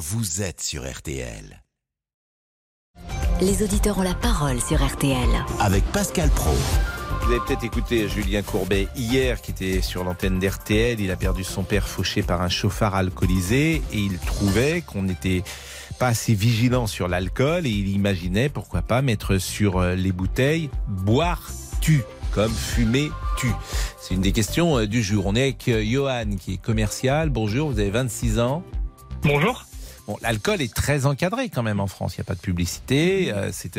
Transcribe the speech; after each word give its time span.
vous 0.00 0.40
êtes 0.40 0.62
sur 0.62 0.90
RTL. 0.90 1.62
Les 3.42 3.62
auditeurs 3.62 3.98
ont 3.98 4.02
la 4.02 4.14
parole 4.14 4.58
sur 4.58 4.82
RTL. 4.82 5.28
Avec 5.58 5.84
Pascal 5.92 6.30
Pro. 6.30 6.54
Vous 7.20 7.32
avez 7.32 7.40
peut-être 7.46 7.64
écouté 7.64 8.08
Julien 8.08 8.40
Courbet 8.40 8.88
hier 8.96 9.42
qui 9.42 9.50
était 9.50 9.82
sur 9.82 10.02
l'antenne 10.02 10.38
d'RTL. 10.38 11.00
Il 11.00 11.10
a 11.10 11.16
perdu 11.16 11.44
son 11.44 11.64
père 11.64 11.86
fauché 11.86 12.22
par 12.22 12.40
un 12.40 12.48
chauffard 12.48 12.94
alcoolisé 12.94 13.82
et 13.92 13.98
il 13.98 14.18
trouvait 14.18 14.80
qu'on 14.80 15.02
n'était 15.02 15.42
pas 15.98 16.06
assez 16.08 16.32
vigilant 16.32 16.86
sur 16.86 17.06
l'alcool 17.06 17.66
et 17.66 17.70
il 17.70 17.88
imaginait 17.88 18.48
pourquoi 18.48 18.80
pas 18.80 19.02
mettre 19.02 19.36
sur 19.36 19.80
euh, 19.80 19.94
les 19.96 20.12
bouteilles 20.12 20.70
boire 20.88 21.50
tu 21.82 22.02
comme 22.32 22.54
fumer 22.54 23.10
tu. 23.36 23.48
C'est 24.00 24.14
une 24.14 24.22
des 24.22 24.32
questions 24.32 24.78
euh, 24.78 24.86
du 24.86 25.02
jour. 25.02 25.26
On 25.26 25.36
est 25.36 25.42
avec 25.42 25.68
euh, 25.68 25.84
Johan 25.84 26.36
qui 26.40 26.54
est 26.54 26.62
commercial. 26.62 27.28
Bonjour, 27.28 27.70
vous 27.70 27.78
avez 27.78 27.90
26 27.90 28.38
ans. 28.38 28.64
Bonjour. 29.22 29.66
Bon, 30.10 30.16
l'alcool 30.22 30.60
est 30.60 30.74
très 30.74 31.06
encadré 31.06 31.50
quand 31.50 31.62
même 31.62 31.78
en 31.78 31.86
France. 31.86 32.16
Il 32.16 32.20
n'y 32.20 32.22
a 32.22 32.24
pas 32.24 32.34
de 32.34 32.40
publicité. 32.40 33.32
Euh, 33.32 33.50
c'est, 33.52 33.70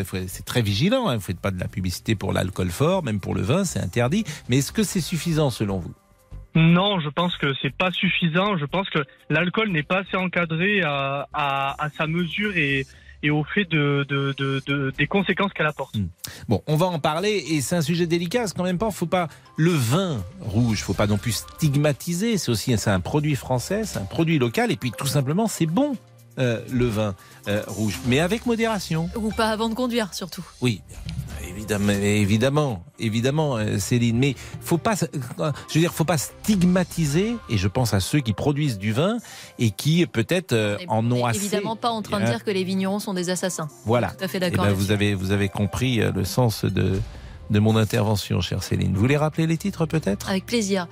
très 0.45 0.61
vigilant. 0.61 1.09
Hein. 1.09 1.15
Vous 1.15 1.17
ne 1.17 1.23
faites 1.23 1.41
pas 1.41 1.51
de 1.51 1.59
la 1.59 1.67
publicité 1.67 2.15
pour 2.15 2.31
l'alcool 2.31 2.69
fort, 2.69 3.03
même 3.03 3.19
pour 3.19 3.35
le 3.35 3.41
vin, 3.41 3.65
c'est 3.65 3.81
interdit. 3.81 4.23
Mais 4.47 4.59
est-ce 4.59 4.71
que 4.71 4.83
c'est 4.83 5.01
suffisant 5.01 5.49
selon 5.49 5.79
vous? 5.79 5.93
Non, 6.55 7.01
je 7.01 7.09
pense 7.09 7.35
que 7.35 7.53
c'est 7.61 7.75
pas 7.75 7.91
suffisant. 7.91 8.57
Je 8.57 8.63
pense 8.63 8.89
que 8.89 8.99
l'alcool 9.29 9.71
n'est 9.71 9.83
pas 9.83 10.03
assez 10.03 10.15
encadré 10.15 10.81
à, 10.83 11.27
à, 11.33 11.83
à 11.83 11.89
sa 11.89 12.07
mesure 12.07 12.55
et, 12.55 12.87
et 13.23 13.29
au 13.29 13.43
fait 13.43 13.65
de, 13.65 14.05
de, 14.07 14.33
de, 14.37 14.61
de 14.65 14.93
des 14.97 15.07
conséquences 15.07 15.51
qu'elle 15.51 15.67
apporte. 15.67 15.97
Bon, 16.47 16.63
on 16.65 16.77
va 16.77 16.85
en 16.85 16.99
parler 16.99 17.43
et 17.49 17.59
c'est 17.59 17.75
un 17.75 17.81
sujet 17.81 18.07
délicat. 18.07 18.47
C'est 18.47 18.55
quand 18.55 18.63
même 18.63 18.77
pas, 18.77 18.89
faut 18.89 19.05
pas 19.05 19.27
le 19.57 19.71
vin 19.71 20.23
rouge, 20.39 20.81
faut 20.81 20.93
pas 20.93 21.07
non 21.07 21.17
plus 21.17 21.33
stigmatiser. 21.33 22.37
C'est 22.37 22.51
aussi, 22.51 22.77
c'est 22.77 22.89
un 22.89 23.01
produit 23.01 23.35
français, 23.35 23.83
c'est 23.83 23.99
un 23.99 24.05
produit 24.05 24.39
local 24.39 24.71
et 24.71 24.77
puis 24.77 24.93
tout 24.97 25.07
simplement 25.07 25.47
c'est 25.47 25.65
bon. 25.65 25.97
Euh, 26.39 26.61
le 26.69 26.87
vin 26.87 27.15
euh, 27.47 27.61
rouge, 27.67 27.99
mais 28.05 28.19
avec 28.19 28.45
modération. 28.45 29.09
Ou 29.15 29.29
pas 29.31 29.49
avant 29.49 29.69
de 29.69 29.73
conduire, 29.75 30.13
surtout. 30.13 30.45
Oui, 30.61 30.81
évidemment, 31.47 31.91
évidemment, 31.91 32.83
évidemment, 32.99 33.57
euh, 33.57 33.79
Céline. 33.79 34.17
Mais 34.17 34.35
faut 34.61 34.77
pas, 34.77 34.95
je 34.95 35.73
veux 35.73 35.79
dire, 35.79 35.93
faut 35.93 36.05
pas 36.05 36.17
stigmatiser. 36.17 37.35
Et 37.49 37.57
je 37.57 37.67
pense 37.67 37.93
à 37.93 37.99
ceux 37.99 38.19
qui 38.19 38.33
produisent 38.33 38.77
du 38.77 38.93
vin 38.93 39.17
et 39.59 39.71
qui 39.71 40.05
peut-être 40.05 40.53
euh, 40.53 40.77
en 40.87 41.05
on 41.05 41.21
ont 41.21 41.25
assez. 41.25 41.39
Évidemment 41.39 41.75
pas 41.75 41.89
en 41.89 42.01
train 42.01 42.19
de 42.19 42.25
Hein 42.25 42.29
dire 42.29 42.43
que 42.43 42.51
les 42.51 42.63
vignerons 42.63 42.99
sont 42.99 43.13
des 43.13 43.29
assassins. 43.29 43.67
Voilà. 43.85 44.11
Tout 44.11 44.23
à 44.23 44.27
fait 44.27 44.37
Eh 44.37 44.41
d'accord. 44.41 44.63
ben, 44.63 44.69
là-dessus. 44.71 44.85
vous 44.85 44.91
avez, 44.91 45.13
vous 45.15 45.31
avez 45.31 45.49
compris 45.49 45.97
le 45.97 46.23
sens 46.23 46.65
de 46.65 46.99
de 47.51 47.59
mon 47.59 47.75
intervention, 47.75 48.41
chère 48.41 48.63
Céline. 48.63 48.93
Vous 48.93 48.99
voulez 48.99 49.17
rappeler 49.17 49.45
les 49.45 49.57
titres 49.57 49.85
peut-être? 49.85 50.29
Avec 50.29 50.45
plaisir. 50.45 50.87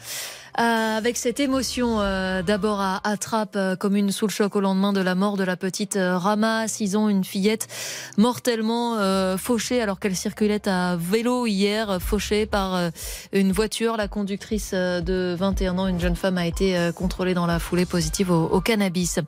Euh, 0.60 0.98
avec 0.98 1.16
cette 1.16 1.40
émotion, 1.40 2.02
euh, 2.02 2.42
d'abord 2.42 2.82
à 2.82 3.00
Attrape, 3.10 3.56
euh, 3.56 3.78
commune 3.78 4.12
sous 4.12 4.28
le 4.28 4.32
choc 4.32 4.58
au 4.58 4.60
lendemain 4.60 4.92
de 4.92 5.00
la 5.00 5.16
mort 5.16 5.38
de 5.38 5.46
la 5.46 5.56
petite 5.56 5.96
euh, 5.96 6.18
Rama, 6.18 6.68
6 6.68 6.98
ans, 6.98 7.08
une 7.08 7.24
fillette 7.24 7.70
mortellement 8.18 8.98
euh, 8.98 9.38
fauchée 9.38 9.82
alors 9.82 10.02
qu'elle 10.02 10.18
circulait 10.18 10.68
à 10.68 10.98
vélo 10.98 11.46
hier, 11.46 12.00
fauchée 12.02 12.46
par 12.46 12.92
une 13.32 13.54
voiture. 13.54 13.96
La 13.96 14.10
conductrice 14.10 14.74
de 14.74 15.34
21 15.40 15.78
ans, 15.78 15.88
une 15.88 16.02
jeune 16.02 16.18
femme, 16.18 16.38
a 16.38 16.46
été 16.46 16.90
contrôlée 16.94 17.34
dans 17.34 17.46
la 17.46 17.60
foulée 17.60 17.86
positive 17.86 18.30
au, 18.30 18.48
au 18.48 18.60
cannabis. 18.60 19.20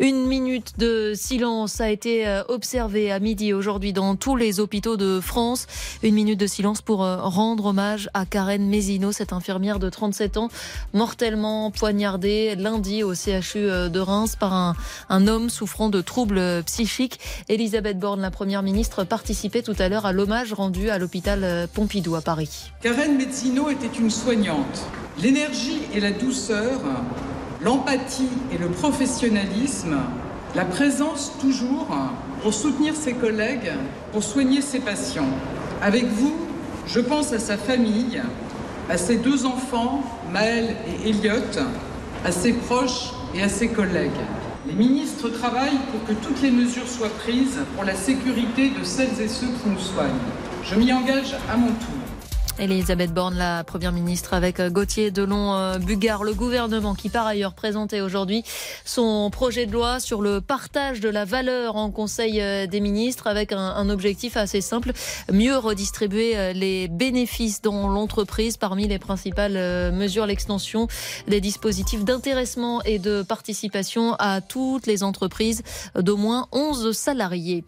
Une 0.00 0.26
minute 0.26 0.78
de 0.78 1.12
silence 1.14 1.80
a 1.80 1.90
été 1.90 2.42
observée 2.48 3.12
à 3.12 3.20
midi 3.20 3.52
aujourd'hui 3.52 3.92
dans 3.92 4.16
tous 4.16 4.34
les 4.34 4.58
hôpitaux 4.58 4.96
de 4.96 5.20
France. 5.20 5.66
Une 6.02 6.14
minute 6.14 6.40
de 6.40 6.48
silence 6.48 6.82
pour 6.82 6.98
rendre 7.00 7.66
hommage 7.66 8.10
à 8.14 8.26
Karen 8.26 8.66
Mézino, 8.68 9.12
cette 9.12 9.32
infirmière 9.32 9.78
de 9.78 9.88
37 9.88 10.36
ans, 10.36 10.48
mortellement 10.92 11.70
poignardée 11.70 12.54
lundi 12.56 13.02
au 13.02 13.14
CHU 13.14 13.56
euh, 13.56 13.88
de 13.88 14.00
Reims 14.00 14.36
par 14.36 14.52
un, 14.52 15.26
homme 15.26 15.50
souffrant 15.50 15.88
de 15.88 16.00
troubles 16.00 16.62
psychiques. 16.64 17.20
Elisabeth 17.48 17.98
Borne, 17.98 18.20
la 18.20 18.30
première 18.30 18.62
ministre, 18.62 19.04
participait 19.04 19.62
tout 19.62 19.76
à 19.78 19.88
l'heure 19.88 20.06
à 20.06 20.12
l'hommage 20.12 20.52
rendu 20.52 20.90
à 20.90 20.98
l'hôpital 20.98 21.40
euh, 21.44 21.66
Pompidou 21.72 22.14
à 22.14 22.20
Paris. 22.20 22.72
Karen 22.82 23.16
Mezzino 23.16 23.70
était 23.70 23.98
une 23.98 24.10
soignante. 24.10 24.82
L'énergie 25.20 25.82
et 25.94 26.00
la 26.00 26.10
douceur, 26.10 26.80
l'empathie 27.62 28.28
et 28.52 28.58
le 28.58 28.68
professionnalisme, 28.68 29.96
la 30.54 30.64
présence 30.64 31.32
toujours 31.40 31.88
pour 32.42 32.52
soutenir 32.52 32.94
ses 32.94 33.14
collègues, 33.14 33.72
pour 34.12 34.22
soigner 34.22 34.60
ses 34.60 34.80
patients. 34.80 35.30
Avec 35.80 36.06
vous, 36.06 36.34
je 36.86 37.00
pense 37.00 37.32
à 37.32 37.38
sa 37.38 37.56
famille, 37.56 38.20
à 38.88 38.96
ses 38.96 39.16
deux 39.16 39.46
enfants, 39.46 40.02
Maël 40.32 40.76
et 40.86 41.10
Elliot, 41.10 41.42
à 42.24 42.32
ses 42.32 42.52
proches 42.52 43.12
et 43.34 43.42
à 43.42 43.48
ses 43.48 43.68
collègues. 43.68 44.10
Les 44.66 44.74
ministres 44.74 45.28
travaillent 45.28 45.80
pour 45.90 46.04
que 46.04 46.12
toutes 46.24 46.40
les 46.42 46.50
mesures 46.50 46.88
soient 46.88 47.08
prises 47.08 47.58
pour 47.74 47.84
la 47.84 47.94
sécurité 47.94 48.70
de 48.70 48.84
celles 48.84 49.20
et 49.20 49.28
ceux 49.28 49.46
qui 49.46 49.68
nous 49.68 49.78
soignent. 49.78 50.10
Je 50.62 50.76
m'y 50.76 50.92
engage 50.92 51.34
à 51.52 51.56
mon 51.56 51.68
tour. 51.68 52.01
Elisabeth 52.58 53.12
Borne, 53.12 53.36
la 53.36 53.64
première 53.64 53.92
ministre, 53.92 54.34
avec 54.34 54.60
euh, 54.60 54.70
Gauthier 54.70 55.10
Delon-Bugard, 55.10 56.22
le 56.22 56.34
gouvernement 56.34 56.94
qui 56.94 57.08
par 57.08 57.26
ailleurs 57.26 57.54
présentait 57.54 58.00
aujourd'hui 58.00 58.44
son 58.84 59.30
projet 59.30 59.66
de 59.66 59.72
loi 59.72 60.00
sur 60.00 60.20
le 60.20 60.40
partage 60.40 61.00
de 61.00 61.08
la 61.08 61.24
valeur 61.24 61.76
en 61.76 61.90
Conseil 61.90 62.40
euh, 62.40 62.66
des 62.66 62.80
ministres 62.80 63.26
avec 63.26 63.52
un, 63.52 63.88
objectif 63.88 64.36
assez 64.36 64.60
simple, 64.60 64.92
mieux 65.32 65.56
redistribuer 65.56 66.36
euh, 66.36 66.52
les 66.52 66.88
bénéfices 66.88 67.62
dans 67.62 67.88
l'entreprise. 67.88 68.56
Parmi 68.56 68.86
les 68.86 68.98
principales 68.98 69.56
euh, 69.56 69.90
mesures, 69.90 70.26
l'extension 70.26 70.88
des 71.28 71.40
dispositifs 71.40 72.04
d'intéressement 72.04 72.82
et 72.82 72.98
de 72.98 73.22
participation 73.22 74.14
à 74.18 74.40
toutes 74.40 74.86
les 74.86 75.02
entreprises 75.02 75.62
d'au 75.98 76.16
moins 76.16 76.48
11 76.52 76.92
salariés. 76.92 77.64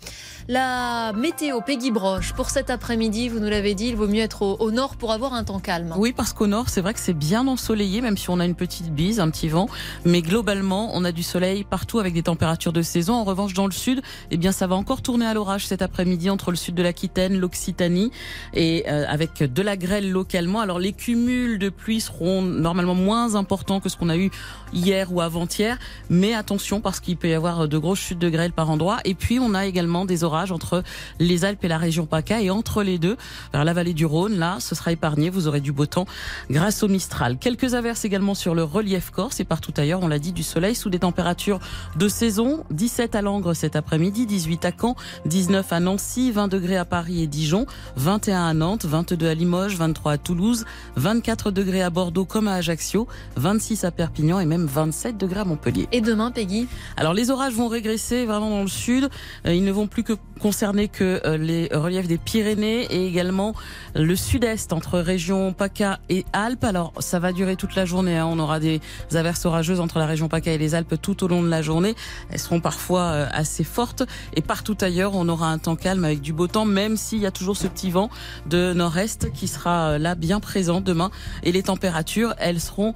La 0.48 1.12
météo, 1.14 1.60
Peggy 1.60 1.90
Broche, 1.90 2.32
pour 2.34 2.50
cet 2.50 2.70
après-midi, 2.70 3.28
vous 3.28 3.40
nous 3.40 3.48
l'avez 3.48 3.74
dit, 3.74 3.88
il 3.88 3.96
vaut 3.96 4.08
mieux 4.08 4.22
être 4.22 4.42
au 4.42 4.70
nord 4.74 4.96
pour 4.96 5.12
avoir 5.12 5.32
un 5.32 5.44
temps 5.44 5.60
calme. 5.60 5.94
Oui, 5.96 6.12
parce 6.12 6.32
qu'au 6.32 6.46
nord, 6.46 6.68
c'est 6.68 6.80
vrai 6.80 6.92
que 6.92 7.00
c'est 7.00 7.14
bien 7.14 7.46
ensoleillé, 7.46 8.00
même 8.00 8.16
si 8.16 8.28
on 8.30 8.40
a 8.40 8.44
une 8.44 8.54
petite 8.54 8.92
bise, 8.92 9.20
un 9.20 9.30
petit 9.30 9.48
vent. 9.48 9.68
Mais 10.04 10.20
globalement, 10.20 10.90
on 10.94 11.04
a 11.04 11.12
du 11.12 11.22
soleil 11.22 11.64
partout 11.64 11.98
avec 11.98 12.12
des 12.12 12.22
températures 12.24 12.72
de 12.72 12.82
saison. 12.82 13.14
En 13.14 13.24
revanche, 13.24 13.54
dans 13.54 13.66
le 13.66 13.72
sud, 13.72 14.02
eh 14.30 14.36
bien, 14.36 14.52
ça 14.52 14.66
va 14.66 14.74
encore 14.74 15.00
tourner 15.00 15.26
à 15.26 15.34
l'orage 15.34 15.66
cet 15.66 15.80
après-midi 15.80 16.28
entre 16.28 16.50
le 16.50 16.56
sud 16.56 16.74
de 16.74 16.82
l'Aquitaine, 16.82 17.38
l'Occitanie 17.38 18.10
et 18.52 18.84
euh, 18.88 19.04
avec 19.08 19.42
de 19.42 19.62
la 19.62 19.76
grêle 19.76 20.10
localement. 20.10 20.60
Alors, 20.60 20.78
les 20.78 20.92
cumuls 20.92 21.58
de 21.58 21.68
pluie 21.68 22.00
seront 22.00 22.42
normalement 22.42 22.94
moins 22.94 23.36
importants 23.36 23.80
que 23.80 23.88
ce 23.88 23.96
qu'on 23.96 24.08
a 24.08 24.16
eu 24.16 24.30
hier 24.72 25.12
ou 25.12 25.20
avant-hier. 25.20 25.78
Mais 26.10 26.34
attention, 26.34 26.80
parce 26.80 27.00
qu'il 27.00 27.16
peut 27.16 27.28
y 27.28 27.34
avoir 27.34 27.68
de 27.68 27.78
grosses 27.78 28.00
chutes 28.00 28.18
de 28.18 28.28
grêle 28.28 28.52
par 28.52 28.70
endroit. 28.70 28.98
Et 29.04 29.14
puis, 29.14 29.38
on 29.38 29.54
a 29.54 29.66
également 29.66 30.04
des 30.04 30.24
orages 30.24 30.52
entre 30.52 30.82
les 31.20 31.44
Alpes 31.44 31.64
et 31.64 31.68
la 31.68 31.78
région 31.78 32.06
PACA 32.06 32.40
et 32.42 32.50
entre 32.50 32.82
les 32.82 32.98
deux, 32.98 33.16
vers 33.52 33.64
la 33.64 33.72
vallée 33.72 33.94
du 33.94 34.06
Rhône. 34.06 34.38
Là, 34.38 34.58
ce 34.64 34.74
sera 34.74 34.92
épargné. 34.92 35.30
Vous 35.30 35.46
aurez 35.48 35.60
du 35.60 35.72
beau 35.72 35.86
temps 35.86 36.06
grâce 36.50 36.82
au 36.82 36.88
Mistral. 36.88 37.38
Quelques 37.38 37.74
averses 37.74 38.04
également 38.04 38.34
sur 38.34 38.54
le 38.54 38.64
relief 38.64 39.10
corse 39.10 39.40
et 39.40 39.44
partout 39.44 39.72
ailleurs. 39.76 40.00
On 40.02 40.08
l'a 40.08 40.18
dit, 40.18 40.32
du 40.32 40.42
soleil 40.42 40.74
sous 40.74 40.90
des 40.90 40.98
températures 40.98 41.60
de 41.96 42.08
saison. 42.08 42.64
17 42.70 43.14
à 43.14 43.22
Langres 43.22 43.54
cet 43.54 43.76
après-midi, 43.76 44.26
18 44.26 44.64
à 44.64 44.72
Caen, 44.78 44.96
19 45.26 45.72
à 45.72 45.80
Nancy, 45.80 46.32
20 46.32 46.48
degrés 46.48 46.76
à 46.76 46.84
Paris 46.84 47.22
et 47.22 47.26
Dijon, 47.26 47.66
21 47.96 48.44
à 48.46 48.54
Nantes, 48.54 48.84
22 48.84 49.28
à 49.28 49.34
Limoges, 49.34 49.76
23 49.76 50.12
à 50.12 50.18
Toulouse, 50.18 50.64
24 50.96 51.50
degrés 51.50 51.82
à 51.82 51.90
Bordeaux 51.90 52.24
comme 52.24 52.48
à 52.48 52.54
Ajaccio, 52.54 53.06
26 53.36 53.84
à 53.84 53.90
Perpignan 53.90 54.40
et 54.40 54.46
même 54.46 54.66
27 54.66 55.16
degrés 55.16 55.40
à 55.40 55.44
Montpellier. 55.44 55.88
Et 55.92 56.00
demain, 56.00 56.30
Peggy? 56.30 56.68
Alors 56.96 57.14
les 57.14 57.30
orages 57.30 57.54
vont 57.54 57.68
régresser 57.68 58.24
vraiment 58.24 58.50
dans 58.50 58.62
le 58.62 58.68
sud. 58.68 59.08
Euh, 59.46 59.54
Ils 59.54 59.64
ne 59.64 59.72
vont 59.72 59.86
plus 59.86 60.02
que 60.02 60.14
concerner 60.40 60.88
que 60.88 61.20
euh, 61.24 61.36
les 61.36 61.68
reliefs 61.72 62.08
des 62.08 62.18
Pyrénées 62.18 62.82
et 62.90 63.06
également 63.06 63.54
le 63.94 64.16
sud-est 64.16 64.53
entre 64.72 65.00
région 65.00 65.52
PACA 65.52 65.98
et 66.08 66.24
Alpes. 66.32 66.64
Alors 66.64 66.92
ça 67.00 67.18
va 67.18 67.32
durer 67.32 67.56
toute 67.56 67.74
la 67.74 67.84
journée. 67.84 68.16
hein. 68.16 68.26
On 68.26 68.38
aura 68.38 68.60
des 68.60 68.80
averses 69.14 69.44
orageuses 69.46 69.80
entre 69.80 69.98
la 69.98 70.06
région 70.06 70.28
PACA 70.28 70.52
et 70.52 70.58
les 70.58 70.74
Alpes 70.74 70.94
tout 71.00 71.24
au 71.24 71.28
long 71.28 71.42
de 71.42 71.48
la 71.48 71.60
journée. 71.60 71.94
Elles 72.30 72.38
seront 72.38 72.60
parfois 72.60 73.00
euh, 73.00 73.26
assez 73.32 73.64
fortes 73.64 74.04
et 74.34 74.42
partout 74.42 74.76
ailleurs 74.80 75.14
on 75.14 75.28
aura 75.28 75.48
un 75.48 75.58
temps 75.58 75.76
calme 75.76 76.04
avec 76.04 76.20
du 76.20 76.32
beau 76.32 76.46
temps, 76.46 76.64
même 76.64 76.96
s'il 76.96 77.18
y 77.18 77.26
a 77.26 77.30
toujours 77.30 77.56
ce 77.56 77.66
petit 77.66 77.90
vent 77.90 78.10
de 78.46 78.72
nord-est 78.72 79.32
qui 79.32 79.48
sera 79.48 79.90
euh, 79.90 79.98
là 79.98 80.14
bien 80.14 80.40
présent 80.40 80.80
demain. 80.80 81.10
Et 81.42 81.50
les 81.52 81.64
températures, 81.64 82.34
elles 82.38 82.60
seront 82.60 82.94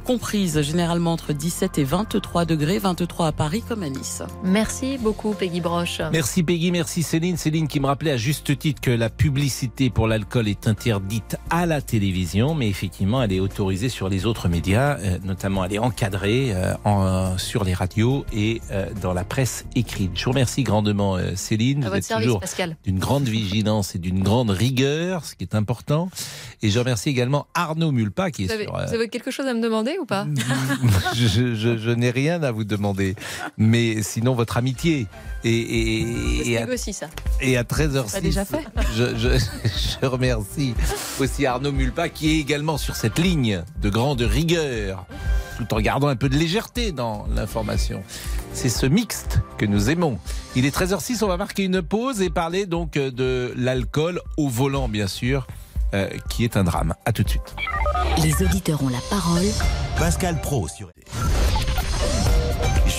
comprises 0.00 0.60
généralement 0.62 1.12
entre 1.12 1.32
17 1.32 1.78
et 1.78 1.84
23 1.84 2.44
degrés, 2.44 2.78
23 2.78 3.28
à 3.28 3.32
Paris 3.32 3.62
comme 3.66 3.82
à 3.82 3.88
Nice. 3.88 4.22
Merci 4.44 4.98
beaucoup, 4.98 5.32
Peggy 5.34 5.60
Broche. 5.60 6.00
Merci 6.12 6.42
Peggy, 6.42 6.70
merci 6.70 7.02
Céline. 7.02 7.36
Céline 7.36 7.68
qui 7.68 7.80
me 7.80 7.86
rappelait 7.86 8.12
à 8.12 8.16
juste 8.16 8.58
titre 8.58 8.80
que 8.80 8.90
la 8.90 9.10
publicité 9.10 9.90
pour 9.90 10.06
l'alcool 10.08 10.48
est 10.48 10.66
interdite. 10.66 11.36
à 11.50 11.66
la 11.66 11.80
télévision, 11.82 12.54
mais 12.54 12.68
effectivement, 12.68 13.22
elle 13.22 13.32
est 13.32 13.40
autorisée 13.40 13.88
sur 13.88 14.08
les 14.08 14.26
autres 14.26 14.48
médias, 14.48 14.98
euh, 14.98 15.18
notamment 15.24 15.64
elle 15.64 15.74
est 15.74 15.78
encadrée 15.78 16.52
euh, 16.52 16.74
en, 16.84 17.38
sur 17.38 17.64
les 17.64 17.74
radios 17.74 18.24
et 18.32 18.60
euh, 18.70 18.86
dans 19.00 19.12
la 19.12 19.24
presse 19.24 19.64
écrite. 19.74 20.12
Je 20.14 20.24
vous 20.24 20.30
remercie 20.30 20.62
grandement, 20.62 21.18
Céline. 21.34 21.84
À 21.84 21.86
vous 21.86 21.94
votre 21.94 21.96
êtes 21.98 22.04
service, 22.04 22.26
toujours 22.26 22.40
Pascal. 22.40 22.76
d'une 22.84 22.98
grande 22.98 23.28
vigilance 23.28 23.94
et 23.94 23.98
d'une 23.98 24.22
grande 24.22 24.50
rigueur, 24.50 25.24
ce 25.24 25.34
qui 25.34 25.44
est 25.44 25.54
important. 25.54 26.08
Et 26.62 26.70
je 26.70 26.78
remercie 26.78 27.08
également 27.08 27.46
Arnaud 27.54 27.92
Mulpa 27.92 28.30
qui 28.30 28.44
est 28.44 28.50
avez, 28.50 28.64
sur. 28.64 28.72
vous 28.72 28.94
avez 28.94 29.08
quelque 29.08 29.30
chose 29.30 29.46
à 29.46 29.54
me 29.54 29.60
demander 29.60 29.89
ou 29.98 30.06
pas 30.06 30.26
je, 31.14 31.54
je- 31.54 31.76
je 31.78 31.90
n'ai 31.90 32.10
rien 32.10 32.42
à 32.42 32.50
vous 32.52 32.64
demander, 32.64 33.14
mais 33.56 34.02
sinon 34.02 34.34
votre 34.34 34.56
amitié. 34.56 35.06
Et, 35.42 35.50
et, 35.50 36.50
et 36.50 36.56
à, 36.58 36.66
négocie 36.66 36.92
ça. 36.92 37.06
et 37.40 37.56
à 37.56 37.62
13h06, 37.62 38.12
T'as 38.12 38.20
déjà 38.20 38.44
fait 38.44 38.64
je, 38.94 39.38
je 40.00 40.06
remercie 40.06 40.74
aussi 41.18 41.46
Arnaud 41.46 41.72
Mulpa 41.72 42.10
qui 42.10 42.30
est 42.32 42.38
également 42.40 42.76
sur 42.76 42.94
cette 42.96 43.18
ligne 43.18 43.62
de 43.80 43.88
grande 43.88 44.20
rigueur, 44.20 45.06
tout 45.56 45.72
en 45.74 45.80
gardant 45.80 46.08
un 46.08 46.16
peu 46.16 46.28
de 46.28 46.36
légèreté 46.36 46.92
dans 46.92 47.26
l'information. 47.34 48.02
C'est 48.52 48.68
ce 48.68 48.84
mixte 48.84 49.38
que 49.58 49.64
nous 49.64 49.88
aimons. 49.90 50.18
Il 50.56 50.66
est 50.66 50.76
13h06, 50.76 51.24
on 51.24 51.28
va 51.28 51.36
marquer 51.38 51.62
une 51.64 51.80
pause 51.82 52.20
et 52.20 52.28
parler 52.28 52.66
donc 52.66 52.92
de 52.94 53.54
l'alcool 53.56 54.20
au 54.36 54.48
volant, 54.48 54.88
bien 54.88 55.06
sûr, 55.06 55.46
euh, 55.94 56.08
qui 56.28 56.44
est 56.44 56.56
un 56.56 56.64
drame. 56.64 56.94
À 57.04 57.12
tout 57.12 57.22
de 57.22 57.28
suite. 57.28 57.54
Les 58.22 58.44
auditeurs 58.44 58.82
ont 58.82 58.88
la 58.88 59.00
parole. 59.08 59.46
Pascal 59.98 60.40
Pro 60.40 60.68
sur. 60.68 60.90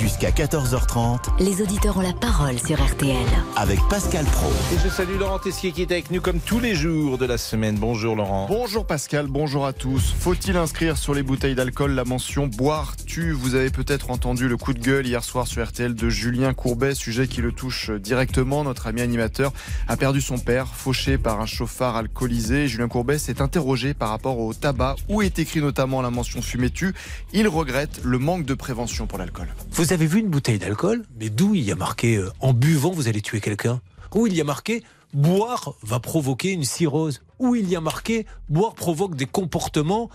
Jusqu'à 0.01 0.31
14h30 0.31 1.19
Les 1.39 1.61
auditeurs 1.61 1.97
ont 1.97 2.01
la 2.01 2.13
parole 2.13 2.57
sur 2.57 2.83
RTL. 2.83 3.15
avec 3.55 3.79
Pascal 3.87 4.25
Pro. 4.25 4.49
Et 4.73 4.79
je 4.83 4.89
salue 4.89 5.19
Laurent 5.19 5.37
Tessier 5.37 5.71
qui 5.71 5.83
est 5.83 5.91
avec 5.91 6.09
nous 6.09 6.21
comme 6.21 6.39
tous 6.39 6.59
les 6.59 6.73
jours 6.73 7.19
de 7.19 7.25
la 7.25 7.37
semaine. 7.37 7.75
Bonjour 7.75 8.15
Laurent. 8.15 8.47
Bonjour 8.49 8.87
Pascal, 8.87 9.27
bonjour 9.27 9.65
à 9.67 9.73
tous. 9.73 10.13
Faut-il 10.19 10.57
inscrire 10.57 10.97
sur 10.97 11.13
les 11.13 11.21
bouteilles 11.21 11.53
d'alcool 11.53 11.91
la 11.91 12.03
mention 12.03 12.47
boire 12.47 12.95
tu 13.05 13.31
Vous 13.31 13.53
avez 13.53 13.69
peut-être 13.69 14.09
entendu 14.09 14.47
le 14.47 14.57
coup 14.57 14.73
de 14.73 14.79
gueule 14.79 15.05
hier 15.05 15.23
soir 15.23 15.45
sur 15.45 15.63
RTL 15.63 15.93
de 15.93 16.09
Julien 16.09 16.53
Courbet, 16.53 16.95
sujet 16.95 17.27
qui 17.27 17.41
le 17.41 17.51
touche 17.51 17.91
directement. 17.91 18.63
Notre 18.63 18.87
ami 18.87 19.01
animateur 19.01 19.53
a 19.87 19.97
perdu 19.97 20.21
son 20.21 20.39
père, 20.39 20.67
fauché 20.67 21.19
par 21.19 21.41
un 21.41 21.45
chauffard 21.45 21.95
alcoolisé. 21.95 22.67
Julien 22.67 22.87
Courbet 22.87 23.19
s'est 23.19 23.41
interrogé 23.41 23.93
par 23.93 24.09
rapport 24.09 24.39
au 24.39 24.53
tabac 24.53 24.95
où 25.09 25.21
est 25.21 25.37
écrit 25.37 25.59
notamment 25.61 26.01
la 26.01 26.09
mention 26.09 26.41
fumée 26.41 26.71
tu. 26.71 26.95
Il 27.33 27.47
regrette 27.47 28.01
le 28.03 28.17
manque 28.17 28.45
de 28.45 28.55
prévention 28.55 29.05
pour 29.05 29.19
l'alcool. 29.19 29.47
Vous 29.71 29.90
avez 29.91 30.05
vu 30.05 30.19
une 30.19 30.29
bouteille 30.29 30.59
d'alcool, 30.59 31.03
mais 31.19 31.29
d'où 31.29 31.53
il 31.53 31.63
y 31.63 31.71
a 31.71 31.75
marqué 31.75 32.15
euh, 32.15 32.31
en 32.39 32.53
buvant 32.53 32.91
vous 32.91 33.07
allez 33.07 33.21
tuer 33.21 33.41
quelqu'un? 33.41 33.81
Où 34.15 34.25
il 34.25 34.33
y 34.33 34.39
a 34.39 34.43
marqué 34.43 34.83
boire 35.13 35.73
va 35.81 35.99
provoquer 35.99 36.51
une 36.51 36.63
cirrhose? 36.63 37.21
Où 37.39 37.55
il 37.55 37.67
y 37.69 37.75
a 37.75 37.81
marqué 37.81 38.25
boire 38.47 38.73
provoque 38.73 39.15
des 39.15 39.25
comportements 39.25 40.09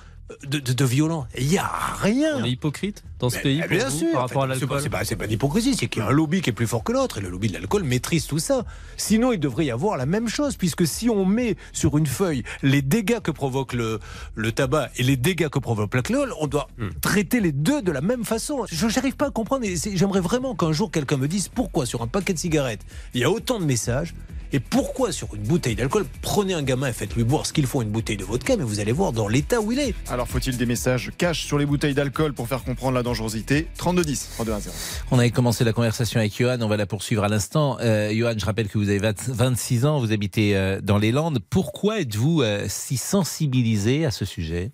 de, 0.47 0.59
de, 0.59 0.73
de 0.73 0.85
violents 0.85 1.27
Il 1.39 1.47
n'y 1.47 1.59
a 1.59 1.71
rien 2.01 2.39
On 2.39 2.45
est 2.45 2.51
hypocrite 2.51 3.05
dans 3.21 3.31
ce 3.31 3.37
Mais- 3.37 3.43
pays 3.43 3.57
mais 3.59 3.69
pour 3.69 3.77
bien 3.77 3.89
vous, 3.89 3.99
sûr, 3.99 4.13
par 4.13 4.21
rapport 4.23 4.43
à 4.43 4.47
en 4.47 4.49
fait, 4.51 4.55
c'est 4.59 4.67
pas- 4.67 4.75
l'alcool 4.75 4.83
C'est 4.83 4.91
pas, 4.91 5.05
c'est 5.05 5.17
pas 5.17 5.27
d'hypocrisie, 5.27 5.75
c'est 5.75 5.87
qu'il 5.87 6.03
y 6.03 6.05
a 6.05 6.09
un 6.09 6.13
lobby 6.13 6.41
qui 6.43 6.51
est 6.51 6.53
plus 6.53 6.67
fort 6.67 6.83
que 6.85 6.93
l'autre 6.93 7.19
et 7.19 7.21
le 7.21 7.29
lobby 7.31 7.49
de 7.49 7.55
l'alcool 7.55 7.85
maîtrise 7.85 8.27
tout 8.27 8.39
ça. 8.41 8.65
Sinon, 8.97 9.33
il 9.33 9.39
devrait 9.41 9.65
y 9.67 9.71
avoir 9.71 9.97
la 9.97 10.05
même 10.07 10.29
chose, 10.29 10.57
puisque 10.57 10.87
si 10.87 11.09
on 11.09 11.25
met 11.25 11.57
sur 11.73 11.97
une 11.97 12.07
feuille 12.07 12.43
les 12.63 12.83
dégâts 12.83 13.21
que 13.21 13.31
provoque 13.31 13.73
le, 13.73 14.01
le 14.35 14.53
tabac 14.53 14.91
et 14.97 15.03
les 15.05 15.17
dégâts 15.17 15.49
que 15.49 15.59
provoque 15.61 15.95
l'alcool, 15.95 16.33
on 16.41 16.47
doit 16.47 16.69
Hmm. 16.79 16.89
traiter 17.01 17.41
les 17.41 17.53
deux 17.53 17.81
de 17.81 17.93
la 17.93 18.01
même 18.01 18.25
façon. 18.25 18.65
Je 18.71 18.87
n'arrive 18.87 19.17
pas 19.17 19.29
à 19.29 19.31
comprendre. 19.31 19.65
et 19.65 19.77
J'aimerais 19.95 20.21
vraiment 20.21 20.55
qu'un 20.55 20.73
jour 20.73 20.91
quelqu'un 20.91 21.17
me 21.17 21.29
dise 21.29 21.49
pourquoi 21.49 21.87
sur 21.87 22.03
un 22.03 22.07
paquet 22.09 22.35
de 22.35 22.39
cigarettes 22.39 22.81
il 23.15 23.21
y 23.21 23.25
a 23.25 23.31
autant 23.31 23.59
de 23.61 23.65
messages. 23.65 24.15
Et 24.53 24.61
pourquoi 24.61 25.13
sur 25.13 25.35
une 25.35 25.43
bouteille 25.43 25.75
d'alcool, 25.75 26.05
prenez 26.23 26.55
un 26.55 26.63
gamin 26.63 26.89
et 26.89 26.93
faites-lui 26.93 27.25
boire 27.25 27.47
ce 27.47 27.53
qu'il 27.53 27.67
faut 27.67 27.83
une 27.83 27.91
bouteille 27.91 28.17
de 28.17 28.25
vodka, 28.25 28.57
mais 28.57 28.65
vous 28.65 28.81
allez 28.81 28.93
voir 28.93 29.13
dans 29.13 29.29
l'état 29.29 29.61
où 29.61 29.73
il 29.73 29.79
est. 29.79 29.95
Alors 30.09 30.29
faut-il 30.29 30.57
des 30.57 30.67
messages 30.67 31.11
cash 31.19 31.45
sur 31.45 31.59
les 31.59 31.67
bouteilles 31.67 31.95
d'alcool 31.95 32.33
pour 32.33 32.49
faire 32.49 32.63
comprendre 32.65 32.95
la 32.95 33.03
dangerosité? 33.03 33.67
3210, 33.79 34.35
3210. 34.37 35.05
On 35.11 35.19
avait 35.19 35.31
commencé 35.31 35.65
la 35.65 35.73
conversation 35.73 36.21
avec 36.21 36.37
Johan, 36.37 36.59
on 36.61 36.69
va 36.69 36.77
la 36.77 36.87
poursuivre 36.87 37.25
à 37.25 37.29
l'instant. 37.29 37.79
Euh, 37.81 38.13
Johan, 38.15 38.35
je 38.37 38.45
rappelle 38.45 38.69
que 38.69 38.79
vous 38.79 38.89
avez 38.89 38.99
20 38.99 39.31
26 39.31 39.87
ans, 39.87 39.99
vous 39.99 40.13
habitez 40.13 40.57
euh, 40.57 40.81
dans 40.81 40.99
les 40.99 41.13
Landes. 41.13 41.39
Pourquoi 41.51 42.01
êtes-vous 42.01 42.43
euh, 42.43 42.65
si 42.69 42.97
sensibilisé 42.97 44.05
à 44.05 44.11
ce 44.11 44.25
sujet? 44.25 44.71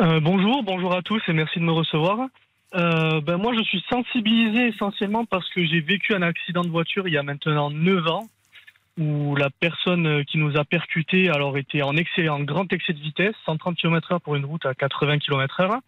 Euh, 0.00 0.18
bonjour, 0.20 0.62
bonjour 0.62 0.94
à 0.94 1.02
tous 1.02 1.20
et 1.28 1.32
merci 1.32 1.58
de 1.58 1.64
me 1.64 1.72
recevoir. 1.72 2.28
Euh, 2.74 3.20
ben 3.20 3.36
moi, 3.36 3.52
je 3.56 3.62
suis 3.64 3.82
sensibilisé 3.90 4.68
essentiellement 4.68 5.24
parce 5.24 5.48
que 5.50 5.64
j'ai 5.64 5.80
vécu 5.80 6.14
un 6.14 6.22
accident 6.22 6.62
de 6.62 6.70
voiture 6.70 7.06
il 7.08 7.14
y 7.14 7.18
a 7.18 7.22
maintenant 7.22 7.70
9 7.70 8.06
ans 8.06 8.28
où 8.98 9.34
la 9.36 9.50
personne 9.50 10.24
qui 10.24 10.38
nous 10.38 10.56
a 10.56 10.64
percuté 10.64 11.30
alors 11.30 11.56
était 11.56 11.82
en 11.82 11.96
excès, 11.96 12.28
en 12.28 12.40
grand 12.40 12.70
excès 12.72 12.92
de 12.92 13.00
vitesse, 13.00 13.34
130 13.46 13.76
km/h 13.76 14.20
pour 14.20 14.36
une 14.36 14.44
route 14.44 14.66
à 14.66 14.74
80 14.74 15.18
km/h, 15.18 15.80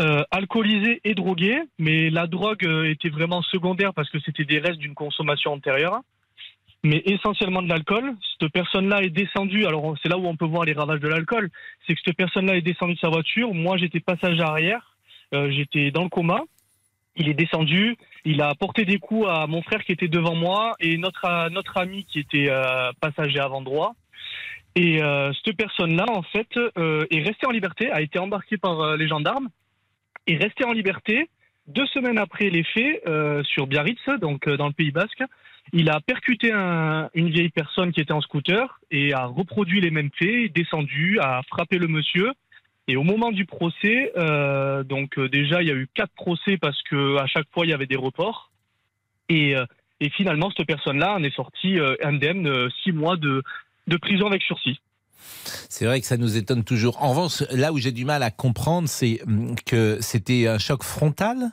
euh, 0.00 0.22
alcoolisé 0.30 1.00
et 1.04 1.14
drogué, 1.14 1.60
mais 1.78 2.08
la 2.08 2.26
drogue 2.26 2.64
euh, 2.64 2.90
était 2.90 3.10
vraiment 3.10 3.42
secondaire 3.42 3.92
parce 3.92 4.08
que 4.08 4.18
c'était 4.20 4.44
des 4.44 4.58
restes 4.58 4.78
d'une 4.78 4.94
consommation 4.94 5.52
antérieure. 5.52 6.00
Mais 6.84 7.00
essentiellement 7.04 7.62
de 7.62 7.68
l'alcool. 7.68 8.16
Cette 8.40 8.50
personne-là 8.50 9.02
est 9.02 9.10
descendue. 9.10 9.66
Alors 9.66 9.94
c'est 10.02 10.08
là 10.08 10.18
où 10.18 10.26
on 10.26 10.34
peut 10.34 10.46
voir 10.46 10.64
les 10.64 10.72
ravages 10.72 10.98
de 10.98 11.08
l'alcool. 11.08 11.50
C'est 11.86 11.94
que 11.94 12.00
cette 12.04 12.16
personne-là 12.16 12.56
est 12.56 12.62
descendue 12.62 12.94
de 12.94 12.98
sa 12.98 13.08
voiture. 13.08 13.54
Moi, 13.54 13.76
j'étais 13.76 14.00
passager 14.00 14.40
arrière. 14.40 14.96
Euh, 15.32 15.50
j'étais 15.50 15.90
dans 15.92 16.02
le 16.02 16.08
coma. 16.08 16.40
Il 17.14 17.28
est 17.28 17.34
descendu. 17.34 17.96
Il 18.24 18.40
a 18.40 18.54
porté 18.54 18.84
des 18.84 18.98
coups 18.98 19.26
à 19.28 19.46
mon 19.46 19.62
frère 19.62 19.82
qui 19.84 19.92
était 19.92 20.08
devant 20.08 20.34
moi 20.34 20.74
et 20.78 20.96
notre 20.96 21.24
euh, 21.24 21.48
notre 21.50 21.76
ami 21.78 22.04
qui 22.04 22.20
était 22.20 22.48
euh, 22.48 22.92
passager 23.00 23.40
avant 23.40 23.62
droit. 23.62 23.94
Et 24.74 25.02
euh, 25.02 25.32
cette 25.44 25.56
personne-là, 25.56 26.06
en 26.08 26.22
fait, 26.22 26.48
est 26.56 27.22
restée 27.22 27.46
en 27.46 27.50
liberté, 27.50 27.90
a 27.90 28.00
été 28.00 28.18
embarquée 28.18 28.56
par 28.56 28.96
les 28.96 29.06
gendarmes, 29.06 29.48
est 30.26 30.36
restée 30.36 30.64
en 30.64 30.72
liberté. 30.72 31.28
Deux 31.66 31.86
semaines 31.86 32.18
après 32.18 32.48
les 32.48 32.64
faits, 32.64 33.04
sur 33.44 33.66
Biarritz, 33.66 34.00
donc 34.20 34.48
dans 34.48 34.68
le 34.68 34.72
Pays 34.72 34.90
Basque, 34.90 35.22
il 35.74 35.90
a 35.90 36.00
percuté 36.00 36.52
un- 36.52 37.10
une 37.14 37.28
vieille 37.28 37.50
personne 37.50 37.92
qui 37.92 38.00
était 38.00 38.12
en 38.12 38.22
scooter 38.22 38.80
et 38.90 39.12
a 39.12 39.26
reproduit 39.26 39.80
les 39.80 39.90
mêmes 39.90 40.10
faits, 40.18 40.52
descendu, 40.54 41.18
a 41.20 41.42
frappé 41.48 41.76
le 41.78 41.86
monsieur. 41.88 42.32
Et 42.88 42.96
au 42.96 43.04
moment 43.04 43.30
du 43.30 43.46
procès, 43.46 44.12
euh, 44.16 44.82
donc 44.82 45.18
euh, 45.18 45.28
déjà 45.28 45.62
il 45.62 45.68
y 45.68 45.70
a 45.70 45.74
eu 45.74 45.88
quatre 45.94 46.12
procès 46.14 46.56
parce 46.56 46.80
que 46.82 47.16
à 47.18 47.26
chaque 47.26 47.46
fois 47.52 47.64
il 47.64 47.70
y 47.70 47.72
avait 47.72 47.86
des 47.86 47.96
reports. 47.96 48.50
Et, 49.28 49.56
euh, 49.56 49.64
et 50.00 50.10
finalement 50.10 50.50
cette 50.56 50.66
personne-là 50.66 51.14
en 51.14 51.22
est 51.22 51.34
sortie 51.34 51.78
indemne, 52.02 52.68
six 52.82 52.92
mois 52.92 53.16
de, 53.16 53.42
de 53.86 53.96
prison 53.96 54.26
avec 54.26 54.42
sursis. 54.42 54.80
C'est 55.14 55.86
vrai 55.86 56.00
que 56.00 56.06
ça 56.06 56.16
nous 56.16 56.36
étonne 56.36 56.64
toujours. 56.64 57.00
En 57.00 57.10
revanche, 57.10 57.42
là 57.52 57.72
où 57.72 57.78
j'ai 57.78 57.92
du 57.92 58.04
mal 58.04 58.24
à 58.24 58.32
comprendre, 58.32 58.88
c'est 58.88 59.22
hum, 59.22 59.54
que 59.64 59.98
c'était 60.00 60.48
un 60.48 60.58
choc 60.58 60.82
frontal? 60.82 61.52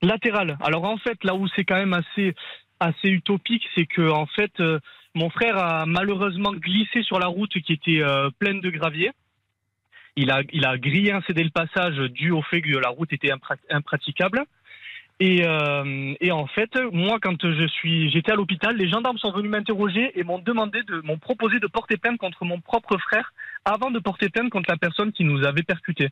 Latéral. 0.00 0.56
Alors 0.62 0.84
en 0.84 0.96
fait, 0.96 1.22
là 1.22 1.34
où 1.34 1.46
c'est 1.54 1.64
quand 1.64 1.76
même 1.76 1.92
assez 1.92 2.34
assez 2.80 3.08
utopique, 3.08 3.62
c'est 3.76 3.86
que 3.86 4.10
en 4.10 4.26
fait, 4.26 4.52
mon 5.14 5.30
frère 5.30 5.56
a 5.58 5.86
malheureusement 5.86 6.52
glissé 6.52 7.02
sur 7.04 7.20
la 7.20 7.26
route 7.26 7.52
qui 7.60 7.74
était 7.74 8.02
pleine 8.40 8.60
de 8.60 8.70
gravier. 8.70 9.12
Il 10.16 10.30
a 10.30 10.42
il 10.52 10.64
a 10.66 10.76
grillé 10.78 11.12
un 11.12 11.22
cédé 11.22 11.42
le 11.42 11.50
passage 11.50 11.96
dû 12.10 12.30
au 12.30 12.42
fait 12.42 12.60
que 12.60 12.76
la 12.76 12.88
route 12.90 13.12
était 13.12 13.28
impra- 13.30 13.56
impraticable. 13.70 14.44
Et, 15.20 15.44
euh, 15.46 16.14
et 16.20 16.32
en 16.32 16.46
fait, 16.48 16.70
moi, 16.90 17.18
quand 17.22 17.36
je 17.42 17.66
suis, 17.68 18.10
j'étais 18.10 18.32
à 18.32 18.34
l'hôpital, 18.34 18.76
les 18.76 18.88
gendarmes 18.88 19.18
sont 19.18 19.30
venus 19.30 19.50
m'interroger 19.50 20.18
et 20.18 20.24
m'ont 20.24 20.40
demandé 20.40 20.82
de, 20.82 21.00
m'ont 21.04 21.18
proposé 21.18 21.60
de 21.60 21.66
porter 21.68 21.96
plainte 21.96 22.18
contre 22.18 22.44
mon 22.44 22.60
propre 22.60 22.98
frère 22.98 23.32
avant 23.64 23.90
de 23.92 24.00
porter 24.00 24.30
plainte 24.30 24.50
contre 24.50 24.68
la 24.70 24.76
personne 24.76 25.12
qui 25.12 25.22
nous 25.24 25.44
avait 25.44 25.62
percuté. 25.62 26.08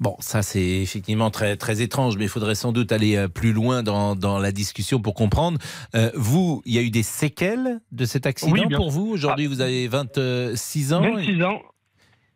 Bon, 0.00 0.16
ça 0.18 0.42
c'est 0.42 0.80
effectivement 0.80 1.30
très 1.30 1.56
très 1.56 1.82
étrange, 1.82 2.16
mais 2.16 2.24
il 2.24 2.28
faudrait 2.28 2.56
sans 2.56 2.72
doute 2.72 2.90
aller 2.90 3.16
euh, 3.16 3.28
plus 3.28 3.52
loin 3.52 3.82
dans, 3.84 4.16
dans 4.16 4.38
la 4.38 4.50
discussion 4.50 5.00
pour 5.00 5.14
comprendre. 5.14 5.58
Euh, 5.94 6.10
vous, 6.14 6.62
il 6.64 6.74
y 6.74 6.78
a 6.78 6.82
eu 6.82 6.90
des 6.90 7.04
séquelles 7.04 7.80
de 7.92 8.04
cet 8.04 8.26
accident 8.26 8.52
Oui, 8.52 8.74
pour 8.74 8.90
vous? 8.90 9.06
Aujourd'hui, 9.08 9.46
vous 9.46 9.60
avez 9.60 9.86
26 9.86 10.94
ans. 10.94 11.02
26 11.02 11.42
ans. 11.44 11.62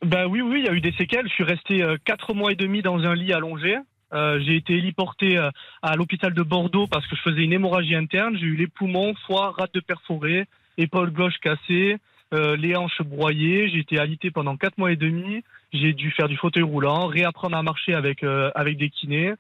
Ben 0.02 0.26
oui, 0.26 0.40
oui, 0.40 0.60
il 0.60 0.66
y 0.66 0.68
a 0.68 0.72
eu 0.72 0.80
des 0.80 0.92
séquelles. 0.92 1.28
Je 1.28 1.32
suis 1.32 1.44
resté 1.44 1.82
euh, 1.82 1.96
quatre 2.04 2.34
mois 2.34 2.52
et 2.52 2.56
demi 2.56 2.82
dans 2.82 2.98
un 2.98 3.14
lit 3.14 3.32
allongé. 3.32 3.76
Euh, 4.12 4.38
j'ai 4.40 4.56
été 4.56 4.74
héliporté 4.74 5.36
euh, 5.36 5.50
à 5.82 5.96
l'hôpital 5.96 6.32
de 6.32 6.42
Bordeaux 6.42 6.86
parce 6.86 7.06
que 7.06 7.16
je 7.16 7.22
faisais 7.22 7.42
une 7.42 7.52
hémorragie 7.52 7.94
interne. 7.94 8.36
J'ai 8.38 8.46
eu 8.46 8.56
les 8.56 8.68
poumons, 8.68 9.14
foie, 9.26 9.52
rate 9.58 9.74
de 9.74 9.80
perforée, 9.80 10.46
épaule 10.78 11.10
gauche 11.10 11.38
cassée, 11.42 11.96
euh, 12.32 12.56
les 12.56 12.76
hanches 12.76 13.02
broyées. 13.02 13.68
J'ai 13.68 13.78
été 13.78 13.98
alité 13.98 14.30
pendant 14.30 14.56
quatre 14.56 14.78
mois 14.78 14.92
et 14.92 14.96
demi. 14.96 15.42
J'ai 15.72 15.92
dû 15.92 16.10
faire 16.12 16.28
du 16.28 16.36
fauteuil 16.36 16.62
roulant, 16.62 17.06
réapprendre 17.06 17.56
à 17.56 17.62
marcher 17.62 17.94
avec 17.94 18.22
euh, 18.22 18.50
avec 18.54 18.76
des 18.76 18.90
kinés. 18.90 19.32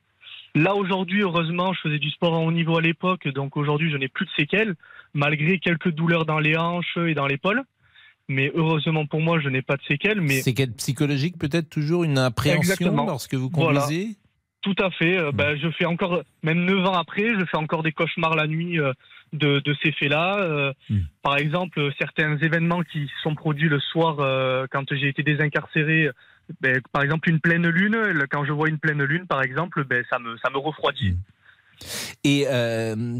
Là 0.54 0.74
aujourd'hui, 0.74 1.20
heureusement, 1.20 1.74
je 1.74 1.80
faisais 1.80 1.98
du 1.98 2.10
sport 2.10 2.34
à 2.34 2.38
haut 2.38 2.50
niveau 2.50 2.78
à 2.78 2.80
l'époque, 2.80 3.28
donc 3.28 3.58
aujourd'hui, 3.58 3.90
je 3.90 3.96
n'ai 3.98 4.08
plus 4.08 4.24
de 4.24 4.30
séquelles, 4.38 4.74
malgré 5.12 5.58
quelques 5.58 5.90
douleurs 5.90 6.24
dans 6.24 6.38
les 6.38 6.56
hanches 6.56 6.96
et 6.96 7.12
dans 7.12 7.26
l'épaule. 7.26 7.62
Mais 8.28 8.50
heureusement 8.54 9.06
pour 9.06 9.20
moi, 9.20 9.38
je 9.40 9.48
n'ai 9.48 9.62
pas 9.62 9.76
de 9.76 9.82
séquelles. 9.82 10.20
Mais 10.20 10.40
Séquelles 10.40 10.72
psychologiques, 10.72 11.38
peut-être 11.38 11.68
toujours 11.68 12.04
une 12.04 12.18
appréhension 12.18 12.60
Exactement. 12.72 13.06
lorsque 13.06 13.34
vous 13.34 13.50
Voilà. 13.52 13.80
conduisez 13.80 14.16
Tout 14.62 14.74
à 14.78 14.90
fait. 14.90 15.16
Euh, 15.16 15.30
ben, 15.32 15.56
je 15.56 15.68
fais 15.70 15.84
encore, 15.84 16.22
même 16.42 16.64
9 16.64 16.86
ans 16.86 16.94
après, 16.94 17.34
je 17.38 17.44
fais 17.44 17.56
encore 17.56 17.82
des 17.84 17.92
cauchemars 17.92 18.34
la 18.34 18.48
nuit 18.48 18.80
euh, 18.80 18.92
de, 19.32 19.60
de 19.60 19.76
ces 19.82 19.92
faits-là. 19.92 20.38
Euh, 20.40 20.72
Mm. 20.90 20.98
Par 21.22 21.36
exemple, 21.38 21.90
certains 21.98 22.36
événements 22.38 22.82
qui 22.82 23.10
sont 23.22 23.34
produits 23.34 23.68
le 23.68 23.80
soir 23.80 24.16
quand 24.70 24.84
j'ai 24.94 25.08
été 25.08 25.22
désincarcéré. 25.24 26.10
Ben, 26.60 26.80
par 26.92 27.02
exemple, 27.02 27.28
une 27.28 27.40
pleine 27.40 27.66
lune. 27.68 27.96
Quand 28.30 28.44
je 28.44 28.52
vois 28.52 28.68
une 28.68 28.78
pleine 28.78 29.02
lune, 29.02 29.26
par 29.26 29.42
exemple, 29.42 29.84
ben, 29.84 30.04
ça 30.10 30.18
me 30.20 30.36
ça 30.38 30.50
me 30.50 30.58
refroidit. 30.58 31.16
Et 32.24 32.44
euh, 32.48 33.18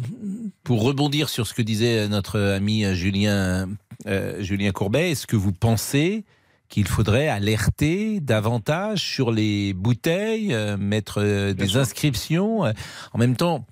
pour 0.65 0.83
rebondir 0.83 1.29
sur 1.29 1.47
ce 1.47 1.55
que 1.55 1.63
disait 1.63 2.09
notre 2.09 2.39
ami 2.41 2.85
Julien, 2.95 3.69
euh, 4.07 4.43
Julien 4.43 4.73
Courbet, 4.73 5.11
est-ce 5.13 5.27
que 5.27 5.37
vous 5.37 5.53
pensez 5.53 6.25
qu'il 6.69 6.89
faudrait 6.89 7.29
alerter 7.29 8.19
davantage 8.21 9.01
sur 9.01 9.31
les 9.31 9.73
bouteilles, 9.73 10.53
euh, 10.53 10.77
mettre 10.77 11.21
des 11.53 11.65
inscriptions 11.81 12.63
En 12.63 13.19
même 13.19 13.37
temps, 13.37 13.67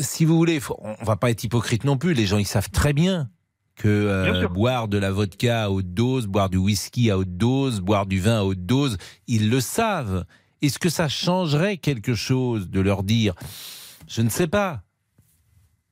si 0.00 0.24
vous 0.24 0.36
voulez, 0.36 0.60
faut- 0.60 0.78
on 0.80 1.04
va 1.04 1.16
pas 1.16 1.30
être 1.30 1.44
hypocrite 1.44 1.84
non 1.84 1.96
plus. 1.98 2.14
Les 2.14 2.26
gens, 2.26 2.38
ils 2.38 2.46
savent 2.46 2.70
très 2.70 2.92
bien 2.92 3.28
que 3.76 3.88
euh, 3.88 4.48
boire 4.48 4.86
de 4.88 4.98
la 4.98 5.10
vodka 5.10 5.64
à 5.64 5.70
haute 5.70 5.92
dose, 5.92 6.26
boire 6.28 6.48
du 6.48 6.56
whisky 6.58 7.10
à 7.10 7.18
haute 7.18 7.36
dose, 7.36 7.80
boire 7.80 8.06
du 8.06 8.20
vin 8.20 8.38
à 8.38 8.42
haute 8.44 8.64
dose, 8.64 8.96
ils 9.26 9.50
le 9.50 9.60
savent. 9.60 10.24
Est-ce 10.64 10.78
que 10.78 10.88
ça 10.88 11.08
changerait 11.08 11.76
quelque 11.76 12.14
chose 12.14 12.70
de 12.70 12.80
leur 12.80 13.02
dire? 13.02 13.34
Je 14.08 14.22
ne 14.22 14.30
sais 14.30 14.48
pas. 14.48 14.80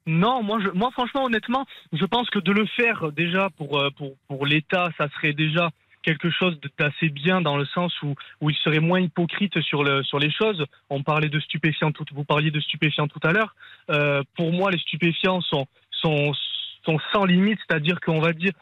Non, 0.06 0.42
moi, 0.42 0.58
moi, 0.74 0.90
franchement, 0.92 1.24
honnêtement, 1.24 1.66
je 1.92 2.04
pense 2.06 2.28
que 2.30 2.38
de 2.38 2.52
le 2.52 2.66
faire 2.66 3.08
euh, 3.08 3.12
déjà 3.12 3.50
pour 3.50 3.78
euh, 3.78 3.90
pour 3.90 4.16
pour 4.26 4.46
l'État, 4.46 4.90
ça 4.98 5.08
serait 5.10 5.34
déjà 5.34 5.70
quelque 6.02 6.30
chose 6.30 6.58
d'assez 6.78 7.08
bien 7.10 7.40
dans 7.40 7.56
le 7.56 7.66
sens 7.66 7.92
où 8.02 8.14
où 8.40 8.50
il 8.50 8.56
serait 8.56 8.80
moins 8.80 9.00
hypocrite 9.00 9.60
sur 9.60 9.84
le 9.84 10.02
sur 10.02 10.18
les 10.18 10.30
choses. 10.30 10.64
On 10.90 11.02
parlait 11.02 11.28
de 11.28 11.38
stupéfiants, 11.38 11.92
vous 12.12 12.24
parliez 12.24 12.50
de 12.50 12.60
stupéfiants 12.60 13.08
tout 13.08 13.20
à 13.22 13.32
l'heure. 13.32 13.54
Euh, 13.90 14.22
pour 14.36 14.52
moi, 14.52 14.70
les 14.70 14.78
stupéfiants 14.78 15.42
sont 15.42 15.66
sont 15.90 16.32
sont 16.84 16.98
sans 17.12 17.24
limite, 17.24 17.58
c'est-à-dire 17.66 18.00
qu'on 18.00 18.20
va 18.20 18.32
dire, 18.32 18.52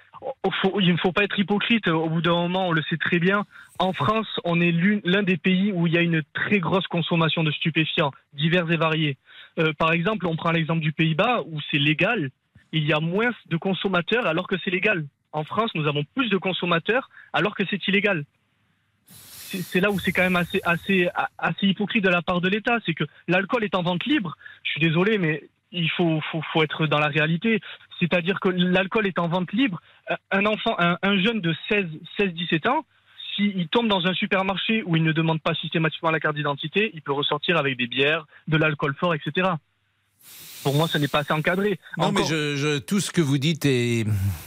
il 0.81 0.93
ne 0.93 0.99
faut 0.99 1.13
pas 1.13 1.25
être 1.25 1.39
hypocrite. 1.39 1.89
Au 1.89 2.09
bout 2.09 2.23
d'un 2.23 2.35
moment, 2.35 2.69
on 2.69 2.73
le 2.73 2.83
sait 2.89 2.97
très 2.97 3.19
bien. 3.19 3.45
En 3.79 3.93
France, 3.93 4.29
on 4.45 4.61
est 4.61 4.73
l'un 5.05 5.23
des 5.23 5.37
pays 5.37 5.73
où 5.73 5.87
il 5.87 5.95
y 5.95 5.99
a 5.99 6.03
une 6.03 6.23
très 6.35 6.59
grosse 6.59 6.87
consommation 6.87 7.43
de 7.43 7.51
stupéfiants, 7.51 8.13
divers 8.35 8.71
et 8.71 8.77
variés. 8.77 9.17
Euh, 9.59 9.73
par 9.79 9.93
exemple, 9.93 10.27
on 10.27 10.37
prend 10.37 10.51
l'exemple 10.51 10.81
du 10.81 10.93
Pays-Bas 10.93 11.43
où 11.47 11.59
c'est 11.71 11.79
légal. 11.79 12.31
Il 12.73 12.85
y 12.85 12.93
a 12.93 13.01
moins 13.01 13.31
de 13.49 13.57
consommateurs 13.57 14.27
alors 14.27 14.47
que 14.47 14.57
c'est 14.63 14.71
légal. 14.71 15.07
En 15.33 15.45
France, 15.45 15.71
nous 15.75 15.87
avons 15.87 16.05
plus 16.15 16.29
de 16.29 16.37
consommateurs 16.37 17.09
alors 17.33 17.55
que 17.55 17.65
c'est 17.69 17.87
illégal. 17.89 18.25
C'est 19.09 19.81
là 19.81 19.91
où 19.91 19.99
c'est 19.99 20.13
quand 20.13 20.23
même 20.23 20.37
assez 20.37 21.67
hypocrite 21.67 22.05
de 22.05 22.09
la 22.09 22.23
part 22.23 22.41
de 22.41 22.49
l'État. 22.49 22.79
C'est 22.87 22.95
que 22.95 23.05
l'alcool 23.27 23.65
est 23.65 23.75
en 23.75 23.83
vente 23.83 24.05
libre. 24.05 24.37
Je 24.63 24.71
suis 24.71 24.81
désolé, 24.81 25.19
mais 25.19 25.43
il 25.73 25.91
faut, 25.91 26.21
être 26.63 26.87
dans 26.87 26.99
la 26.99 27.09
réalité. 27.09 27.61
C'est-à-dire 27.99 28.41
que 28.41 28.49
l'alcool 28.49 29.07
est 29.07 29.19
en 29.19 29.29
vente 29.29 29.53
libre. 29.53 29.81
Un 30.31 30.47
enfant, 30.47 30.75
un, 30.79 30.99
un 31.03 31.23
jeune 31.23 31.41
de 31.41 31.55
16, 31.69 31.87
16, 32.19 32.33
17 32.33 32.67
ans, 32.69 32.85
s'il 33.35 33.69
tombe 33.69 33.89
dans 33.89 34.07
un 34.07 34.15
supermarché 34.15 34.83
où 34.85 34.97
il 34.97 35.03
ne 35.03 35.13
demande 35.13 35.41
pas 35.41 35.55
systématiquement 35.55 36.11
la 36.11 36.21
carte 36.21 36.37
d'identité, 36.37 36.91
il 36.95 37.03
peut 37.03 37.13
ressortir 37.13 37.57
avec 37.57 37.77
des 37.77 37.87
bières, 37.87 38.27
de 38.49 38.57
l'alcool 38.57 38.95
fort, 38.95 39.15
etc. 39.15 39.51
Pour 40.63 40.75
moi, 40.75 40.87
ce 40.89 40.99
n'est 40.99 41.09
pas 41.09 41.21
assez 41.21 41.33
encadré. 41.33 41.81
Non, 41.97 42.09
Encore- 42.09 42.23
mais 42.23 42.29
je, 42.29 42.55
je- 42.55 42.79
tout 42.79 43.01
ce 43.01 43.11
que 43.11 43.23
vous 43.23 43.39
dites 43.39 43.65
est, 43.65 44.05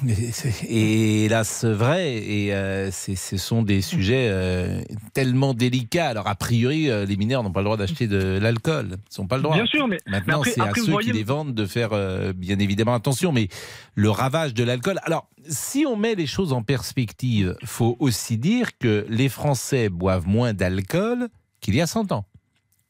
est, 0.08 0.46
est, 0.70 1.26
hélas 1.26 1.66
vrai 1.66 2.18
et 2.18 2.54
euh, 2.54 2.92
ce 2.92 3.38
sont 3.38 3.64
des 3.64 3.82
sujets 3.82 4.28
euh, 4.30 4.84
tellement 5.16 5.56
délicats. 5.56 6.10
Alors 6.10 6.28
a 6.28 6.36
priori, 6.36 6.92
euh, 6.92 7.06
les 7.06 7.18
mineurs 7.18 7.42
n'ont 7.42 7.52
pas 7.52 7.62
le 7.62 7.66
droit 7.66 7.78
d'acheter 7.78 8.06
de 8.08 8.38
l'alcool, 8.38 8.98
ils 9.18 9.22
n'ont 9.22 9.28
pas 9.28 9.38
le 9.38 9.42
droit. 9.44 9.56
Bien 9.56 9.66
sûr, 9.66 9.88
mais, 9.88 9.98
Maintenant, 10.06 10.44
c'est 10.44 10.62
à 10.62 10.72
ceux 10.76 10.92
voyez, 10.92 11.10
qui 11.12 11.18
les 11.18 11.24
vendent 11.24 11.56
de 11.56 11.66
faire 11.66 11.90
bien 12.36 12.60
évidemment 12.60 12.94
attention. 12.94 13.32
Mais 13.32 13.48
le 13.96 14.12
ravage 14.12 14.54
de 14.54 14.64
l'alcool. 14.64 15.00
Alors, 15.06 15.28
si 15.50 15.86
on 15.88 15.96
met 15.98 16.14
les 16.14 16.28
choses 16.28 16.54
en 16.54 16.62
perspective, 16.62 17.56
faut 17.66 17.98
aussi 18.00 18.38
dire 18.38 18.78
que 18.78 19.06
les 19.10 19.30
Français 19.30 19.90
boivent 19.90 20.28
moins 20.28 20.54
d'alcool 20.54 21.28
qu'il 21.60 21.74
y 21.74 21.82
a 21.82 21.88
100 21.88 22.12
ans. 22.12 22.26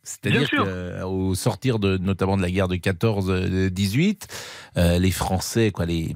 C'est-à-dire 0.03 0.49
qu'au 0.49 1.33
sortir 1.33 1.79
de, 1.79 1.97
notamment 1.97 2.35
de 2.35 2.41
la 2.41 2.51
guerre 2.51 2.67
de 2.67 2.75
14-18, 2.75 4.23
euh, 4.77 4.99
les 4.99 5.11
Français, 5.11 5.71
quoi, 5.71 5.85
les 5.85 6.15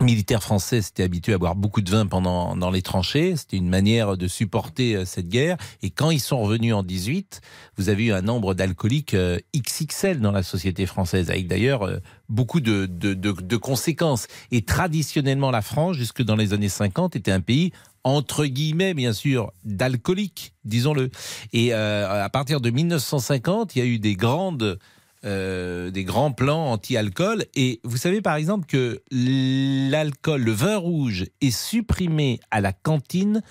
militaires 0.00 0.42
français 0.42 0.82
s'étaient 0.82 1.02
habitués 1.02 1.34
à 1.34 1.38
boire 1.38 1.54
beaucoup 1.54 1.80
de 1.80 1.90
vin 1.90 2.06
pendant 2.06 2.56
dans 2.56 2.70
les 2.70 2.82
tranchées. 2.82 3.36
C'était 3.36 3.56
une 3.56 3.68
manière 3.68 4.16
de 4.16 4.26
supporter 4.26 4.96
euh, 4.96 5.04
cette 5.04 5.28
guerre. 5.28 5.56
Et 5.82 5.90
quand 5.90 6.10
ils 6.10 6.20
sont 6.20 6.40
revenus 6.40 6.74
en 6.74 6.82
18, 6.82 7.40
vous 7.76 7.88
avez 7.88 8.06
eu 8.06 8.12
un 8.12 8.22
nombre 8.22 8.54
d'alcooliques 8.54 9.14
euh, 9.14 9.38
XXL 9.56 10.20
dans 10.20 10.32
la 10.32 10.42
société 10.42 10.86
française, 10.86 11.30
avec 11.30 11.46
d'ailleurs 11.46 11.82
euh, 11.82 11.98
beaucoup 12.28 12.60
de, 12.60 12.86
de, 12.86 13.14
de, 13.14 13.56
conséquences. 13.56 14.26
Et 14.50 14.62
traditionnellement, 14.62 15.50
la 15.50 15.62
France, 15.62 15.96
jusque 15.96 16.22
dans 16.22 16.36
les 16.36 16.52
années 16.52 16.68
50, 16.68 17.16
était 17.16 17.32
un 17.32 17.40
pays 17.40 17.72
entre 18.04 18.46
guillemets, 18.46 18.94
bien 18.94 19.12
sûr, 19.12 19.52
d'alcooliques, 19.64 20.54
disons-le. 20.64 21.10
Et 21.52 21.72
à 21.72 22.28
partir 22.32 22.60
de 22.60 22.68
1950, 22.68 23.76
il 23.76 23.78
y 23.78 23.82
a 23.82 23.84
eu 23.84 24.00
des 24.00 24.16
grandes 24.16 24.80
euh, 25.24 25.90
des 25.90 26.04
grands 26.04 26.32
plans 26.32 26.72
anti-alcool. 26.72 27.44
Et 27.54 27.80
vous 27.84 27.96
savez 27.96 28.20
par 28.20 28.36
exemple 28.36 28.66
que 28.66 29.02
l'alcool, 29.10 30.42
le 30.42 30.52
vin 30.52 30.76
rouge, 30.76 31.26
est 31.40 31.50
supprimé 31.50 32.40
à 32.50 32.60
la 32.60 32.72
cantine 32.72 33.42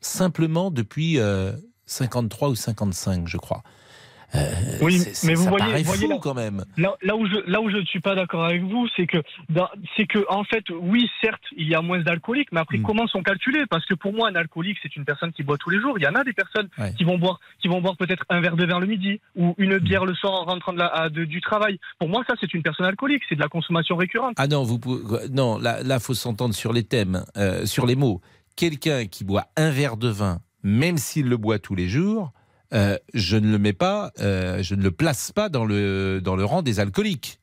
simplement 0.00 0.70
depuis 0.70 1.18
euh, 1.18 1.52
53 1.86 2.50
ou 2.50 2.54
55, 2.54 3.28
je 3.28 3.36
crois. 3.36 3.62
Euh, 4.34 4.40
Oui, 4.82 5.00
mais 5.24 5.34
vous 5.34 5.44
ça 5.44 5.50
voyez- 5.50 5.82
voyez 5.84 6.02
fou 6.04 6.08
là- 6.10 6.18
quand 6.22 6.34
même. 6.34 6.64
Là, 6.76 6.94
là 7.02 7.16
où 7.16 7.26
je 7.26 7.50
là 7.50 7.60
où 7.62 7.70
je 7.70 7.78
ne 7.78 7.84
suis 7.86 8.00
pas 8.00 8.14
d'accord 8.14 8.44
avec 8.44 8.62
vous, 8.62 8.86
c'est 8.94 9.06
que 9.06 9.16
c'est 9.96 10.06
que 10.06 10.18
en 10.28 10.44
fait, 10.44 10.64
oui, 10.70 11.08
certes, 11.22 11.42
il 11.56 11.66
y 11.66 11.74
a 11.74 11.80
moins 11.80 11.98
d'alcooliques, 12.00 12.52
mais 12.52 12.60
après, 12.60 12.76
Mm. 12.78 12.82
comment 12.82 13.06
sont 13.06 13.22
calculés? 13.22 13.64
Parce 13.70 13.86
que 13.86 13.94
pour 13.94 14.12
moi, 14.12 14.28
un 14.28 14.34
alcoolique, 14.34 14.76
c'est 14.82 14.94
une 14.96 15.04
personne 15.06 15.32
qui 15.32 15.42
boit 15.42 15.56
tous 15.56 15.70
les 15.70 15.80
jours. 15.80 15.98
Il 15.98 16.04
y 16.04 16.06
en 16.06 16.14
a 16.14 16.24
des 16.24 16.34
personnes 16.34 16.68
Ouais. 16.78 16.92
qui 16.96 17.04
vont 17.04 17.16
boire 17.18 17.40
qui 17.60 17.68
vont 17.68 17.80
boire 17.80 17.96
peut-être 17.96 18.24
un 18.28 18.40
verre 18.40 18.56
de 18.56 18.66
vin 18.66 18.78
le 18.80 18.86
midi 18.86 19.20
ou 19.34 19.54
une 19.58 19.78
bière 19.78 20.04
le 20.04 20.14
soir 20.14 20.34
en 20.34 20.44
rentrant 20.44 20.72
de 20.74 20.78
la, 20.78 20.86
à- 20.88 21.08
de- 21.08 21.24
du 21.24 21.40
travail. 21.40 21.78
Pour 21.98 22.08
moi, 22.08 22.22
ça, 22.28 22.34
c'est 22.40 22.52
une 22.52 22.62
personne 22.62 22.86
alcoolique. 22.86 23.22
C'est 23.28 23.34
de 23.34 23.40
la 23.40 23.48
consommation 23.48 23.96
récurrente. 23.96 24.34
Ah 24.36 24.46
non, 24.46 24.62
vous 24.62 24.78
pouvez- 24.78 25.28
non, 25.32 25.58
là, 25.58 25.82
là, 25.82 25.98
faut 26.00 26.14
s'entendre 26.14 26.54
sur 26.54 26.72
les 26.74 26.84
thèmes, 26.84 27.24
euh, 27.38 27.64
sur 27.66 27.86
les 27.86 27.96
mots. 27.96 28.20
Quelqu'un 28.56 29.06
qui 29.06 29.24
boit 29.24 29.46
un 29.56 29.70
verre 29.70 29.96
de 29.96 30.08
vin, 30.08 30.40
même 30.62 30.98
s'il 30.98 31.28
le 31.28 31.36
boit 31.36 31.58
tous 31.58 31.74
les 31.74 31.88
jours, 31.88 32.32
euh, 32.74 32.96
je 33.14 33.36
ne 33.36 33.50
le 33.50 33.58
mets 33.58 33.72
pas, 33.72 34.12
euh, 34.20 34.62
je 34.62 34.74
ne 34.74 34.82
le 34.82 34.90
place 34.90 35.32
pas 35.32 35.48
dans 35.48 35.64
le 35.64 36.20
dans 36.22 36.36
le 36.36 36.44
rang 36.44 36.62
des 36.62 36.80
alcooliques. 36.80 37.40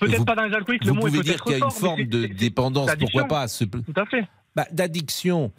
Peut-être 0.00 0.24
pas 0.24 0.34
dans 0.36 0.44
les 0.44 0.54
alcooliques. 0.54 0.84
Le 0.84 0.90
Vous 0.90 0.96
mot 0.96 1.06
est 1.06 1.10
pouvez 1.10 1.22
dire 1.22 1.42
qu'il 1.42 1.52
y 1.58 1.62
a 1.62 1.64
une 1.64 1.70
forme 1.70 2.04
de 2.04 2.26
dépendance, 2.26 2.90
pourquoi 2.98 3.24
pas 3.24 3.46
Tout 3.48 3.68
à 3.96 4.06
fait. 4.06 4.26
bah, 4.54 4.66
d'addiction. 4.72 5.52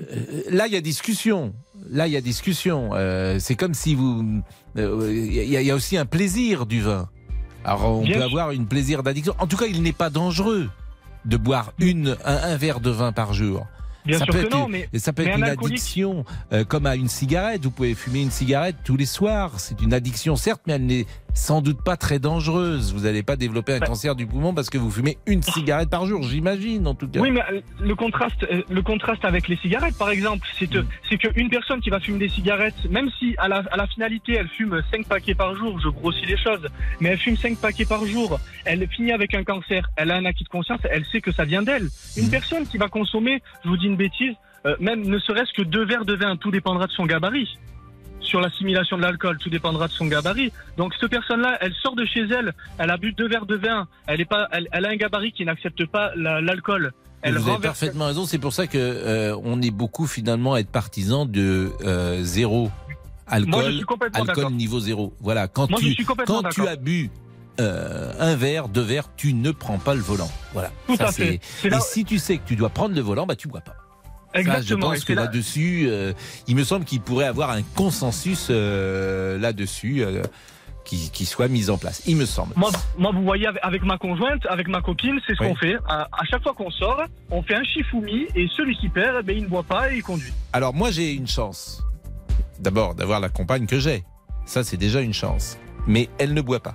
Euh, 0.00 0.42
là, 0.50 0.66
il 0.66 0.72
y 0.72 0.76
a 0.76 0.80
discussion. 0.80 1.54
Là, 1.90 2.06
il 2.06 2.12
y 2.12 2.16
a 2.16 2.20
discussion. 2.20 2.90
C'est 3.38 3.54
comme 3.56 3.74
si 3.74 3.94
vous. 3.94 4.42
Il 4.76 5.32
y, 5.34 5.56
a- 5.56 5.60
il 5.60 5.66
y 5.66 5.70
a 5.70 5.74
aussi 5.74 5.96
un 5.96 6.06
plaisir 6.06 6.66
du 6.66 6.80
vin. 6.80 7.08
Alors, 7.64 7.98
on 7.98 8.02
Bien 8.02 8.14
peut 8.14 8.20
sûr. 8.20 8.26
avoir 8.26 8.50
une 8.52 8.66
plaisir 8.66 9.02
d'addiction. 9.02 9.34
En 9.38 9.46
tout 9.46 9.56
cas, 9.56 9.66
il 9.66 9.82
n'est 9.82 9.92
pas 9.92 10.10
dangereux 10.10 10.68
de 11.24 11.36
boire 11.36 11.72
une, 11.78 12.16
un, 12.24 12.36
un 12.36 12.56
verre 12.56 12.80
de 12.80 12.90
vin 12.90 13.12
par 13.12 13.34
jour. 13.34 13.66
Bien 14.06 14.18
ça 14.18 14.24
sûr 14.24 14.34
peut 14.34 14.40
que 14.42 14.46
être, 14.46 14.56
non, 14.56 14.68
mais 14.68 14.88
ça 14.96 15.12
peut 15.12 15.22
mais 15.24 15.30
être 15.30 15.34
un 15.34 15.38
une 15.38 15.44
alcoolique- 15.44 15.72
addiction 15.74 16.24
euh, 16.52 16.64
comme 16.64 16.86
à 16.86 16.94
une 16.96 17.08
cigarette. 17.08 17.62
Vous 17.64 17.70
pouvez 17.70 17.94
fumer 17.94 18.22
une 18.22 18.30
cigarette 18.30 18.76
tous 18.84 18.96
les 18.96 19.06
soirs. 19.06 19.58
C'est 19.58 19.80
une 19.82 19.92
addiction, 19.92 20.36
certes, 20.36 20.62
mais 20.66 20.74
elle 20.74 20.86
n'est 20.86 21.06
sans 21.36 21.60
doute 21.60 21.80
pas 21.82 21.96
très 21.96 22.18
dangereuse. 22.18 22.92
Vous 22.94 23.00
n'allez 23.02 23.22
pas 23.22 23.36
développer 23.36 23.74
un 23.74 23.78
Bah. 23.78 23.86
cancer 23.86 24.16
du 24.16 24.26
poumon 24.26 24.54
parce 24.54 24.70
que 24.70 24.78
vous 24.78 24.90
fumez 24.90 25.18
une 25.26 25.42
cigarette 25.42 25.90
par 25.90 26.06
jour, 26.06 26.22
j'imagine, 26.22 26.86
en 26.88 26.94
tout 26.94 27.06
cas. 27.06 27.20
Oui, 27.20 27.30
mais 27.30 27.42
euh, 27.52 27.60
le 27.80 27.94
contraste, 27.94 28.44
euh, 28.50 28.62
le 28.68 28.82
contraste 28.82 29.24
avec 29.24 29.46
les 29.48 29.56
cigarettes, 29.56 29.96
par 29.98 30.10
exemple, 30.10 30.46
c'est 30.58 30.66
Mm. 30.66 30.74
que 30.80 30.86
c'est 31.08 31.18
qu'une 31.18 31.48
personne 31.50 31.80
qui 31.80 31.90
va 31.90 32.00
fumer 32.00 32.18
des 32.18 32.28
cigarettes, 32.30 32.90
même 32.90 33.10
si 33.18 33.34
à 33.38 33.46
la, 33.48 33.62
à 33.70 33.76
la 33.76 33.86
finalité 33.86 34.32
elle 34.34 34.48
fume 34.48 34.82
5 34.90 35.06
paquets 35.06 35.34
par 35.34 35.54
jour, 35.54 35.78
je 35.80 35.88
grossis 35.88 36.26
les 36.26 36.38
choses, 36.38 36.66
mais 37.00 37.10
elle 37.10 37.18
fume 37.18 37.36
5 37.36 37.58
paquets 37.58 37.84
par 37.84 38.04
jour, 38.06 38.40
elle 38.64 38.88
finit 38.88 39.12
avec 39.12 39.34
un 39.34 39.44
cancer, 39.44 39.88
elle 39.96 40.10
a 40.10 40.16
un 40.16 40.24
acquis 40.24 40.44
de 40.44 40.48
conscience, 40.48 40.80
elle 40.90 41.04
sait 41.06 41.20
que 41.20 41.32
ça 41.32 41.44
vient 41.44 41.62
d'elle. 41.62 41.88
Une 42.16 42.26
Mm. 42.26 42.30
personne 42.30 42.66
qui 42.66 42.78
va 42.78 42.88
consommer, 42.88 43.42
je 43.62 43.68
vous 43.68 43.76
dis 43.76 43.86
une 43.86 43.96
bêtise, 43.96 44.34
euh, 44.64 44.74
même 44.80 45.06
ne 45.06 45.18
serait-ce 45.18 45.52
que 45.52 45.62
deux 45.62 45.84
verres 45.84 46.06
de 46.06 46.14
vin, 46.14 46.36
tout 46.36 46.50
dépendra 46.50 46.86
de 46.86 46.92
son 46.92 47.04
gabarit. 47.06 47.58
Sur 48.20 48.40
l'assimilation 48.40 48.96
de 48.96 49.02
l'alcool, 49.02 49.38
tout 49.38 49.50
dépendra 49.50 49.86
de 49.88 49.92
son 49.92 50.06
gabarit. 50.06 50.52
Donc 50.76 50.92
cette 51.00 51.10
personne-là, 51.10 51.58
elle 51.60 51.72
sort 51.74 51.94
de 51.94 52.04
chez 52.04 52.22
elle, 52.22 52.52
elle 52.78 52.90
a 52.90 52.96
bu 52.96 53.12
deux 53.12 53.28
verres 53.28 53.46
de 53.46 53.54
vin, 53.56 53.86
elle 54.08 54.20
est 54.20 54.24
pas, 54.24 54.48
elle, 54.52 54.68
elle 54.72 54.84
a 54.84 54.88
un 54.88 54.96
gabarit 54.96 55.30
qui 55.32 55.44
n'accepte 55.44 55.86
pas 55.86 56.10
la- 56.16 56.40
l'alcool. 56.40 56.92
Elle 57.22 57.38
vous 57.38 57.48
avez 57.50 57.60
parfaitement 57.60 58.06
raison. 58.06 58.26
C'est 58.26 58.38
pour 58.38 58.52
ça 58.52 58.66
que 58.66 58.78
euh, 58.78 59.36
on 59.44 59.62
est 59.62 59.70
beaucoup 59.70 60.06
finalement 60.06 60.54
à 60.54 60.60
être 60.60 60.70
partisans 60.70 61.28
de 61.30 61.72
euh, 61.84 62.22
zéro 62.22 62.70
alcool, 63.26 63.50
Moi, 63.50 63.70
je 63.70 63.76
suis 63.76 63.84
complètement 63.84 64.24
alcool 64.24 64.52
niveau 64.52 64.80
zéro. 64.80 65.14
Voilà. 65.20 65.48
Quand 65.48 65.68
Moi, 65.70 65.80
tu 65.80 65.94
quand 66.26 66.42
tu 66.50 66.66
as 66.68 66.76
bu 66.76 67.10
euh, 67.58 68.12
un 68.20 68.36
verre, 68.36 68.68
deux 68.68 68.82
verres, 68.82 69.08
tu 69.16 69.32
ne 69.34 69.50
prends 69.50 69.78
pas 69.78 69.94
le 69.94 70.00
volant. 70.00 70.30
Voilà. 70.52 70.70
Tout 70.86 70.96
Ça, 70.96 71.06
à 71.08 71.12
fait. 71.12 71.40
là- 71.64 71.78
Et 71.78 71.80
si 71.80 72.04
tu 72.04 72.18
sais 72.18 72.36
que 72.38 72.46
tu 72.46 72.54
dois 72.54 72.68
prendre 72.68 72.94
le 72.94 73.00
volant, 73.00 73.24
bah 73.26 73.34
tu 73.34 73.48
bois 73.48 73.60
pas. 73.62 73.74
Ça, 74.34 74.40
je 74.42 74.46
Exactement. 74.48 74.92
Et 74.92 74.96
pense 74.96 75.04
que 75.04 75.12
là-dessus, 75.12 75.86
euh, 75.88 76.12
il 76.46 76.56
me 76.56 76.64
semble 76.64 76.84
qu'il 76.84 77.00
pourrait 77.00 77.26
avoir 77.26 77.50
un 77.50 77.62
consensus 77.62 78.48
euh, 78.50 79.38
là-dessus 79.38 80.02
euh, 80.02 80.22
qui, 80.84 81.10
qui 81.10 81.24
soit 81.24 81.48
mis 81.48 81.70
en 81.70 81.78
place. 81.78 82.02
Il 82.06 82.16
me 82.16 82.26
semble. 82.26 82.52
Moi, 82.56 82.70
moi, 82.98 83.12
vous 83.14 83.22
voyez, 83.22 83.46
avec- 83.62 83.82
ma 83.82 83.96
conjointe, 83.98 84.44
avec 84.48 84.68
ma 84.68 84.80
copine, 84.82 85.18
c'est 85.26 85.34
ce 85.36 85.42
Oui. 85.42 85.48
qu'on 85.48 85.54
fait. 85.56 85.76
À, 85.88 86.02
à 86.12 86.24
chaque 86.30 86.42
fois 86.42 86.52
qu'on 86.54 86.70
sort, 86.70 87.02
on 87.30 87.42
fait 87.42 87.54
un 87.54 87.64
shifumi 87.64 88.26
et 88.34 88.46
celui 88.56 88.76
qui 88.76 88.88
perd, 88.88 89.16
eh 89.20 89.22
ben, 89.22 89.36
il 89.36 89.44
ne 89.44 89.48
boit 89.48 89.62
pas 89.62 89.90
et 89.92 89.96
il 89.96 90.02
conduit. 90.02 90.32
Alors 90.52 90.74
moi, 90.74 90.90
j'ai 90.90 91.12
une 91.12 91.26
chance. 91.28 91.82
D'abord, 92.60 92.94
d'avoir 92.94 93.20
la 93.20 93.28
compagne 93.28 93.66
que 93.66 93.78
j'ai. 93.78 94.04
Ça, 94.44 94.62
c'est 94.64 94.76
déjà 94.76 95.00
une 95.00 95.14
chance. 95.14 95.58
Mais 95.86 96.08
elle 96.18 96.34
ne 96.34 96.40
boit 96.40 96.60
pas. 96.60 96.74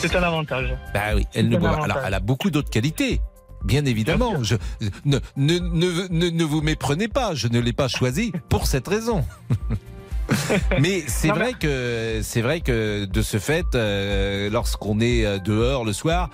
C'est 0.00 0.14
un 0.14 0.22
avantage. 0.22 0.74
Bah 0.94 1.14
oui, 1.16 1.26
elle 1.34 1.48
ne 1.48 1.56
boit 1.56 1.76
pas. 1.76 1.84
Alors, 1.84 1.98
elle 2.06 2.14
a 2.14 2.20
beaucoup 2.20 2.50
d'autres 2.50 2.70
qualités. 2.70 3.20
Bien 3.64 3.84
évidemment, 3.84 4.42
je, 4.42 4.56
ne, 5.04 5.18
ne, 5.36 5.58
ne, 5.58 6.08
ne, 6.08 6.30
ne 6.30 6.44
vous 6.44 6.60
méprenez 6.62 7.08
pas, 7.08 7.34
je 7.34 7.48
ne 7.48 7.58
l'ai 7.58 7.72
pas 7.72 7.88
choisi 7.88 8.32
pour 8.48 8.66
cette 8.66 8.88
raison. 8.88 9.24
Mais 10.80 11.04
c'est 11.06 11.28
vrai 11.28 11.54
que 11.54 12.20
c'est 12.22 12.42
vrai 12.42 12.60
que 12.60 13.06
de 13.06 13.22
ce 13.22 13.38
fait, 13.38 13.74
euh, 13.74 14.50
lorsqu'on 14.50 15.00
est 15.00 15.24
euh, 15.24 15.38
dehors 15.38 15.84
le 15.84 15.92
soir, 15.92 16.30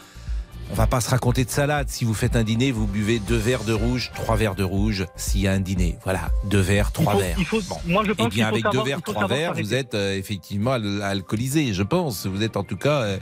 on 0.71 0.75
va 0.75 0.87
pas 0.87 1.01
se 1.01 1.11
raconter 1.11 1.45
de 1.45 1.51
salade. 1.51 1.89
Si 1.89 2.05
vous 2.05 2.15
faites 2.15 2.37
un 2.37 2.43
dîner, 2.43 2.73
vous 2.73 2.87
buvez 2.87 3.19
deux 3.19 3.37
verres 3.37 3.65
de 3.65 3.73
rouge, 3.73 4.11
trois 4.15 4.37
verres 4.37 4.55
de 4.55 4.65
rouge. 4.65 5.07
S'il 5.17 5.43
y 5.43 5.49
a 5.49 5.53
un 5.53 5.61
dîner, 5.61 5.99
voilà, 6.05 6.31
deux 6.45 6.61
verres, 6.61 6.89
Il 6.91 6.93
trois 6.93 7.13
faut- 7.13 7.19
verres. 7.21 7.37
il 7.39 7.45
faut- 7.45 7.61
Bon. 7.69 7.77
Moi, 7.87 8.03
je 8.05 8.11
Eh 8.13 8.15
pense 8.15 8.29
bien, 8.31 8.49
avec 8.49 8.63
savoir- 8.65 8.85
deux 8.85 8.91
verres, 8.91 9.03
trois 9.03 9.27
verres, 9.27 9.55
vous 9.55 9.75
êtes 9.75 9.95
euh, 9.95 10.17
effectivement 10.17 10.73
al- 10.73 11.03
alcoolisé, 11.03 11.73
je 11.73 11.83
pense. 11.83 12.27
Vous 12.27 12.43
êtes 12.43 12.57
en 12.57 12.65
tout 12.65 12.77
cas 12.77 13.03
euh, 13.03 13.19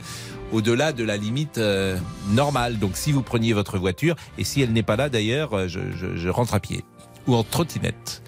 au-delà 0.52 0.92
de 0.92 1.04
la 1.04 1.16
limite 1.16 1.58
euh, 1.58 1.98
normale. 2.30 2.78
Donc, 2.78 2.92
si 2.96 3.12
vous 3.12 3.22
preniez 3.22 3.52
votre 3.52 3.78
voiture, 3.78 4.16
et 4.38 4.44
si 4.44 4.62
elle 4.62 4.72
n'est 4.72 4.82
pas 4.82 4.96
là 4.96 5.08
d'ailleurs, 5.08 5.68
je, 5.68 5.80
je- 5.94 6.16
je 6.16 6.28
rentre 6.28 6.54
à 6.54 6.60
pied 6.60 6.84
ou 7.26 7.34
en 7.34 7.44
trottinette, 7.44 8.22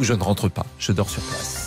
ou 0.00 0.04
je 0.04 0.12
ne 0.14 0.22
rentre 0.22 0.48
pas, 0.48 0.66
je 0.78 0.92
dors 0.92 1.10
sur 1.10 1.22
place. 1.22 1.63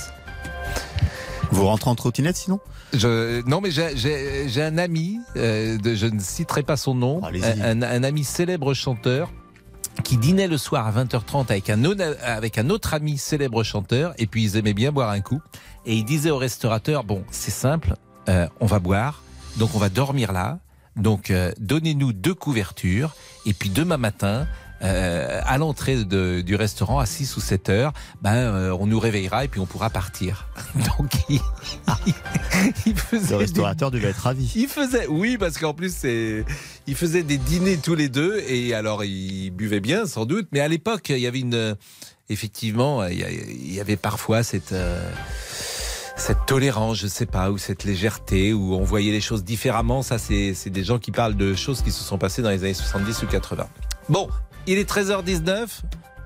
Vous 1.52 1.66
rentrez 1.66 1.90
en 1.90 1.96
trottinette 1.96 2.36
sinon 2.36 2.60
Je, 2.94 3.42
non, 3.48 3.62
mais 3.62 3.72
j'ai- 3.72 4.62
un 4.62 4.78
ami, 4.78 5.20
euh, 5.36 5.78
de, 5.78 5.96
je 5.96 6.06
ne 6.08 6.20
citerai 6.20 6.64
pas 6.64 6.78
son 6.78 6.94
nom, 6.94 7.22
un, 7.62 7.82
un 7.82 8.04
ami 8.04 8.24
célèbre 8.24 8.74
chanteur 8.74 9.32
qui 10.04 10.18
dînait 10.18 10.48
le 10.48 10.58
soir 10.58 10.86
à 10.86 10.92
20h30 11.04 11.50
avec 11.50 11.70
un, 11.70 11.84
autre- 11.86 12.04
avec 12.24 12.58
un 12.58 12.70
autre 12.70 12.94
ami 12.94 13.18
célèbre 13.18 13.64
chanteur, 13.64 14.14
et 14.18 14.28
puis 14.28 14.44
ils 14.44 14.58
aimaient 14.58 14.74
bien 14.76 14.92
boire 14.92 15.10
un 15.10 15.22
coup. 15.22 15.42
Et 15.86 15.96
il 15.96 16.04
disait 16.06 16.30
au 16.30 16.38
restaurateur, 16.38 17.04
bon, 17.04 17.24
c'est 17.32 17.52
simple, 17.52 17.96
euh, 18.30 18.48
on 18.60 18.66
va 18.68 18.80
boire, 18.80 19.24
donc 19.56 19.72
on 19.74 19.80
va 19.80 19.90
dormir 19.90 20.34
là, 20.34 20.60
donc 20.98 21.32
euh, 21.32 21.52
donnez-nous 21.60 22.14
deux 22.14 22.36
couvertures, 22.36 23.16
et 23.46 23.54
puis 23.54 23.70
demain 23.70 23.98
matin, 23.98 24.46
euh, 24.84 25.42
à 25.46 25.58
l'entrée 25.58 26.04
de- 26.06 26.42
du 26.42 26.56
restaurant 26.56 27.00
à 27.00 27.06
6 27.06 27.36
ou 27.38 27.40
7 27.42 27.70
heures, 27.70 27.94
ben, 28.22 28.36
euh, 28.36 28.78
on 28.80 28.86
nous 28.88 29.00
réveillera 29.00 29.46
et 29.46 29.48
puis 29.48 29.60
on 29.60 29.66
pourra 29.66 29.90
partir. 29.90 30.48
Donc 30.76 31.12
il, 31.30 31.40
il 32.86 32.96
faisait 32.98 33.22
Le 33.24 33.28
des 33.30 33.36
restaurateur 33.36 33.92
devait 33.92 34.10
être 34.10 34.22
ravi. 34.22 34.52
il 34.56 34.68
faisait, 34.68 35.08
oui, 35.08 35.38
parce 35.38 35.58
qu'en 35.58 35.74
plus, 35.74 35.94
c'est, 35.96 36.46
il 36.88 36.96
faisait 36.96 37.24
des 37.24 37.38
dîners 37.38 37.78
tous 37.78 37.96
les 37.96 38.10
deux, 38.10 38.42
et 38.48 38.74
alors 38.74 39.04
il 39.04 39.50
buvait 39.52 39.80
bien, 39.80 40.06
sans 40.06 40.26
doute, 40.26 40.48
mais 40.52 40.60
à 40.60 40.68
l'époque, 40.68 41.10
il 41.10 41.20
y 41.20 41.28
avait 41.28 41.40
une, 41.40 41.76
effectivement, 42.30 43.06
il 43.06 43.20
y 43.20 43.24
a- 43.24 43.32
il 43.32 43.74
y 43.74 43.80
avait 43.80 43.98
parfois 43.98 44.44
cette, 44.44 44.74
euh, 44.74 45.10
cette 46.16 46.46
tolérance, 46.48 46.98
je 46.98 47.08
sais 47.08 47.26
pas, 47.28 47.52
ou 47.52 47.58
cette 47.58 47.84
légèreté, 47.84 48.54
où 48.54 48.74
on 48.74 48.84
voyait 48.84 49.12
les 49.12 49.22
choses 49.22 49.44
différemment. 49.44 50.02
Ça, 50.02 50.18
c'est, 50.18 50.54
c'est 50.56 50.70
des 50.72 50.84
gens 50.84 50.98
qui 51.00 51.12
parlent 51.12 51.36
de 51.38 51.54
choses 51.54 51.82
qui 51.82 51.92
se 51.92 52.04
sont 52.04 52.18
passées 52.18 52.42
dans 52.42 52.50
les 52.50 52.64
années 52.64 52.74
70 52.74 53.24
ou 53.24 53.28
80. 53.28 53.68
Bon, 54.10 54.28
il 54.68 54.78
est 54.78 54.90
13h19. 54.90 55.68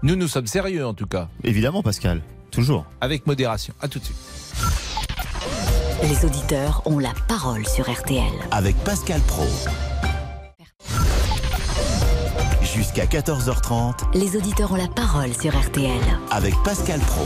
Nous, 0.03 0.15
nous 0.15 0.27
sommes 0.27 0.47
sérieux, 0.47 0.85
en 0.85 0.93
tout 0.93 1.05
cas. 1.07 1.29
Évidemment, 1.43 1.83
Pascal. 1.83 2.21
Toujours. 2.49 2.85
Avec 2.99 3.27
modération. 3.27 3.73
À 3.81 3.87
tout 3.87 3.99
de 3.99 4.03
suite. 4.05 4.17
Les 6.03 6.25
auditeurs 6.25 6.81
ont 6.85 6.97
la 6.99 7.13
parole 7.27 7.65
sur 7.67 7.89
RTL. 7.89 8.31
Avec 8.49 8.75
Pascal 8.77 9.21
Pro. 9.21 9.45
Jusqu'à 12.63 13.05
14h30 13.05 14.17
Les 14.17 14.35
auditeurs 14.35 14.71
ont 14.71 14.75
la 14.77 14.87
parole 14.87 15.33
sur 15.39 15.55
RTL. 15.57 15.99
avec 16.31 16.53
Pascal 16.63 16.99
Pro. 17.01 17.25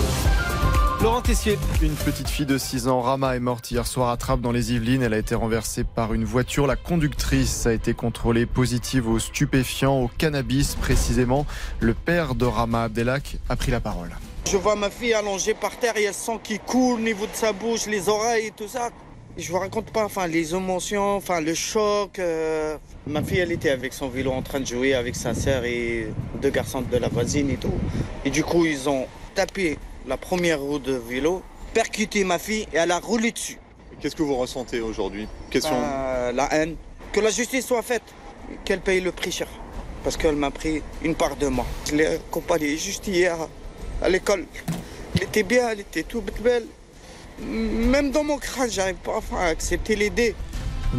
Laurent 1.01 1.21
Tessier. 1.21 1.57
Une 1.81 1.93
petite 1.93 2.29
fille 2.29 2.45
de 2.45 2.57
6 2.57 2.87
ans, 2.87 3.01
Rama, 3.01 3.35
est 3.35 3.39
morte 3.39 3.69
hier 3.69 3.85
soir 3.85 4.09
à 4.09 4.17
Trappes 4.17 4.41
dans 4.41 4.51
les 4.51 4.73
Yvelines. 4.73 5.03
Elle 5.03 5.13
a 5.13 5.17
été 5.17 5.35
renversée 5.35 5.83
par 5.83 6.13
une 6.13 6.23
voiture. 6.25 6.65
La 6.67 6.75
conductrice 6.75 7.65
a 7.67 7.73
été 7.73 7.93
contrôlée 7.93 8.45
positive 8.45 9.07
aux 9.07 9.19
stupéfiants, 9.19 9.99
au 10.01 10.07
cannabis 10.07 10.75
précisément. 10.75 11.45
Le 11.79 11.93
père 11.93 12.33
de 12.33 12.45
Rama, 12.45 12.83
Abdelak, 12.83 13.37
a 13.49 13.55
pris 13.55 13.71
la 13.71 13.79
parole. 13.81 14.09
Je 14.49 14.57
vois 14.57 14.75
ma 14.75 14.89
fille 14.89 15.13
allongée 15.13 15.53
par 15.53 15.77
terre, 15.77 15.93
il 15.97 16.03
y 16.03 16.05
a 16.05 16.09
le 16.09 16.15
sang 16.15 16.37
qui 16.37 16.59
coule 16.59 16.99
au 16.99 17.03
niveau 17.03 17.25
de 17.25 17.33
sa 17.35 17.51
bouche, 17.51 17.87
les 17.87 18.09
oreilles 18.09 18.47
et 18.47 18.51
tout 18.51 18.67
ça. 18.67 18.89
Je 19.37 19.51
vous 19.51 19.59
raconte 19.59 19.91
pas, 19.91 20.05
enfin, 20.05 20.27
les 20.27 20.55
émotions, 20.55 21.17
enfin, 21.17 21.41
le 21.41 21.53
choc. 21.53 22.19
euh. 22.19 22.77
Ma 23.05 23.21
fille, 23.21 23.39
elle 23.39 23.51
était 23.51 23.71
avec 23.71 23.91
son 23.91 24.07
vélo 24.07 24.31
en 24.31 24.41
train 24.41 24.59
de 24.61 24.65
jouer 24.65 24.93
avec 24.93 25.15
sa 25.15 25.33
sœur 25.33 25.65
et 25.65 26.07
deux 26.41 26.51
garçons 26.51 26.81
de 26.81 26.97
la 26.97 27.09
voisine 27.09 27.49
et 27.49 27.57
tout. 27.57 27.73
Et 28.23 28.29
du 28.29 28.43
coup, 28.43 28.65
ils 28.65 28.87
ont 28.87 29.07
tapé 29.33 29.77
la 30.07 30.17
première 30.17 30.59
roue 30.59 30.79
de 30.79 30.93
vélo, 30.93 31.41
percuté 31.73 32.23
ma 32.23 32.39
fille 32.39 32.67
et 32.73 32.77
elle 32.77 32.91
a 32.91 32.99
roulé 32.99 33.31
dessus. 33.31 33.57
Qu'est-ce 34.01 34.15
que 34.15 34.23
vous 34.23 34.35
ressentez 34.35 34.81
aujourd'hui? 34.81 35.27
Question. 35.49 35.75
Euh, 35.75 36.31
la 36.31 36.53
haine. 36.53 36.75
Que 37.11 37.19
la 37.19 37.29
justice 37.29 37.65
soit 37.65 37.81
faite, 37.81 38.03
qu'elle 38.65 38.81
paye 38.81 39.01
le 39.01 39.11
prix 39.11 39.31
cher. 39.31 39.47
Parce 40.03 40.17
qu'elle 40.17 40.35
m'a 40.35 40.51
pris 40.51 40.81
une 41.01 41.15
part 41.15 41.35
de 41.35 41.47
moi. 41.47 41.65
Je 41.89 41.95
l'ai 41.95 42.05
accompagnée 42.05 42.77
juste 42.77 43.07
hier 43.07 43.35
à 44.01 44.09
l'école. 44.09 44.45
Elle 45.15 45.23
était 45.23 45.43
bien, 45.43 45.69
elle 45.69 45.79
était 45.79 46.03
toute 46.03 46.41
belle. 46.41 46.65
Même 47.39 48.11
dans 48.11 48.23
mon 48.23 48.37
crâne, 48.37 48.69
j'arrive 48.69 48.95
pas 48.95 49.19
à 49.37 49.45
accepter 49.45 49.95
l'idée. 49.95 50.35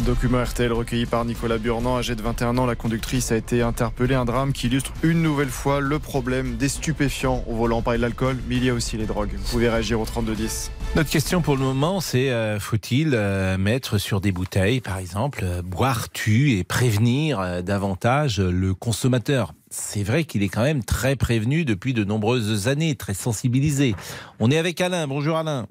Document 0.05 0.43
RTL 0.43 0.71
recueilli 0.71 1.05
par 1.05 1.25
Nicolas 1.25 1.57
Burnand, 1.57 1.97
âgé 1.97 2.15
de 2.15 2.21
21 2.21 2.57
ans. 2.57 2.65
La 2.65 2.75
conductrice 2.75 3.31
a 3.31 3.37
été 3.37 3.61
interpellée. 3.61 4.15
Un 4.15 4.25
drame 4.25 4.53
qui 4.53 4.67
illustre 4.67 4.91
une 5.03 5.21
nouvelle 5.21 5.49
fois 5.49 5.79
le 5.79 5.99
problème 5.99 6.57
des 6.57 6.69
stupéfiants 6.69 7.43
au 7.47 7.55
volant. 7.55 7.81
De 7.81 7.91
l'alcool, 7.93 8.37
mais 8.47 8.57
il 8.57 8.65
y 8.65 8.69
a 8.69 8.73
aussi 8.73 8.97
les 8.97 9.05
drogues. 9.05 9.31
Vous 9.37 9.51
pouvez 9.51 9.69
réagir 9.69 9.99
au 9.99 10.05
3210. 10.05 10.71
Notre 10.95 11.09
question 11.09 11.41
pour 11.41 11.55
le 11.55 11.61
moment, 11.61 12.01
c'est 12.01 12.31
euh, 12.31 12.59
faut-il 12.59 13.11
euh, 13.13 13.57
mettre 13.57 13.97
sur 13.97 14.19
des 14.19 14.31
bouteilles, 14.31 14.81
par 14.81 14.97
exemple, 14.97 15.41
euh, 15.43 15.61
boire 15.61 16.09
tu 16.09 16.57
et 16.57 16.63
prévenir 16.63 17.39
euh, 17.39 17.61
davantage 17.61 18.39
le 18.39 18.73
consommateur? 18.73 19.53
C'est 19.69 20.03
vrai 20.03 20.23
qu'il 20.23 20.43
est 20.43 20.49
quand 20.49 20.63
même 20.63 20.83
très 20.83 21.15
prévenu 21.15 21.65
depuis 21.65 21.93
de 21.93 22.03
nombreuses 22.03 22.67
années, 22.67 22.95
très 22.95 23.13
sensibilisé. 23.13 23.95
On 24.39 24.51
est 24.51 24.57
avec 24.57 24.81
Alain. 24.81 25.07
Bonjour 25.07 25.37
Alain. 25.37 25.67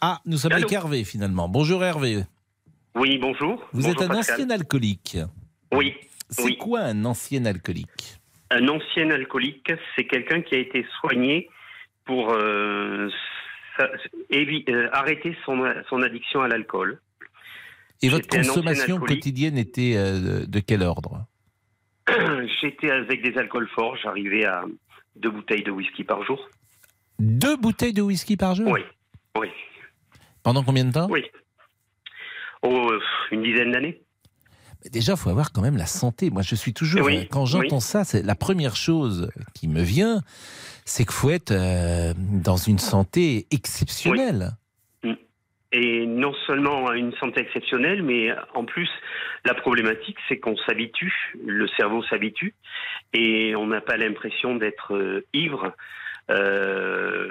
Ah, 0.00 0.20
nous 0.24 0.38
sommes 0.38 0.52
Allô 0.52 0.64
avec 0.64 0.72
Hervé 0.72 1.04
finalement. 1.04 1.48
Bonjour 1.48 1.84
Hervé. 1.84 2.24
Oui, 2.98 3.18
bonjour. 3.18 3.56
Vous 3.72 3.82
Bonjour, 3.82 3.90
êtes 4.02 4.02
un 4.10 4.14
Pascal. 4.14 4.34
ancien 4.36 4.50
alcoolique. 4.50 5.18
Oui. 5.72 5.94
C'est 6.30 6.42
oui. 6.42 6.56
quoi 6.58 6.80
un 6.80 7.04
ancien 7.04 7.44
alcoolique 7.46 8.18
Un 8.50 8.68
ancien 8.68 9.10
alcoolique, 9.10 9.72
c'est 9.96 10.04
quelqu'un 10.06 10.42
qui 10.42 10.54
a 10.54 10.58
été 10.58 10.84
soigné 11.00 11.48
pour 12.04 12.32
euh, 12.32 13.08
sa- 13.76 13.88
évi- 14.30 14.68
euh, 14.70 14.88
arrêter 14.92 15.36
son, 15.44 15.64
son 15.88 16.02
addiction 16.02 16.42
à 16.42 16.48
l'alcool. 16.48 17.00
Et 18.02 18.08
votre 18.08 18.28
consommation 18.28 18.98
quotidienne 18.98 19.58
était 19.58 19.94
euh, 19.96 20.40
de- 20.40 20.46
de 20.46 20.60
quel 20.60 20.82
ordre 20.82 21.24
J'étais 22.60 22.90
avec 22.90 23.22
des 23.22 23.36
alcools 23.38 23.68
forts, 23.74 23.96
j'arrivais 24.02 24.44
à 24.44 24.64
deux 25.16 25.30
bouteilles 25.30 25.62
de 25.64 25.70
whisky 25.70 26.04
par 26.04 26.22
jour. 26.24 26.48
Deux 27.18 27.56
bouteilles 27.56 27.92
de 27.92 28.02
whisky 28.02 28.36
par 28.36 28.54
jour 28.54 28.68
Oui, 28.70 28.80
oui, 29.38 29.48
Pendant 30.42 30.62
combien 30.62 30.84
de 30.84 30.92
temps 30.92 31.08
oui. 31.10 31.24
Oh, 32.62 32.90
une 33.30 33.42
dizaine 33.42 33.72
d'années. 33.72 34.02
Déjà, 34.92 35.16
faut 35.16 35.30
avoir 35.30 35.52
quand 35.52 35.60
même 35.60 35.76
la 35.76 35.86
santé. 35.86 36.30
Moi, 36.30 36.42
je 36.42 36.54
suis 36.54 36.72
toujours. 36.72 37.04
Oui, 37.04 37.18
euh, 37.18 37.24
quand 37.30 37.46
j'entends 37.46 37.76
oui. 37.76 37.82
ça, 37.82 38.04
c'est 38.04 38.22
la 38.22 38.36
première 38.36 38.76
chose 38.76 39.30
qui 39.54 39.68
me 39.68 39.82
vient, 39.82 40.22
c'est 40.84 41.04
qu'il 41.04 41.12
faut 41.12 41.30
être 41.30 41.50
euh, 41.50 42.14
dans 42.16 42.56
une 42.56 42.78
santé 42.78 43.46
exceptionnelle. 43.50 44.52
Et 45.70 46.06
non 46.06 46.32
seulement 46.46 46.92
une 46.92 47.12
santé 47.16 47.40
exceptionnelle, 47.40 48.02
mais 48.02 48.34
en 48.54 48.64
plus, 48.64 48.88
la 49.44 49.52
problématique, 49.52 50.16
c'est 50.26 50.38
qu'on 50.38 50.56
s'habitue, 50.56 51.12
le 51.44 51.68
cerveau 51.76 52.02
s'habitue, 52.04 52.54
et 53.12 53.54
on 53.54 53.66
n'a 53.66 53.82
pas 53.82 53.98
l'impression 53.98 54.56
d'être 54.56 54.94
euh, 54.94 55.26
ivre 55.34 55.74
euh, 56.30 57.30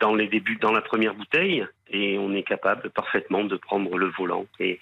dans 0.00 0.14
les 0.14 0.28
débuts, 0.28 0.58
dans 0.60 0.72
la 0.72 0.82
première 0.82 1.14
bouteille, 1.14 1.66
et 1.94 2.18
on 2.18 2.34
est 2.34 2.42
capable 2.42 2.90
parfaitement 2.90 3.44
de 3.44 3.56
prendre 3.56 3.96
le 3.96 4.10
volant. 4.18 4.46
Et 4.60 4.80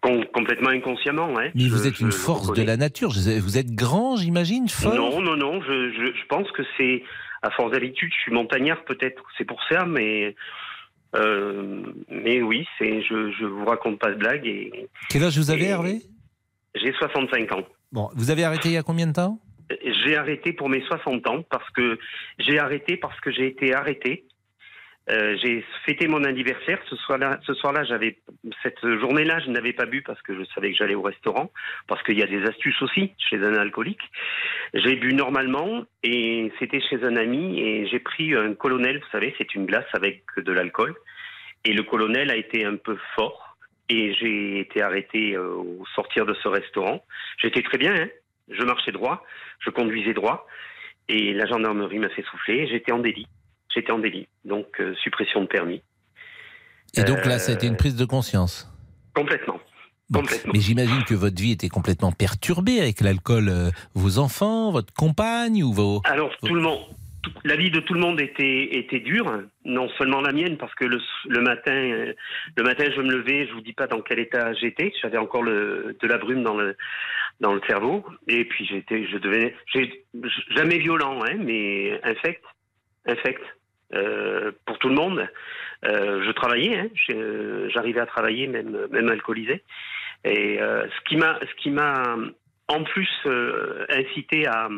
com- 0.00 0.24
complètement 0.32 0.70
inconsciemment. 0.70 1.38
Hein, 1.38 1.50
Mais 1.54 1.64
Je- 1.64 1.70
vous 1.70 1.86
êtes 1.86 2.00
une 2.00 2.12
force 2.12 2.52
de 2.52 2.62
la 2.62 2.76
nature. 2.76 3.10
Vous 3.10 3.58
êtes 3.58 3.74
grand, 3.74 4.16
j'imagine, 4.16 4.68
fort. 4.68 4.94
Non, 4.94 5.20
non, 5.20 5.36
non. 5.36 5.62
Je, 5.62 6.26
pense 6.28 6.50
que 6.52 6.62
c'est 6.76 7.02
à 7.42 7.50
force 7.50 7.70
d'habitude. 7.72 8.10
Je 8.14 8.20
suis 8.20 8.32
montagnard, 8.32 8.84
peut-être. 8.84 9.22
C'est 9.38 9.44
pour 9.44 9.62
ça, 9.68 9.86
mais 9.86 10.34
euh, 11.16 11.82
mais 12.10 12.42
oui, 12.42 12.66
c'est. 12.78 13.02
Je, 13.02 13.44
vous 13.44 13.64
raconte 13.64 13.98
pas 13.98 14.10
de 14.10 14.16
blague 14.16 14.46
et 14.46 14.88
Quel 15.08 15.24
âge 15.24 15.38
vous 15.38 15.50
avez, 15.50 15.66
Hervé? 15.66 16.02
J'ai 16.74 16.92
65 16.92 17.52
ans. 17.52 17.64
Bon, 17.92 18.08
vous 18.14 18.30
avez 18.30 18.44
arrêté 18.44 18.68
il 18.68 18.74
y 18.74 18.76
a 18.76 18.82
combien 18.84 19.06
de 19.08 19.12
temps? 19.12 19.40
J'ai 20.04 20.16
arrêté 20.16 20.52
pour 20.52 20.68
mes 20.68 20.82
60 20.82 21.26
ans 21.28 21.42
parce 21.48 21.68
que 21.70 21.98
j'ai 22.38 22.58
arrêté 22.58 22.96
parce 22.96 23.18
que 23.20 23.30
j'ai 23.30 23.46
été 23.46 23.74
arrêté. 23.74 24.24
Euh, 25.08 25.36
j'ai 25.42 25.64
fêté 25.86 26.06
mon 26.08 26.24
anniversaire. 26.24 26.78
Ce 26.88 26.96
soir-là, 26.96 27.40
ce 27.46 27.54
soir-là, 27.54 27.84
j'avais 27.84 28.18
cette 28.62 28.80
journée-là, 28.82 29.40
je 29.40 29.50
n'avais 29.50 29.72
pas 29.72 29.86
bu 29.86 30.02
parce 30.02 30.20
que 30.22 30.38
je 30.38 30.44
savais 30.54 30.70
que 30.70 30.76
j'allais 30.76 30.94
au 30.94 31.02
restaurant, 31.02 31.50
parce 31.88 32.02
qu'il 32.02 32.18
y 32.18 32.22
a 32.22 32.26
des 32.26 32.44
astuces 32.44 32.80
aussi 32.82 33.12
chez 33.18 33.38
un 33.38 33.54
alcoolique. 33.54 34.02
J'ai 34.74 34.96
bu 34.96 35.14
normalement 35.14 35.84
et 36.02 36.52
c'était 36.58 36.80
chez 36.80 37.02
un 37.02 37.16
ami 37.16 37.60
et 37.60 37.86
j'ai 37.88 37.98
pris 37.98 38.34
un 38.34 38.54
colonel. 38.54 38.98
Vous 38.98 39.10
savez, 39.10 39.34
c'est 39.38 39.54
une 39.54 39.66
glace 39.66 39.88
avec 39.94 40.22
de 40.36 40.52
l'alcool 40.52 40.94
et 41.64 41.72
le 41.72 41.82
colonel 41.82 42.30
a 42.30 42.36
été 42.36 42.64
un 42.64 42.76
peu 42.76 42.96
fort 43.16 43.56
et 43.88 44.14
j'ai 44.14 44.60
été 44.60 44.82
arrêté 44.82 45.34
euh, 45.34 45.48
au 45.48 45.84
sortir 45.94 46.24
de 46.26 46.34
ce 46.34 46.48
restaurant. 46.48 47.04
J'étais 47.38 47.62
très 47.62 47.78
bien, 47.78 47.94
hein 47.94 48.08
je 48.48 48.62
marchais 48.64 48.92
droit, 48.92 49.24
je 49.60 49.70
conduisais 49.70 50.12
droit 50.12 50.46
et 51.08 51.32
la 51.32 51.46
gendarmerie 51.46 51.98
m'a 51.98 52.08
fait 52.10 52.24
souffler. 52.24 52.66
J'étais 52.68 52.92
en 52.92 52.98
délit. 52.98 53.26
J'étais 53.74 53.92
en 53.92 53.98
délit, 53.98 54.28
donc 54.44 54.66
euh, 54.80 54.94
suppression 54.96 55.42
de 55.42 55.46
permis. 55.46 55.82
Et 56.96 57.04
donc 57.04 57.24
là, 57.24 57.38
ça 57.38 57.52
a 57.52 57.54
été 57.54 57.66
une 57.66 57.76
prise 57.76 57.96
de 57.96 58.04
conscience 58.04 58.68
Complètement. 59.14 59.60
Bon, 60.10 60.22
mais 60.52 60.58
j'imagine 60.58 61.04
que 61.04 61.14
votre 61.14 61.40
vie 61.40 61.52
était 61.52 61.68
complètement 61.68 62.10
perturbée 62.10 62.80
avec 62.80 63.00
l'alcool. 63.00 63.48
euh, 63.48 63.70
vos 63.94 64.18
enfants, 64.18 64.72
votre 64.72 64.92
compagne 64.92 65.62
ou 65.62 65.72
vos... 65.72 66.00
Alors 66.04 66.36
tout 66.38 66.54
le 66.54 66.60
monde, 66.60 66.80
la 67.44 67.54
vie 67.54 67.70
de 67.70 67.78
tout 67.78 67.94
le 67.94 68.00
monde 68.00 68.20
était 68.20 68.76
était 68.76 68.98
dure, 68.98 69.42
non 69.64 69.88
seulement 69.98 70.20
la 70.20 70.32
mienne 70.32 70.56
parce 70.56 70.74
que 70.74 70.84
le, 70.84 71.00
le 71.28 71.40
matin, 71.40 71.72
euh, 71.72 72.12
le 72.56 72.62
matin 72.64 72.86
je 72.94 73.00
me 73.00 73.12
levais, 73.12 73.46
je 73.46 73.52
vous 73.52 73.60
dis 73.60 73.72
pas 73.72 73.86
dans 73.86 74.00
quel 74.00 74.18
état 74.18 74.52
j'étais, 74.54 74.92
j'avais 75.00 75.18
encore 75.18 75.44
le, 75.44 75.96
de 76.00 76.08
la 76.08 76.18
brume 76.18 76.42
dans 76.42 76.56
le 76.56 76.76
dans 77.40 77.54
le 77.54 77.60
cerveau 77.68 78.04
et 78.26 78.44
puis 78.44 78.66
j'étais, 78.66 79.06
je 79.06 79.16
devenais, 79.16 79.54
jamais 80.56 80.78
violent, 80.78 81.20
hein, 81.24 81.36
mais 81.38 82.00
infect, 82.04 82.42
infect. 83.06 83.42
Euh, 83.94 84.52
pour 84.66 84.78
tout 84.78 84.88
le 84.88 84.94
monde, 84.94 85.28
Euh, 85.82 86.22
je 86.26 86.32
travaillais, 86.32 86.76
hein, 86.78 86.88
j'arrivais 87.72 88.00
à 88.00 88.06
travailler 88.06 88.46
même 88.46 88.86
même 88.90 89.08
alcoolisé. 89.08 89.62
Et 90.24 90.60
euh, 90.60 90.86
ce 90.94 91.00
qui 91.08 91.16
m'a 91.16 91.38
ce 91.40 91.54
qui 91.62 91.70
m'a 91.70 92.16
en 92.68 92.84
plus 92.84 93.08
euh, 93.24 93.86
incité 93.88 94.46
à, 94.46 94.68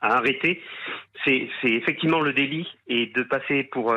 à 0.00 0.16
arrêter, 0.16 0.62
c'est 1.24 1.50
c'est 1.60 1.72
effectivement 1.80 2.22
le 2.22 2.32
délit 2.32 2.66
et 2.86 3.06
de 3.14 3.22
passer 3.22 3.64
pour 3.64 3.94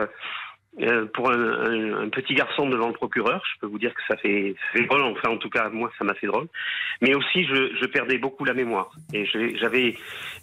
euh, 0.81 1.05
pour 1.13 1.31
un, 1.31 1.39
un- 1.39 2.03
un 2.05 2.09
petit 2.09 2.33
garçon 2.35 2.69
devant 2.69 2.87
le 2.87 2.93
procureur. 2.93 3.41
Je 3.53 3.59
peux 3.61 3.67
vous 3.67 3.79
dire 3.79 3.93
que 3.93 4.01
ça 4.07 4.15
fait, 4.17 4.55
ça 4.73 4.79
fait 4.79 4.85
drôle. 4.85 5.01
Enfin, 5.03 5.29
en 5.29 5.37
tout 5.37 5.49
cas, 5.49 5.69
moi, 5.69 5.89
ça 5.97 6.03
m'a 6.05 6.13
fait 6.15 6.27
drôle. 6.27 6.47
Mais 7.01 7.15
aussi, 7.15 7.45
je, 7.45 7.75
je 7.79 7.85
perdais 7.87 8.17
beaucoup 8.17 8.45
la 8.45 8.53
mémoire. 8.53 8.91
Et 9.13 9.25
j'avais, 9.59 9.95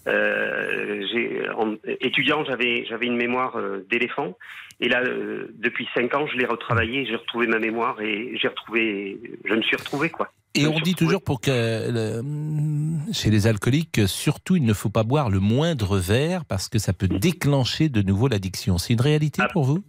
euh, 0.09 1.47
en 1.57 1.75
étudiant, 2.01 2.45
j'avais 2.45 2.85
une 3.07 3.17
mémoire 3.17 3.57
euh, 3.57 3.87
d'éléphant. 3.91 4.37
Et 4.81 4.89
là, 4.89 5.03
depuis 5.05 5.87
cinq 5.95 6.15
ans, 6.15 6.27
je 6.27 6.37
l'ai 6.37 6.47
retravaillé. 6.47 7.07
J'ai 7.07 7.17
retrouvé 7.17 7.47
ma 7.47 7.59
mémoire 7.59 8.01
et 8.01 8.37
j'ai 8.41 8.49
retrouvé, 8.49 9.21
je 9.45 9.55
me 9.55 9.63
suis 9.63 9.77
retrouvé 9.77 10.11
quoi. 10.11 10.33
Et 10.57 10.67
on 10.69 10.79
dit 10.79 10.95
toujours 10.95 11.23
pour 11.23 11.41
que 11.41 11.51
le- 11.51 13.13
chez 13.13 13.31
les 13.31 13.47
alcooliques, 13.49 14.03
surtout, 14.07 14.55
il 14.57 14.65
ne 14.65 14.73
faut 14.73 14.89
pas 14.91 15.03
boire 15.03 15.29
le 15.31 15.41
moindre 15.41 15.99
verre 15.99 16.45
parce 16.45 16.69
que 16.69 16.79
ça 16.79 16.93
peut 16.93 17.09
déclencher 17.09 17.89
de 17.89 18.03
nouveau 18.03 18.29
l'addiction. 18.29 18.79
C'est 18.79 18.93
une 18.93 19.01
réalité 19.01 19.43
pour 19.53 19.65
vous? 19.65 19.85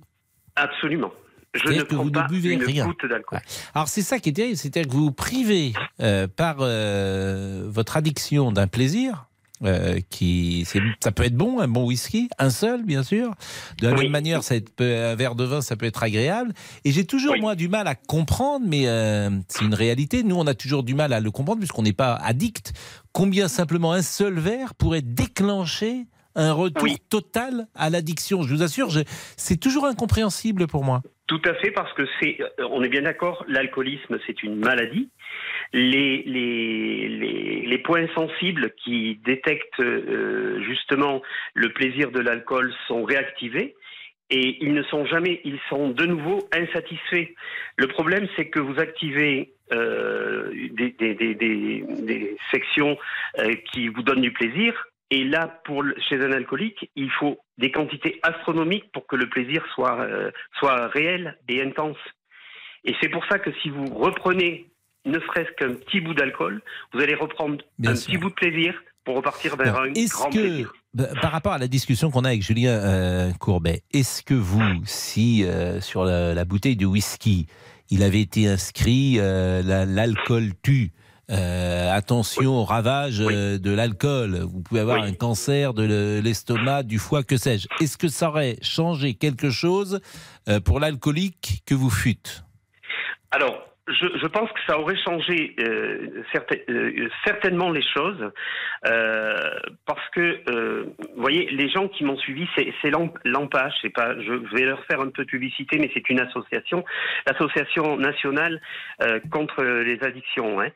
Absolument. 0.56 1.12
Je 1.54 1.70
ne 1.70 1.82
que 1.84 1.96
prends 1.96 2.04
vous 2.04 2.10
ne 2.10 2.14
pas 2.14 2.28
buvez 2.28 2.52
une 2.54 2.64
rien. 2.64 2.86
goutte 2.86 3.06
d'alcool. 3.06 3.40
Alors 3.74 3.88
c'est 3.88 4.02
ça 4.02 4.20
qui 4.20 4.30
est 4.30 4.34
terrible, 4.34 4.58
c'est-à-dire 4.58 4.90
que 4.90 4.96
vous 4.96 5.06
vous 5.06 5.12
privez 5.12 5.72
euh, 6.02 6.28
par 6.28 6.58
euh, 6.60 7.64
votre 7.70 7.96
addiction 7.98 8.52
d'un 8.52 8.68
plaisir. 8.68 9.28
euh, 9.64 10.02
qui 10.10 10.68
ça 11.02 11.14
peut 11.14 11.24
être 11.24 11.38
bon 11.38 11.62
un 11.62 11.70
bon 11.70 11.86
whisky 11.86 12.28
un 12.40 12.50
seul 12.50 12.84
bien 12.84 13.04
sûr 13.04 13.34
de 13.80 13.88
la 13.88 13.96
même 13.96 14.12
manière 14.12 14.44
ça 14.44 14.56
peut- 14.76 14.84
un 15.06 15.16
verre 15.16 15.34
de 15.36 15.46
vin 15.46 15.62
ça 15.62 15.78
peut 15.78 15.86
être 15.86 16.04
agréable 16.04 16.54
et 16.84 16.92
j'ai 16.92 17.06
toujours 17.06 17.38
moi 17.40 17.56
du 17.56 17.70
mal 17.70 17.88
à 17.88 17.96
comprendre 17.96 18.66
mais 18.68 18.84
c'est 19.48 19.64
une 19.64 19.74
réalité 19.74 20.24
nous 20.24 20.36
on 20.36 20.46
a 20.46 20.56
toujours 20.56 20.84
du 20.84 20.94
mal 20.94 21.14
à 21.14 21.22
le 21.22 21.32
comprendre 21.32 21.60
puisqu'on 21.60 21.84
n'est 21.84 21.94
pas 21.94 22.16
addict 22.16 22.74
combien 23.14 23.48
simplement 23.48 23.94
un 23.94 24.02
seul 24.02 24.40
verre 24.40 24.76
pourrait 24.76 25.02
déclencher 25.02 26.06
un 26.36 26.54
retour 26.54 26.88
total 27.10 27.68
à 27.76 27.90
l'addiction 27.90 28.44
je 28.44 28.54
vous 28.54 28.64
assure 28.64 28.90
c'est 29.38 29.60
toujours 29.60 29.86
incompréhensible 29.86 30.68
pour 30.68 30.84
moi 30.84 31.02
Tout 31.28 31.42
à 31.46 31.54
fait, 31.56 31.72
parce 31.72 31.92
que 31.94 32.04
c'est, 32.20 32.38
on 32.70 32.84
est 32.84 32.90
bien 32.90 33.02
d'accord, 33.02 33.44
l'alcoolisme 33.48 34.20
c'est 34.28 34.44
une 34.44 34.58
maladie. 34.58 35.10
Les, 35.74 36.24
les, 36.26 37.10
les, 37.10 37.66
les 37.66 37.78
points 37.80 38.08
sensibles 38.14 38.72
qui 38.84 39.20
détectent 39.26 39.80
euh, 39.80 40.62
justement 40.64 41.22
le 41.56 41.74
plaisir 41.74 42.12
de 42.12 42.20
l'alcool 42.20 42.74
sont 42.88 43.04
réactivés 43.04 43.76
et 44.30 44.58
ils 44.64 44.74
ne 44.74 44.84
sont 44.84 45.06
jamais, 45.06 45.42
ils 45.44 45.60
sont 45.70 45.90
de 45.90 46.06
nouveau 46.06 46.48
insatisfaits. 46.54 47.30
Le 47.78 47.88
problème 47.88 48.28
c'est 48.36 48.50
que 48.50 48.60
vous 48.60 48.80
activez 48.80 49.54
euh, 49.74 50.52
des, 50.72 50.92
des, 51.00 51.16
des, 51.16 51.34
des, 51.34 51.84
des 52.12 52.38
sections 52.52 52.98
euh, 53.40 53.56
qui 53.72 53.88
vous 53.88 54.04
donnent 54.04 54.22
du 54.22 54.32
plaisir 54.32 54.72
et 55.12 55.24
là, 55.24 55.62
pour 55.66 55.84
le- 55.84 55.96
chez 56.10 56.16
un 56.24 56.32
alcoolique, 56.32 56.90
il 56.96 57.12
faut 57.12 57.38
des 57.58 57.72
quantités 57.72 58.20
astronomiques 58.24 58.92
pour 58.92 59.06
que 59.08 59.16
le 59.16 59.30
plaisir 59.30 59.64
soit, 59.74 60.00
euh, 60.02 60.32
soit 60.60 60.88
réel 60.88 61.38
et 61.48 61.62
intense. 61.62 61.98
Et 62.84 62.94
c'est 63.02 63.10
pour 63.10 63.26
ça 63.28 63.40
que 63.40 63.52
si 63.62 63.70
vous 63.70 63.86
reprenez 63.86 64.70
ne 65.06 65.20
serait-ce 65.20 65.52
qu'un 65.58 65.74
petit 65.76 66.02
bout 66.02 66.16
d'alcool, 66.16 66.62
vous 66.94 67.00
allez 67.00 67.14
reprendre 67.16 67.58
Bien 67.78 67.92
un 67.92 67.96
sûr. 67.96 68.08
petit 68.12 68.18
bout 68.18 68.30
de 68.30 68.34
plaisir 68.34 68.74
pour 69.04 69.16
repartir 69.18 69.56
vers 69.56 69.80
un 69.80 69.92
grand 69.92 70.30
que, 70.32 70.40
plaisir. 70.40 70.74
bah, 70.96 71.06
par 71.22 71.32
rapport 71.32 71.54
à 71.54 71.60
la 71.60 71.68
discussion 71.68 72.10
qu'on 72.10 72.24
a 72.26 72.30
avec 72.30 72.42
Julien 72.42 72.72
euh, 72.72 73.32
Courbet, 73.40 73.84
est-ce 73.94 74.24
que 74.24 74.34
vous, 74.34 74.82
si 74.86 75.44
euh, 75.46 75.80
sur 75.80 76.06
la, 76.06 76.34
la 76.34 76.44
bouteille 76.46 76.76
de 76.76 76.88
whisky, 76.88 77.46
il 77.92 78.02
avait 78.02 78.22
été 78.22 78.48
inscrit 78.48 79.18
euh, 79.20 79.62
la- 79.64 79.86
l'alcool 79.86 80.54
tue 80.64 80.90
euh, 81.32 81.92
attention 81.92 82.54
au 82.54 82.64
ravage 82.66 83.20
euh, 83.22 83.58
de 83.58 83.72
l'alcool. 83.72 84.40
Vous 84.42 84.62
pouvez 84.62 84.82
avoir 84.82 85.02
un 85.02 85.14
cancer 85.14 85.74
de 85.74 85.84
le- 85.84 86.20
l'estomac, 86.22 86.84
du 86.84 87.00
foie, 87.00 87.24
que 87.24 87.38
sais-je. 87.38 87.68
Est-ce 87.82 87.98
que 87.98 88.08
ça 88.08 88.30
aurait 88.30 88.58
changé 88.62 89.16
quelque 89.16 89.50
chose 89.50 90.00
euh, 90.50 90.60
pour 90.60 90.80
l'alcoolique 90.80 91.64
que 91.66 91.74
vous 91.74 91.90
fûtes? 91.90 92.44
Alors, 93.32 93.58
je, 93.88 94.08
je 94.18 94.26
pense 94.28 94.52
que 94.52 94.60
ça 94.68 94.80
aurait 94.80 94.98
changé 94.98 95.56
euh, 95.60 96.24
certain- 96.32 96.58
euh, 96.70 97.08
certainement 97.24 97.72
les 97.72 97.84
choses 97.84 98.32
euh, 98.88 99.36
parce 99.86 100.10
que, 100.10 100.42
euh, 100.50 100.86
vous 101.16 101.22
voyez, 101.22 101.48
les 101.52 101.70
gens 101.70 101.88
qui 101.88 102.04
m'ont 102.04 102.18
suivi, 102.18 102.48
c'est 102.58 102.74
c'est 102.82 102.90
Lamp- 102.90 103.18
Lampa, 103.26 103.70
je 103.70 103.82
sais 103.82 103.90
pas, 103.92 104.20
je 104.20 104.34
vais 104.56 104.64
leur 104.66 104.84
faire 104.86 105.02
un 105.02 105.10
peu 105.10 105.24
de 105.24 105.30
publicité, 105.30 105.78
mais 105.78 105.92
c'est 105.94 106.10
une 106.10 106.20
association, 106.20 106.84
l'association 107.28 107.98
nationale 107.98 108.60
euh, 109.04 109.20
contre 109.32 109.64
les 109.64 110.02
addictions. 110.04 110.62
Hein. 110.62 110.70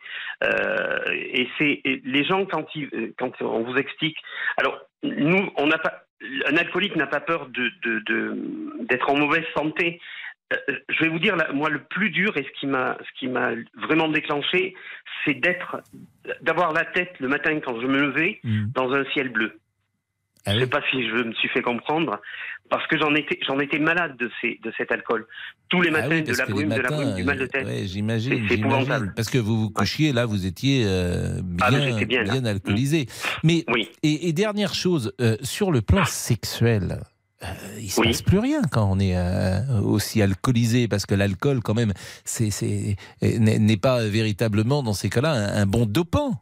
Euh, 0.44 1.00
et 1.12 1.48
c'est 1.58 1.82
les 1.86 2.24
gens 2.26 2.46
quand 2.46 2.68
ils, 2.76 2.90
euh, 2.94 3.14
quand 3.18 3.42
on 3.42 3.64
vous 3.64 3.76
explique, 3.78 4.18
alors 4.58 4.80
nous, 5.02 5.50
on 5.58 5.66
n'a 5.68 5.80
pas, 5.80 6.04
un 6.48 6.58
alcoolique 6.58 6.96
n'a 6.96 7.08
pas 7.08 7.22
peur 7.22 7.48
de 7.48 7.72
de- 7.84 8.00
de- 8.06 8.86
d'être 8.88 9.10
en 9.10 9.18
mauvaise 9.18 9.46
santé. 9.56 10.00
Euh, 10.52 10.58
je 10.90 11.04
vais 11.04 11.10
vous 11.10 11.20
dire, 11.20 11.36
moi, 11.54 11.70
le 11.70 11.80
plus 11.84 12.10
dur 12.10 12.36
et 12.38 12.44
ce 12.44 12.60
qui 12.60 12.66
m'a, 12.66 12.98
ce 13.02 13.20
qui 13.20 13.28
m'a 13.28 13.52
vraiment 13.88 14.08
déclenché, 14.10 14.74
c'est 15.24 15.36
d'être, 15.36 15.82
d'avoir 16.42 16.74
la 16.74 16.86
tête 16.86 17.14
le 17.20 17.28
matin 17.28 17.60
quand 17.64 17.80
je 17.80 17.86
me 17.88 18.00
levais 18.02 18.40
dans 18.74 18.92
un 18.94 19.04
ciel 19.14 19.30
bleu. 19.30 19.60
je 20.48 20.54
ne 20.54 20.60
sais 20.62 20.68
pas 20.68 20.82
si 20.90 21.08
je 21.08 21.14
me 21.24 21.34
suis 21.34 21.50
fait 21.50 21.62
comprendre, 21.62 22.20
parce 22.72 22.88
que 22.88 22.98
j'en 22.98 23.14
étais, 23.14 23.38
j'en 23.48 23.60
étais 23.60 23.78
malade 23.78 24.18
de 24.18 24.32
ces, 24.42 24.60
de 24.64 24.72
cet 24.76 24.92
alcool. 24.92 25.28
Tous 25.70 25.82
les 25.82 25.90
Ah 25.90 26.02
matins, 26.02 26.16
oui, 26.16 26.24
de 26.24 26.34
la 26.36 26.46
brume, 26.48 26.70
de 26.70 26.76
la 26.76 26.82
matins, 26.82 26.96
brume, 26.96 27.16
du 27.16 27.24
mal 27.24 27.38
de 27.38 27.46
tête. 27.46 27.66
Ouais, 27.68 27.84
j'imagine, 27.86 28.48
C'est- 28.48 28.56
épouvantable. 28.56 29.14
Parce 29.16 29.30
que 29.30 29.38
vous 29.38 29.60
vous 29.60 29.70
couchiez, 29.70 30.14
là, 30.14 30.26
vous 30.26 30.48
étiez 30.48 30.84
euh, 30.88 31.42
bien, 31.44 31.68
Ah, 31.68 31.72
j'étais 31.80 32.06
bien, 32.06 32.24
là. 32.24 32.50
alcoolisé. 32.50 33.06
Mais, 33.44 33.66
et, 34.02 34.30
et 34.30 34.34
dernière 34.34 34.74
chose, 34.74 35.14
euh, 35.22 35.38
sur 35.44 35.72
le 35.72 35.82
plan 35.82 36.06
sexuel, 36.06 37.02
euh, 37.44 37.48
il 37.80 37.90
se 37.90 38.02
passe 38.02 38.22
plus 38.22 38.40
rien 38.40 38.62
quand 38.72 38.90
on 38.92 39.00
est 39.00 39.16
euh, 39.16 39.80
aussi 39.82 40.22
alcoolisé, 40.22 40.88
parce 40.88 41.06
que 41.06 41.16
l'alcool, 41.16 41.62
quand 41.62 41.74
même, 41.74 41.94
c'est, 42.26 42.50
n'est 43.22 43.78
pas 43.78 44.04
véritablement, 44.04 44.84
dans 44.84 44.94
ces 44.94 45.10
cas-là, 45.10 45.32
un, 45.32 45.62
un 45.62 45.66
bon 45.66 45.86
dopant. 45.86 46.42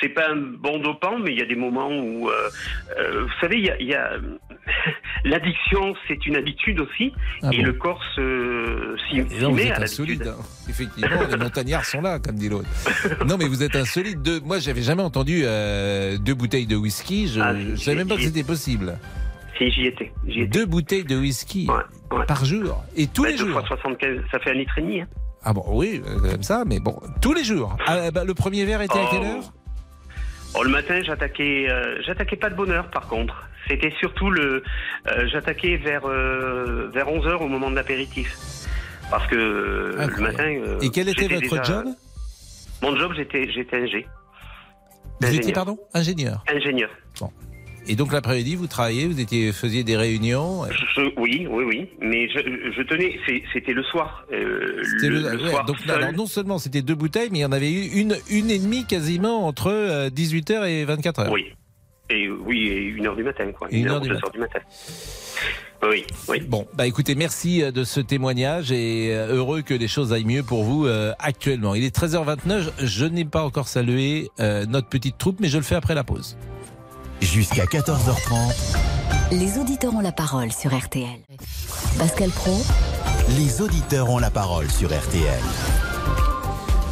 C'est 0.00 0.10
pas 0.10 0.28
un 0.30 0.36
bon 0.36 0.78
dopant, 0.78 1.18
mais 1.18 1.32
il 1.32 1.38
y 1.38 1.42
a 1.42 1.46
des 1.46 1.56
moments 1.56 1.88
où, 1.88 2.28
euh, 2.28 2.50
euh, 2.98 3.22
vous 3.24 3.30
savez, 3.40 3.56
il 3.80 3.86
y 3.86 3.94
a, 3.94 4.10
l'addiction, 5.24 5.94
c'est 6.06 6.26
une 6.26 6.36
habitude 6.36 6.80
aussi, 6.80 7.12
Ah 7.42 7.48
et 7.52 7.58
bon 7.58 7.64
le 7.64 7.72
corps 7.72 8.02
se 8.14 8.96
s'y 9.08 9.20
vous 9.22 9.50
met 9.52 9.68
êtes 9.68 9.78
à 9.78 9.82
insolide. 9.82 10.26
hein. 10.26 10.36
Effectivement, 10.68 11.22
les 11.30 11.36
montagnards 11.38 11.84
sont 11.86 12.02
là, 12.02 12.18
comme 12.18 12.36
dit 12.36 12.50
l'autre. 12.50 12.68
Non, 13.26 13.36
mais 13.38 13.46
vous 13.46 13.62
êtes 13.62 13.74
insolite. 13.76 14.20
Deux, 14.20 14.40
moi, 14.40 14.58
j'avais 14.58 14.82
jamais 14.82 15.02
entendu 15.02 15.42
euh, 15.44 16.18
deux 16.18 16.34
bouteilles 16.34 16.66
de 16.66 16.76
whisky. 16.76 17.28
Je 17.28 17.40
Ah, 17.40 17.54
ne 17.54 17.74
si, 17.76 17.84
savais 17.84 17.96
même 17.98 18.08
pas 18.08 18.16
que 18.16 18.22
c'était 18.22 18.44
possible. 18.44 18.98
Si, 19.58 19.70
j'y 19.70 19.86
étais. 19.86 20.12
Deux 20.48 20.66
bouteilles 20.66 21.04
de 21.04 21.16
whisky 21.16 21.68
par 22.28 22.44
jour. 22.44 22.84
Et 22.96 23.06
tous 23.06 23.24
les 23.24 23.32
deux 23.32 23.46
jours. 23.48 23.60
fois 23.60 23.68
75, 23.68 24.18
ça 24.30 24.38
fait 24.38 24.50
un 24.50 24.54
litre 24.54 24.76
et 24.78 24.82
demi. 24.82 25.00
hein. 25.00 25.06
Ah 25.42 25.52
bon, 25.52 25.64
oui, 25.68 26.02
euh, 26.06 26.30
comme 26.32 26.42
ça, 26.42 26.64
mais 26.66 26.80
bon, 26.80 26.98
tous 27.22 27.32
les 27.32 27.44
jours. 27.44 27.76
Ah, 27.86 28.10
bah, 28.10 28.24
le 28.24 28.34
premier 28.34 28.64
verre 28.64 28.82
était 28.82 28.98
à 28.98 29.06
quelle 29.10 29.20
Oh. 29.22 29.36
heure? 29.38 29.52
Oh, 30.58 30.62
le 30.64 30.70
matin, 30.70 31.00
j'attaquais, 31.04 31.66
euh, 31.70 32.02
j'attaquais 32.04 32.36
pas 32.36 32.50
de 32.50 32.54
bonne 32.56 32.70
heure, 32.72 32.90
par 32.90 33.06
contre. 33.08 33.48
C'était 33.68 33.92
surtout 34.00 34.30
le, 34.30 34.62
euh, 35.08 35.28
j'attaquais 35.30 35.76
vers 35.76 36.06
euh, 36.06 36.90
vers 36.92 37.08
11 37.08 37.26
h 37.26 37.34
au 37.42 37.48
moment 37.48 37.70
de 37.70 37.76
l'apéritif, 37.76 38.34
parce 39.10 39.26
que 39.28 39.36
euh, 39.36 40.06
le 40.06 40.22
matin. 40.22 40.44
euh, 40.44 40.78
Et 40.80 40.90
quel 40.90 41.08
était 41.08 41.28
votre 41.28 41.40
déjà- 41.40 41.62
job? 41.62 41.86
Mon 42.82 42.96
job, 42.96 43.12
j'étais 43.16 43.50
j'étais 43.50 43.76
ingé. 43.76 44.06
Vous 45.20 45.26
étiez, 45.28 45.38
Ingénieur. 45.40 45.54
pardon? 45.54 45.78
Ingénieur. 45.94 46.44
Ingénieur. 46.52 46.90
Et 47.88 47.96
donc 47.96 48.12
l'après-midi, 48.12 48.56
vous 48.56 48.66
travailliez, 48.66 49.06
vous 49.06 49.20
étiez, 49.20 49.52
faisiez 49.52 49.84
des 49.84 49.96
réunions. 49.96 50.64
euh, 50.64 50.68
Je- 50.96 51.02
oui, 51.16 51.46
oui, 51.50 51.64
oui, 51.64 51.88
mais 52.00 52.28
je, 52.28 52.38
je 52.76 52.82
tenais, 52.82 53.18
c'était 53.52 53.72
le 53.72 53.82
soir. 53.84 54.24
euh, 54.32 54.82
le, 55.02 55.08
le- 55.08 55.20
le 55.36 55.42
ouais, 55.44 55.50
soir 55.50 55.64
donc, 55.64 55.78
seul. 55.78 55.90
alors, 55.90 56.12
non 56.12 56.26
seulement 56.26 56.58
c'était 56.58 56.82
deux 56.82 56.94
bouteilles, 56.94 57.28
mais 57.30 57.38
il 57.38 57.42
y 57.42 57.44
en 57.44 57.52
avait 57.52 57.70
eu 57.72 57.86
une, 58.00 58.16
une 58.30 58.50
et 58.50 58.58
demie 58.58 58.84
quasiment 58.86 59.46
entre 59.46 60.08
18h 60.08 60.66
et 60.68 60.84
24h. 60.84 61.30
Oui. 61.30 61.46
Et 62.08 62.28
oui, 62.28 62.68
et 62.68 62.82
une 62.84 63.06
heure 63.06 63.16
du 63.16 63.24
matin, 63.24 63.50
quoi. 63.52 63.66
Une 63.72 63.88
heure 63.88 64.00
du 64.00 64.08
matin. 64.10 64.20
heures 64.24 64.32
du 64.32 64.38
matin. 64.38 64.60
Oui, 65.82 66.04
oui. 66.28 66.40
Bon, 66.48 66.66
bah 66.74 66.86
écoutez, 66.86 67.14
merci 67.14 67.62
euh, 67.62 67.70
de 67.70 67.84
ce 67.84 68.00
témoignage 68.00 68.72
et 68.72 69.12
euh, 69.14 69.34
heureux 69.34 69.62
que 69.62 69.74
les 69.74 69.88
choses 69.88 70.12
aillent 70.12 70.24
mieux 70.24 70.42
pour 70.42 70.64
vous 70.64 70.86
euh, 70.86 71.12
actuellement. 71.18 71.74
Il 71.74 71.84
est 71.84 71.94
13h29, 71.94 72.70
je 72.82 73.04
n'ai 73.06 73.24
pas 73.24 73.42
encore 73.44 73.68
salué 73.68 74.28
euh, 74.40 74.64
notre 74.66 74.88
petite 74.88 75.18
troupe, 75.18 75.38
mais 75.40 75.48
je 75.48 75.58
le 75.58 75.64
fais 75.64 75.74
après 75.74 75.94
la 75.94 76.02
pause. 76.04 76.38
Jusqu'à 77.20 77.64
14h30, 77.64 78.76
Les 79.32 79.58
auditeurs 79.58 79.94
ont 79.94 80.00
la 80.00 80.12
parole 80.12 80.52
sur 80.52 80.76
RTL. 80.76 81.20
Pascal 81.98 82.30
Pro, 82.30 82.62
les 83.36 83.60
auditeurs 83.60 84.10
ont 84.10 84.18
la 84.18 84.30
parole 84.30 84.70
sur 84.70 84.88
RTL. 84.88 85.42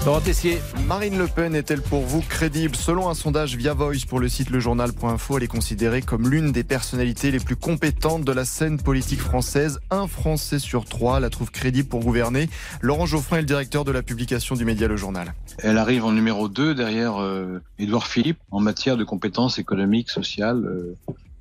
Laurent 0.06 0.20
Tessier. 0.20 0.58
Marine 0.86 1.16
Le 1.16 1.26
Pen 1.26 1.54
est-elle 1.54 1.80
pour 1.80 2.02
vous 2.02 2.20
crédible 2.20 2.76
Selon 2.76 3.08
un 3.08 3.14
sondage 3.14 3.56
via 3.56 3.72
Voice 3.72 4.04
pour 4.06 4.20
le 4.20 4.28
site 4.28 4.50
lejournal.info, 4.50 5.38
elle 5.38 5.44
est 5.44 5.46
considérée 5.48 6.02
comme 6.02 6.28
l'une 6.28 6.52
des 6.52 6.62
personnalités 6.62 7.30
les 7.30 7.40
plus 7.40 7.56
compétentes 7.56 8.22
de 8.22 8.32
la 8.32 8.44
scène 8.44 8.78
politique 8.78 9.20
française. 9.20 9.80
Un 9.90 10.06
Français 10.06 10.58
sur 10.58 10.84
trois 10.84 11.20
la 11.20 11.30
trouve 11.30 11.50
crédible 11.50 11.88
pour 11.88 12.00
gouverner. 12.00 12.50
Laurent 12.82 13.06
Geoffrin 13.06 13.38
est 13.38 13.40
le 13.40 13.46
directeur 13.46 13.86
de 13.86 13.92
la 13.92 14.02
publication 14.02 14.56
du 14.56 14.66
média 14.66 14.88
Le 14.88 14.96
Journal. 14.96 15.32
Elle 15.58 15.78
arrive 15.78 16.04
en 16.04 16.12
numéro 16.12 16.50
2 16.50 16.74
derrière 16.74 17.22
euh, 17.22 17.62
Édouard 17.78 18.06
Philippe 18.06 18.38
en 18.50 18.60
matière 18.60 18.98
de 18.98 19.04
compétences 19.04 19.58
économiques, 19.58 20.10
sociales. 20.10 20.66
euh, 20.66 20.96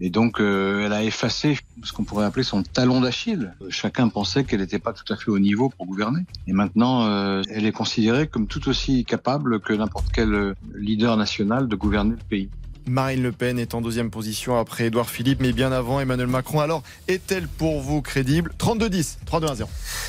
et 0.06 0.10
donc, 0.10 0.42
euh, 0.42 0.86
elle 0.86 0.92
a 0.92 1.02
effacé 1.02 1.58
ce 1.82 1.94
qu'on 1.94 2.04
pourrait 2.04 2.26
appeler 2.26 2.44
son 2.44 2.62
talon 2.62 3.00
d'Achille. 3.00 3.54
Chacun 3.70 4.10
pensait 4.10 4.44
qu'elle 4.44 4.60
n'était 4.60 4.78
pas 4.78 4.92
tout 4.92 5.12
à 5.14 5.16
fait 5.16 5.32
au 5.32 5.40
niveau 5.40 5.70
pour 5.70 5.86
gouverner. 5.86 6.26
Et 6.46 6.52
maintenant, 6.52 7.06
euh, 7.06 7.42
elle 7.50 7.66
est 7.66 7.72
considérée 7.72 8.28
comme 8.28 8.46
tout 8.46 8.68
aussi 8.68 9.06
capable 9.06 9.62
que 9.62 9.72
n'importe 9.72 10.08
quel 10.12 10.34
euh, 10.34 10.56
leader 10.76 11.16
national 11.16 11.70
de 11.70 11.76
gouverner 11.78 12.18
le 12.18 12.28
pays. 12.30 12.50
Marine 12.86 13.24
Le 13.24 13.32
Pen 13.32 13.58
est 13.60 13.74
en 13.74 13.82
deuxième 13.82 14.10
position 14.12 14.58
après 14.58 14.86
Édouard 14.88 15.10
Philippe, 15.10 15.40
mais 15.42 15.54
bien 15.54 15.72
avant 15.72 16.00
Emmanuel 16.00 16.28
Macron. 16.28 16.60
Alors, 16.60 16.84
est-elle 17.08 17.48
pour 17.48 17.82
vous 17.82 18.02
crédible? 18.02 18.52
32-10, 18.60 19.20
32-1-0. 19.26 19.64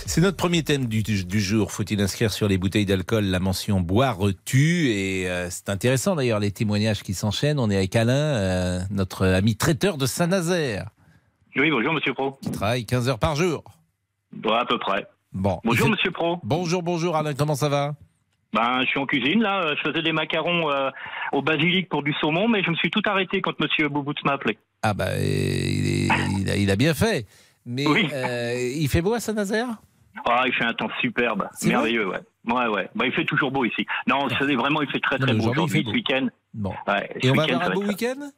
C'est 0.07 0.21
notre 0.21 0.37
premier 0.37 0.63
thème 0.63 0.87
du, 0.87 1.03
du 1.03 1.41
jour. 1.41 1.71
Faut-il 1.73 2.01
inscrire 2.01 2.33
sur 2.33 2.49
les 2.49 2.59
bouteilles 2.59 2.87
d'alcool 2.87 3.25
la 3.27 3.39
mention 3.41 3.81
boire-tu 3.81 4.89
Et 4.91 5.29
euh, 5.29 5.49
c'est 5.51 5.69
intéressant 5.69 6.17
d'ailleurs 6.17 6.41
les 6.41 6.51
témoignages 6.51 7.03
qui 7.03 7.15
s'enchaînent. 7.15 7.59
On 7.59 7.71
est 7.71 7.77
avec 7.77 7.95
Alain, 7.97 8.13
euh, 8.15 8.81
notre 8.91 9.27
ami 9.27 9.57
traiteur 9.57 9.97
de 9.97 10.07
Saint-Nazaire, 10.07 10.91
Oui, 11.57 11.71
bonjour 11.71 11.93
Monsieur 11.95 12.13
Pro. 12.15 12.39
qui 12.43 12.51
travaille 12.51 12.85
15 12.87 13.09
heures 13.09 13.19
par 13.19 13.37
jour. 13.37 13.63
Ouais, 14.45 14.53
à 14.59 14.65
peu 14.65 14.79
près. 14.79 15.07
Bon. 15.33 15.61
Bonjour 15.65 15.87
fait- 15.87 15.93
Monsieur 15.93 16.11
Pro. 16.11 16.39
Bonjour, 16.43 16.83
bonjour 16.83 17.17
Alain, 17.17 17.35
comment 17.35 17.55
ça 17.55 17.69
va? 17.69 17.95
Ben, 18.55 18.81
je 18.83 18.87
suis 18.87 19.01
en 19.01 19.07
cuisine 19.07 19.43
là. 19.43 19.75
Je 19.77 19.83
faisais 19.91 20.03
des 20.03 20.13
macarons 20.13 20.71
euh, 20.71 20.91
au 21.33 21.43
basilic 21.43 21.89
pour 21.89 22.03
du 22.03 22.13
saumon, 22.15 22.49
mais 22.49 22.63
je 22.63 22.71
me 22.71 22.77
suis 22.77 22.91
tout 22.91 23.03
arrêté 23.07 23.41
quand 23.43 23.59
Monsieur 23.61 23.89
Boubout 23.89 24.15
m'a 24.25 24.33
appelé. 24.35 24.57
Ah 24.83 24.95
bah, 24.95 25.17
il, 25.19 25.87
est- 26.05 26.09
il 26.41 26.51
a, 26.51 26.57
il 26.57 26.71
a 26.71 26.77
bien 26.77 26.95
fait. 26.95 27.27
Mais 27.67 27.87
Oui. 27.87 28.09
euh, 28.13 28.55
il 28.77 28.89
fait 28.89 29.03
beau 29.03 29.15
à 29.15 29.21
Saint-Nazaire? 29.21 29.69
Ah, 30.27 30.45
il 30.47 30.53
fait 30.55 30.65
un 30.65 30.73
temps 30.75 30.89
superbe, 31.01 31.49
merveilleux, 31.65 32.07
ouais. 32.09 32.21
Ouais, 32.47 32.67
ouais. 32.69 32.89
Bah, 32.95 33.07
il 33.07 33.13
fait 33.13 33.25
toujours 33.25 33.51
beau 33.51 33.65
ici. 33.65 33.85
Non, 34.07 34.29
c'est 34.39 34.55
vraiment, 34.55 34.81
il 34.83 34.91
fait 34.91 35.01
très 35.01 35.19
très 35.19 35.33
beau 35.35 35.49
aujourd'hui, 35.51 35.83
ce 35.85 35.91
week-end. 35.91 36.29
Bon. 36.53 36.73
Ouais, 36.87 37.11
ce 37.21 37.27
Et 37.27 37.31
on 37.31 37.35
va 37.35 37.43
avoir 37.45 37.63
un 37.63 37.71
beau 37.75 37.83
week-end? 37.85 38.31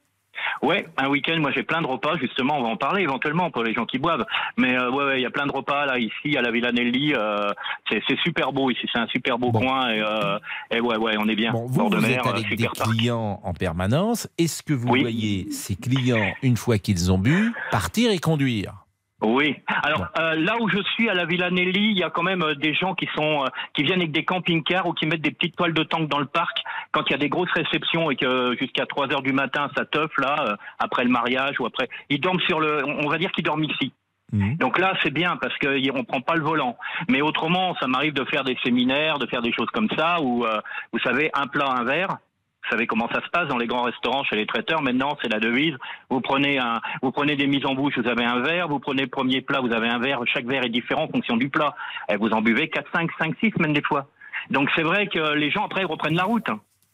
Ouais, 0.63 0.87
un 0.97 1.09
week-end, 1.09 1.39
moi 1.41 1.51
j'ai 1.55 1.63
plein 1.63 1.83
de 1.83 1.87
repas, 1.87 2.17
justement, 2.21 2.59
on 2.59 2.63
va 2.63 2.69
en 2.69 2.77
parler 2.77 3.03
éventuellement 3.03 3.51
pour 3.51 3.63
les 3.65 3.73
gens 3.75 3.85
qui 3.87 3.99
boivent. 3.99 4.25
Mais 4.57 4.77
euh, 4.79 4.91
ouais, 4.91 5.05
ouais, 5.05 5.19
il 5.21 5.23
y 5.23 5.27
a 5.27 5.31
plein 5.31 5.47
de 5.47 5.53
repas 5.53 5.87
là, 5.87 5.99
ici, 5.99 6.37
à 6.37 6.43
la 6.43 6.51
Villa 6.51 6.73
Nelly. 6.73 7.15
euh, 7.15 7.51
c'est 7.91 8.03
super 8.25 8.53
beau 8.53 8.71
ici, 8.71 8.87
c'est 8.93 8.99
un 8.99 9.07
super 9.09 9.39
beau 9.39 9.53
coin. 9.53 9.91
Et, 9.91 10.01
euh, 10.01 10.39
et 10.71 10.81
ouais, 10.81 10.97
ouais, 10.97 11.15
on 11.19 11.29
est 11.29 11.37
bien. 11.37 11.53
Vous, 11.53 11.69
Bord 11.69 11.91
de 11.91 11.97
vous 11.97 12.03
mer, 12.03 12.21
êtes 12.21 12.27
avec 12.27 12.49
des 12.49 12.57
super 12.57 12.73
parc. 12.73 12.91
clients 12.91 13.41
en 13.43 13.53
permanence. 13.53 14.29
Est-ce 14.39 14.63
que 14.63 14.73
vous 14.73 14.89
voyez 14.89 15.51
ces 15.51 15.77
clients, 15.77 16.33
une 16.43 16.57
fois 16.57 16.79
qu'ils 16.79 17.13
ont 17.13 17.19
bu, 17.19 17.53
partir 17.71 18.11
et 18.11 18.19
conduire? 18.19 18.86
Oui. 19.23 19.57
Alors 19.83 20.09
euh, 20.19 20.35
là 20.35 20.57
où 20.61 20.69
je 20.69 20.83
suis 20.95 21.09
à 21.09 21.15
la 21.15 21.25
Villa 21.25 21.51
Nelly, 21.51 21.91
il 21.93 21.99
y 21.99 22.03
a 22.03 22.11
quand 22.11 22.23
même 22.23 22.43
euh, 22.43 22.55
des 22.55 22.75
gens 22.75 22.95
qui 22.95 23.09
sont 23.17 23.45
euh, 23.45 23.49
qui 23.75 23.83
viennent 23.83 24.01
avec 24.01 24.13
des 24.13 24.25
camping-cars 24.25 24.87
ou 24.87 24.93
qui 24.93 25.07
mettent 25.07 25.23
des 25.23 25.31
petites 25.31 25.57
toiles 25.57 25.73
de 25.73 25.83
tank 25.85 26.09
dans 26.09 26.19
le 26.19 26.27
parc 26.27 26.63
quand 26.93 27.03
il 27.09 27.13
y 27.13 27.15
a 27.15 27.19
des 27.19 27.31
grosses 27.31 27.53
réceptions 27.53 28.11
et 28.11 28.17
que 28.17 28.55
jusqu'à 28.61 28.85
3 28.85 29.13
heures 29.13 29.23
du 29.23 29.33
matin 29.33 29.71
ça 29.75 29.87
teuf 29.87 30.11
là 30.19 30.37
euh, 30.41 30.57
après 30.79 31.03
le 31.05 31.11
mariage 31.11 31.59
ou 31.61 31.67
après 31.67 31.89
ils 32.11 32.21
dorment 32.21 32.41
sur 32.41 32.61
le 32.61 32.85
on 32.85 33.09
va 33.09 33.17
dire 33.17 33.33
qu'ils 33.33 33.45
dorment 33.45 33.65
ici. 33.65 33.93
Donc 34.33 34.79
là, 34.79 34.95
c'est 35.03 35.13
bien 35.13 35.37
parce 35.37 35.57
qu'on 35.59 36.05
prend 36.05 36.21
pas 36.21 36.35
le 36.35 36.43
volant. 36.43 36.77
Mais 37.09 37.23
autrement, 37.23 37.77
ça 37.81 37.87
m'arrive 37.87 38.13
de 38.13 38.25
faire 38.25 38.45
des 38.45 38.57
séminaires, 38.65 39.19
de 39.19 39.27
faire 39.27 39.43
des 39.43 39.53
choses 39.53 39.71
comme 39.73 39.89
ça 39.97 40.21
où, 40.21 40.45
euh, 40.45 40.61
vous 40.93 40.99
savez, 40.99 41.31
un 41.35 41.47
plat, 41.47 41.69
un 41.69 41.85
verre. 41.85 42.19
Vous 42.67 42.73
savez 42.73 42.87
comment 42.89 43.09
ça 43.09 43.23
se 43.25 43.29
passe 43.31 43.47
dans 43.47 43.59
les 43.59 43.69
grands 43.69 43.83
restaurants, 43.83 44.25
chez 44.25 44.35
les 44.35 44.47
traiteurs. 44.47 44.83
Maintenant, 44.83 45.17
c'est 45.23 45.29
la 45.29 45.39
devise. 45.39 45.75
Vous 46.11 46.21
prenez 46.21 46.59
un, 46.59 46.81
vous 47.01 47.13
prenez 47.13 47.37
des 47.37 47.47
mises 47.47 47.65
en 47.65 47.75
bouche, 47.75 47.97
vous 47.97 48.09
avez 48.09 48.25
un 48.25 48.41
verre. 48.41 48.67
Vous 48.67 48.81
prenez 48.81 49.03
le 49.03 49.09
premier 49.09 49.41
plat, 49.41 49.61
vous 49.61 49.73
avez 49.73 49.89
un 49.89 50.01
verre. 50.01 50.21
Chaque 50.27 50.47
verre 50.47 50.65
est 50.65 50.71
différent 50.71 51.05
en 51.05 51.09
fonction 51.09 51.37
du 51.37 51.49
plat. 51.49 51.77
Et 52.09 52.17
vous 52.17 52.31
en 52.31 52.43
buvez 52.43 52.69
4, 52.69 52.91
5, 52.93 53.11
5, 53.19 53.37
6 53.41 53.53
même 53.61 53.73
des 53.73 53.83
fois. 53.83 54.09
Donc 54.51 54.69
c'est 54.75 54.83
vrai 54.83 55.07
que 55.07 55.35
les 55.35 55.51
gens 55.51 55.65
après 55.65 55.85
reprennent 55.85 56.17
la 56.17 56.25
route. 56.25 56.49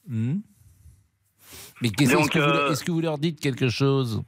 Hmm. 0.07 0.41
Mais 1.83 1.91
qu'est-ce 1.91 2.13
Donc, 2.13 2.23
est-ce 2.23 2.31
que, 2.31 2.39
vous, 2.39 2.45
euh, 2.51 2.71
est-ce 2.71 2.85
que 2.85 2.93
vous 2.93 3.01
leur 3.01 3.19
dites 3.19 3.41
quelque 3.41 3.69
chose? 3.69 4.23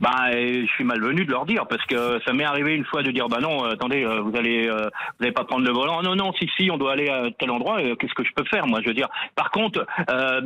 Bah, 0.00 0.28
euh, 0.32 0.62
je 0.66 0.72
suis 0.72 0.84
malvenu 0.84 1.24
de 1.24 1.30
leur 1.30 1.44
dire 1.44 1.66
parce 1.68 1.84
que 1.86 2.20
ça 2.24 2.32
m'est 2.32 2.44
arrivé 2.44 2.74
une 2.74 2.84
fois 2.86 3.02
de 3.02 3.10
dire 3.10 3.28
bah 3.28 3.38
non, 3.40 3.64
euh, 3.64 3.72
attendez, 3.72 4.04
vous 4.04 4.34
allez, 4.36 4.68
vous 4.68 5.24
allez 5.24 5.32
pas 5.32 5.44
prendre 5.44 5.66
le 5.66 5.72
volant. 5.72 6.02
Non, 6.02 6.14
non, 6.14 6.32
si, 6.40 6.48
si, 6.56 6.70
on 6.70 6.78
doit 6.78 6.92
aller 6.92 7.08
à 7.08 7.24
tel 7.38 7.50
endroit. 7.50 7.78
Qu'est-ce 7.98 8.14
que 8.14 8.24
je 8.24 8.32
peux 8.34 8.44
faire, 8.44 8.66
moi 8.66 8.80
Je 8.82 8.88
veux 8.88 8.94
dire? 8.94 9.08
Par 9.34 9.50
contre, 9.50 9.84
euh, 10.10 10.40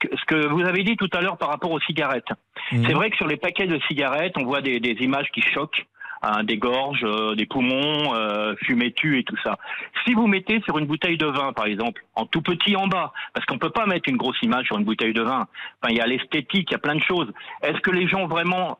ce 0.00 0.24
que- 0.26 0.46
vous 0.48 0.62
avez 0.62 0.84
dit 0.84 0.96
tout 0.96 1.10
à 1.12 1.20
l'heure 1.20 1.36
par 1.36 1.48
rapport 1.50 1.70
aux 1.72 1.80
cigarettes, 1.80 2.28
Mhm. 2.72 2.84
c'est 2.86 2.94
vrai 2.94 3.10
que 3.10 3.16
sur 3.16 3.26
les 3.26 3.36
paquets 3.36 3.66
de 3.66 3.78
cigarettes, 3.88 4.34
on 4.36 4.44
voit 4.44 4.60
des, 4.62 4.80
des 4.80 4.96
images 5.00 5.28
qui 5.34 5.42
choquent. 5.42 5.84
Hein, 6.24 6.44
des 6.44 6.56
gorges, 6.56 7.04
euh, 7.04 7.34
des 7.34 7.46
poumons, 7.46 8.14
euh, 8.14 8.54
fumée 8.62 8.92
tue 8.92 9.18
et 9.18 9.24
tout 9.24 9.36
ça. 9.42 9.58
Si 10.04 10.14
vous 10.14 10.26
mettez 10.26 10.60
sur 10.62 10.78
une 10.78 10.86
bouteille 10.86 11.18
de 11.18 11.26
vin, 11.26 11.52
par 11.52 11.66
exemple, 11.66 12.04
en 12.14 12.26
tout 12.26 12.42
petit 12.42 12.76
en 12.76 12.86
bas, 12.86 13.12
parce 13.32 13.44
qu'on 13.46 13.58
peut 13.58 13.70
pas 13.70 13.86
mettre 13.86 14.08
une 14.08 14.16
grosse 14.16 14.40
image 14.42 14.66
sur 14.66 14.78
une 14.78 14.84
bouteille 14.84 15.12
de 15.12 15.22
vin. 15.22 15.46
Enfin, 15.82 15.90
il 15.90 15.96
y 15.96 16.00
a 16.00 16.06
l'esthétique, 16.06 16.70
il 16.70 16.72
y 16.72 16.76
a 16.76 16.78
plein 16.78 16.94
de 16.94 17.02
choses. 17.02 17.32
Est-ce 17.62 17.80
que 17.80 17.90
les 17.90 18.08
gens 18.08 18.26
vraiment 18.26 18.78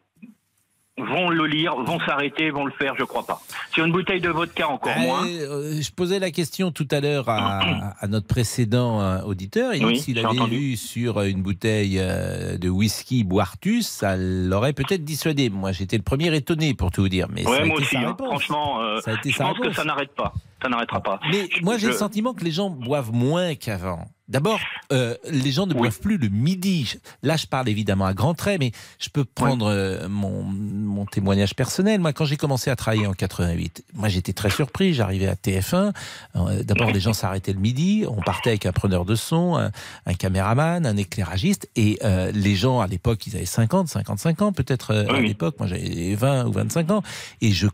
vont 0.97 1.29
le 1.29 1.47
lire, 1.47 1.75
vont 1.77 1.99
s'arrêter, 2.01 2.51
vont 2.51 2.65
le 2.65 2.71
faire, 2.73 2.95
je 2.97 3.03
crois 3.05 3.27
pas. 3.27 3.41
Sur 3.73 3.85
une 3.85 3.91
bouteille 3.93 4.21
de 4.21 4.29
vodka 4.29 4.69
encore 4.69 4.97
moins. 4.99 5.27
Euh, 5.27 5.81
Je 5.81 5.91
posais 5.91 6.21
la 6.21 6.31
question 6.31 6.71
tout 6.71 6.87
à 6.93 7.01
l'heure 7.01 7.29
à, 7.29 7.95
à 7.99 8.07
notre 8.07 8.27
précédent 8.29 9.01
euh, 9.01 9.21
auditeur. 9.23 9.75
Il 9.75 9.85
Oui, 9.85 9.99
s'il 9.99 10.19
avait 10.21 10.29
entendu. 10.29 10.57
vu 10.57 10.77
sur 10.77 11.21
une 11.23 11.43
bouteille 11.43 11.99
euh, 11.99 12.57
de 12.59 12.69
whisky 12.69 13.25
Boirtus, 13.25 13.87
ça 13.89 14.17
l'aurait 14.17 14.73
peut-être 14.73 15.05
dissuadé. 15.05 15.51
Moi, 15.51 15.73
j'étais 15.73 15.97
le 15.97 16.05
premier 16.05 16.35
étonné 16.35 16.75
pour 16.75 16.93
tout 16.93 17.03
vous 17.03 17.09
dire. 17.09 17.27
Mais 17.31 17.43
ça 17.43 17.51
a 17.51 17.65
moi 17.65 17.75
été 17.77 17.83
aussi. 17.87 17.97
sa 17.97 18.01
hein. 18.01 18.17
Franchement, 18.17 18.81
euh, 18.81 19.01
Ça 19.01 19.11
a 19.11 19.15
été 19.15 19.31
je 19.31 19.37
sa 19.37 19.45
pense 19.45 19.59
que 19.59 19.73
ça 19.73 19.85
n'arrête 19.85 20.15
pas. 20.15 20.33
Ça 20.65 20.71
n'arrêtera 20.71 21.03
pas. 21.03 21.21
Mais 21.31 21.47
moi, 21.61 21.77
j'ai 21.77 21.89
Je- 21.89 21.93
le 21.93 21.97
sentiment 21.99 22.33
que 22.33 22.43
les 22.43 22.51
gens 22.51 22.71
boivent 22.71 23.13
moins 23.13 23.55
qu'avant. 23.55 24.07
D'abord, 24.27 24.59
euh, 24.91 25.15
les 25.31 25.53
gens 25.53 25.67
ne 25.67 25.75
boivent 25.75 26.01
plus 26.01 26.17
le 26.17 26.31
midi. 26.31 26.95
Là, 27.23 27.37
je 27.37 27.47
parle 27.47 27.69
évidemment 27.69 28.07
à 28.07 28.15
grands 28.15 28.33
traits, 28.33 28.59
mais 28.59 28.73
je 28.99 29.11
peux 29.11 29.27
prendre 29.27 29.67
euh, 29.67 30.09
mon, 30.09 30.43
mon 30.43 31.05
témoignage 31.05 31.55
personnel. 31.55 32.01
Moi, 32.01 32.15
quand 32.15 32.25
j'ai 32.25 32.39
commencé 32.39 32.71
à 32.71 32.77
travailler 32.77 33.07
en 33.07 33.13
88, 33.13 33.85
moi, 33.93 34.09
j'étais 34.09 34.33
très 34.33 34.49
surpris. 34.49 34.95
J'arrivais 34.95 35.27
à 35.27 35.35
TF1. 35.35 35.93
Euh, 36.37 36.63
D'abord, 36.63 36.91
les 36.91 37.01
gens 37.01 37.13
s'arrêtaient 37.13 37.53
le 37.53 37.59
midi. 37.61 38.07
On 38.09 38.23
partait 38.23 38.49
avec 38.49 38.65
un 38.65 38.73
preneur 38.73 39.05
de 39.05 39.15
son, 39.15 39.59
un, 39.59 39.71
un 40.07 40.15
caméraman, 40.15 40.87
un 40.87 40.97
éclairagiste. 40.97 41.69
Et 41.77 41.99
les 42.33 42.55
gens, 42.57 42.81
à 42.81 42.87
l'époque, 42.87 43.27
ils 43.27 43.37
avaient 43.37 43.45
50, 43.45 43.89
55 43.89 44.41
ans, 44.41 44.53
peut-être 44.55 44.95
à 44.95 45.21
l'époque. 45.21 45.57
Moi, 45.59 45.69
j'avais 45.69 46.15
20 46.15 46.47
ou 46.47 46.53
25 46.53 46.91
ans. 46.93 47.03
Et 47.43 47.53
je, 47.53 47.67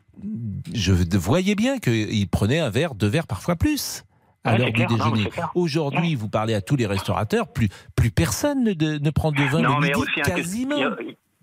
je 0.74 0.92
voyais 1.18 1.54
bien 1.54 1.78
qu'ils 1.78 2.28
prenaient 2.28 2.60
un 2.60 2.70
verre, 2.70 2.94
deux 2.94 3.08
verres, 3.08 3.26
parfois 3.26 3.56
plus 3.56 4.04
à 4.44 4.52
Ouais, 4.52 4.58
l'heure 4.58 4.66
du 4.68 4.72
clair, 4.72 4.88
déjeuner. 4.88 5.30
Aujourd'hui, 5.54 6.14
vous 6.14 6.28
parlez 6.30 6.54
à 6.54 6.62
tous 6.62 6.76
les 6.76 6.86
restaurateurs, 6.86 7.52
plus, 7.52 7.68
plus 7.94 8.10
personne 8.10 8.64
ne, 8.64 8.72
de- 8.72 8.98
ne 8.98 9.10
prend 9.10 9.32
de 9.32 9.42
vin 9.42 9.60
non, 9.60 9.74
le 9.74 9.80
mais 9.80 9.88
midi, 9.88 10.00
aussi 10.00 10.20
un 10.20 10.22
que- 10.24 10.30
quasiment. 10.36 10.76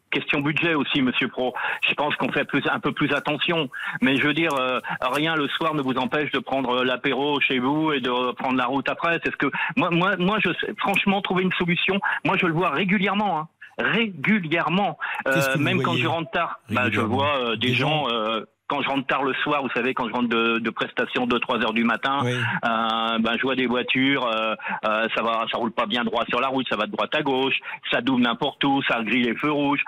question 0.10 0.40
budget 0.40 0.74
aussi, 0.74 1.04
Monsieur 1.04 1.28
Pro. 1.28 1.54
Je 1.88 1.94
pense 1.94 2.16
qu'on 2.16 2.32
fait 2.32 2.46
plus, 2.46 2.64
un 2.72 2.80
peu 2.80 2.92
plus 2.94 3.14
attention. 3.14 3.70
Mais 4.02 4.18
je 4.18 4.24
veux 4.26 4.34
dire, 4.34 4.52
euh, 4.60 4.80
rien 5.02 5.36
le 5.36 5.48
soir 5.50 5.76
ne 5.76 5.82
vous 5.84 5.94
empêche 5.98 6.32
de 6.32 6.40
prendre 6.40 6.84
l'apéro 6.84 7.40
chez 7.42 7.60
vous 7.60 7.92
et 7.92 8.00
de 8.00 8.32
prendre 8.34 8.56
la 8.58 8.66
route 8.66 8.90
après. 8.90 9.20
C'est 9.24 9.32
ce 9.32 9.38
que 9.38 9.52
moi, 9.76 9.90
moi, 9.92 10.16
moi, 10.18 10.40
je 10.44 10.50
franchement 10.80 11.22
trouver 11.22 11.44
une 11.44 11.54
solution. 11.54 12.00
Moi, 12.26 12.36
je 12.42 12.48
le 12.48 12.54
vois 12.54 12.70
régulièrement. 12.72 13.38
Hein. 13.40 13.48
Régulièrement, 13.80 14.98
vous 15.26 15.62
même 15.62 15.84
quand 15.84 15.96
je 15.96 16.08
rentre 16.08 16.32
tard, 16.32 16.60
bah, 16.72 16.90
je 16.92 17.00
vois 17.02 17.38
euh, 17.42 17.56
des, 17.58 17.68
Des 17.68 17.74
gens. 17.76 18.08
euh, 18.10 18.42
quand 18.68 18.82
je 18.82 18.90
rentre 18.90 19.08
tard 19.08 19.24
le 19.24 19.34
soir, 19.44 19.62
vous 19.64 19.70
savez, 19.74 19.94
quand 19.94 20.08
je 20.10 20.14
rentre 20.14 20.28
de, 20.30 20.60
de 20.60 20.70
prestations 20.70 21.26
2-3 21.26 21.64
heures 21.64 21.74
du 21.74 21.84
matin, 21.86 22.20
Oui. 22.24 22.32
euh, 22.34 23.18
ben, 23.20 23.34
je 23.38 23.42
vois 23.42 23.56
des 23.56 23.66
voitures, 23.66 24.26
euh, 24.28 24.56
euh, 24.86 25.08
ça 25.16 25.24
va, 25.24 25.46
ça 25.52 25.58
roule 25.58 25.72
pas 25.72 25.86
bien 25.86 26.04
droit 26.04 26.26
sur 26.30 26.40
la 26.42 26.48
route, 26.50 26.66
ça 26.70 26.76
va 26.76 26.86
de 26.86 26.92
droite 26.92 27.14
à 27.16 27.22
gauche, 27.22 27.56
ça 27.92 28.02
double 28.02 28.24
n'importe 28.24 28.64
où, 28.66 28.82
ça 28.84 29.02
grille 29.04 29.24
les 29.24 29.36
feux 29.36 29.52
rouges. 29.52 29.84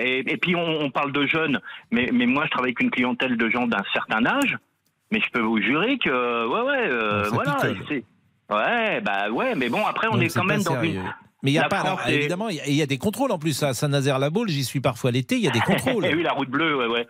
Et, 0.00 0.18
et 0.26 0.36
puis 0.36 0.56
on, 0.56 0.80
on 0.80 0.90
parle 0.90 1.12
de 1.12 1.26
jeunes, 1.26 1.60
mais, 1.90 2.10
mais 2.12 2.26
moi 2.26 2.44
je 2.46 2.50
travaille 2.50 2.70
avec 2.70 2.80
une 2.82 2.90
clientèle 2.90 3.36
de 3.36 3.48
gens 3.50 3.66
d'un 3.66 3.84
certain 3.92 4.24
âge, 4.26 4.58
mais 5.12 5.20
je 5.20 5.30
peux 5.30 5.40
vous 5.42 5.60
jurer 5.62 5.98
que, 5.98 6.46
ouais, 6.46 6.60
ouais, 6.60 7.28
voilà, 7.30 7.56
ouais, 8.50 9.00
bah 9.00 9.30
ouais, 9.30 9.54
mais 9.54 9.68
bon 9.68 9.84
après 9.86 10.08
on 10.08 10.14
Donc, 10.14 10.22
est 10.24 10.34
quand 10.34 10.44
même 10.44 10.62
dans 10.62 10.82
une. 10.82 11.02
Mais 11.42 11.50
il 11.52 11.54
y 11.54 11.58
a 11.58 11.62
La 11.62 11.68
pas, 11.68 11.76
France 11.78 12.00
évidemment, 12.08 12.48
il 12.48 12.56
y 12.56 12.60
a- 12.60 12.66
il 12.66 12.74
y, 12.74 12.82
a 12.82 12.86
des 12.86 12.98
contrôles 12.98 13.30
en 13.30 13.38
plus 13.38 13.62
à 13.62 13.72
Saint-Nazaire-la-Baule. 13.74 14.48
J'y 14.48 14.64
suis 14.64 14.80
parfois 14.80 15.10
l'été. 15.12 15.36
Il 15.36 15.42
y 15.42 15.48
a 15.48 15.50
des 15.52 15.60
contrôles. 15.66 16.04
Eh 16.10 16.14
oui, 16.14 16.22
la 16.22 16.32
route 16.32 16.48
bleue, 16.48 16.76
ouais, 16.76 16.86
ouais. 16.86 17.06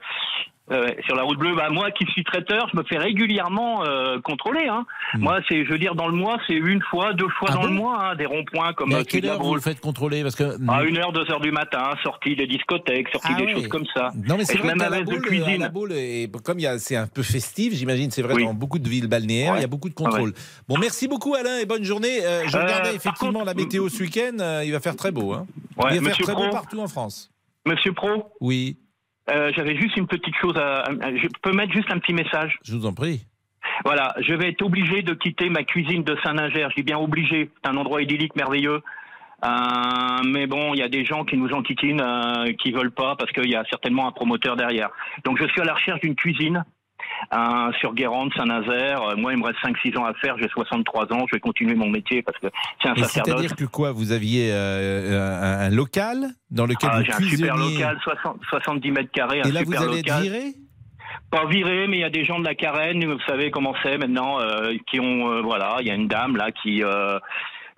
Ouais. 0.68 0.96
Sur 1.06 1.14
la 1.14 1.22
route 1.22 1.38
bleue, 1.38 1.54
bah, 1.54 1.68
moi 1.70 1.92
qui 1.92 2.04
suis 2.06 2.24
traiteur, 2.24 2.68
je 2.72 2.76
me 2.76 2.82
fais 2.82 2.98
régulièrement 2.98 3.84
euh, 3.84 4.20
contrôler. 4.20 4.66
Hein. 4.66 4.84
Moi, 5.14 5.38
c'est, 5.48 5.64
je 5.64 5.70
veux 5.70 5.78
dire, 5.78 5.94
dans 5.94 6.08
le 6.08 6.12
mois, 6.16 6.38
c'est 6.48 6.54
une 6.54 6.82
fois, 6.90 7.12
deux 7.12 7.28
fois 7.38 7.48
Hmm. 7.50 7.52
Ah 7.52 7.54
dans 7.54 7.62
bon 7.62 7.68
le 7.68 7.74
mois, 7.74 8.04
hein, 8.10 8.16
des 8.16 8.26
ronds-points 8.26 8.72
comme 8.72 8.88
Mais 8.88 8.96
euh, 8.96 9.00
à 9.00 9.04
quelle 9.04 9.20
de 9.20 9.26
la 9.28 9.34
heure 9.34 9.42
vous 9.42 9.54
le 9.54 9.60
faites 9.60 9.78
contrôler? 9.80 10.22
Parce 10.22 10.34
que 10.34 10.56
À 10.68 10.82
une 10.82 10.98
heure, 10.98 11.12
deux 11.12 11.30
heures 11.30 11.40
du 11.40 11.52
matin, 11.52 11.90
sortie 12.02 12.34
des 12.34 12.48
discothèques, 12.48 13.08
sortie 13.12 13.28
Ah 13.30 13.38
des 13.38 13.44
ouais. 13.44 13.52
choses 13.52 13.68
comme 13.68 13.84
ça. 13.94 14.10
Non 14.26 14.36
mais 14.36 14.44
c'est 14.44 14.58
vrai 14.58 14.68
même 14.68 14.78
qu'à 14.78 14.88
la 14.90 14.96
avec 14.96 15.06
de 15.06 15.12
boule, 15.14 15.24
à 15.24 15.28
cuisine. 15.28 15.60
la 15.60 15.68
boule, 15.68 15.92
et 15.92 16.28
comme 16.44 16.58
il 16.58 16.68
c'est 16.78 16.96
un 16.96 17.06
peu 17.06 17.22
festif, 17.22 17.72
j'imagine, 17.74 18.10
c'est 18.10 18.22
vrai 18.22 18.34
Oui. 18.34 18.44
dans 18.44 18.54
beaucoup 18.54 18.80
de 18.80 18.88
villes 18.88 19.06
balnéaires, 19.06 19.52
Ouais. 19.52 19.58
il 19.58 19.62
y 19.62 19.64
a 19.64 19.68
beaucoup 19.68 19.88
de 19.88 19.94
contrôles. 19.94 20.32
Bon, 20.68 20.76
merci 20.80 21.06
beaucoup 21.06 21.34
Alain 21.36 21.58
et 21.60 21.66
bonne 21.66 21.84
journée. 21.84 22.24
Euh, 22.24 22.42
je 22.48 22.56
Euh, 22.56 22.62
regardais 22.64 22.94
effectivement 22.96 23.32
contre- 23.40 23.44
la 23.46 23.54
météo 23.54 23.88
ce 23.88 24.02
week-end, 24.02 24.36
euh, 24.40 24.62
il 24.64 24.72
va 24.72 24.80
faire 24.80 24.96
très 24.96 25.12
beau. 25.12 25.32
Hein. 25.32 25.46
Il 25.92 26.00
va 26.00 26.10
faire 26.10 26.18
très 26.26 26.34
beau 26.34 26.50
partout 26.50 26.80
en 26.80 26.88
France. 26.88 27.30
Monsieur 27.64 27.92
Pro, 27.92 28.32
Oui, 28.40 28.76
euh, 29.30 29.50
j'avais 29.56 29.76
juste 29.76 29.96
une 29.96 30.06
petite 30.06 30.34
chose 30.40 30.56
à, 30.56 30.82
à- 30.84 31.16
Je 31.16 31.26
peux 31.42 31.52
mettre 31.52 31.72
juste 31.72 31.90
un 31.92 31.98
petit 31.98 32.12
message 32.14 32.58
je 32.64 32.74
vous 32.74 32.86
en 32.86 32.92
prie. 32.94 33.26
Voilà, 33.84 34.14
je 34.20 34.32
vais 34.34 34.50
être 34.50 34.62
obligé 34.62 35.02
de 35.02 35.12
quitter 35.14 35.48
ma 35.50 35.62
cuisine 35.64 36.02
de 36.04 36.16
Saint-Nazaire. 36.24 36.70
Je 36.70 36.76
dis 36.76 36.82
bien 36.82 36.98
obligé. 36.98 37.50
C'est 37.62 37.68
un 37.70 37.76
endroit 37.76 38.00
idyllique, 38.00 38.34
merveilleux. 38.36 38.80
Euh, 39.44 39.48
mais 40.24 40.46
bon, 40.46 40.72
il 40.72 40.78
y 40.78 40.82
a 40.82 40.88
des 40.88 41.04
gens 41.04 41.24
qui 41.24 41.36
nous 41.36 41.50
enquiquinent, 41.52 42.00
euh, 42.00 42.52
qui 42.62 42.72
veulent 42.72 42.90
pas 42.92 43.16
parce 43.16 43.30
qu'il 43.32 43.50
y 43.50 43.54
a 43.56 43.64
certainement 43.68 44.08
un 44.08 44.12
promoteur 44.12 44.56
derrière. 44.56 44.88
Donc 45.24 45.38
je 45.38 45.46
suis 45.48 45.60
à 45.60 45.64
la 45.64 45.74
recherche 45.74 46.00
d'une 46.00 46.14
cuisine 46.14 46.64
euh, 47.34 47.72
sur 47.80 47.94
Guérande, 47.94 48.32
Saint-Nazaire. 48.36 49.02
Euh, 49.02 49.16
Moi, 49.16 49.32
il 49.32 49.38
me 49.38 49.44
reste 49.44 49.58
5-6 49.64 49.96
ans 49.98 50.04
à 50.04 50.14
faire. 50.14 50.36
J'ai 50.38 50.48
63 50.48 51.12
ans. 51.12 51.24
Je 51.28 51.36
vais 51.36 51.40
continuer 51.40 51.74
mon 51.74 51.88
métier 51.88 52.22
parce 52.22 52.38
que 52.38 52.46
c'est 52.82 52.88
un 52.88 52.94
Et 52.94 53.00
sacerdoce. 53.02 53.34
c'est-à-dire 53.34 53.56
que 53.56 53.64
quoi 53.64 53.92
Vous 53.92 54.12
aviez 54.12 54.50
euh, 54.52 55.40
un, 55.62 55.66
un 55.66 55.70
local 55.70 56.26
dans 56.50 56.66
lequel 56.66 56.90
Ah, 56.92 56.98
vous 56.98 57.04
j'ai 57.04 57.12
un 57.12 57.20
super 57.28 57.56
local, 57.56 57.98
60 58.02 58.40
70 58.50 58.90
mètres 58.90 59.10
carrés, 59.12 59.40
un 59.42 59.48
et 59.48 59.52
là 59.52 59.60
vous 59.64 59.72
super 59.72 59.88
allez 59.88 59.98
être 60.00 60.06
local. 60.08 60.22
viré? 60.22 60.42
Pas 61.30 61.46
viré, 61.46 61.86
mais 61.88 61.98
il 61.98 62.00
y 62.00 62.04
a 62.04 62.10
des 62.10 62.24
gens 62.24 62.38
de 62.38 62.44
la 62.44 62.54
carène, 62.54 63.04
vous 63.04 63.18
savez 63.26 63.50
comment 63.50 63.74
c'est 63.82 63.98
maintenant, 63.98 64.40
euh, 64.40 64.74
qui 64.88 65.00
ont, 65.00 65.30
euh, 65.32 65.40
voilà, 65.42 65.76
il 65.80 65.86
y 65.86 65.90
a 65.90 65.94
une 65.94 66.06
dame 66.08 66.36
là 66.36 66.50
qui 66.52 66.82
euh, 66.84 67.18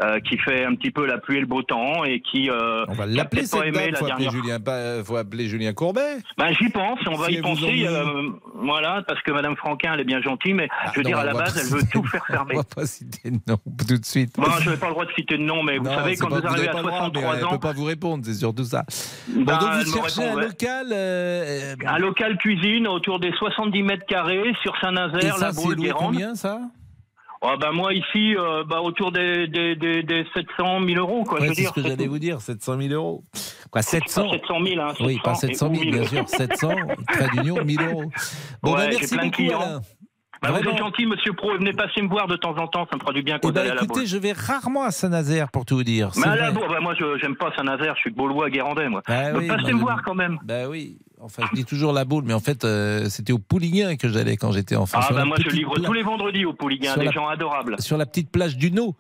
euh, 0.01 0.21
qui 0.21 0.39
fait 0.39 0.65
un 0.65 0.75
petit 0.75 0.91
peu 0.91 1.07
la 1.07 1.19
pluie 1.19 1.39
et 1.39 1.41
le 1.41 1.47
beau 1.47 1.63
temps 1.63 2.05
et 2.05 2.21
qui. 2.21 2.49
Euh, 2.51 2.85
On 2.89 2.93
va 2.95 3.07
l'appeler 3.07 3.45
cette 3.45 3.61
la 3.65 3.73
faut 3.73 4.05
appeler, 4.05 4.07
dernière. 4.07 4.31
Julien, 4.31 4.59
euh, 4.69 5.05
faut 5.05 5.17
appeler 5.17 5.49
Julien 5.49 5.73
Courbet. 5.73 6.19
Ben, 6.39 6.53
j'y 6.53 6.69
pense, 6.71 6.99
on 7.09 7.17
va 7.17 7.27
Si 7.27 7.35
y 7.35 7.41
penser. 7.41 7.85
euh, 7.87 8.31
voilà, 8.55 9.03
parce 9.09 9.21
que 9.23 9.33
Madame 9.33 9.57
Franquin, 9.57 9.93
elle 9.95 10.01
est 10.01 10.05
bien 10.05 10.21
gentille, 10.23 10.55
mais 10.55 10.69
Ah, 10.71 10.91
je 10.93 10.99
veux 11.01 11.03
non, 11.05 11.11
dire, 11.11 11.19
à 11.19 11.25
la 11.25 11.33
base, 11.35 11.57
elle 11.59 11.77
veut 11.79 11.85
tout 11.93 12.05
faire 12.05 12.25
fermer. 12.27 12.55
On 12.55 12.59
va 12.59 12.65
pas 12.65 12.87
citer 12.87 13.31
de 13.31 13.39
nom 13.47 13.59
tout 13.89 13.99
de 13.99 14.05
suite. 14.05 14.35
Bon, 14.37 14.45
je 14.61 14.71
n'ai 14.71 14.77
pas 14.77 14.87
le 14.87 14.93
droit 14.93 15.05
de 15.05 15.13
citer 15.13 15.37
de 15.37 15.43
nom, 15.43 15.63
mais 15.63 15.79
vous 15.79 15.87
savez, 15.87 16.15
c'est 16.15 16.23
quand 16.25 16.29
pas- 16.31 16.41
vous 16.41 16.47
arrivez 16.47 16.69
à 16.69 16.73
pas 16.73 16.79
le 16.83 16.85
droit, 16.87 16.93
mais 16.93 17.07
63 17.21 17.37
Elle 17.37 17.45
ans, 17.45 17.51
peut 17.51 17.59
pas 17.59 17.73
vous 17.73 17.85
répondre, 17.85 18.25
c'est 18.25 18.35
surtout 18.35 18.65
ça. 18.65 18.85
Bon, 19.29 19.43
bah, 19.45 19.59
donc 19.61 19.85
vous 19.85 19.95
cherchez 19.95 20.21
répond, 20.23 20.33
un 20.33 20.37
ouais. 20.37 20.47
local. 20.47 20.93
un 21.87 21.99
local 21.99 22.39
cuisine 22.39 22.87
autour 22.87 23.19
des 23.21 23.33
70 23.33 23.83
mètres 23.83 24.07
carrés 24.07 24.53
sur 24.63 24.77
Saint-Nazaire, 24.81 25.39
la 25.39 25.53
c'est 25.53 25.63
boule 25.63 25.77
Guérande. 25.77 26.13
combien 26.13 26.35
ça? 26.35 26.61
Ah 27.41 27.57
bah 27.61 27.71
moi 27.73 27.93
ici, 27.95 28.35
euh, 28.37 28.65
bah 28.65 28.81
autour 28.81 29.13
des, 29.13 29.47
des, 29.47 29.77
des, 29.77 30.03
des 30.03 30.27
700 30.35 30.81
000 30.85 30.99
euros, 30.99 31.23
quoi. 31.25 31.41
Ouais, 31.41 31.55
C'est 31.55 31.65
ce 31.65 31.73
que 31.73 31.83
j'allais 31.83 32.07
vous 32.09 32.19
dire, 32.19 32.41
700 32.41 32.79
000 32.81 32.93
euros. 32.95 33.25
Quoi, 33.71 33.81
Pas 33.81 33.83
700 33.83 34.31
700 34.33 34.55
000, 34.65 34.81
hein, 34.81 34.89
700 34.91 35.05
Oui, 35.07 35.19
pas 35.23 35.35
700 35.35 35.75
000, 35.75 35.83
et- 35.85 35.87
ou 35.87 35.91
bien 35.91 36.01
1000. 36.01 36.09
sûr. 36.09 36.29
700, 36.29 36.71
trait 37.13 37.29
d'union, 37.35 37.65
1000 37.65 37.81
euros. 37.83 38.05
Bon, 38.63 38.73
Ouais, 38.75 38.79
bah, 38.79 38.87
merci 38.91 39.15
plein 39.17 39.27
beaucoup. 39.27 39.43
Alain. 39.43 39.81
Bah, 40.41 40.51
vous 40.53 40.69
êtes 40.69 40.79
gentil, 40.79 41.07
monsieur 41.07 41.33
Pro, 41.33 41.53
venez 41.59 41.73
passer 41.73 42.01
me 42.01 42.09
voir 42.09 42.29
de 42.29 42.37
temps 42.37 42.57
en 42.59 42.69
temps, 42.69 42.87
ça 42.91 42.97
me 42.97 43.01
fera 43.01 43.13
du 43.13 43.23
bien 43.23 43.37
Eh 43.37 43.41
quand 43.41 43.49
ben, 43.49 43.53
vous 43.55 43.59
allez 43.61 43.71
à 43.71 43.75
la 43.75 43.83
écoutez, 43.83 44.07
je 44.07 44.17
vais 44.19 44.33
rarement 44.33 44.85
à 44.85 44.91
Saint-Nazaire, 44.93 45.51
pour 45.51 45.65
tout 45.65 45.77
vous 45.77 45.83
dire. 45.85 46.11
Mais 46.17 46.27
à 46.29 46.37
la 46.37 46.51
boule, 46.53 46.69
bah, 46.69 46.79
moi 46.81 46.95
j'aime 47.21 47.35
pas 47.37 47.51
Saint-Nazaire, 47.57 47.95
je 47.97 48.01
suis 48.03 48.11
de 48.13 48.17
Beaulois, 48.17 48.49
Guérandais, 48.49 48.89
moi. 48.89 49.03
Ah 49.07 49.33
Donc 49.33 49.43
oui, 49.43 49.49
passez 49.49 49.73
me 49.73 49.81
voir 49.81 50.03
quand 50.05 50.15
même. 50.15 50.39
Bah 50.45 50.69
oui. 50.69 50.99
Enfin, 51.21 51.45
je 51.51 51.57
dis 51.57 51.65
toujours 51.65 51.93
la 51.93 52.05
boule, 52.05 52.25
mais 52.27 52.35
en 52.35 52.41
fait, 52.41 52.65
euh, 52.65 53.09
c'était 53.09 53.33
au 53.33 53.39
Pouliguen 53.39 53.97
que 53.97 54.09
j'allais 54.09 54.37
quand 54.37 54.53
j'étais 54.53 54.77
enfant. 54.77 54.99
Ah 55.03 55.13
bah 55.13 55.25
moi 55.25 55.37
je 55.43 55.49
livre 55.51 55.75
pla- 55.75 55.85
tous 55.85 55.93
les 55.93 56.03
vendredis 56.03 56.45
au 56.45 56.53
Pouliguen, 56.53 56.95
des 56.97 57.07
la- 57.07 57.11
gens 57.11 57.27
adorables. 57.29 57.77
Sur 57.81 57.97
la 57.99 58.07
petite 58.07 58.31
plage 58.31 58.57
du 58.57 58.71
Nau. 58.71 58.95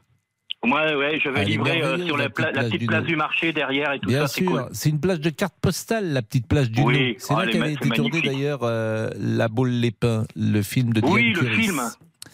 Moi, 0.64 0.96
ouais, 0.96 1.20
je 1.22 1.28
vais 1.28 1.44
livrer 1.44 1.80
euh, 1.82 2.04
sur 2.04 2.16
la 2.16 2.28
petite 2.28 2.46
la 2.46 2.52
place 2.52 2.64
petite 2.66 2.80
du 2.80 2.86
place 2.86 2.98
Nord. 3.02 3.06
du 3.06 3.16
marché 3.16 3.52
derrière 3.52 3.92
et 3.92 4.00
tout 4.00 4.08
Bien 4.08 4.22
ça, 4.22 4.26
c'est 4.26 4.40
sûr, 4.42 4.50
cool. 4.50 4.68
c'est 4.72 4.88
une 4.88 4.98
plage 4.98 5.20
de 5.20 5.30
carte 5.30 5.54
postale, 5.60 6.12
la 6.12 6.20
petite 6.20 6.48
plage 6.48 6.72
du 6.72 6.80
Oui. 6.82 7.14
C'est 7.18 7.32
oh, 7.32 7.38
là 7.38 7.46
qu'avait 7.46 7.74
été 7.74 7.84
c'est 7.84 7.90
tourné 7.94 8.10
magnifique. 8.10 8.24
d'ailleurs 8.32 8.60
euh, 8.64 9.08
La 9.20 9.46
Boule 9.46 9.70
les 9.70 9.92
Pins, 9.92 10.24
le 10.34 10.60
film 10.62 10.92
de 10.92 11.00
Oui, 11.04 11.32
Diane 11.32 11.44
le 11.44 11.50
Curis. 11.50 11.62
film. 11.62 11.80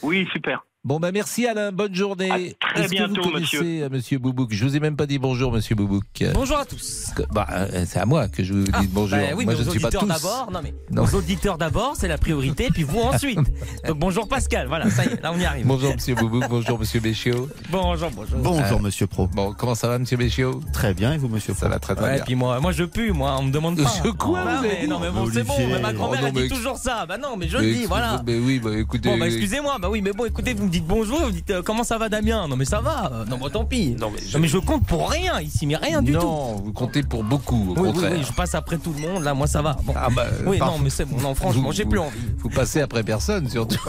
Oui, 0.02 0.26
super. 0.32 0.64
Bon, 0.86 1.00
bah 1.00 1.12
merci 1.12 1.46
Alain, 1.46 1.72
bonne 1.72 1.94
journée. 1.94 2.28
très 2.60 2.82
Est-ce 2.82 2.92
que 2.92 2.98
vous 3.06 3.14
bientôt, 3.14 3.22
connaissez 3.30 3.40
monsieur. 3.56 3.84
euh, 3.84 3.88
monsieur 3.90 4.18
Boubouk? 4.18 4.52
Je 4.52 4.66
vous 4.66 4.76
ai 4.76 4.80
même 4.80 4.96
pas 4.96 5.06
dit 5.06 5.18
bonjour, 5.18 5.50
monsieur 5.50 5.74
Boubouk. 5.74 6.04
Bonjour 6.34 6.58
à 6.58 6.66
tous. 6.66 7.06
Bah, 7.32 7.46
euh, 7.52 7.86
c'est 7.88 8.00
à 8.00 8.04
moi 8.04 8.28
que 8.28 8.44
je 8.44 8.52
vous 8.52 8.64
dis 8.64 8.86
bonjour. 8.88 9.16
Bah 9.18 9.24
oui, 9.34 9.46
moi, 9.46 9.54
je 9.54 9.62
ne 9.62 9.70
suis 9.70 9.80
pas 9.80 9.86
auditeurs 9.88 10.02
tous. 10.02 10.08
d'abord. 10.08 10.50
Non 10.52 10.60
mais 10.62 10.74
Non. 10.90 11.04
aux 11.04 11.14
auditeurs 11.14 11.56
d'abord, 11.56 11.94
c'est 11.96 12.06
la 12.06 12.18
priorité, 12.18 12.68
puis 12.70 12.82
vous 12.82 13.00
ensuite. 13.00 13.38
Donc 13.88 13.98
bonjour 13.98 14.28
Pascal. 14.28 14.66
Voilà, 14.68 14.90
ça 14.90 15.06
y 15.06 15.08
est, 15.08 15.22
là 15.22 15.32
on 15.34 15.38
y 15.40 15.46
arrive. 15.46 15.66
Bonjour 15.66 15.90
monsieur 15.94 16.16
Boubouk, 16.16 16.44
bonjour 16.50 16.78
monsieur 16.78 17.00
Béchiot. 17.00 17.48
Bonjour, 17.70 18.10
bonjour. 18.10 18.38
Bonjour, 18.40 18.78
Euh, 18.78 18.82
monsieur 18.82 19.06
Pro. 19.06 19.26
Bon, 19.28 19.54
comment 19.56 19.74
ça 19.74 19.88
va 19.88 19.98
monsieur 19.98 20.18
Béchiot? 20.18 20.60
Très 20.74 20.92
bien, 20.92 21.14
et 21.14 21.16
vous, 21.16 21.28
monsieur 21.28 21.54
Ça 21.54 21.60
Pro 21.60 21.68
va 21.70 21.78
très 21.78 21.94
très 21.94 22.04
Ouais, 22.04 22.14
bien. 22.16 22.24
puis 22.26 22.34
moi, 22.34 22.60
moi 22.60 22.72
je 22.72 22.84
pue, 22.84 23.10
moi, 23.12 23.34
on 23.38 23.44
me 23.44 23.50
demande 23.50 23.82
pas. 23.82 23.90
Je 24.04 24.10
quoi, 24.10 24.60
mais, 24.60 24.82
dit 24.82 24.88
non 24.88 24.98
mais 25.00 25.08
bon, 25.10 25.26
c'est 25.32 25.44
bon, 25.44 25.54
ma 25.80 25.94
grand-mère 25.94 26.20
Oh, 26.24 26.26
non, 26.26 26.32
elle 26.36 26.42
dit 26.42 26.54
toujours 26.54 26.76
ça. 26.76 27.06
Bah 27.06 27.16
non, 27.16 27.38
mais 27.38 27.48
je 27.48 27.56
le 27.56 27.72
dis, 27.72 27.86
voilà. 27.86 28.20
Mais 28.26 28.36
oui, 28.36 28.58
bah 28.62 28.76
écoutez. 28.76 29.08
Bon 29.08 29.16
bah 29.16 29.28
excusez-moi, 29.28 29.78
bah 29.80 29.88
oui, 29.88 30.02
mais 30.02 30.12
bon, 30.12 30.26
écoutez, 30.26 30.52
vous 30.52 30.64
me 30.66 30.73
dites 30.74 30.86
bonjour, 30.86 31.20
vous 31.20 31.30
dites 31.30 31.50
euh, 31.50 31.62
comment 31.62 31.84
ça 31.84 31.98
va 31.98 32.08
Damien? 32.08 32.48
Non 32.48 32.56
mais 32.56 32.64
ça 32.64 32.80
va, 32.80 33.10
euh, 33.12 33.24
non 33.26 33.38
tant 33.48 33.64
pis. 33.64 33.94
Non, 33.98 34.10
mais 34.10 34.18
je- 34.26 34.42
je 34.46 34.58
compte 34.58 34.84
pour 34.86 35.08
rien 35.10 35.40
ici, 35.40 35.66
mais 35.66 35.76
rien 35.76 36.02
du 36.02 36.12
tout. 36.12 36.18
non, 36.20 36.56
vous 36.56 36.72
comptez 36.72 37.02
pour 37.02 37.22
beaucoup, 37.24 37.74
au 37.76 37.80
Oui, 37.80 37.92
contraire. 37.92 38.12
oui, 38.16 38.24
je 38.26 38.32
passe 38.32 38.54
après 38.54 38.78
tout 38.78 38.92
le 38.92 39.00
monde, 39.00 39.22
là, 39.22 39.34
moi 39.34 39.46
ça 39.46 39.62
va. 39.62 39.76
Bon. 39.84 39.94
Ah 39.96 40.08
bah, 40.14 40.26
oui, 40.46 40.58
non, 40.58 40.78
mais 40.78 40.90
c'est 40.90 41.04
bon, 41.04 41.20
non, 41.20 41.34
franchement, 41.34 41.70
j'ai 41.72 41.84
plus 41.84 41.98
envie. 41.98 42.18
Vous 42.38 42.48
passez 42.50 42.80
après 42.80 43.02
personne, 43.04 43.48
surtout. 43.48 43.78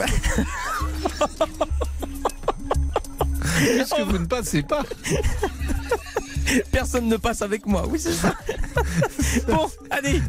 Puisque 3.56 4.00
vous 4.06 4.18
ne 4.18 4.26
passez 4.26 4.62
pas? 4.62 4.82
Personne 6.72 7.08
ne 7.08 7.16
passe 7.16 7.42
avec 7.42 7.66
moi, 7.66 7.84
oui, 7.88 7.98
c'est 7.98 8.12
ça. 8.12 8.32
bon, 9.48 9.68
allez, 9.90 10.20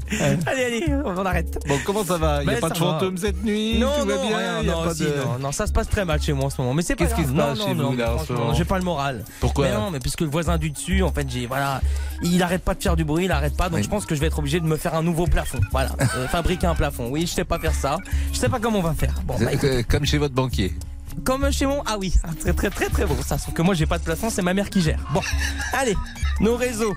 allez, 0.46 0.64
allez, 0.66 0.86
on 1.06 1.26
arrête. 1.26 1.58
Bon, 1.68 1.76
comment 1.86 2.04
ça 2.04 2.18
va? 2.18 2.42
Il 2.44 2.48
n'y 2.48 2.54
a 2.54 2.56
Ben, 2.56 2.62
pas 2.62 2.70
de 2.70 2.80
va. 2.80 2.86
fantôme 2.86 3.18
cette 3.18 3.44
nuit? 3.44 3.78
Non, 3.80 3.92
Tout 4.02 4.08
va 4.08 4.16
non, 4.16 4.28
bien? 4.28 4.38
rien, 4.38 4.60
Il 4.62 4.68
y 4.68 4.70
a 4.70 4.74
non, 4.76 4.84
pas 4.84 4.94
si, 4.96 5.04
de- 5.04 5.08
non, 5.10 5.40
non, 5.40 5.52
ça 5.52 5.68
se 5.68 5.72
passe 5.72 5.90
très 5.90 6.06
mal 6.06 6.22
chez 6.22 6.34
moi 6.34 6.46
en 6.46 6.50
ce 6.50 6.62
moment. 6.62 6.74
Mais 6.74 6.82
c'est 6.82 6.96
pas 6.96 7.06
Qu'est-ce 7.06 7.16
qui 7.16 7.26
se 7.28 7.32
passe 7.34 7.60
chez 7.64 7.74
vous, 7.74 7.96
là, 7.96 8.16
J'ai 8.54 8.66
pas 8.66 8.78
le 8.78 8.84
moral. 8.84 9.24
Pourquoi? 9.40 9.68
Mais 9.68 9.74
non, 9.74 9.92
mais 9.92 10.00
puisque 10.00 10.22
le 10.22 10.28
voisin 10.28 10.58
du 10.58 10.72
dessus, 10.72 11.04
en 11.04 11.12
fait, 11.12 11.30
j'ai 11.30 11.46
voilà, 11.48 11.82
il 12.24 12.42
arrête 12.42 12.64
pas 12.64 12.74
de 12.76 12.82
faire 12.82 12.96
du 12.96 13.04
bruit, 13.04 13.26
il 13.26 13.32
arrête 13.32 13.56
pas, 13.56 13.70
donc 13.70 13.78
Oui. 13.78 13.84
je 13.84 13.90
pense 13.90 14.06
que 14.06 14.16
je 14.16 14.20
vais 14.22 14.28
être 14.28 14.40
obligé 14.40 14.60
de 14.60 14.66
me 14.66 14.78
faire 14.78 14.96
un 14.96 15.04
nouveau 15.04 15.26
plafond. 15.28 15.60
Voilà, 15.72 15.92
Euh, 16.16 16.28
fabriquer 16.28 16.68
un 16.68 16.76
plafond. 16.76 17.10
Oui, 17.10 17.22
je 17.28 17.34
sais 17.34 17.44
pas 17.46 17.60
faire 17.60 17.74
ça. 17.76 17.98
Je 18.34 18.38
sais 18.40 18.50
pas 18.50 18.60
comment 18.60 18.80
on 18.80 18.84
va 18.84 18.94
faire. 18.94 19.14
Bon, 19.26 19.36
bah, 19.40 19.52
Euh, 19.64 19.84
Comme 19.88 20.06
chez 20.06 20.18
votre 20.18 20.34
banquier. 20.34 20.74
Comme 21.24 21.52
chez 21.52 21.66
mon. 21.66 21.82
Ah 21.86 21.98
oui, 22.00 22.14
ah, 22.24 22.30
très 22.40 22.54
très 22.54 22.70
très 22.70 22.90
très 22.90 23.06
beau 23.06 23.16
ça. 23.26 23.38
Sauf 23.38 23.54
que 23.54 23.62
moi 23.62 23.74
j'ai 23.74 23.86
pas 23.86 23.98
de 23.98 24.04
plafond, 24.04 24.30
c'est 24.30 24.42
ma 24.42 24.54
mère 24.54 24.70
qui 24.70 24.82
gère. 24.82 25.00
Bon, 25.14 25.22
allez, 25.74 25.96
nos 26.40 26.56
réseaux. 26.56 26.94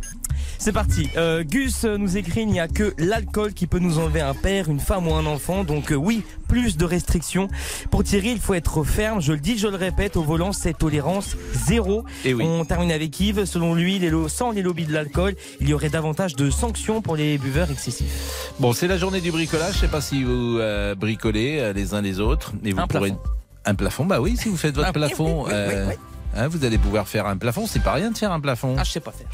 C'est 0.62 0.72
parti. 0.72 1.08
Euh, 1.16 1.42
Gus 1.42 1.84
nous 1.84 2.18
écrit 2.18 2.42
il 2.42 2.48
n'y 2.48 2.60
a 2.60 2.68
que 2.68 2.92
l'alcool 2.98 3.54
qui 3.54 3.66
peut 3.66 3.78
nous 3.78 3.98
enlever 3.98 4.20
un 4.20 4.34
père, 4.34 4.68
une 4.68 4.78
femme 4.78 5.08
ou 5.08 5.14
un 5.14 5.24
enfant. 5.24 5.64
Donc 5.64 5.90
euh, 5.90 5.94
oui, 5.94 6.22
plus 6.48 6.76
de 6.76 6.84
restrictions. 6.84 7.48
Pour 7.90 8.04
Thierry, 8.04 8.32
il 8.32 8.40
faut 8.40 8.52
être 8.52 8.84
ferme. 8.84 9.22
Je 9.22 9.32
le 9.32 9.38
dis, 9.40 9.56
je 9.56 9.68
le 9.68 9.76
répète, 9.76 10.18
au 10.18 10.22
volant, 10.22 10.52
c'est 10.52 10.76
tolérance 10.76 11.34
zéro. 11.66 12.04
Et 12.26 12.34
oui. 12.34 12.44
On 12.46 12.66
termine 12.66 12.92
avec 12.92 13.18
Yves. 13.18 13.46
Selon 13.46 13.74
lui, 13.74 13.98
les 13.98 14.10
lo- 14.10 14.28
sans 14.28 14.50
les 14.50 14.60
lobbies 14.60 14.84
de 14.84 14.92
l'alcool, 14.92 15.34
il 15.62 15.68
y 15.70 15.72
aurait 15.72 15.88
davantage 15.88 16.36
de 16.36 16.50
sanctions 16.50 17.00
pour 17.00 17.16
les 17.16 17.38
buveurs 17.38 17.70
excessifs. 17.70 18.52
Bon, 18.58 18.74
c'est 18.74 18.86
la 18.88 18.98
journée 18.98 19.22
du 19.22 19.30
bricolage. 19.32 19.76
Je 19.76 19.78
sais 19.78 19.88
pas 19.88 20.02
si 20.02 20.24
vous 20.24 20.58
euh, 20.58 20.94
bricolez 20.94 21.72
les 21.74 21.94
uns 21.94 22.02
les 22.02 22.20
autres. 22.20 22.52
Et 22.66 22.72
vous 22.74 22.80
Un 22.80 22.86
pourrez... 22.86 23.12
plafond. 23.12 23.39
Un 23.64 23.74
plafond, 23.74 24.06
bah 24.06 24.20
oui, 24.20 24.36
si 24.36 24.48
vous 24.48 24.56
faites 24.56 24.74
votre 24.74 24.88
Ah 24.88 24.92
plafond, 24.92 25.46
euh, 25.50 25.90
hein, 26.34 26.48
vous 26.48 26.64
allez 26.64 26.78
pouvoir 26.78 27.06
faire 27.06 27.26
un 27.26 27.36
plafond. 27.36 27.66
C'est 27.66 27.82
pas 27.82 27.92
rien 27.92 28.10
de 28.10 28.16
faire 28.18 28.32
un 28.32 28.40
plafond. 28.40 28.74
Ah, 28.78 28.84
je 28.84 28.90
sais 28.92 29.00
pas 29.00 29.12
faire. 29.12 29.28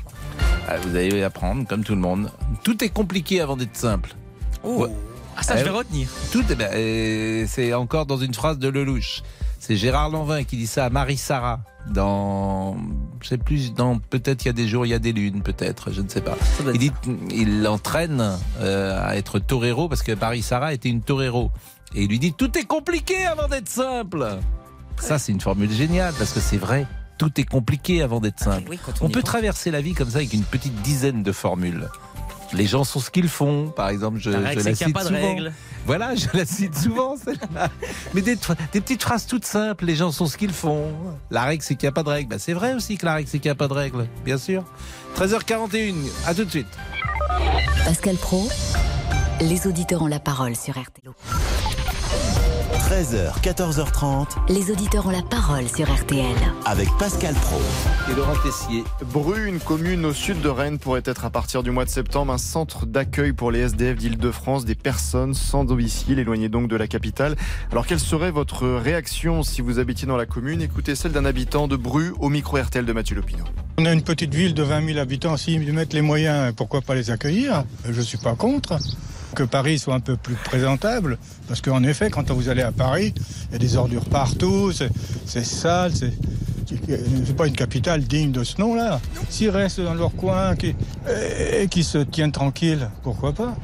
Ah, 0.68 0.76
vous 0.78 0.96
allez 0.96 1.22
apprendre, 1.22 1.66
comme 1.66 1.84
tout 1.84 1.94
le 1.94 2.00
monde. 2.00 2.30
Tout 2.64 2.82
est 2.82 2.88
compliqué 2.88 3.40
avant 3.40 3.56
d'être 3.56 3.76
simple. 3.76 4.14
Oh. 4.64 4.88
Ah, 5.36 5.42
ça, 5.42 5.56
je 5.56 5.62
vais 5.64 5.70
Eh, 5.72 5.76
retenir. 5.76 6.08
Tout 6.32 6.42
ben, 6.48 6.68
euh, 6.72 7.44
c'est 7.48 7.72
encore 7.74 8.06
dans 8.06 8.16
une 8.16 8.34
phrase 8.34 8.58
de 8.58 8.68
Lelouch. 8.68 9.22
C'est 9.60 9.76
Gérard 9.76 10.10
Lanvin 10.10 10.44
qui 10.44 10.56
dit 10.56 10.66
ça 10.66 10.86
à 10.86 10.90
Marie-Sara 10.90 11.60
dans, 11.88 12.76
je 13.22 13.28
sais 13.28 13.38
plus, 13.38 13.72
dans 13.72 13.98
peut-être 13.98 14.44
il 14.44 14.48
y 14.48 14.50
a 14.50 14.52
des 14.52 14.66
jours, 14.66 14.86
il 14.86 14.88
y 14.90 14.94
a 14.94 14.98
des 14.98 15.12
lunes, 15.12 15.42
peut-être, 15.42 15.92
je 15.92 16.02
ne 16.02 16.08
sais 16.08 16.20
pas. 16.20 16.36
Il 16.72 16.78
dit, 16.78 16.92
il 17.30 17.62
l'entraîne 17.62 18.38
euh, 18.60 19.00
à 19.08 19.16
être 19.16 19.38
torero 19.38 19.88
parce 19.88 20.02
que 20.02 20.12
Marie-Sara 20.12 20.72
était 20.74 20.88
une 20.88 21.00
torero. 21.02 21.50
Et 21.94 22.02
il 22.02 22.08
lui 22.08 22.18
dit, 22.18 22.32
tout 22.32 22.56
est 22.58 22.64
compliqué 22.64 23.24
avant 23.26 23.48
d'être 23.48 23.68
simple. 23.68 24.26
Ça, 25.00 25.18
c'est 25.18 25.32
une 25.32 25.40
formule 25.40 25.70
géniale 25.70 26.14
parce 26.18 26.32
que 26.32 26.40
c'est 26.40 26.56
vrai. 26.58 26.86
Tout 27.18 27.40
est 27.40 27.44
compliqué 27.44 28.02
avant 28.02 28.20
d'être 28.20 28.40
simple. 28.40 28.68
oui, 28.68 28.78
quand 28.84 28.92
on 29.00 29.08
peut 29.08 29.20
pense. 29.20 29.30
traverser 29.30 29.70
la 29.70 29.80
vie 29.80 29.94
comme 29.94 30.10
ça 30.10 30.18
avec 30.18 30.32
une 30.34 30.42
petite 30.42 30.74
dizaine 30.82 31.22
de 31.22 31.32
formules. 31.32 31.88
Les 32.52 32.66
gens 32.66 32.84
sont 32.84 33.00
ce 33.00 33.10
qu'ils 33.10 33.28
font. 33.28 33.68
Par 33.74 33.88
exemple, 33.88 34.18
je, 34.20 34.30
La 34.30 34.38
règle, 34.40 34.60
je 34.60 34.64
c'est 34.64 34.70
la 34.70 34.76
qu'il 34.76 34.78
n'y 34.78 34.82
a 34.84 34.86
cite 34.86 34.94
pas 34.94 35.02
de 35.02 35.08
souvent. 35.16 35.28
règle. 35.34 35.52
Voilà, 35.86 36.14
je 36.14 36.26
la 36.34 36.44
cite 36.44 36.76
souvent, 36.76 37.16
celle-là. 37.24 37.70
Mais 38.14 38.20
des, 38.20 38.36
des 38.72 38.80
petites 38.80 39.02
phrases 39.02 39.26
toutes 39.26 39.44
simples, 39.46 39.84
les 39.86 39.96
gens 39.96 40.12
sont 40.12 40.26
ce 40.26 40.36
qu'ils 40.36 40.52
font. 40.52 40.92
La 41.30 41.44
règle, 41.44 41.62
c'est 41.62 41.74
qu'il 41.74 41.86
n'y 41.86 41.90
a 41.90 41.92
pas 41.92 42.02
de 42.02 42.10
règle. 42.10 42.28
Bah, 42.28 42.36
c'est 42.38 42.52
vrai 42.52 42.74
aussi 42.74 42.98
que 42.98 43.06
la 43.06 43.14
règle, 43.14 43.28
c'est 43.28 43.38
qu'il 43.38 43.48
n'y 43.48 43.52
a 43.52 43.56
pas 43.56 43.68
de 43.68 43.72
règle, 43.72 44.06
bien 44.24 44.38
sûr. 44.38 44.64
13h41, 45.16 45.94
à 46.26 46.34
tout 46.34 46.44
de 46.44 46.50
suite. 46.50 46.66
Pascal 47.84 48.16
Pro, 48.16 48.48
les 49.40 49.66
auditeurs 49.66 50.02
ont 50.02 50.06
la 50.06 50.20
parole 50.20 50.54
sur 50.54 50.74
RTL. 50.78 51.10
13h, 52.80 53.40
14h30 53.42 54.26
Les 54.48 54.70
auditeurs 54.70 55.06
ont 55.06 55.10
la 55.10 55.22
parole 55.22 55.66
sur 55.68 55.92
RTL. 55.92 56.24
avec 56.66 56.88
Pascal 56.98 57.34
Pro. 57.34 57.60
Et 58.10 58.14
Laurent 58.14 58.36
Tessier. 58.44 58.84
Bru, 59.12 59.48
une 59.48 59.58
commune 59.58 60.04
au 60.04 60.12
sud 60.12 60.40
de 60.40 60.48
Rennes, 60.48 60.78
pourrait 60.78 61.02
être 61.04 61.24
à 61.24 61.30
partir 61.30 61.62
du 61.64 61.70
mois 61.72 61.84
de 61.84 61.90
septembre 61.90 62.32
un 62.32 62.38
centre 62.38 62.86
d'accueil 62.86 63.32
pour 63.32 63.50
les 63.50 63.60
SDF 63.60 63.96
d'Île-de-France, 63.96 64.64
des 64.64 64.74
personnes 64.76 65.34
sans 65.34 65.64
domicile, 65.64 66.18
éloignées 66.18 66.48
donc 66.48 66.68
de 66.68 66.76
la 66.76 66.86
capitale. 66.86 67.34
Alors 67.72 67.86
quelle 67.86 67.98
serait 68.00 68.30
votre 68.30 68.66
réaction 68.68 69.42
si 69.42 69.62
vous 69.62 69.78
habitiez 69.80 70.06
dans 70.06 70.16
la 70.16 70.26
commune? 70.26 70.62
Écoutez 70.62 70.94
celle 70.94 71.12
d'un 71.12 71.24
habitant 71.24 71.66
de 71.68 71.76
Bru 71.76 72.12
au 72.20 72.28
micro 72.28 72.56
RTL 72.58 72.84
de 72.84 72.92
Mathieu 72.92 73.16
Lopino. 73.16 73.44
On 73.78 73.86
a 73.86 73.92
une 73.92 74.02
petite 74.02 74.34
ville 74.34 74.54
de 74.54 74.62
20 74.62 74.86
000 74.86 74.98
habitants, 74.98 75.36
s'ils 75.36 75.72
mettent 75.72 75.92
les 75.94 76.02
moyens, 76.02 76.54
pourquoi 76.54 76.82
pas 76.82 76.94
les 76.94 77.10
accueillir? 77.10 77.64
Je 77.88 77.98
ne 77.98 78.04
suis 78.04 78.18
pas 78.18 78.34
contre. 78.34 78.78
Que 79.34 79.42
Paris 79.42 79.78
soit 79.78 79.92
un 79.94 80.00
peu 80.00 80.16
plus 80.16 80.34
présentable, 80.36 81.18
parce 81.48 81.60
qu'en 81.60 81.82
effet, 81.84 82.10
quand 82.10 82.30
vous 82.30 82.48
allez 82.48 82.62
à 82.62 82.72
Paris, 82.72 83.12
il 83.48 83.52
y 83.52 83.56
a 83.56 83.58
des 83.58 83.76
ordures 83.76 84.04
partout, 84.04 84.72
c'est 84.72 85.44
sale, 85.44 85.92
c'est 85.94 86.12
c'est 86.88 87.36
pas 87.36 87.46
une 87.46 87.54
capitale 87.54 88.02
digne 88.02 88.32
de 88.32 88.42
ce 88.42 88.60
nom-là. 88.60 89.00
S'ils 89.30 89.50
restent 89.50 89.80
dans 89.80 89.94
leur 89.94 90.12
coin 90.16 90.56
qui- 90.56 90.74
et 91.62 91.68
qu'ils 91.68 91.84
se 91.84 91.98
tiennent 91.98 92.32
tranquilles, 92.32 92.90
pourquoi 93.04 93.32
pas? 93.32 93.56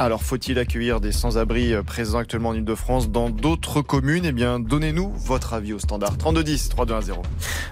Alors 0.00 0.22
faut-il 0.24 0.58
accueillir 0.58 1.00
des 1.00 1.12
sans-abri 1.12 1.72
euh, 1.72 1.84
présents 1.84 2.18
actuellement 2.18 2.48
en 2.48 2.54
Île-de-France 2.54 3.10
dans 3.10 3.30
d'autres 3.30 3.80
communes? 3.82 4.24
Eh 4.24 4.32
bien 4.32 4.58
donnez-nous 4.58 5.12
votre 5.24 5.52
avis 5.52 5.72
au 5.72 5.78
standard. 5.78 6.16
3210 6.18 6.70
3210. 6.70 7.14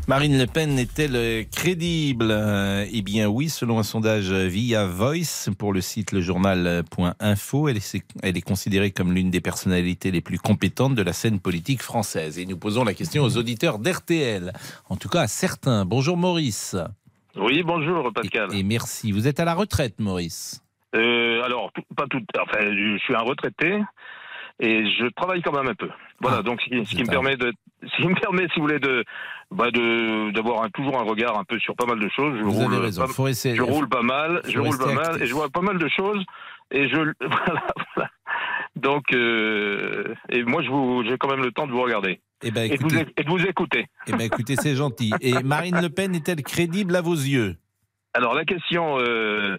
Marine 0.07 0.39
Le 0.39 0.47
Pen 0.47 0.79
est-elle 0.79 1.47
crédible? 1.49 2.29
Euh, 2.31 2.85
Eh 2.93 3.03
bien 3.03 3.27
oui, 3.29 3.49
selon 3.49 3.81
un 3.81 3.83
sondage 3.83 4.31
via 4.31 4.87
Voice 4.87 5.49
pour 5.59 5.73
le 5.73 5.81
site 5.81 6.13
lejournal.info, 6.13 7.69
elle 7.69 7.79
est, 7.79 7.97
elle 8.23 8.37
est 8.37 8.41
considérée 8.43 8.93
comme 8.93 9.13
l'une 9.13 9.31
des 9.31 9.40
personnalités 9.41 10.11
les 10.11 10.21
plus 10.21 10.39
compétentes 10.39 10.95
de 10.95 11.03
la 11.03 11.13
scène 11.13 11.41
politique 11.41 11.83
française. 11.83 12.39
Et 12.39 12.47
nous 12.47 12.57
posons 12.57 12.85
la 12.85 12.95
question 12.95 13.23
aux 13.25 13.37
auditeurs 13.37 13.79
d'RTL, 13.79 14.53
en 14.89 14.97
tout 14.97 15.09
cas 15.09 15.23
à 15.23 15.27
certains. 15.27 15.85
Bonjour 15.85 16.17
Maurice. 16.17 16.77
Oui, 17.37 17.63
bonjour 17.63 18.13
Pascal. 18.13 18.55
Et 18.55 18.63
merci. 18.63 19.13
Vous 19.13 19.29
êtes 19.29 19.39
à 19.41 19.45
la 19.45 19.55
retraite, 19.55 20.01
Maurice. 20.01 20.63
Euh, 20.97 21.43
alors, 21.45 21.71
pas 21.97 22.07
tout. 22.11 22.21
Enfin, 22.41 22.59
je 22.67 22.99
suis 22.99 23.15
un 23.15 23.21
retraité 23.23 23.81
et 24.59 24.85
je 24.99 25.07
travaille 25.15 25.41
quand 25.41 25.53
même 25.53 25.69
un 25.69 25.75
peu. 25.75 25.89
Voilà, 26.21 26.39
Ah, 26.41 26.43
donc 26.43 26.61
ce 26.61 26.69
qui, 26.69 26.85
ce 26.85 26.95
qui 26.97 27.03
me 27.03 27.09
permet 27.09 27.37
de, 27.37 27.53
ce 27.83 28.03
qui 28.03 28.09
me 28.09 28.19
permet, 28.21 28.47
si 28.53 28.59
vous 28.61 28.67
voulez, 28.67 28.81
de, 28.81 29.05
bah, 29.53 29.71
de 29.71 30.33
d'avoir 30.33 30.65
un- 30.65 30.71
toujours 30.71 30.99
un 31.01 31.05
regard 31.05 31.39
un 31.39 31.45
peu 31.45 31.59
sur 31.61 31.77
pas 31.77 31.87
mal 31.87 31.99
de 32.01 32.09
choses. 32.15 32.37
Je 32.39 32.43
Vous 32.43 32.51
roule 32.51 32.75
avez 32.75 32.83
raison. 32.87 33.03
pas- 33.07 33.13
Faut 33.13 33.29
essayer- 33.29 33.55
je 33.55 33.63
roule 33.63 33.89
pas 33.89 34.03
mal, 34.03 34.43
je 34.49 34.59
roule 34.59 34.77
pas 34.79 34.93
mal 34.93 35.23
et 35.23 35.27
je 35.27 35.33
vois 35.35 35.49
pas 35.49 35.61
mal 35.63 35.79
de 35.79 35.89
choses 35.89 36.23
et 36.73 36.89
je 36.89 36.97
voilà. 37.21 37.63
voilà. 37.95 38.11
Donc, 38.81 39.13
euh, 39.13 40.15
et 40.31 40.43
moi, 40.45 40.63
je 40.63 40.69
vous, 40.71 41.03
j'ai 41.07 41.17
quand 41.19 41.29
même 41.31 41.43
le 41.45 41.53
temps 41.53 41.67
de 41.67 41.73
vous 41.73 41.83
regarder 41.83 42.21
Eh 42.43 42.51
ben, 42.51 42.71
et, 42.71 42.77
de 42.77 42.83
vous, 42.83 42.89
écoutez, 42.95 43.13
et 43.17 43.25
de 43.25 43.29
vous 43.29 43.45
écouter. 43.45 43.87
eh 44.07 44.13
ben, 44.13 44.21
écoutez, 44.23 44.57
c'est 44.57 44.75
gentil. 44.75 45.13
Et 45.21 45.33
Marine 45.45 45.81
Le 45.81 45.89
Pen 45.91 46.15
est-elle 46.15 46.43
crédible 46.43 46.97
à 46.97 47.01
vos 47.01 47.15
yeux? 47.15 47.57
Alors 48.15 48.35
la 48.35 48.45
question 48.45 48.99
euh, 48.99 49.57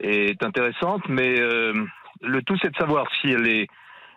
est 0.00 0.42
intéressante, 0.44 1.02
mais 1.08 1.40
euh, 1.40 1.72
le 2.20 2.42
tout 2.42 2.56
c'est 2.60 2.70
de 2.70 2.76
savoir 2.76 3.06
si 3.20 3.28
elle 3.28 3.48
est, 3.48 3.66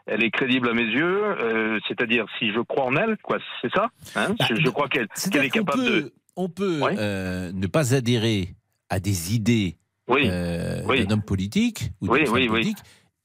elle 0.08 0.24
est 0.26 0.32
crédible 0.32 0.68
à 0.70 0.74
mes 0.74 0.84
yeux, 0.84 1.24
euh, 1.24 1.80
c'est-à-dire 1.88 2.26
si 2.38 2.52
je 2.52 2.60
crois 2.60 2.84
en 2.86 2.96
elle, 2.98 3.16
quoi, 3.24 3.38
c'est 3.62 3.72
ça? 3.74 3.88
Hein 4.16 4.36
je, 4.50 4.56
je 4.56 4.70
crois 4.70 4.90
qu'elle 4.90 5.06
est 5.06 5.50
qu'on 5.50 5.64
capable 5.64 5.84
peut, 5.86 6.02
de. 6.02 6.14
on 6.36 6.50
peut 6.50 6.82
euh, 6.84 7.52
ne 7.54 7.68
pas 7.68 7.94
adhérer 7.96 8.50
à 8.90 9.00
des 9.00 9.34
idées 9.36 9.78
Oui. 10.10 10.24
euh, 10.26 10.82
Oui. 10.86 11.06
d'un 11.06 11.14
homme 11.14 11.24
politique 11.24 11.92
ou 12.02 12.08
oui. 12.10 12.26
politique 12.48 12.78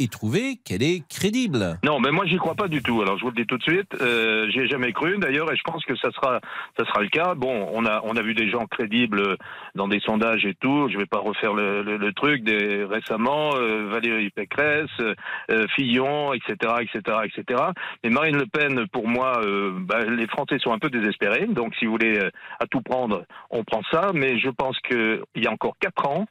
trouver 0.09 0.57
qu'elle 0.65 0.83
est 0.83 1.07
crédible. 1.09 1.79
Non, 1.85 2.01
mais 2.01 2.11
moi 2.11 2.27
j'y 2.27 2.37
crois 2.37 2.55
pas 2.55 2.69
du 2.69 2.83
tout. 2.83 3.03
Alors 3.03 3.19
je 3.19 3.23
vous 3.23 3.31
le 3.31 3.37
dis 3.37 3.47
tout 3.47 3.59
de 3.59 3.63
suite, 3.63 3.95
euh, 4.01 4.49
j'y 4.51 4.61
ai 4.61 4.69
jamais 4.69 4.93
cru 4.93 5.19
d'ailleurs, 5.19 5.53
et 5.53 5.57
je 5.57 5.63
pense 5.63 5.85
que 5.85 5.97
ça 5.97 6.11
sera, 6.13 6.41
ça 6.79 6.85
sera 6.87 7.01
le 7.01 7.09
cas. 7.09 7.35
Bon, 7.35 7.69
on 7.73 7.85
a, 7.87 8.01
on 8.05 8.17
a 8.17 8.23
vu 8.23 8.35
des 8.35 8.51
gens 8.51 8.67
crédibles 8.67 9.37
dans 9.75 9.89
des 9.89 10.01
sondages 10.01 10.45
et 10.47 10.55
tout. 10.55 10.89
Je 10.91 10.99
vais 10.99 11.07
pas 11.07 11.19
refaire 11.19 11.55
le, 11.55 12.13
truc. 12.13 12.43
Récemment, 12.47 13.51
euh, 13.57 13.89
Valérie 13.91 14.31
Pécresse, 14.31 14.91
euh, 15.01 15.67
Fillon, 15.75 16.33
etc., 16.35 16.75
etc., 16.81 17.19
etc. 17.25 17.63
Mais 18.05 18.11
Marine 18.11 18.37
Le 18.37 18.47
Pen, 18.47 18.87
pour 18.93 19.09
moi, 19.09 19.41
euh, 19.45 19.73
bah, 19.79 20.01
les 20.05 20.27
Français 20.27 20.59
sont 20.59 20.73
un 20.73 20.79
peu 20.79 20.91
désespérés. 20.91 21.47
Donc, 21.47 21.75
si 21.77 21.87
vous 21.87 21.93
voulez 21.93 22.19
à 22.61 22.67
tout 22.67 22.81
prendre, 22.81 23.25
on 23.51 23.65
prend 23.65 23.83
ça. 23.91 24.11
Mais 24.15 24.39
je 24.39 24.51
pense 24.51 24.79
que 24.81 25.23
il 25.35 25.45
y 25.45 25.47
a 25.47 25.53
encore 25.53 25.77
quatre 25.81 26.07
ans. 26.07 26.27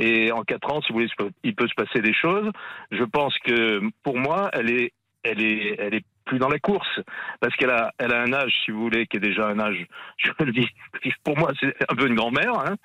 Et 0.00 0.32
en 0.32 0.44
quatre 0.44 0.72
ans, 0.72 0.80
si 0.80 0.92
vous 0.92 1.00
voulez, 1.00 1.30
il 1.44 1.54
peut 1.54 1.68
se 1.68 1.74
passer 1.74 2.00
des 2.00 2.14
choses. 2.14 2.50
Je 2.90 3.04
pense 3.04 3.38
que 3.40 3.82
pour 4.02 4.16
moi, 4.16 4.48
elle 4.54 4.70
est, 4.70 4.92
elle 5.22 5.42
est, 5.42 5.76
elle 5.78 5.94
est 5.94 6.04
plus 6.30 6.38
dans 6.38 6.48
la 6.48 6.58
course 6.60 7.00
parce 7.40 7.54
qu'elle 7.56 7.70
a, 7.70 7.92
elle 7.98 8.12
a 8.14 8.22
un 8.22 8.32
âge, 8.32 8.52
si 8.64 8.70
vous 8.70 8.80
voulez, 8.80 9.06
qui 9.06 9.16
est 9.16 9.20
déjà 9.20 9.48
un 9.48 9.58
âge. 9.58 9.84
Je 10.18 10.30
le 10.44 10.52
dis, 10.52 10.68
pour 11.24 11.36
moi, 11.36 11.50
c'est 11.60 11.74
un 11.88 11.94
peu 11.96 12.06
une 12.06 12.14
grand-mère. 12.14 12.52
Hein. 12.60 12.76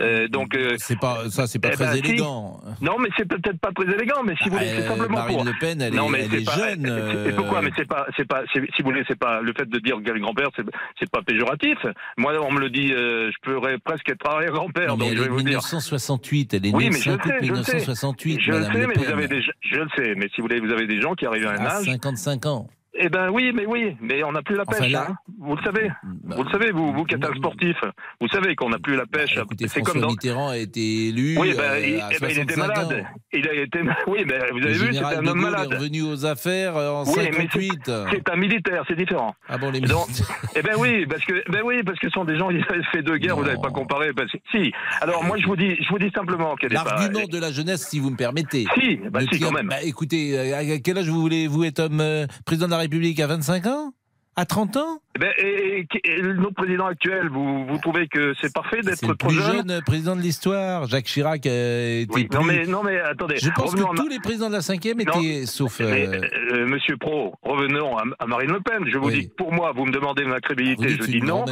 Euh, 0.00 0.26
donc, 0.28 0.56
euh, 0.56 0.74
C'est 0.78 0.98
pas 0.98 1.28
ça, 1.28 1.46
c'est 1.46 1.58
pas 1.58 1.68
eh 1.72 1.76
très 1.76 1.84
ben, 1.84 1.92
si. 1.92 1.98
élégant. 1.98 2.60
Non, 2.80 2.96
mais 2.98 3.08
c'est 3.16 3.28
peut-être 3.28 3.58
pas 3.60 3.72
très 3.72 3.92
élégant, 3.92 4.22
mais 4.24 4.34
si 4.42 4.48
vous 4.48 4.56
voulez, 4.56 4.68
c'est 4.70 4.82
Euh, 4.82 4.88
simplement 4.88 5.18
Marine 5.18 5.36
pour. 5.36 5.44
Le 5.44 5.52
Pen, 5.60 5.80
elle 5.82 5.94
non, 5.94 6.06
est- 6.08 6.10
mais 6.10 6.20
elle 6.20 6.30
c'est 6.30 6.40
est 6.40 6.44
pas- 6.46 6.56
jeune, 6.56 6.82
c'est- 6.84 6.90
euh, 6.90 7.36
pourquoi 7.36 7.60
Mais 7.62 7.70
c'est 7.76 7.86
pas, 7.88 8.06
c'est 8.16 8.26
pas, 8.26 8.42
c'est- 8.52 8.66
si 8.74 8.82
vous 8.82 8.88
voulez, 8.90 9.04
c'est 9.06 9.18
pas 9.18 9.40
le 9.42 9.52
fait 9.56 9.68
de 9.68 9.78
dire 9.80 9.96
qu'elle 10.04 10.16
est 10.16 10.20
grand-père, 10.20 10.48
c'est, 10.56 10.64
c'est 10.98 11.10
pas 11.10 11.20
péjoratif. 11.22 11.78
Moi, 12.16 12.32
on 12.40 12.52
me 12.52 12.60
le 12.60 12.70
dit, 12.70 12.88
je 12.88 13.32
pourrais 13.42 13.78
presque 13.78 14.08
être 14.08 14.26
arrière-grand-père. 14.26 14.88
Non, 14.88 14.96
mais 14.96 15.04
donc 15.04 15.10
elle 15.10 15.16
je 15.18 15.22
est 15.22 15.24
vais 15.26 15.30
vous 15.30 15.36
dire. 15.42 15.44
1968, 15.60 16.54
elle 16.54 16.66
est 16.66 16.74
Oui, 16.74 16.84
née 16.84 16.90
mais 16.90 16.96
le 16.96 17.02
je 17.02 17.10
5 17.10 17.24
le 17.26 17.32
août 17.32 17.34
sais, 17.34 17.46
je 17.46 17.52
le 17.52 17.62
sais. 17.64 17.72
1968, 17.74 18.40
Je 18.40 18.50
le 18.52 18.62
sais, 18.64 18.70
mais 18.86 18.86
Pen. 18.94 19.02
vous 19.04 19.10
avez 19.12 19.28
des, 19.28 19.42
je 19.42 19.76
le 19.76 19.88
sais, 19.96 20.14
mais 20.16 20.28
si 20.34 20.40
vous 20.40 20.46
voulez, 20.48 20.60
vous 20.60 20.72
avez 20.72 20.86
des 20.86 21.00
gens 21.00 21.14
qui 21.14 21.26
arrivent 21.26 21.46
à 21.46 21.52
un 21.52 21.64
à 21.64 21.76
âge. 21.76 21.84
55 21.84 22.46
ans. 22.46 22.68
Eh 22.96 23.08
ben 23.08 23.28
oui, 23.30 23.50
mais 23.52 23.66
oui, 23.66 23.96
mais 24.00 24.22
on 24.22 24.30
n'a 24.32 24.42
plus 24.42 24.54
la 24.56 24.62
Enfin, 24.66 24.78
pêche. 24.82 24.92
là- 24.92 25.06
hein. 25.10 25.16
Vous 25.40 25.56
le 25.56 25.62
savez, 25.64 25.90
vous 26.24 26.42
le 26.44 26.50
savez, 26.50 26.70
vous, 26.70 26.92
vous 26.92 27.04
un 27.12 27.34
sportif, 27.36 27.76
vous 28.20 28.28
savez 28.28 28.54
qu'on 28.54 28.68
n'a 28.70 28.78
plus 28.78 28.94
la 28.96 29.04
pêche. 29.06 29.34
Bah, 29.34 29.42
Écoutez, 29.44 29.66
c'est 29.68 29.80
François 29.80 29.92
comme 29.94 30.02
dans. 30.02 30.08
Mitterrand 30.10 30.48
a 30.50 30.56
été 30.58 31.08
élu 31.08 31.36
Oui, 31.38 31.54
euh, 31.58 31.80
il, 31.86 32.00
à 32.00 32.08
eh 32.12 32.18
ben, 32.20 32.28
il 32.30 32.38
était 32.38 32.54
65 32.54 32.58
malade. 32.68 33.04
ans. 33.04 33.18
Il 33.32 33.48
a 33.48 33.54
été. 33.54 33.80
Oui, 34.06 34.24
ben, 34.24 34.42
vous 34.52 34.58
Le 34.58 34.64
avez 34.66 34.74
vu, 34.74 34.92
c'était 34.94 35.04
un 35.04 35.26
homme 35.26 35.40
malade. 35.40 35.72
est 35.72 35.76
revenu 35.76 36.02
aux 36.02 36.24
affaires 36.24 36.76
euh, 36.76 36.90
en 36.90 37.04
Oui, 37.04 37.12
mais 37.16 37.32
58. 37.32 37.80
c'est- 37.86 38.30
un 38.30 38.36
militaire, 38.36 38.84
c'est 38.88 38.96
différent. 38.96 39.34
Ah 39.48 39.58
bon, 39.58 39.70
les 39.72 39.80
militaires. 39.80 40.06
eh 40.54 40.62
ben 40.62 40.74
oui, 40.78 41.04
parce 41.06 41.24
que 41.24 41.50
ben 41.50 41.62
oui, 41.64 41.82
parce 41.84 41.98
que 41.98 42.08
ce 42.08 42.12
sont 42.14 42.24
des 42.24 42.38
gens 42.38 42.48
qui 42.48 42.56
avaient 42.68 42.82
fait 42.92 43.02
deux 43.02 43.16
guerres, 43.18 43.36
vous 43.36 43.44
n'avez 43.44 43.60
pas 43.60 43.70
comparé. 43.70 44.12
parce 44.12 44.30
si. 44.52 44.72
Alors 45.00 45.24
moi 45.24 45.36
je 45.38 45.46
vous 45.46 45.56
dis, 45.56 45.74
je 45.82 45.88
vous 45.88 45.98
dis 45.98 46.10
simplement 46.14 46.54
qu'elle 46.56 46.72
est 46.72 46.76
pas. 46.76 46.84
L'argument 46.84 47.26
de 47.26 47.38
la 47.38 47.50
jeunesse, 47.50 47.88
si 47.88 47.98
vous 47.98 48.10
me 48.10 48.16
permettez. 48.16 48.66
Si, 48.78 48.96
bah 49.10 49.20
si, 49.32 49.40
quand 49.40 49.50
même. 49.52 49.66
bah, 49.68 49.82
écoutez, 49.82 50.38
euh, 50.38 50.56
à 50.76 50.78
quel 50.78 50.98
âge 50.98 51.08
vous 51.08 51.20
voulez-vous 51.20 51.64
être 51.64 51.80
homme 51.80 52.02
président 52.46 52.66
de 52.66 52.70
la 52.72 52.83
République 52.84 53.20
À 53.20 53.26
25 53.26 53.66
ans? 53.66 53.92
À 54.36 54.46
30 54.46 54.76
ans? 54.78 54.98
Eh 55.14 55.20
Ben, 55.20 55.30
et, 55.38 55.86
et- 55.94 56.10
et 56.18 56.22
notre 56.22 56.54
président 56.54 56.86
actuel, 56.86 57.28
vous, 57.28 57.64
vous 57.66 57.78
trouvez 57.78 58.08
que 58.08 58.34
c'est 58.40 58.52
parfait 58.52 58.78
C'est 58.82 58.90
d'être 58.90 59.06
le 59.08 59.14
trop 59.14 59.28
plus 59.28 59.40
jeune, 59.40 59.80
président 59.86 60.16
de 60.16 60.20
l'histoire. 60.20 60.86
Jacques 60.88 61.04
Chirac 61.04 61.46
euh, 61.46 62.00
était 62.00 62.12
Oui, 62.12 62.24
plus... 62.24 62.36
non 62.36 62.42
mais 62.44 62.66
non 62.66 62.82
mais 62.82 62.98
attendez. 62.98 63.36
Je 63.40 63.48
pense 63.50 63.70
revenons 63.70 63.90
que 63.92 63.96
tous 63.96 64.08
les 64.08 64.18
présidents 64.18 64.48
de 64.48 64.54
la 64.54 64.58
5e 64.60 65.04
Non, 65.06 65.20
étaient, 65.20 65.46
sauf... 65.46 65.78
Mais, 65.78 66.08
euh, 66.08 66.20
euh, 66.52 66.66
Monsieur 66.66 66.96
Pro, 66.96 67.32
revenons 67.42 67.96
à, 67.96 68.02
à 68.18 68.26
Marine 68.26 68.50
Le 68.50 68.60
Pen. 68.60 68.84
Je 68.90 68.98
vous 68.98 69.06
Oui. 69.06 69.20
dis, 69.20 69.28
que 69.28 69.34
pour 69.36 69.52
moi, 69.52 69.70
vous 69.70 69.84
me 69.86 69.92
demandez 69.92 70.24
ma 70.24 70.40
crédibilité, 70.40 70.88
je 70.88 71.02
dis 71.04 71.22
non. 71.22 71.44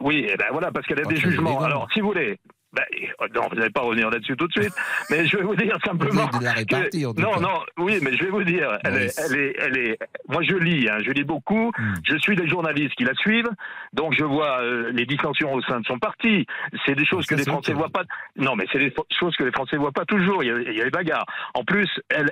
Oui, 0.00 0.26
eh 0.28 0.36
ben 0.36 0.46
voilà, 0.50 0.72
parce 0.72 0.86
qu'elle 0.88 0.98
a 0.98 1.02
Pas 1.04 1.10
des 1.10 1.16
jugements. 1.16 1.60
Alors, 1.62 1.86
si 1.94 2.00
vous 2.00 2.08
voulez, 2.08 2.38
Ben, 2.72 2.84
euh, 3.20 3.26
non, 3.34 3.48
vous 3.50 3.56
n'allez 3.56 3.70
pas 3.70 3.80
revenir 3.80 4.10
là-dessus 4.10 4.36
tout 4.36 4.46
de 4.46 4.52
suite, 4.52 4.72
mais 5.10 5.26
je 5.26 5.36
vais 5.38 5.42
vous 5.42 5.56
dire 5.56 5.76
simplement. 5.84 6.28
Vous 6.32 6.38
de 6.38 6.44
la 6.44 6.52
répartie, 6.52 7.02
que- 7.02 7.06
en 7.06 7.14
tout 7.14 7.20
non, 7.20 7.32
cas. 7.32 7.40
non, 7.40 7.60
oui, 7.78 7.98
mais 8.00 8.16
je 8.16 8.22
vais 8.24 8.30
vous 8.30 8.44
dire, 8.44 8.78
elle, 8.84 8.94
Oui. 8.94 9.00
est, 9.02 9.18
elle 9.18 9.36
est, 9.38 9.54
elle 9.58 9.78
est. 9.78 9.98
Moi, 10.28 10.42
je 10.42 10.54
lis, 10.54 10.88
hein, 10.88 10.98
je 11.04 11.10
lis 11.10 11.24
beaucoup. 11.24 11.72
Hmm. 11.76 11.94
Je 12.04 12.16
suis 12.18 12.36
des 12.36 12.46
journalistes 12.46 12.94
qui 12.94 13.04
la 13.04 13.14
suivent, 13.14 13.50
donc 13.92 14.14
je 14.16 14.24
vois 14.24 14.60
euh, 14.60 14.92
les 14.92 15.04
dissensions 15.04 15.52
au 15.52 15.60
sein 15.62 15.80
de 15.80 15.86
son 15.86 15.98
parti. 15.98 16.46
C'est 16.86 16.94
des 16.94 17.04
choses 17.06 17.26
que 17.26 17.34
les 17.34 17.44
Français 17.44 17.72
voient 17.72 17.88
pas. 17.90 18.04
Non, 18.36 18.54
mais 18.54 18.66
c'est 18.72 18.78
des 18.78 18.94
choses 19.18 19.34
que 19.36 19.42
les 19.44 19.52
Français 19.52 19.76
voient 19.76 19.90
pas 19.92 20.04
toujours. 20.04 20.44
Il 20.44 20.46
y 20.46 20.50
a, 20.52 20.58
il 20.58 20.76
y 20.76 20.80
a 20.80 20.84
les 20.84 20.90
bagarres. 20.90 21.26
En 21.54 21.64
plus, 21.64 21.88
elle. 22.08 22.30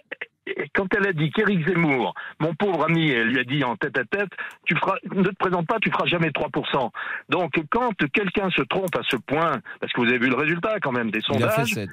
Quand 0.75 0.87
elle 0.97 1.09
a 1.09 1.13
dit 1.13 1.31
qu'Éric 1.31 1.67
Zemmour, 1.69 2.15
mon 2.41 2.55
pauvre 2.55 2.85
ami, 2.89 3.11
elle 3.11 3.29
lui 3.29 3.39
a 3.41 3.45
dit 3.45 3.63
en 3.65 3.77
tête 3.77 3.97
à 3.99 4.05
tête, 4.05 4.31
tu 4.67 4.77
feras, 4.77 4.97
ne 5.15 5.23
te 5.23 5.35
présente 5.39 5.67
pas, 5.67 5.79
tu 5.81 5.91
feras 5.91 6.07
jamais 6.07 6.29
3%. 6.31 6.91
Donc, 7.29 7.53
quand 7.71 7.93
quelqu'un 8.13 8.51
se 8.51 8.63
trompe 8.63 8.95
à 8.97 9.03
ce 9.09 9.17
point, 9.17 9.61
parce 9.81 9.93
que 9.93 10.01
vous 10.01 10.09
avez 10.09 10.19
vu 10.19 10.29
le 10.29 10.37
résultat 10.37 10.77
quand 10.81 10.93
même 10.93 11.11
des 11.11 11.21
Il 11.31 11.43
a 11.45 11.49
fait 11.51 11.55
sondages, 11.65 11.75
7. 11.75 11.89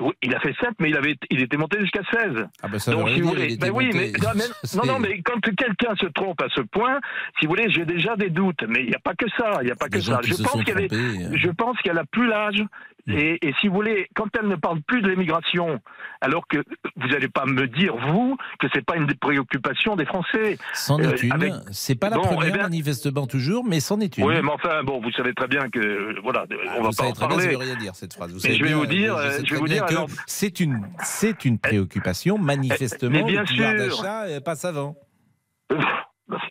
oui, 0.00 0.12
il 0.22 0.34
a 0.34 0.40
fait 0.40 0.54
7, 0.60 0.70
mais 0.78 0.90
il, 0.90 0.96
avait, 0.96 1.16
il 1.30 1.42
était 1.42 1.56
monté 1.56 1.78
jusqu'à 1.80 2.02
16. 2.10 2.46
Ah 2.62 2.68
ben 2.68 2.78
ça 2.78 2.92
Donc, 2.92 3.08
si 3.10 3.20
vous 3.20 3.28
voulez, 3.30 3.56
ben 3.56 3.70
oui, 3.72 3.90
mais, 3.92 4.12
non, 4.22 4.30
mais- 4.34 4.86
non, 4.92 4.98
mais 4.98 5.20
quand 5.22 5.40
quelqu'un 5.40 5.94
se 6.00 6.06
trompe 6.06 6.40
à 6.42 6.48
ce 6.54 6.60
point, 6.62 7.00
si 7.38 7.46
vous 7.46 7.50
voulez, 7.52 7.70
j'ai 7.70 7.84
déjà 7.84 8.16
des 8.16 8.30
doutes, 8.30 8.64
mais 8.68 8.80
il 8.80 8.88
n'y 8.88 8.94
a 8.94 9.00
pas 9.00 9.14
que 9.14 9.26
ça, 9.36 9.58
il 9.62 9.66
n'y 9.66 9.72
a 9.72 9.76
pas 9.76 9.88
Des 9.88 9.98
que 9.98 10.04
ça. 10.04 10.20
Je 10.22 10.34
pense 10.42 10.64
qu'elle 10.64 10.80
est, 10.82 10.92
euh. 10.92 11.30
je 11.34 11.50
pense 11.50 11.76
qu'elle 11.82 11.98
a 11.98 12.04
plus 12.04 12.26
l'âge. 12.28 12.62
Et, 13.08 13.38
et 13.46 13.54
si 13.60 13.68
vous 13.68 13.74
voulez, 13.74 14.08
quand 14.14 14.26
elle 14.38 14.48
ne 14.48 14.56
parle 14.56 14.80
plus 14.82 15.02
de 15.02 15.08
l'immigration, 15.08 15.80
alors 16.20 16.46
que 16.48 16.58
vous 16.96 17.08
n'allez 17.08 17.28
pas 17.28 17.44
me 17.46 17.66
dire, 17.66 17.94
vous, 18.08 18.36
que 18.58 18.66
c'est 18.74 18.84
pas 18.84 18.96
une 18.96 19.06
des 19.06 19.14
préoccupations 19.14 19.96
des 19.96 20.04
Français. 20.06 20.58
C'en 20.74 21.00
Euh, 21.00 21.12
est 21.12 21.22
une. 21.22 21.32
avec- 21.32 21.52
C'est 21.72 21.94
pas 21.98 22.10
la 22.10 22.16
Bon, 22.16 22.22
première, 22.22 22.48
eh 22.48 22.52
bien- 22.52 22.62
manifestement 22.62 23.26
toujours, 23.26 23.64
mais 23.64 23.80
c'en 23.80 24.00
est 24.00 24.16
une. 24.18 24.24
Oui, 24.24 24.34
mais 24.42 24.50
enfin, 24.50 24.82
bon, 24.84 25.00
vous 25.00 25.10
savez 25.12 25.32
très 25.34 25.48
bien 25.48 25.68
que, 25.70 25.78
euh, 25.78 26.14
voilà, 26.22 26.44
on 26.50 26.54
Ah, 26.68 26.72
va 26.74 26.78
vous 26.78 26.84
pas 26.86 26.92
savez 26.92 27.08
en 27.08 27.12
très 27.12 27.26
bien, 27.26 27.36
ça 27.36 27.42
parler. 27.44 27.56
veut 27.56 27.62
rien 27.64 27.76
dire 27.76 27.94
cette 27.94 28.12
phrase. 28.14 28.32
Vous 28.32 28.40
Mais 28.44 28.54
je 28.54 28.62
vais 28.62 28.68
bien, 28.68 28.76
vous 28.78 28.86
dire, 28.86 29.16
je 29.18 29.22
euh, 29.22 29.40
je 29.44 29.54
vais 29.54 29.60
vous 29.60 29.68
dire, 29.68 29.86
que 29.86 29.90
alors- 29.94 30.08
c'est 30.26 30.60
une, 30.60 30.86
c'est 31.02 31.44
une 31.44 31.58
préoccupation 31.58 32.38
manifestement. 32.38 33.10
mais 33.10 33.22
bien 33.24 33.42
le 33.42 33.46
pouvoir 33.46 33.70
sûr. 33.70 34.02
d'achat 34.02 34.28
est 34.30 34.40
pas 34.44 34.54
savant. 34.56 34.96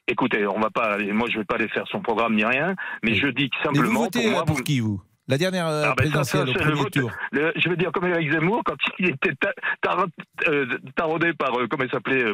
Écoutez, 0.08 0.46
on 0.48 0.60
va 0.60 0.70
pas, 0.70 0.98
moi 1.14 1.28
je 1.32 1.38
vais 1.38 1.46
pas 1.46 1.56
aller 1.56 1.68
faire 1.70 1.86
son 1.90 2.02
programme 2.02 2.36
ni 2.36 2.44
rien, 2.44 2.76
mais 3.04 3.14
je 3.16 3.28
dis 3.28 3.50
que 3.50 3.56
Mais 3.58 3.70
vous 3.70 3.76
simplement 3.78 4.00
votez 4.02 4.22
pour 4.24 4.32
moi, 4.32 4.46
pour 4.46 4.56
vous- 4.58 4.64
qui 4.64 4.80
vous? 4.82 5.02
La 5.30 5.38
dernière 5.38 5.68
euh, 5.68 5.84
Ah, 5.86 5.94
ben, 5.96 6.10
ça, 6.12 6.24
ça, 6.24 6.44
présidentielle 6.44 6.44
au 6.44 6.46
c'est 6.48 6.54
le 6.54 6.60
premier 6.72 6.82
vote- 6.84 6.92
tour. 6.94 7.12
le- 7.32 7.54
je 7.56 7.70
veux 7.70 7.76
dire, 7.78 7.92
comme 7.92 8.06
Eric 8.08 8.32
Zemmour, 8.32 8.62
quand 8.66 8.76
il 8.98 9.10
était 9.12 9.34
ta- 9.36 9.54
euh, 10.48 10.66
taraudé 10.96 11.34
par, 11.34 11.58
euh, 11.58 11.68
comment 11.70 11.84
il 11.84 11.90
s'appelait, 11.92 12.24
euh, 12.24 12.34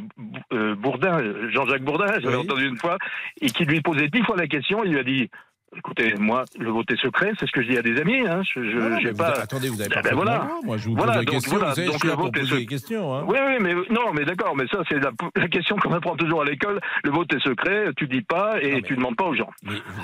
euh, 0.53 0.75
Bourdin, 0.75 1.21
Jean-Jacques 1.51 1.83
Bourdin, 1.83 2.07
j'avais 2.21 2.37
Oui. 2.37 2.43
entendu 2.43 2.65
une 2.67 2.77
fois, 2.77 2.97
et 3.41 3.47
qui 3.49 3.65
lui 3.65 3.81
posait 3.81 4.07
dix 4.07 4.23
fois 4.23 4.37
la 4.37 4.47
question, 4.47 4.83
il 4.85 4.91
lui 4.93 4.99
a 4.99 5.03
dit, 5.03 5.29
écoutez, 5.77 6.13
moi, 6.17 6.45
le 6.59 6.69
vote 6.71 6.89
est 6.91 6.99
secret, 7.01 7.31
c'est 7.39 7.45
ce 7.47 7.51
que 7.51 7.61
je 7.61 7.69
dis 7.69 7.77
à 7.77 7.81
des 7.81 7.99
amis, 7.99 8.25
hein, 8.27 8.41
je, 8.43 8.61
je- 8.63 8.77
Non, 8.77 8.89
non, 8.89 8.97
j'ai 8.99 9.05
mais 9.05 9.11
vous- 9.11 9.17
pas... 9.17 9.39
attendez, 9.41 9.69
vous 9.69 9.81
avez 9.81 9.89
Ah, 9.95 10.01
pas 10.01 10.09
ben 10.09 10.15
voilà. 10.15 10.47
Moi, 10.63 10.77
je 10.77 10.85
vous 10.89 10.95
Voilà, 10.95 11.13
pose 11.13 11.25
la 11.25 11.31
question. 11.31 11.51
voilà, 11.57 11.69
vous 11.69 11.75
savez, 11.75 11.87
donc 11.87 11.93
je 11.95 11.99
suis 11.99 12.07
le 12.07 12.11
là 12.11 12.15
pour 12.15 12.25
vote 12.25 12.35
est 12.35 12.39
poser 12.39 12.49
secret. 12.49 12.59
les 12.61 12.65
questions. 12.67 13.13
Hein. 13.15 13.23
Oui, 13.27 13.37
oui, 13.45 13.53
mais 13.61 13.73
non, 13.89 14.13
mais 14.13 14.25
d'accord, 14.25 14.55
mais 14.55 14.65
ça 14.67 14.79
c'est 14.89 14.99
la, 14.99 15.11
la 15.35 15.47
question 15.47 15.75
qu'on 15.77 15.93
apprend 15.93 16.15
toujours 16.15 16.41
à 16.41 16.45
l'école. 16.45 16.79
Le 17.03 17.11
vote 17.11 17.33
est 17.33 17.39
secret, 17.39 17.85
tu 17.97 18.07
dis 18.07 18.21
pas 18.21 18.61
et 18.61 18.81
tu 18.83 18.95
demandes 18.95 19.15
pas 19.15 19.25
aux 19.25 19.35
gens. 19.35 19.49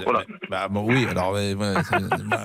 voilà. 0.03 0.24
Bah, 0.49 0.68
bon, 0.70 0.86
oui, 0.88 1.05
alors 1.09 1.32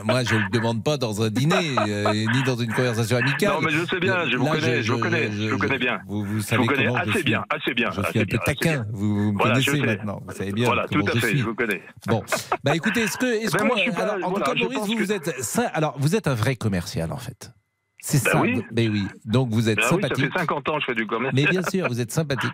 moi, 0.04 0.22
je 0.24 0.34
le 0.36 0.50
demande 0.50 0.84
pas 0.84 0.96
dans 0.96 1.22
un 1.22 1.30
dîner 1.30 1.74
euh, 1.88 2.12
ni 2.12 2.42
dans 2.44 2.56
une 2.56 2.72
conversation 2.72 3.16
amicale. 3.16 3.52
Non, 3.54 3.60
mais 3.60 3.70
je 3.70 3.84
sais 3.86 3.98
bien, 3.98 4.28
je 4.28 4.36
vous 4.36 4.44
Là, 4.46 4.52
connais, 4.52 4.82
je 4.82 4.92
vous 4.92 4.98
connais, 4.98 5.32
je 5.32 5.48
vous 5.50 5.58
connais 5.58 5.78
bien. 5.78 5.98
Vous, 6.06 6.24
vous 6.24 6.36
Je 6.38 6.42
savez 6.44 6.62
vous 6.62 6.68
connais 6.68 6.86
comment 6.86 7.04
je 7.04 7.10
assez 7.10 7.22
bien, 7.22 7.44
assez 7.50 7.74
bien. 7.74 7.90
Je 7.90 8.02
suis 8.10 8.20
un 8.20 8.24
peu 8.24 8.38
taquin. 8.44 8.84
Vous, 8.92 9.32
me 9.32 9.38
je 9.38 9.42
connaissez 9.42 9.80
maintenant. 9.82 10.22
Vous 10.26 10.34
savez 10.34 10.52
bien 10.52 10.66
Voilà, 10.66 10.86
tout 10.88 11.00
à 11.06 11.12
je 11.14 11.18
fait, 11.18 11.36
je 11.36 11.44
vous 11.44 11.54
connais. 11.54 11.82
Bon, 12.06 12.22
bah 12.64 12.74
écoutez, 12.74 13.05
est-ce 13.06 13.16
que, 13.18 13.26
est-ce 13.26 13.52
Ben, 13.52 13.58
qu'on- 13.60 13.66
moi, 13.66 13.76
je 13.76 13.82
suis 13.82 13.92
pas- 13.92 14.02
alors, 14.02 14.26
en 14.26 14.30
voilà, 14.30 14.44
tout 14.46 14.52
cas, 14.52 14.58
Maurice, 14.60 14.78
vous, 14.80 14.94
que- 14.94 15.02
vous 15.02 15.12
êtes, 15.12 15.42
ça- 15.42 15.68
alors, 15.74 15.94
vous 15.98 16.14
êtes 16.16 16.26
un 16.28 16.34
vrai 16.34 16.56
commercial 16.56 17.12
en 17.12 17.16
fait. 17.16 17.52
C'est 18.00 18.22
Ben 18.24 18.30
ça. 18.32 18.40
oui. 18.40 18.62
Ben 18.70 18.90
oui. 18.90 19.04
Donc 19.24 19.48
vous 19.50 19.68
êtes 19.68 19.76
Ben 19.78 19.82
oui, 19.82 19.88
ça 19.88 20.08
sympathique. 20.08 20.32
fait 20.32 20.38
50 20.38 20.68
ans 20.68 20.74
que 20.76 20.80
je 20.80 20.86
fais 20.86 20.94
du 20.94 21.06
commerce. 21.06 21.34
Mais 21.34 21.46
bien 21.46 21.62
sûr, 21.62 21.88
vous 21.88 22.00
êtes 22.00 22.12
sympathique 22.12 22.52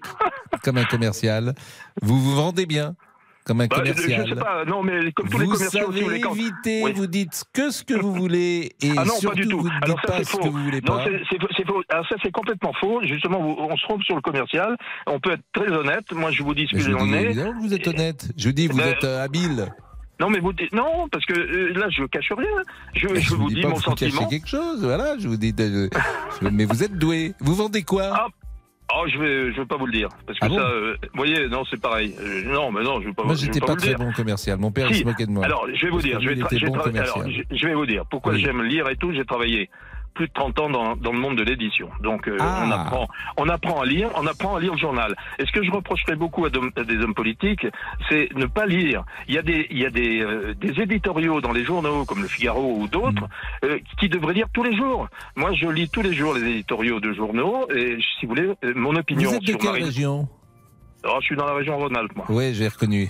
comme 0.62 0.78
un 0.78 0.84
commercial. 0.84 1.54
Vous 2.00 2.18
vous 2.18 2.34
vendez 2.36 2.64
bien 2.64 2.94
comme 3.44 3.60
un 3.60 3.66
Bah, 3.66 3.76
commercial. 3.76 4.24
Je 4.28 4.34
sais 4.34 4.40
pas, 4.40 4.64
non, 4.64 4.82
mais 4.84 5.10
comme 5.12 5.28
tous 5.28 5.38
les 5.38 5.46
commerciaux, 5.48 5.92
savez 5.92 6.20
éviter, 6.20 6.82
Oui. 6.84 6.92
vous 6.94 7.06
dites 7.08 7.42
que 7.52 7.70
ce 7.70 7.82
que 7.82 7.92
vous 7.94 8.14
voulez 8.14 8.70
et 8.80 8.92
Ah 8.96 9.04
non, 9.04 9.14
surtout 9.16 9.28
pas 9.28 9.34
du 9.34 9.48
tout. 9.48 9.58
vous 9.60 9.68
ne 9.68 9.74
Alors 9.82 9.86
dites 9.88 10.06
ça 10.06 10.12
pas 10.16 10.24
ce 10.24 10.30
faux. 10.30 10.38
que 10.38 10.48
vous 10.48 10.62
voulez 10.64 10.80
non, 10.80 10.96
pas. 10.96 11.04
c'est- 11.06 11.22
c'est 11.28 11.38
c'est 11.56 11.66
faux. 11.66 11.82
Alors 11.90 12.08
ça 12.08 12.14
c'est 12.22 12.30
complètement 12.30 12.72
faux. 12.80 13.00
Justement, 13.02 13.40
on 13.40 13.76
se 13.76 13.82
trompe 13.82 14.02
sur 14.04 14.14
le 14.14 14.22
commercial. 14.22 14.76
On 15.08 15.18
peut 15.20 15.32
être 15.32 15.42
très 15.52 15.68
honnête. 15.68 16.10
Moi, 16.12 16.30
je 16.30 16.42
vous 16.44 16.54
dis 16.54 16.66
ce 16.70 16.76
Mais 16.76 16.82
que 16.84 16.90
j'en 16.92 17.12
ai. 17.12 17.34
vous 17.60 17.74
êtes 17.74 17.88
honnête. 17.88 18.28
Je 18.38 18.46
vous 18.48 18.54
dis, 18.54 18.68
vous 18.68 18.78
Ben, 18.78 18.86
êtes 18.88 19.04
euh, 19.04 19.22
habile. 19.24 19.66
Non, 20.22 20.30
mais 20.30 20.38
vous 20.38 20.52
dites 20.52 20.72
non, 20.72 21.08
parce 21.10 21.26
que 21.26 21.32
euh, 21.34 21.72
là, 21.74 21.88
je 21.90 22.04
cache 22.04 22.30
rien. 22.30 22.46
Je, 22.94 23.08
Mais 23.08 23.20
je 23.20 23.34
vous 23.34 23.48
dis 23.48 23.56
dis 23.56 23.62
mon 23.62 23.70
que 23.70 23.74
vous 23.76 23.80
sentiment. 23.82 24.26
quelque 24.28 24.46
chose. 24.48 24.84
Voilà, 24.84 25.18
je 25.18 25.26
vous 25.26 25.36
dis. 25.36 25.52
je- 25.58 25.88
mais 26.48 26.64
vous 26.64 26.84
êtes 26.84 26.96
doué. 26.96 27.32
Vous 27.40 27.54
vendez 27.56 27.82
quoi? 27.82 28.28
Oh, 28.94 29.04
je 29.08 29.18
vais, 29.18 29.52
je 29.52 29.60
vais 29.60 29.66
pas 29.66 29.76
vous 29.78 29.86
le 29.86 29.92
dire, 29.92 30.08
parce 30.26 30.38
que 30.38 30.44
Ah 30.44 30.48
bon? 30.48 30.56
ça, 30.58 30.62
euh, 30.68 30.94
vous 31.02 31.08
voyez, 31.16 31.48
non, 31.48 31.64
c'est 31.68 31.80
pareil. 31.80 32.14
Euh, 32.20 32.42
non, 32.44 32.70
mais 32.70 32.82
non, 32.82 33.00
je 33.00 33.06
vais 33.08 33.12
pas. 33.14 33.24
Moi, 33.24 33.34
je 33.34 33.46
j'étais 33.46 33.58
pas, 33.58 33.66
pas 33.68 33.72
vous 33.72 33.78
très 33.80 33.88
dire. 33.88 33.98
bon 33.98 34.12
commercial. 34.12 34.58
Mon 34.58 34.70
père 34.70 34.86
il 34.90 34.94
Si. 34.96 35.00
se 35.00 35.06
moquait 35.06 35.24
de 35.26 35.30
moi. 35.30 35.44
Alors, 35.46 35.66
je 35.74 35.86
vais 35.86 35.90
vous 35.90 36.02
dire, 36.02 36.20
je 36.20 36.28
vais, 36.28 36.34
il 36.34 36.40
bon 36.66 36.74
alors, 36.74 37.24
je, 37.28 37.56
je 37.56 37.66
vais 37.66 37.74
vous 37.74 37.86
dire 37.86 38.04
pourquoi 38.10 38.34
Oui. 38.34 38.40
j'aime 38.42 38.62
lire 38.62 38.88
et 38.90 38.96
tout. 38.96 39.10
J'ai 39.12 39.24
travaillé 39.24 39.70
plus 40.14 40.28
de 40.28 40.32
30 40.32 40.58
ans 40.60 40.70
dans, 40.70 40.96
dans 40.96 41.12
le 41.12 41.18
monde 41.18 41.36
de 41.36 41.42
l'édition, 41.42 41.88
donc 42.00 42.28
euh, 42.28 42.36
Ah. 42.40 42.64
on 42.66 42.70
apprend, 42.70 43.08
on 43.36 43.48
apprend 43.48 43.80
à 43.80 43.86
lire, 43.86 44.10
on 44.16 44.26
apprend 44.26 44.56
à 44.56 44.60
lire 44.60 44.72
le 44.72 44.78
journal. 44.78 45.14
Et 45.38 45.46
ce 45.46 45.52
que 45.52 45.62
je 45.64 45.70
reprocherais 45.70 46.16
beaucoup 46.16 46.44
à, 46.44 46.50
des 46.50 46.96
hommes 46.98 47.14
politiques, 47.14 47.66
c'est 48.08 48.28
ne 48.34 48.46
pas 48.46 48.66
lire. 48.66 49.04
Il 49.28 49.34
y 49.34 49.38
a 49.38 49.42
des, 49.42 49.66
il 49.70 49.78
y 49.78 49.86
a 49.86 49.90
des, 49.90 50.20
euh, 50.20 50.54
des 50.54 50.80
éditoriaux 50.80 51.40
dans 51.40 51.52
les 51.52 51.64
journaux 51.64 52.04
comme 52.04 52.22
le 52.22 52.28
Figaro 52.28 52.76
ou 52.78 52.88
d'autres 52.88 53.22
Mm. 53.22 53.66
euh, 53.66 53.78
qui 53.98 54.08
devraient 54.08 54.34
lire 54.34 54.46
tous 54.52 54.62
les 54.62 54.76
jours. 54.76 55.08
Moi, 55.36 55.52
je 55.54 55.66
lis 55.68 55.88
tous 55.88 56.02
les 56.02 56.14
jours 56.14 56.34
les 56.34 56.42
éditoriaux 56.42 57.00
de 57.00 57.12
journaux 57.12 57.66
et 57.74 57.98
si 58.20 58.26
vous 58.26 58.34
voulez, 58.34 58.52
mon 58.74 58.94
opinion 58.96 59.30
Vous 59.30 59.36
êtes 59.36 59.42
de 59.42 59.46
sur 59.48 59.58
quelle 59.58 59.70
Marine- 59.70 59.84
région? 59.86 60.28
Oh, 61.04 61.16
je 61.20 61.26
suis 61.26 61.36
dans 61.36 61.46
la 61.46 61.54
région 61.54 61.76
Rhône-Alpes, 61.78 62.14
moi. 62.14 62.26
Oui, 62.28 62.54
j'ai 62.54 62.68
reconnu. 62.68 63.08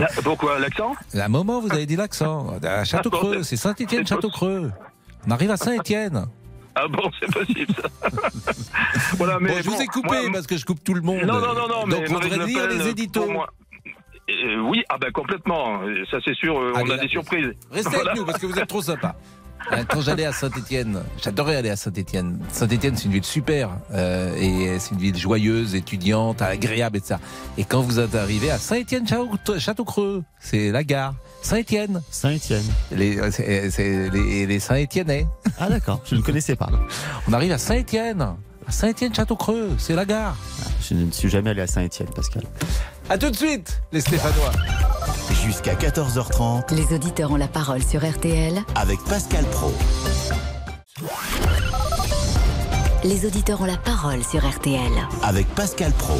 Ah, 0.00 0.06
Pourquoi? 0.22 0.58
L'accent? 0.60 0.94
À 1.14 1.24
un 1.24 1.28
moment, 1.28 1.60
vous 1.60 1.72
avez 1.72 1.84
dit 1.84 1.96
l'accent. 1.96 2.56
À 2.62 2.84
Château-Creux, 2.84 3.42
c'est 3.42 3.56
Saint-Étienne, 3.56 4.06
Château-Creux. 4.06 4.70
On 5.28 5.30
arrive 5.32 5.50
à 5.50 5.56
Saint-Étienne. 5.58 6.24
Ah 6.74 6.88
bon, 6.88 7.10
c'est 7.20 7.30
possible 7.30 7.74
ça. 7.74 8.08
voilà, 9.18 9.38
mais 9.38 9.50
Bon, 9.50 9.56
je 9.62 9.68
vous 9.68 9.82
ai 9.82 9.86
coupé 9.86 10.08
moi- 10.08 10.30
parce 10.32 10.46
que 10.46 10.56
je 10.56 10.64
coupe 10.64 10.82
tout 10.82 10.94
le 10.94 11.02
monde. 11.02 11.20
Non, 11.26 11.38
non, 11.40 11.54
non, 11.54 11.68
non, 11.68 11.86
mais 11.86 11.96
Donc, 11.96 12.04
on 12.08 12.12
Marine 12.14 12.30
devrait 12.30 12.38
Le 12.38 12.46
lire 12.46 12.66
les 12.68 12.88
éditos. 12.88 13.28
Euh, 13.30 14.60
oui, 14.70 14.82
ah 14.88 14.96
ben 14.98 15.10
complètement. 15.12 15.82
Euh, 15.82 16.04
Ça 16.10 16.18
c'est 16.24 16.34
sûr, 16.34 16.58
euh, 16.58 16.72
on 16.76 16.84
a 16.90 16.96
là, 16.96 17.02
des 17.02 17.08
surprises. 17.08 17.52
Restez 17.70 17.90
Voilà. 17.90 18.10
avec 18.12 18.20
nous 18.20 18.26
parce 18.26 18.38
que 18.38 18.46
vous 18.46 18.58
êtes 18.58 18.68
trop 18.68 18.80
sympa. 18.82 19.16
Hein, 19.70 19.84
Quand 19.86 20.00
j'allais 20.00 20.24
à 20.24 20.32
Saint-Étienne, 20.32 21.02
j'adorais 21.22 21.56
aller 21.56 21.70
à 21.70 21.76
Saint-Étienne. 21.76 22.38
Saint-Étienne, 22.50 22.96
c'est 22.96 23.06
une 23.06 23.12
ville 23.12 23.24
super 23.24 23.70
euh, 23.92 24.34
et 24.36 24.78
c'est 24.78 24.92
une 24.94 25.00
ville 25.00 25.16
joyeuse, 25.16 25.74
étudiante, 25.74 26.40
agréable 26.42 26.98
et 26.98 27.00
ça. 27.00 27.18
Et 27.58 27.64
quand 27.64 27.80
vous 27.82 27.98
êtes 28.00 28.14
arrivé 28.14 28.50
à 28.50 28.56
Saint-Étienne-Château-Creux, 28.58 30.22
c'est 30.38 30.70
la 30.70 30.84
gare. 30.84 31.14
Saint-Étienne. 31.42 32.02
Saint-Étienne. 32.10 32.64
Les, 32.92 33.18
c'est, 33.30 33.70
c'est 33.70 34.10
les, 34.10 34.46
les 34.46 34.60
Saint-Étiennais. 34.60 35.26
Ah 35.58 35.68
d'accord, 35.68 36.00
je 36.04 36.14
ne 36.14 36.20
connaissais 36.20 36.56
pas. 36.56 36.68
On 37.28 37.32
arrive 37.32 37.52
à 37.52 37.58
Saint-Étienne. 37.58 38.20
À 38.66 38.70
Saint-Étienne-Château-Creux, 38.72 39.70
c'est 39.78 39.94
la 39.94 40.04
gare. 40.04 40.36
Je 40.86 40.94
ne 40.94 41.10
suis 41.10 41.30
jamais 41.30 41.50
allé 41.50 41.62
à 41.62 41.66
Saint-Étienne, 41.66 42.08
Pascal. 42.14 42.42
À 43.08 43.16
tout 43.16 43.30
de 43.30 43.36
suite, 43.36 43.80
les 43.92 44.00
Stéphanois. 44.02 44.52
Jusqu'à 45.44 45.74
14h30 45.74 46.74
Les 46.74 46.94
auditeurs 46.94 47.30
ont 47.30 47.36
la 47.36 47.48
parole 47.48 47.82
sur 47.82 48.06
RTL. 48.06 48.54
avec 48.74 48.98
Pascal 49.04 49.44
Pro. 49.46 49.72
Les 53.04 53.24
auditeurs 53.24 53.60
ont 53.62 53.66
la 53.66 53.76
parole 53.78 54.22
sur 54.24 54.46
RTL. 54.46 54.90
Avec 55.22 55.46
Pascal 55.54 55.92
Pro. 55.92 56.18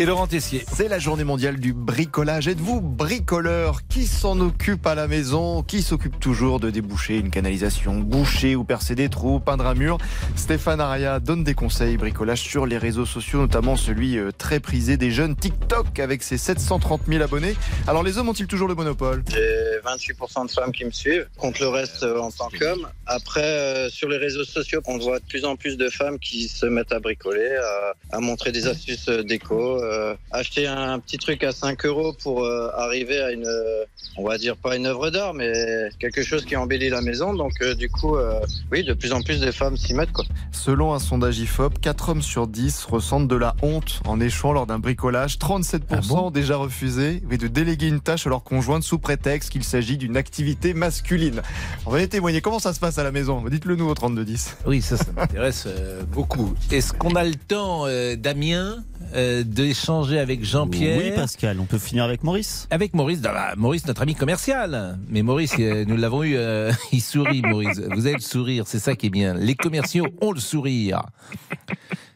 Et 0.00 0.06
Laurent 0.06 0.26
Tessier. 0.26 0.64
C'est 0.72 0.88
la 0.88 0.98
journée 0.98 1.24
mondiale 1.24 1.60
du 1.60 1.74
bricolage. 1.74 2.48
Êtes-vous 2.48 2.80
bricoleur? 2.80 3.86
Qui 3.86 4.06
s'en 4.06 4.40
occupe 4.40 4.86
à 4.86 4.94
la 4.94 5.06
maison? 5.06 5.62
Qui 5.62 5.82
s'occupe 5.82 6.18
toujours 6.18 6.58
de 6.58 6.70
déboucher 6.70 7.18
une 7.18 7.28
canalisation, 7.28 7.98
boucher 7.98 8.56
ou 8.56 8.64
percer 8.64 8.94
des 8.94 9.10
trous, 9.10 9.40
peindre 9.40 9.66
un 9.66 9.74
mur? 9.74 9.98
Stéphane 10.36 10.80
Aria 10.80 11.20
donne 11.20 11.44
des 11.44 11.52
conseils 11.52 11.98
bricolage 11.98 12.40
sur 12.40 12.64
les 12.64 12.78
réseaux 12.78 13.04
sociaux, 13.04 13.40
notamment 13.40 13.76
celui 13.76 14.16
euh, 14.16 14.30
très 14.30 14.58
prisé 14.58 14.96
des 14.96 15.10
jeunes 15.10 15.36
TikTok 15.36 15.98
avec 15.98 16.22
ses 16.22 16.38
730 16.38 17.02
000 17.06 17.22
abonnés. 17.22 17.54
Alors 17.86 18.02
les 18.02 18.16
hommes 18.16 18.30
ont-ils 18.30 18.46
toujours 18.46 18.68
le 18.68 18.74
monopole? 18.74 19.22
J'ai 19.28 19.80
28% 19.84 20.46
de 20.46 20.50
femmes 20.50 20.72
qui 20.72 20.86
me 20.86 20.92
suivent, 20.92 21.28
contre 21.36 21.60
le 21.60 21.68
reste 21.68 22.04
euh, 22.04 22.20
en 22.20 22.30
tant 22.30 22.48
qu'homme. 22.48 22.88
Après, 23.04 23.44
euh, 23.44 23.90
sur 23.90 24.08
les 24.08 24.16
réseaux 24.16 24.44
sociaux, 24.44 24.80
on 24.86 24.96
voit 24.96 25.18
de 25.18 25.26
plus 25.26 25.44
en 25.44 25.56
plus 25.56 25.76
de 25.76 25.90
femmes 25.90 26.18
qui 26.18 26.48
se 26.48 26.64
mettent 26.64 26.92
à 26.92 27.00
bricoler, 27.00 27.54
à, 27.56 28.16
à 28.16 28.20
montrer 28.20 28.50
des 28.50 28.66
astuces 28.66 29.10
euh, 29.10 29.22
déco. 29.22 29.78
Euh, 29.90 30.14
acheter 30.30 30.66
un, 30.66 30.98
petit 30.98 31.18
truc 31.18 31.44
à 31.44 31.52
5 31.52 31.84
euros 31.86 32.12
pour 32.12 32.44
euh, 32.44 32.70
arriver 32.76 33.20
à 33.20 33.32
une, 33.32 33.46
euh, 33.46 33.84
on 34.16 34.26
va 34.26 34.38
dire 34.38 34.56
pas 34.56 34.76
une 34.76 34.86
œuvre 34.86 35.10
d'art, 35.10 35.34
mais 35.34 35.52
quelque 35.98 36.22
chose 36.22 36.44
qui 36.44 36.56
embellit 36.56 36.88
la 36.88 37.00
maison. 37.00 37.34
Donc 37.34 37.52
euh, 37.62 37.74
du 37.74 37.88
coup, 37.88 38.16
euh, 38.16 38.40
oui, 38.70 38.84
de 38.84 38.92
plus 38.92 39.12
en 39.12 39.22
plus 39.22 39.40
de 39.40 39.50
femmes 39.50 39.76
s'y 39.76 39.94
mettent 39.94 40.12
quoi. 40.12 40.24
Selon 40.52 40.94
un 40.94 40.98
sondage 40.98 41.38
IFOP, 41.38 41.78
4 41.80 42.08
hommes 42.10 42.22
sur 42.22 42.46
10 42.46 42.84
ressentent 42.84 43.28
de 43.28 43.36
la 43.36 43.54
honte 43.62 44.00
en 44.06 44.20
échouant 44.20 44.52
lors 44.52 44.66
d'un 44.66 44.78
bricolage. 44.78 45.38
37% 45.38 45.80
Ah 45.90 46.14
ont 46.14 46.30
déjà 46.30 46.56
refusé 46.56 47.22
mais 47.28 47.38
de 47.38 47.48
déléguer 47.48 47.88
une 47.88 48.00
tâche 48.00 48.26
à 48.26 48.30
leur 48.30 48.42
conjointe 48.42 48.82
sous 48.82 48.98
prétexte 48.98 49.50
qu'il 49.50 49.64
s'agit 49.64 49.96
d'une 49.96 50.16
activité 50.16 50.74
masculine. 50.74 51.42
On 51.86 51.90
va 51.90 52.02
y 52.02 52.08
témoigner. 52.08 52.40
Comment 52.40 52.58
ça 52.58 52.72
se 52.72 52.80
passe 52.80 52.98
à 52.98 53.04
la 53.04 53.12
maison? 53.12 53.42
Dites-le 53.48 53.76
nous 53.76 53.88
au 53.88 53.94
3210. 53.94 54.56
Oui, 54.66 54.82
ça, 54.82 54.96
ça 54.96 55.06
m'intéresse 55.14 55.66
beaucoup. 56.12 56.54
Est-ce 56.70 56.92
qu'on 56.92 57.14
a 57.14 57.24
le 57.24 57.34
temps, 57.34 57.86
euh, 57.86 58.16
Damien, 58.16 58.84
euh, 59.14 59.42
d'échanger 59.70 60.18
avec 60.18 60.44
Jean-Pierre 60.44 60.98
Oui, 60.98 61.12
Pascal, 61.14 61.60
on 61.60 61.64
peut 61.64 61.78
finir 61.78 62.02
avec 62.02 62.24
Maurice. 62.24 62.66
Avec 62.70 62.92
Maurice, 62.92 63.20
bah, 63.20 63.54
Maurice, 63.56 63.86
notre 63.86 64.02
ami 64.02 64.16
commercial. 64.16 64.98
Mais 65.08 65.22
Maurice, 65.22 65.54
euh, 65.60 65.84
nous 65.86 65.96
l'avons 65.96 66.24
eu, 66.24 66.34
euh, 66.34 66.72
il 66.92 67.00
sourit, 67.00 67.40
Maurice. 67.40 67.78
Vous 67.78 68.06
avez 68.06 68.16
le 68.16 68.20
sourire, 68.20 68.64
c'est 68.66 68.80
ça 68.80 68.96
qui 68.96 69.06
est 69.06 69.10
bien. 69.10 69.32
Les 69.34 69.54
commerciaux 69.54 70.08
ont 70.20 70.32
le 70.32 70.40
sourire. 70.40 71.02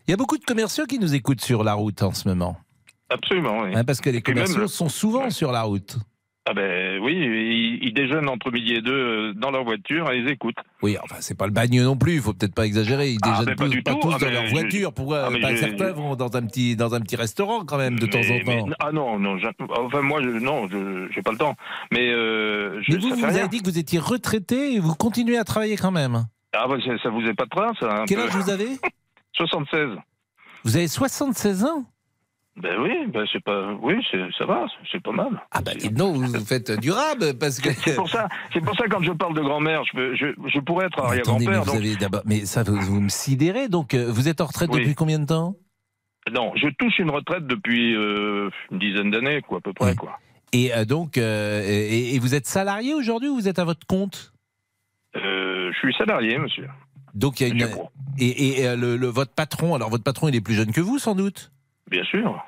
Il 0.08 0.10
y 0.10 0.14
a 0.14 0.16
beaucoup 0.16 0.36
de 0.36 0.44
commerciaux 0.44 0.84
qui 0.86 0.98
nous 0.98 1.14
écoutent 1.14 1.42
sur 1.42 1.62
la 1.62 1.74
route 1.74 2.02
en 2.02 2.12
ce 2.12 2.26
moment. 2.26 2.56
Absolument, 3.08 3.60
oui. 3.60 3.70
Hein, 3.72 3.84
parce 3.84 4.00
que 4.00 4.10
les 4.10 4.14
même 4.14 4.22
commerciaux 4.24 4.66
sont 4.66 4.88
souvent 4.88 5.30
sur 5.30 5.52
la 5.52 5.62
route. 5.62 5.96
Ah 6.46 6.52
ben 6.52 7.00
oui, 7.02 7.14
ils, 7.14 7.78
ils 7.88 7.94
déjeunent 7.94 8.28
entre 8.28 8.50
midi 8.50 8.74
et 8.74 8.82
deux 8.82 8.92
euh, 8.92 9.32
dans 9.34 9.50
leur 9.50 9.64
voiture 9.64 10.10
et 10.12 10.18
ils 10.18 10.28
écoutent. 10.28 10.58
Oui, 10.82 10.96
enfin, 11.02 11.16
c'est 11.20 11.36
pas 11.38 11.46
le 11.46 11.52
bagne 11.52 11.82
non 11.82 11.96
plus, 11.96 12.16
il 12.16 12.20
faut 12.20 12.34
peut-être 12.34 12.54
pas 12.54 12.66
exagérer. 12.66 13.12
Ils 13.12 13.18
Ah, 13.22 13.30
déjeunent 13.40 13.54
pas 13.56 13.64
tous, 13.68 13.82
pas 13.82 13.92
Ah, 14.14 14.18
dans 14.18 14.30
leur 14.30 14.46
voiture. 14.48 14.92
Pourquoi 14.92 15.26
Ah, 15.26 15.38
pas 15.40 15.56
certains 15.56 15.92
vont 15.92 16.16
dans 16.16 16.36
un, 16.36 16.42
petit, 16.46 16.76
dans 16.76 16.94
un 16.94 17.00
petit 17.00 17.16
restaurant 17.16 17.64
quand 17.64 17.78
même 17.78 17.98
de 17.98 18.04
temps 18.04 18.18
en 18.18 18.22
mais- 18.46 18.60
temps 18.60 18.68
ah 18.78 18.92
non, 18.92 19.18
non, 19.18 19.38
enfin 19.70 20.02
moi, 20.02 20.20
je, 20.22 20.28
non, 20.28 20.68
j'ai 21.14 21.22
pas 21.22 21.32
le 21.32 21.38
temps. 21.38 21.54
Mais, 21.90 22.10
euh, 22.12 22.78
je, 22.82 22.92
Mais 22.92 22.98
vous, 22.98 23.10
ça 23.10 23.16
vous 23.30 23.36
avez 23.38 23.48
dit 23.48 23.60
que 23.62 23.70
vous 23.70 23.78
étiez 23.78 23.98
retraité 23.98 24.74
et 24.74 24.80
vous 24.80 24.94
continuez 24.94 25.38
à 25.38 25.44
travailler 25.44 25.76
quand 25.78 25.92
même. 25.92 26.26
Ah 26.52 26.66
bah, 26.68 26.76
ça, 27.02 27.08
vous 27.08 27.22
est 27.22 27.32
pas 27.34 27.44
de 27.46 27.50
train, 27.50 27.72
ça 27.80 28.02
un 28.02 28.04
Quel 28.04 28.18
peu. 28.18 28.24
âge 28.24 28.36
vous 28.36 28.50
avez? 28.50 28.68
76. 29.34 29.96
Vous 30.64 30.76
avez 30.76 30.88
76 30.88 31.64
ans? 31.64 31.84
Ben 32.56 32.76
oui, 32.80 32.92
ben 33.12 33.26
c'est 33.32 33.42
pas, 33.42 33.72
oui, 33.82 33.94
ça 34.38 34.46
va, 34.46 34.66
c'est 34.92 35.02
pas 35.02 35.10
mal. 35.10 35.42
Ah 35.50 35.60
bah 35.60 35.72
dites 35.74 35.92
donc, 35.94 36.14
vous 36.16 36.44
faites 36.44 36.70
durable 36.80 37.34
parce 37.36 37.58
que. 37.60 37.72
C'est 37.72 37.96
pour 37.96 38.08
ça, 38.08 38.28
c'est 38.52 38.60
pour 38.60 38.76
ça 38.76 38.84
quand 38.88 39.02
je 39.02 39.10
parle 39.10 39.34
de 39.34 39.40
grand-mère, 39.40 39.82
je, 39.92 40.14
je, 40.14 40.26
je 40.48 40.60
pourrais 40.60 40.86
être 40.86 40.98
mais 41.02 41.06
arrière-grand-père. 41.08 41.60
vous 41.64 41.66
donc- 41.72 41.76
avez 41.76 41.96
d'abord, 41.96 42.22
mais 42.26 42.44
ça 42.46 42.62
vous, 42.62 42.76
vous 42.80 43.00
me 43.00 43.08
sidérez. 43.08 43.68
Donc 43.68 43.92
euh, 43.94 44.06
vous 44.08 44.28
êtes 44.28 44.40
en 44.40 44.46
retraite 44.46 44.70
Oui. 44.72 44.80
depuis 44.82 44.94
combien 44.94 45.18
de 45.18 45.26
temps? 45.26 45.56
Non, 46.32 46.52
je 46.54 46.68
touche 46.78 46.98
une 47.00 47.10
retraite 47.10 47.44
depuis 47.48 47.94
euh, 47.96 48.48
une 48.70 48.78
dizaine 48.78 49.10
d'années, 49.10 49.42
quoi, 49.42 49.58
à 49.58 49.60
peu 49.60 49.72
près, 49.72 49.96
quoi. 49.96 50.18
Et 50.52 50.72
euh, 50.72 50.84
donc, 50.84 51.18
euh, 51.18 51.60
et, 51.66 52.14
et 52.14 52.18
vous 52.20 52.36
êtes 52.36 52.46
salarié 52.46 52.94
aujourd'hui 52.94 53.28
ou 53.30 53.34
vous 53.34 53.48
êtes 53.48 53.58
à 53.58 53.64
votre 53.64 53.84
compte? 53.86 54.32
Euh, 55.16 55.72
je 55.72 55.78
suis 55.78 55.94
salarié, 55.94 56.38
monsieur. 56.38 56.68
Donc 57.14 57.40
il 57.40 57.48
y 57.48 57.50
a 57.50 57.66
une. 57.66 57.76
Et, 58.18 58.60
et, 58.62 58.76
le, 58.76 58.96
le- 58.96 59.06
votre 59.08 59.32
patron, 59.34 59.74
alors 59.74 59.90
votre 59.90 60.04
patron, 60.04 60.28
il 60.28 60.36
est 60.36 60.40
plus 60.40 60.54
jeune 60.54 60.70
que 60.72 60.80
vous 60.80 61.00
sans 61.00 61.16
doute? 61.16 61.50
Bien 61.90 62.04
sûr. 62.04 62.42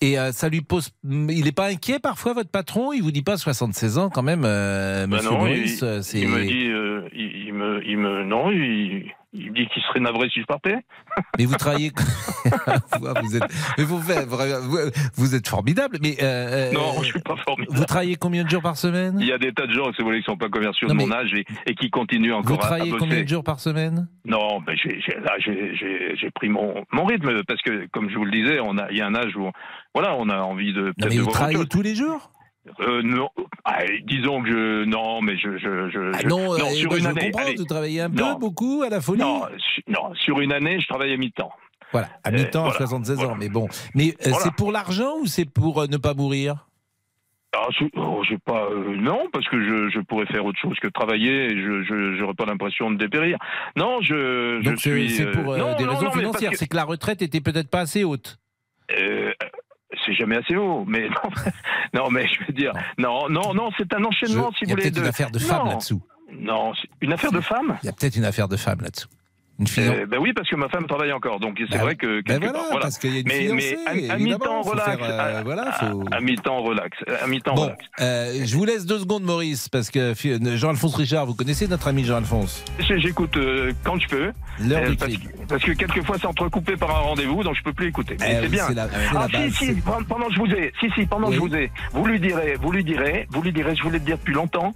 Et 0.00 0.18
euh, 0.18 0.32
ça 0.32 0.48
lui 0.48 0.60
pose. 0.60 0.90
Il 1.04 1.44
n'est 1.44 1.52
pas 1.52 1.66
inquiet 1.68 1.98
parfois 1.98 2.34
votre 2.34 2.50
patron? 2.50 2.92
Il 2.92 3.02
vous 3.02 3.12
dit 3.12 3.22
pas 3.22 3.36
76 3.36 3.98
ans 3.98 4.10
quand 4.10 4.22
même, 4.22 4.42
euh, 4.44 5.06
Ben 5.06 5.16
Monsieur 5.16 5.30
non, 5.30 5.38
Maurice. 5.38 5.78
il, 5.80 5.84
euh, 5.84 6.02
il 6.14 6.28
me 6.28 6.44
dit, 6.44 6.66
euh, 6.68 7.08
il, 7.14 7.46
il 7.46 7.54
me, 7.54 7.82
il 7.86 7.98
me, 7.98 8.24
non, 8.24 8.50
il, 8.50 9.12
il 9.34 9.50
me 9.50 9.56
dit 9.56 9.66
qu'il 9.66 9.82
serait 9.82 10.00
navré 10.00 10.28
si 10.30 10.40
je 10.40 10.46
partais. 10.46 10.76
Mais 11.38 11.44
vous 11.44 11.56
travaillez. 11.56 11.90
vous 13.22 13.36
êtes. 13.36 13.42
Mais 13.76 13.84
vous, 13.84 14.00
faites- 14.00 14.26
vous, 14.28 14.78
vous 15.16 15.34
êtes 15.34 15.48
formidable. 15.48 15.98
Mais 16.00 16.16
euh, 16.22 16.70
euh, 16.70 16.72
non, 16.72 17.02
je 17.02 17.06
suis 17.10 17.20
pas 17.20 17.36
formidable. 17.36 17.76
Vous 17.76 17.84
travaillez 17.84 18.16
combien 18.16 18.44
de 18.44 18.48
jours 18.50 18.62
par 18.62 18.76
semaine? 18.76 19.16
Il 19.20 19.26
y 19.26 19.32
a 19.32 19.38
des 19.38 19.52
tas 19.52 19.66
de 19.66 19.72
gens, 19.72 19.92
si 19.92 20.00
vous 20.02 20.06
voulez, 20.06 20.20
qui 20.20 20.24
sont 20.26 20.36
pas 20.36 20.48
commerciaux 20.48 20.88
Non, 20.88 20.94
de 20.94 20.98
mais- 20.98 21.06
mon 21.06 21.12
âge 21.12 21.32
et, 21.34 21.44
et 21.66 21.74
qui 21.74 21.90
continuent 21.90 22.30
Vous 22.32 22.38
encore 22.38 22.52
à, 22.62 22.64
à 22.64 22.66
travaillez 22.68 22.90
bosser. 22.92 23.00
combien 23.04 23.22
de 23.22 23.28
jours 23.28 23.44
par 23.44 23.60
semaine? 23.60 24.08
Non, 24.24 24.60
ben 24.60 24.76
j'ai, 24.76 26.30
pris 26.34 26.48
mon, 26.48 26.84
mon 26.92 27.04
rythme 27.04 27.42
parce 27.46 27.60
que, 27.62 27.86
comme 27.92 28.08
je 28.10 28.16
vous 28.16 28.24
le 28.24 28.30
disais, 28.32 28.58
on 28.62 28.78
a, 28.78 28.90
il 28.90 28.96
y 28.96 29.00
a 29.02 29.06
un 29.06 29.14
âge 29.14 29.36
où, 29.36 29.50
voilà, 29.94 30.14
on 30.16 30.28
a 30.28 30.38
envie 30.38 30.72
de. 30.72 30.92
Non, 30.98 31.06
mais 31.08 31.18
vous 31.18 31.30
travaillez 31.30 31.66
tous 31.66 31.82
les 31.82 31.94
jours? 31.94 32.30
Euh, 32.80 33.02
non, 33.02 33.28
Ah, 33.64 33.80
disons 34.04 34.42
que 34.42 34.48
je, 34.48 34.84
non, 34.84 35.20
mais 35.22 35.36
je, 35.36 35.58
je, 35.58 35.90
je, 35.90 36.12
Ah 36.14 36.22
non, 36.26 36.54
euh, 36.54 36.58
sur 36.70 36.90
ben, 36.90 36.96
une 36.96 37.02
je 37.04 37.08
année. 37.08 37.20
comprends, 37.30 37.46
allez. 37.46 37.54
vous 37.56 37.64
travaillez 37.64 38.00
un 38.00 38.08
Non. 38.08 38.34
peu, 38.34 38.40
beaucoup, 38.40 38.82
à 38.82 38.88
la 38.88 39.00
folie 39.00 39.20
Non, 39.20 39.42
su- 39.58 39.82
non, 39.88 40.14
sur 40.14 40.40
une 40.40 40.52
année, 40.52 40.80
je 40.80 40.86
travaille 40.88 41.12
à 41.12 41.16
mi-temps. 41.16 41.52
Voilà, 41.92 42.08
à 42.24 42.30
Euh, 42.30 42.32
mi-temps, 42.32 42.62
voilà, 42.62 42.74
à 42.76 42.78
76 42.78 43.16
voilà. 43.16 43.32
ans. 43.32 43.36
Mais 43.38 43.48
bon, 43.48 43.68
mais 43.94 44.14
Voilà. 44.22 44.38
c'est 44.38 44.54
pour 44.54 44.72
l'argent 44.72 45.18
ou 45.20 45.26
c'est 45.26 45.44
pour 45.44 45.86
ne 45.88 45.96
pas 45.98 46.14
mourir? 46.14 46.66
Ah, 47.56 47.68
je, 47.78 47.84
oh, 47.96 48.22
pas, 48.44 48.64
euh, 48.70 48.96
non, 48.96 49.28
parce 49.32 49.46
que 49.48 49.62
je, 49.62 49.88
je 49.90 50.00
pourrais 50.00 50.26
faire 50.26 50.44
autre 50.44 50.58
chose 50.58 50.74
que 50.82 50.88
travailler 50.88 51.44
et 51.52 51.62
je, 51.62 52.14
j'aurais 52.18 52.34
pas 52.34 52.46
l'impression 52.46 52.90
de 52.90 52.96
dépérir. 52.96 53.38
Non, 53.76 54.00
je, 54.02 54.60
Donc 54.62 54.74
je 54.76 54.80
c'est 54.80 54.90
suis. 54.90 55.10
c'est 55.10 55.30
pour 55.30 55.56
non, 55.56 55.76
des 55.76 55.84
non, 55.84 55.90
raisons 55.90 56.04
non, 56.06 56.10
financières. 56.10 56.50
que- 56.50 56.56
C'est 56.56 56.66
que 56.66 56.74
la 56.76 56.84
retraite 56.84 57.22
était 57.22 57.40
peut-être 57.40 57.70
pas 57.70 57.80
assez 57.80 58.02
haute. 58.02 58.38
Euh, 58.90 59.23
c'est 60.06 60.14
jamais 60.14 60.36
assez 60.36 60.56
haut, 60.56 60.84
mais 60.86 61.08
non, 61.08 61.30
non, 61.94 62.10
mais 62.10 62.26
je 62.26 62.44
veux 62.46 62.52
dire, 62.52 62.72
non, 62.98 63.28
non, 63.28 63.54
non, 63.54 63.70
c'est 63.78 63.92
un 63.94 64.04
enchaînement, 64.04 64.50
Je- 64.52 64.58
si 64.58 64.64
il 64.64 64.68
y 64.68 64.72
a 64.72 64.74
vous 64.74 64.80
voulez. 64.80 64.90
peut-être 64.90 64.98
une 65.02 65.08
affaire 65.08 65.30
de 65.30 65.38
femme 65.38 65.66
là-dessous. 65.68 66.02
Non, 66.32 66.72
une 67.00 67.12
affaire 67.12 67.32
de 67.32 67.40
femme. 67.40 67.78
Il 67.82 67.86
y 67.86 67.88
a 67.88 67.92
peut-être 67.92 68.16
une 68.16 68.24
affaire 68.24 68.48
de 68.48 68.56
femme 68.56 68.80
là-dessous. 68.80 69.08
Une 69.60 69.68
fille. 69.68 69.84
Euh, 69.86 70.06
ben 70.06 70.18
oui, 70.20 70.32
parce 70.32 70.48
que 70.48 70.56
ma 70.56 70.68
femme 70.68 70.86
travaille 70.88 71.12
encore, 71.12 71.38
donc 71.38 71.56
c'est 71.58 71.76
Bah 71.76 71.84
vrai 71.84 71.94
que 71.94 72.22
quelque 72.22 72.46
voilà, 72.46 72.80
parce 72.80 72.98
qu'il 72.98 73.14
y 73.14 73.18
a 73.18 73.20
une 73.20 73.26
mais, 73.28 73.46
fiancée, 73.46 73.78
mais 73.94 74.10
à, 74.10 74.16
mi-temps 74.18 74.62
relax, 74.62 74.84
faire, 74.98 74.98
euh, 75.08 75.38
à, 75.38 75.42
voilà, 75.44 75.70
faut- 75.72 76.02
à, 76.10 76.16
à 76.16 76.20
mi-temps 76.20 76.60
relax, 76.62 76.98
à 77.22 77.26
mi-temps 77.28 77.54
Bon, 77.54 77.62
relax. 77.62 77.84
euh, 78.00 78.42
je 78.44 78.56
vous 78.56 78.64
laisse 78.64 78.84
deux 78.84 78.98
secondes, 78.98 79.22
Maurice, 79.22 79.68
parce 79.68 79.90
que 79.92 80.12
Jean-Alphonse 80.56 80.96
Richard, 80.96 81.26
vous 81.26 81.34
connaissez 81.34 81.68
notre 81.68 81.86
ami 81.86 82.04
Jean-Alphonse 82.04 82.64
J'écoute 82.80 83.36
euh, 83.36 83.72
quand 83.84 83.96
je 84.00 84.08
peux. 84.08 84.32
L'heure 84.60 84.82
Euh, 84.84 84.90
du 84.90 84.96
parce, 84.96 85.12
crime. 85.12 85.30
parce 85.48 85.62
que 85.62 85.72
quelquefois 85.72 86.16
c'est 86.20 86.26
entrecoupé 86.26 86.76
par 86.76 86.90
un 86.90 87.00
rendez-vous, 87.00 87.44
donc 87.44 87.54
je 87.56 87.62
peux 87.62 87.72
plus 87.72 87.86
écouter. 87.88 88.16
Mais 88.18 88.38
Eh 88.38 88.42
c'est 88.42 88.48
bien. 88.48 88.68
la- 88.70 88.88
ah, 89.16 89.26
la 89.32 89.50
si, 89.50 89.52
si, 89.52 89.74
pendant 89.74 90.02
pendant 90.04 90.26
que 90.28 90.34
je 90.34 90.38
vous 90.40 90.50
ai, 90.52 90.72
si, 90.80 90.90
si, 90.96 91.06
pendant 91.06 91.28
Oui. 91.28 91.34
que 91.34 91.36
je 91.36 91.48
vous 91.48 91.54
ai, 91.56 91.70
vous 91.92 92.04
lui 92.06 92.18
direz, 92.18 92.56
vous 92.60 92.72
lui 92.72 92.82
direz, 92.84 93.26
vous 93.30 93.40
lui 93.42 93.52
direz, 93.52 93.76
je 93.76 93.82
voulais 93.84 93.98
le 93.98 94.04
dire 94.04 94.18
depuis 94.18 94.34
longtemps. 94.34 94.74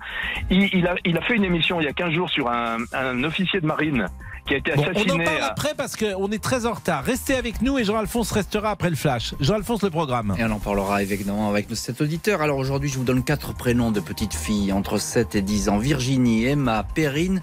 Il, 0.51 0.69
il 0.73 0.87
a, 0.87 0.95
il 1.05 1.17
a 1.19 1.21
fait 1.23 1.35
une 1.35 1.45
émission 1.45 1.81
il 1.81 1.85
y 1.85 1.89
a 1.89 1.93
15 1.93 2.13
jours 2.13 2.31
sur 2.31 2.49
un, 2.49 2.79
un 2.93 3.25
officier 3.25 3.61
de 3.61 3.67
marine 3.67 4.07
qui 4.49 4.55
a 4.55 4.57
été 4.59 4.73
Bon, 4.75 4.85
on 4.87 5.11
en 5.13 5.25
parle 5.25 5.39
à- 5.43 5.47
après 5.47 5.75
parce 5.77 5.95
qu'on 5.97 6.31
est 6.33 6.43
très 6.43 6.67
en 6.67 6.73
retard. 6.73 7.05
Restez 7.05 7.35
avec 7.37 7.63
nous 7.63 7.79
et 7.79 7.85
Jean-Alphonse 7.85 8.33
restera 8.33 8.71
après 8.71 8.91
le 8.91 8.97
flash. 8.97 9.35
Jean-Alphonse, 9.41 9.83
le 9.83 9.91
programme. 9.91 10.35
Et 10.39 10.45
on 10.45 10.51
en 10.51 10.59
parlera 10.59 11.03
évidemment 11.03 11.49
avec 11.51 11.69
nos 11.71 11.77
sept 11.77 12.01
auditeurs. 12.01 12.43
Alors 12.43 12.59
aujourd'hui, 12.59 12.89
je 12.89 12.97
vous 12.99 13.05
donne 13.05 13.23
quatre 13.23 13.53
prénoms 13.55 13.91
de 13.93 14.01
petites 14.01 14.35
filles 14.35 14.73
entre 14.73 14.99
7 14.99 15.35
et 15.35 15.43
10 15.43 15.69
ans. 15.69 15.79
Virginie, 15.79 16.47
Emma, 16.47 16.85
Perrine, 16.95 17.43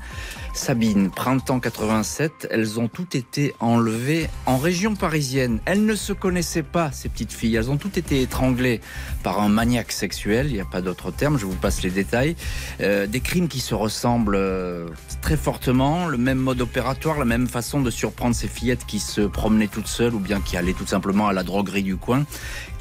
Sabine, 0.55 1.11
printemps 1.11 1.59
87. 1.59 2.47
Elles 2.49 2.79
ont 2.79 2.87
toutes 2.87 3.13
été 3.13 3.53
enlevées 3.59 4.29
en 4.45 4.57
région 4.57 4.95
parisienne. 4.95 5.59
Elles 5.65 5.85
ne 5.85 5.95
se 5.95 6.13
connaissaient 6.13 6.63
pas, 6.63 6.91
ces 6.93 7.09
petites 7.09 7.33
filles. 7.33 7.57
Elles 7.57 7.69
ont 7.69 7.77
toutes 7.77 7.97
été 7.97 8.21
étranglées 8.21 8.79
par 9.21 9.41
un 9.41 9.49
maniaque 9.49 9.91
sexuel. 9.91 10.47
Il 10.47 10.53
n'y 10.53 10.61
a 10.61 10.65
pas 10.65 10.81
d'autre 10.81 11.11
terme. 11.11 11.37
Je 11.37 11.45
vous 11.45 11.55
passe 11.55 11.83
les 11.83 11.89
détails. 11.89 12.35
Euh, 12.79 13.05
des 13.05 13.19
crimes 13.19 13.49
qui 13.49 13.59
se 13.59 13.75
ressemblent 13.75 14.35
euh, 14.35 14.87
très 15.21 15.37
fortement. 15.37 16.07
Le 16.07 16.17
même 16.17 16.39
mode 16.39 16.61
opératoire, 16.61 17.19
la 17.19 17.25
même 17.25 17.47
façon 17.47 17.81
de 17.81 17.91
surprendre 17.91 18.33
ces 18.33 18.47
fillettes 18.47 18.85
qui 18.85 18.99
se 18.99 19.21
promenaient 19.21 19.67
toutes 19.67 19.87
seules 19.87 20.15
ou 20.15 20.19
bien 20.19 20.39
qui 20.39 20.55
allaient 20.55 20.73
tout 20.73 20.87
simplement 20.87 21.27
à 21.27 21.33
la 21.33 21.43
droguerie 21.43 21.83
du 21.83 21.97
coin. 21.97 22.25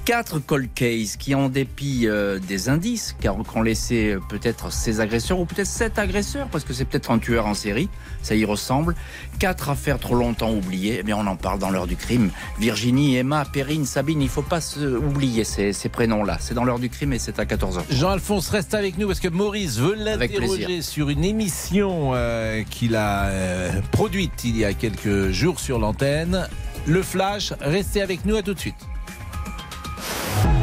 Quatre 0.04 0.38
cold 0.38 0.68
cases 0.74 1.16
qui, 1.16 1.34
en 1.34 1.48
dépit 1.48 2.02
euh, 2.04 2.38
des 2.38 2.68
indices 2.68 3.16
car 3.22 3.38
qu'ont 3.38 3.62
laissé 3.62 4.10
euh, 4.10 4.20
peut-être 4.28 4.70
ces 4.70 5.00
agresseurs 5.00 5.40
ou 5.40 5.46
peut-être 5.46 5.66
sept 5.66 5.98
agresseurs, 5.98 6.48
parce 6.48 6.62
que 6.62 6.74
c'est 6.74 6.84
peut-être 6.84 7.10
un 7.10 7.18
tueur 7.18 7.46
en 7.46 7.54
série, 7.54 7.88
ça 8.20 8.34
y 8.34 8.44
ressemble. 8.44 8.96
Quatre 9.38 9.70
affaires 9.70 9.98
trop 9.98 10.14
longtemps 10.14 10.52
oubliées, 10.52 10.98
eh 11.00 11.02
bien 11.02 11.16
on 11.16 11.26
en 11.26 11.36
parle 11.36 11.58
dans 11.58 11.70
l'heure 11.70 11.86
du 11.86 11.96
crime. 11.96 12.30
Virginie, 12.58 13.16
Emma, 13.16 13.46
Perrine, 13.50 13.86
Sabine, 13.86 14.20
il 14.20 14.28
faut 14.28 14.42
pas 14.42 14.60
se 14.60 14.80
oublier 14.80 15.42
ces, 15.42 15.72
ces 15.72 15.88
prénoms-là. 15.88 16.36
C'est 16.38 16.52
dans 16.52 16.64
l'heure 16.64 16.80
du 16.80 16.90
crime 16.90 17.14
et 17.14 17.18
c'est 17.18 17.38
à 17.38 17.46
14h. 17.46 17.84
Jean-Alphonse 17.88 18.50
reste 18.50 18.74
avec 18.74 18.98
nous 18.98 19.06
parce 19.06 19.20
que 19.20 19.28
Maurice 19.28 19.78
veut 19.78 19.94
l'interroger 19.94 20.82
sur 20.82 21.08
une 21.08 21.24
émission 21.24 22.10
euh, 22.12 22.62
qu'il 22.68 22.94
a 22.94 23.28
euh, 23.28 23.80
produite 23.90 24.44
il 24.44 24.58
y 24.58 24.66
a 24.66 24.74
quelques 24.74 25.30
jours 25.30 25.60
sur 25.60 25.78
l'antenne. 25.78 26.46
Le 26.86 27.02
flash, 27.02 27.54
restez 27.62 28.02
avec 28.02 28.26
nous 28.26 28.36
à 28.36 28.42
tout 28.42 28.52
de 28.52 28.60
suite. 28.60 28.76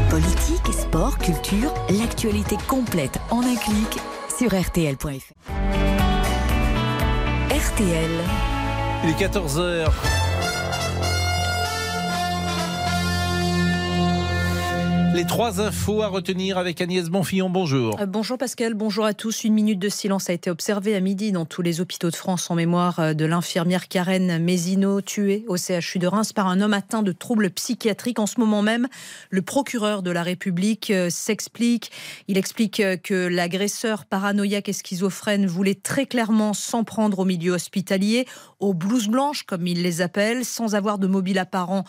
Politique, 0.10 0.74
sport, 0.74 1.18
culture, 1.18 1.74
l'actualité 1.90 2.58
complète 2.68 3.20
en 3.30 3.42
un 3.42 3.56
clic 3.56 4.00
sur 4.38 4.50
rtl.fr. 4.50 5.34
RTL. 7.50 8.12
Il 9.04 9.10
est 9.10 9.28
14h. 9.28 10.21
Les 15.14 15.26
trois 15.26 15.60
infos 15.60 16.02
à 16.02 16.08
retenir 16.08 16.58
avec 16.58 16.80
Agnès 16.80 17.10
Bonfillon. 17.10 17.50
Bonjour. 17.50 18.00
Euh, 18.00 18.06
bonjour 18.06 18.38
Pascal, 18.38 18.76
bonjour 18.76 19.04
à 19.04 19.14
tous. 19.14 19.44
Une 19.44 19.54
minute 19.54 19.78
de 19.78 19.90
silence 19.90 20.30
a 20.30 20.34
été 20.34 20.50
observée 20.50 20.96
à 20.96 21.02
midi 21.02 21.34
dans 21.34 21.46
tous 21.46 21.62
les 21.62 21.82
hôpitaux 21.82 22.10
de 22.10 22.16
France 22.16 22.50
en 22.50 22.56
mémoire 22.56 23.00
euh, 23.02 23.14
de 23.14 23.26
l'infirmière 23.26 23.90
Karen 23.90 24.42
Mézineau, 24.42 25.02
tuée 25.02 25.44
au 25.50 25.58
CHU 25.58 26.00
de 26.00 26.08
Reims 26.08 26.32
par 26.32 26.48
un 26.48 26.62
homme 26.62 26.74
atteint 26.74 27.04
de 27.04 27.12
troubles 27.12 27.50
psychiatriques. 27.50 28.20
En 28.20 28.26
ce 28.26 28.40
moment 28.40 28.62
même, 28.62 28.88
le 29.32 29.42
procureur 29.42 30.02
de 30.02 30.12
la 30.12 30.24
République 30.24 30.92
euh, 30.92 31.10
s'explique. 31.10 31.92
Il 32.30 32.38
explique 32.38 32.82
que 33.04 33.28
l'agresseur 33.28 34.06
paranoïaque 34.06 34.70
et 34.70 34.74
schizophrène 34.74 35.46
voulait 35.46 35.76
très 35.76 36.06
clairement 36.06 36.54
s'en 36.54 36.86
prendre 36.86 37.20
au 37.20 37.26
milieu 37.26 37.52
hospitalier, 37.52 38.28
aux 38.62 38.74
blouses 38.74 39.10
blanches 39.10 39.44
comme 39.44 39.68
il 39.68 39.82
les 39.82 40.02
appelle, 40.02 40.46
sans 40.46 40.74
avoir 40.74 41.00
de 41.00 41.08
mobile 41.08 41.38
apparent 41.38 41.84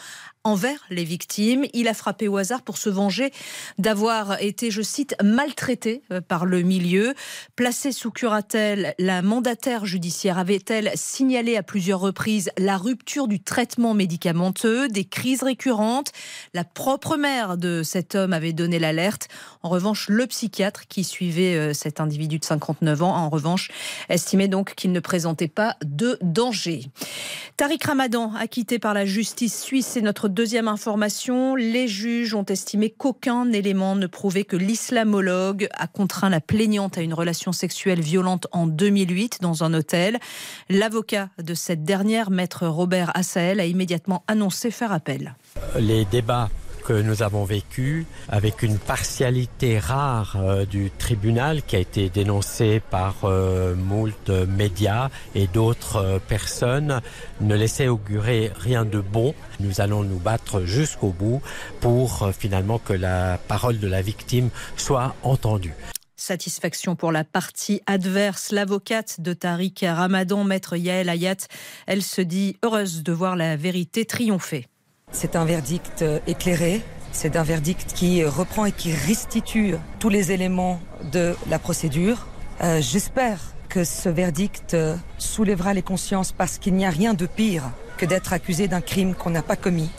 envers 0.45 0.80
les 0.90 1.05
victimes. 1.05 1.64
Il 1.72 1.88
a 1.88 1.95
frappé 1.95 2.28
au 2.28 2.36
hasard 2.36 2.62
pour 2.62 2.76
se 2.76 2.90
venger 2.90 3.32
d'avoir 3.78 4.40
été, 4.43 4.70
je 4.70 4.82
cite, 4.82 5.14
maltraité 5.22 6.03
euh, 6.11 6.20
par 6.20 6.47
le 6.47 6.62
milieu. 6.62 7.14
Placée 7.57 7.93
sous 7.93 8.11
curatelle, 8.11 8.95
la 8.99 9.22
mandataire 9.22 9.86
judiciaire 9.86 10.38
avait-elle 10.38 10.90
signalé 10.95 11.57
à 11.57 11.62
plusieurs 11.62 12.01
reprises 12.01 12.51
la 12.59 12.76
rupture 12.76 13.28
du 13.28 13.40
traitement 13.40 13.95
médicamenteux, 13.95 14.88
des 14.88 15.05
crises 15.05 15.43
récurrentes? 15.43 16.12
La 16.55 16.64
propre 16.64 17.16
mère 17.16 17.57
de 17.57 17.82
cet 17.84 18.14
homme 18.14 18.32
avait 18.32 18.53
donné 18.53 18.78
l'alerte. 18.78 19.28
En 19.62 19.68
revanche, 19.68 20.09
le 20.09 20.26
psychiatre 20.26 20.88
qui 20.88 21.05
suivait 21.05 21.57
euh, 21.57 21.72
cet 21.72 22.01
individu 22.01 22.38
de 22.38 22.45
59 22.45 23.03
ans, 23.03 23.14
en 23.14 23.28
revanche, 23.28 23.70
estimait 24.09 24.49
donc 24.49 24.74
qu'il 24.74 24.93
ne 24.93 25.01
présentait 25.01 25.49
pas 25.49 25.76
de 25.84 26.18
danger. 26.20 26.86
Tariq 27.57 27.86
Ramadan, 27.86 28.34
acquitté 28.34 28.78
par 28.78 28.95
la 28.95 29.07
justice 29.07 29.62
suisse, 29.62 29.86
c'est 29.86 30.01
notre 30.01 30.28
deuxième 30.33 30.66
information. 30.66 31.55
Les 31.55 31.87
juges 31.87 32.35
ont 32.35 32.45
estimé 32.45 32.91
qu'aucun 32.91 33.53
élément 33.53 33.95
ne 33.95 34.07
prouvait 34.07 34.45
que 34.45 34.57
l'islamologue 34.57 35.68
a 35.74 35.87
contraint 35.87 36.30
la 36.30 36.41
plaignante 36.41 36.99
à 36.99 37.03
une 37.03 37.14
relation 37.14 37.53
sexuelle 37.53 38.01
violente 38.01 38.49
en 38.51 38.66
2008 38.66 39.39
dans 39.41 39.62
un 39.62 39.74
hôtel. 39.74 40.18
L'avocat 40.68 41.28
de 41.39 41.55
cette 41.55 41.85
dernière, 41.85 42.30
maître 42.30 42.66
Robert 42.66 43.12
Assael, 43.14 43.61
a 43.61 43.66
immédiatement 43.66 44.24
annoncé 44.26 44.70
faire 44.70 44.93
appel. 44.93 45.37
Les 45.78 46.05
débats 46.07 46.49
que 46.83 46.93
nous 46.93 47.22
avons 47.22 47.45
vécu 47.45 48.07
avec 48.28 48.62
une 48.62 48.78
partialité 48.78 49.78
rare 49.78 50.37
euh, 50.37 50.64
du 50.64 50.91
tribunal 50.91 51.62
qui 51.62 51.76
a 51.76 51.78
été 51.78 52.09
dénoncé 52.09 52.80
par 52.91 53.24
euh, 53.24 53.74
moult 53.74 54.30
médias 54.30 55.09
et 55.35 55.47
d'autres 55.47 55.97
euh, 55.97 56.18
personnes 56.18 57.01
ne 57.41 57.55
laissait 57.55 57.89
augurer 57.89 58.51
rien 58.59 58.85
de 58.85 59.01
bon. 59.01 59.35
Nous 59.61 59.80
allons 59.80 60.03
nous 60.03 60.18
battre 60.18 60.62
jusqu'au 60.62 61.11
bout 61.11 61.41
pour 61.80 62.30
finalement 62.37 62.78
que 62.78 62.93
la 62.93 63.39
parole 63.49 63.78
de 63.78 63.89
la 63.89 64.03
victime 64.03 64.51
soit 64.76 65.14
entendue. 65.22 65.74
Satisfaction 66.16 66.95
pour 66.95 67.11
la 67.11 67.24
partie 67.24 67.80
adverse. 67.87 68.53
L'avocate 68.53 69.20
de 69.20 69.33
Tariq 69.33 69.85
Ramadan, 69.85 70.45
maître 70.45 70.76
Yael 70.76 71.09
Ayat, 71.09 71.49
elle 71.87 72.03
se 72.03 72.20
dit 72.20 72.57
heureuse 72.62 73.03
de 73.03 73.12
voir 73.12 73.35
la 73.35 73.57
vérité 73.57 74.05
triompher. 74.05 74.66
C'est 75.12 75.36
un 75.36 75.44
verdict 75.44 76.04
éclairé, 76.26 76.82
c'est 77.12 77.36
un 77.36 77.42
verdict 77.42 77.92
qui 77.94 78.24
reprend 78.24 78.64
et 78.64 78.72
qui 78.72 78.92
restitue 78.92 79.74
tous 79.98 80.08
les 80.08 80.32
éléments 80.32 80.80
de 81.12 81.36
la 81.48 81.58
procédure. 81.58 82.26
Euh, 82.62 82.80
J'espère 82.80 83.38
que 83.68 83.84
ce 83.84 84.08
verdict 84.08 84.76
soulèvera 85.18 85.74
les 85.74 85.82
consciences 85.82 86.32
parce 86.32 86.58
qu'il 86.58 86.74
n'y 86.74 86.86
a 86.86 86.90
rien 86.90 87.14
de 87.14 87.26
pire 87.26 87.64
que 87.96 88.06
d'être 88.06 88.32
accusé 88.32 88.68
d'un 88.68 88.80
crime 88.80 89.14
qu'on 89.14 89.30
n'a 89.30 89.42
pas 89.42 89.56
commis. 89.56 89.90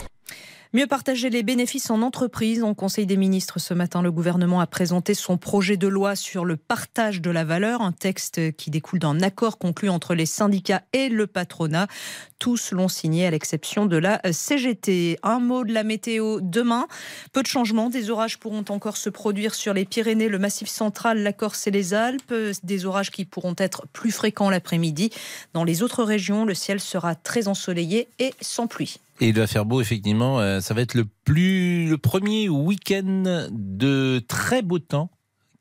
Mieux 0.74 0.88
partager 0.88 1.30
les 1.30 1.44
bénéfices 1.44 1.88
en 1.90 2.02
entreprise. 2.02 2.64
En 2.64 2.74
Conseil 2.74 3.06
des 3.06 3.16
ministres 3.16 3.60
ce 3.60 3.74
matin, 3.74 4.02
le 4.02 4.10
gouvernement 4.10 4.58
a 4.58 4.66
présenté 4.66 5.14
son 5.14 5.38
projet 5.38 5.76
de 5.76 5.86
loi 5.86 6.16
sur 6.16 6.44
le 6.44 6.56
partage 6.56 7.20
de 7.20 7.30
la 7.30 7.44
valeur, 7.44 7.80
un 7.80 7.92
texte 7.92 8.56
qui 8.56 8.70
découle 8.70 8.98
d'un 8.98 9.20
accord 9.20 9.58
conclu 9.58 9.88
entre 9.88 10.16
les 10.16 10.26
syndicats 10.26 10.82
et 10.92 11.08
le 11.08 11.28
patronat. 11.28 11.86
Tous 12.44 12.72
l'ont 12.72 12.88
signé 12.88 13.26
à 13.26 13.30
l'exception 13.30 13.86
de 13.86 13.96
la 13.96 14.20
CGT. 14.30 15.18
Un 15.22 15.38
mot 15.38 15.64
de 15.64 15.72
la 15.72 15.82
météo 15.82 16.40
demain. 16.42 16.88
Peu 17.32 17.40
de 17.40 17.46
changements. 17.46 17.88
Des 17.88 18.10
orages 18.10 18.36
pourront 18.36 18.66
encore 18.68 18.98
se 18.98 19.08
produire 19.08 19.54
sur 19.54 19.72
les 19.72 19.86
Pyrénées, 19.86 20.28
le 20.28 20.38
Massif 20.38 20.68
central, 20.68 21.22
la 21.22 21.32
Corse 21.32 21.66
et 21.68 21.70
les 21.70 21.94
Alpes. 21.94 22.34
Des 22.62 22.84
orages 22.84 23.10
qui 23.10 23.24
pourront 23.24 23.54
être 23.56 23.86
plus 23.94 24.10
fréquents 24.10 24.50
l'après-midi. 24.50 25.08
Dans 25.54 25.64
les 25.64 25.82
autres 25.82 26.04
régions, 26.04 26.44
le 26.44 26.52
ciel 26.52 26.80
sera 26.80 27.14
très 27.14 27.48
ensoleillé 27.48 28.08
et 28.18 28.34
sans 28.42 28.66
pluie. 28.66 28.98
Et 29.20 29.28
il 29.28 29.34
va 29.34 29.46
faire 29.46 29.64
beau, 29.64 29.80
effectivement. 29.80 30.38
Euh, 30.40 30.60
ça 30.60 30.74
va 30.74 30.82
être 30.82 30.92
le, 30.92 31.06
le 31.28 31.96
premier 31.96 32.50
week-end 32.50 33.48
de 33.52 34.22
très 34.28 34.60
beau 34.60 34.78
temps, 34.80 35.08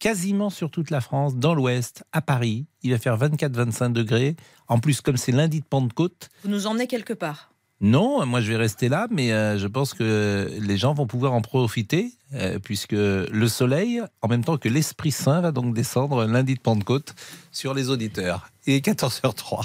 quasiment 0.03 0.49
sur 0.49 0.69
toute 0.69 0.89
la 0.89 0.99
France, 0.99 1.37
dans 1.37 1.55
l'ouest, 1.55 2.03
à 2.11 2.21
Paris. 2.21 2.65
Il 2.81 2.91
va 2.91 2.97
faire 2.97 3.17
24-25 3.17 3.93
degrés. 3.93 4.35
En 4.67 4.79
plus, 4.79 4.99
comme 4.99 5.15
c'est 5.15 5.31
lundi 5.31 5.61
de 5.61 5.65
Pentecôte. 5.65 6.29
Vous 6.43 6.49
nous 6.49 6.67
emmenez 6.67 6.87
quelque 6.87 7.13
part 7.13 7.49
non, 7.81 8.25
moi 8.25 8.39
je 8.39 8.49
vais 8.49 8.55
rester 8.55 8.87
là, 8.87 9.07
mais 9.11 9.33
euh, 9.33 9.57
je 9.57 9.67
pense 9.67 9.93
que 9.93 10.49
les 10.57 10.77
gens 10.77 10.93
vont 10.93 11.05
pouvoir 11.05 11.33
en 11.33 11.41
profiter, 11.41 12.13
euh, 12.33 12.57
puisque 12.57 12.93
le 12.93 13.47
soleil, 13.49 14.01
en 14.21 14.29
même 14.29 14.41
temps 14.41 14.55
que 14.55 14.69
l'Esprit 14.69 15.11
Saint, 15.11 15.41
va 15.41 15.51
donc 15.51 15.73
descendre 15.73 16.23
lundi 16.23 16.53
de 16.53 16.61
Pentecôte 16.61 17.13
sur 17.51 17.73
les 17.73 17.89
auditeurs. 17.89 18.47
Et 18.67 18.79
14h03. 18.79 19.63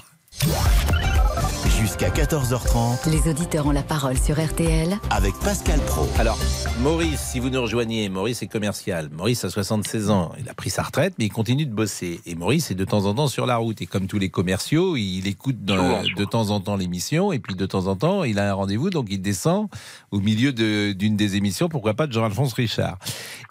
Jusqu'à 1.88 2.10
14h30. 2.10 3.10
Les 3.10 3.30
auditeurs 3.30 3.66
ont 3.66 3.70
la 3.70 3.82
parole 3.82 4.18
sur 4.18 4.38
RTL. 4.38 4.98
Avec 5.08 5.32
Pascal 5.42 5.80
Pro. 5.86 6.06
Alors, 6.18 6.38
Maurice, 6.80 7.18
si 7.18 7.40
vous 7.40 7.48
nous 7.48 7.62
rejoignez, 7.62 8.10
Maurice 8.10 8.42
est 8.42 8.46
commercial. 8.46 9.08
Maurice 9.10 9.42
a 9.44 9.48
76 9.48 10.10
ans. 10.10 10.32
Il 10.38 10.50
a 10.50 10.54
pris 10.54 10.68
sa 10.68 10.82
retraite, 10.82 11.14
mais 11.18 11.24
il 11.24 11.32
continue 11.32 11.64
de 11.64 11.74
bosser. 11.74 12.20
Et 12.26 12.34
Maurice 12.34 12.70
est 12.70 12.74
de 12.74 12.84
temps 12.84 13.06
en 13.06 13.14
temps 13.14 13.26
sur 13.26 13.46
la 13.46 13.56
route. 13.56 13.80
Et 13.80 13.86
comme 13.86 14.06
tous 14.06 14.18
les 14.18 14.28
commerciaux, 14.28 14.98
il 14.98 15.26
écoute 15.26 15.64
de 15.64 16.24
temps 16.26 16.50
en 16.50 16.60
temps 16.60 16.76
l'émission. 16.76 17.32
Et 17.32 17.38
puis 17.38 17.54
de 17.54 17.64
temps 17.64 17.86
en 17.86 17.96
temps, 17.96 18.22
il 18.22 18.38
a 18.38 18.50
un 18.50 18.52
rendez-vous. 18.52 18.90
Donc 18.90 19.06
il 19.08 19.22
descend 19.22 19.68
au 20.10 20.20
milieu 20.20 20.52
d'une 20.52 21.16
des 21.16 21.36
émissions. 21.36 21.70
Pourquoi 21.70 21.94
pas 21.94 22.06
de 22.06 22.12
Jean-Alphonse 22.12 22.52
Richard. 22.52 22.98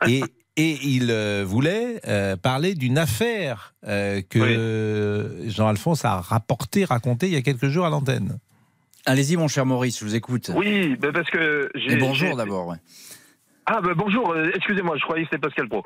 Et. 0.07 0.23
Et 0.59 0.79
il 0.83 1.11
euh, 1.11 1.43
voulait 1.45 2.01
euh, 2.07 2.35
parler 2.35 2.73
d'une 2.73 2.97
affaire 2.97 3.75
euh, 3.85 4.21
que 4.27 5.47
Jean-Alphonse 5.47 6.03
a 6.03 6.19
rapporté, 6.19 6.83
raconté 6.83 7.27
il 7.27 7.33
y 7.33 7.37
a 7.37 7.43
quelques 7.43 7.67
jours 7.67 7.85
à 7.85 7.91
l'antenne. 7.91 8.39
Allez-y, 9.05 9.37
mon 9.37 9.47
cher 9.47 9.67
Maurice, 9.67 9.99
je 9.99 10.05
vous 10.05 10.15
écoute. 10.15 10.49
Oui, 10.55 10.95
ben 10.97 11.13
parce 11.13 11.29
que 11.29 11.69
Et 11.75 11.95
bonjour 11.97 12.35
d'abord. 12.35 12.73
Ah 13.67 13.81
ben 13.81 13.93
bonjour, 13.95 14.35
excusez-moi, 14.55 14.95
je 14.97 15.03
croyais 15.03 15.23
que 15.23 15.29
c'était 15.31 15.41
Pascal 15.41 15.69
Pro. 15.69 15.83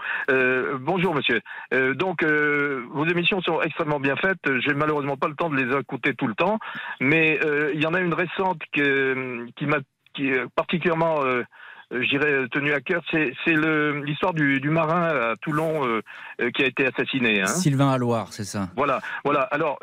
bonjour 0.80 1.16
monsieur. 1.16 1.42
donc 1.96 2.24
vos 2.24 3.06
émissions 3.06 3.42
sont 3.42 3.62
extrêmement 3.62 4.00
bien 4.00 4.16
faites. 4.16 4.40
J'ai 4.66 4.74
malheureusement 4.74 5.18
pas 5.18 5.28
le 5.28 5.36
temps 5.36 5.50
de 5.50 5.58
les 5.58 5.78
écouter 5.78 6.14
tout 6.14 6.28
le 6.28 6.36
temps, 6.36 6.60
mais 7.02 7.40
il 7.74 7.82
y 7.82 7.86
en 7.86 7.94
a 7.94 8.00
une 8.00 8.14
récente 8.14 8.62
que, 8.74 9.46
qui 9.58 9.66
m'a 9.66 9.80
qui 10.14 10.28
est 10.28 10.46
particulièrement 10.56 11.22
euh, 11.92 12.02
j'irais 12.04 12.48
tenu 12.52 12.74
à 12.74 12.80
cœur, 12.80 13.02
c'est 13.12 13.34
l'histoire 14.06 14.34
du, 14.34 14.60
du, 14.60 14.70
marin 14.70 15.04
à 15.08 15.36
Toulon 15.42 15.86
euh, 15.86 16.02
euh, 16.42 16.50
qui 16.52 16.64
a 16.64 16.68
été 16.68 16.86
assassiné. 16.86 17.42
Hein. 17.42 17.48
Sylvain 17.48 17.92
Alloire, 17.92 18.28
c'est 18.32 18.44
ça. 18.44 18.70
Voilà, 18.76 19.00
voilà. 19.24 19.42
Alors, 19.52 19.80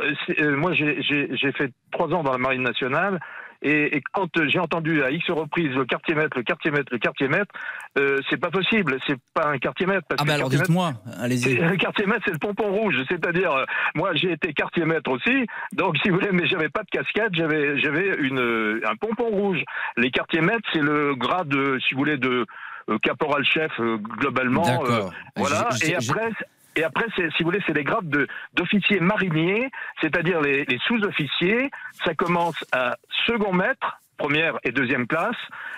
moi, 0.56 0.72
j'ai 0.72 1.52
fait 1.52 1.72
trois 1.92 2.09
ans 2.09 2.22
dans 2.22 2.32
la 2.32 2.38
Marine 2.38 2.62
nationale. 2.62 3.20
Et, 3.62 3.96
et, 3.96 4.02
quand 4.12 4.28
j'ai 4.46 4.59
entendu 4.59 5.02
à 5.02 5.11
X 5.11 5.30
reprises 5.30 5.74
le 5.74 5.84
quartier 5.84 6.14
maître, 6.14 6.36
le 6.36 6.44
quartier 6.44 6.70
maître, 6.70 6.92
le 6.92 6.98
quartier 6.98 7.28
maître, 7.28 7.52
euh, 7.98 8.18
c'est 8.30 8.36
pas 8.36 8.50
possible. 8.50 8.98
C'est 9.06 9.18
pas 9.34 9.48
un 9.48 9.59
quartier 9.59 9.86
maître. 9.86 10.06
ah, 10.16 10.24
bah 10.24 10.34
alors 10.34 10.48
dites-moi, 10.48 10.92
allez-y. 11.20 11.56
Le 11.68 11.76
quartier 11.76 12.06
maître, 12.06 12.22
c'est 12.24 12.32
le 12.32 12.38
pompon 12.38 12.70
rouge. 12.70 12.96
C'est-à-dire, 13.09 13.52
euh, 13.52 13.64
moi, 13.94 14.14
j'ai 14.14 14.32
été 14.32 14.52
quartier 14.52 14.84
maître 14.84 15.11
aussi. 15.11 15.46
Donc, 15.72 15.96
si 15.98 16.09
vous 16.09 16.16
voulez, 16.16 16.30
mais 16.32 16.46
j'avais 16.46 16.68
pas 16.68 16.82
de 16.82 16.90
casquette, 16.90 17.34
j'avais, 17.34 17.78
j'avais 17.78 18.16
une, 18.18 18.80
un 18.84 18.96
pompon 18.96 19.28
rouge. 19.28 19.62
Les 19.96 20.11
quartiers 20.11 20.40
maîtres, 20.40 20.68
c'est 20.72 20.82
le 20.82 21.14
grade, 21.14 21.52
si 21.86 21.94
vous 21.94 21.98
voulez, 21.98 22.16
de 22.16 22.46
euh, 22.90 22.98
caporal 23.02 23.44
chef 23.44 23.72
globalement. 23.80 24.62
D'accord. 24.62 25.12
voilà. 25.36 25.68
Et 25.84 25.94
après, 25.94 26.30
et 26.78 26.84
après, 26.84 27.06
si 27.16 27.42
vous 27.42 27.46
voulez, 27.46 27.62
c'est 27.66 27.74
les 27.74 27.82
grades 27.82 28.28
d'officiers 28.54 29.00
mariniers, 29.00 29.68
c'est-à-dire 30.00 30.40
les, 30.40 30.64
les 30.64 30.78
sous-officiers. 30.86 31.70
Ça 32.04 32.14
commence 32.14 32.64
à 32.70 32.96
second 33.29 33.53
maître, 33.53 34.03
première 34.18 34.58
et 34.64 34.72
deuxième 34.72 35.06
classe. 35.06 35.36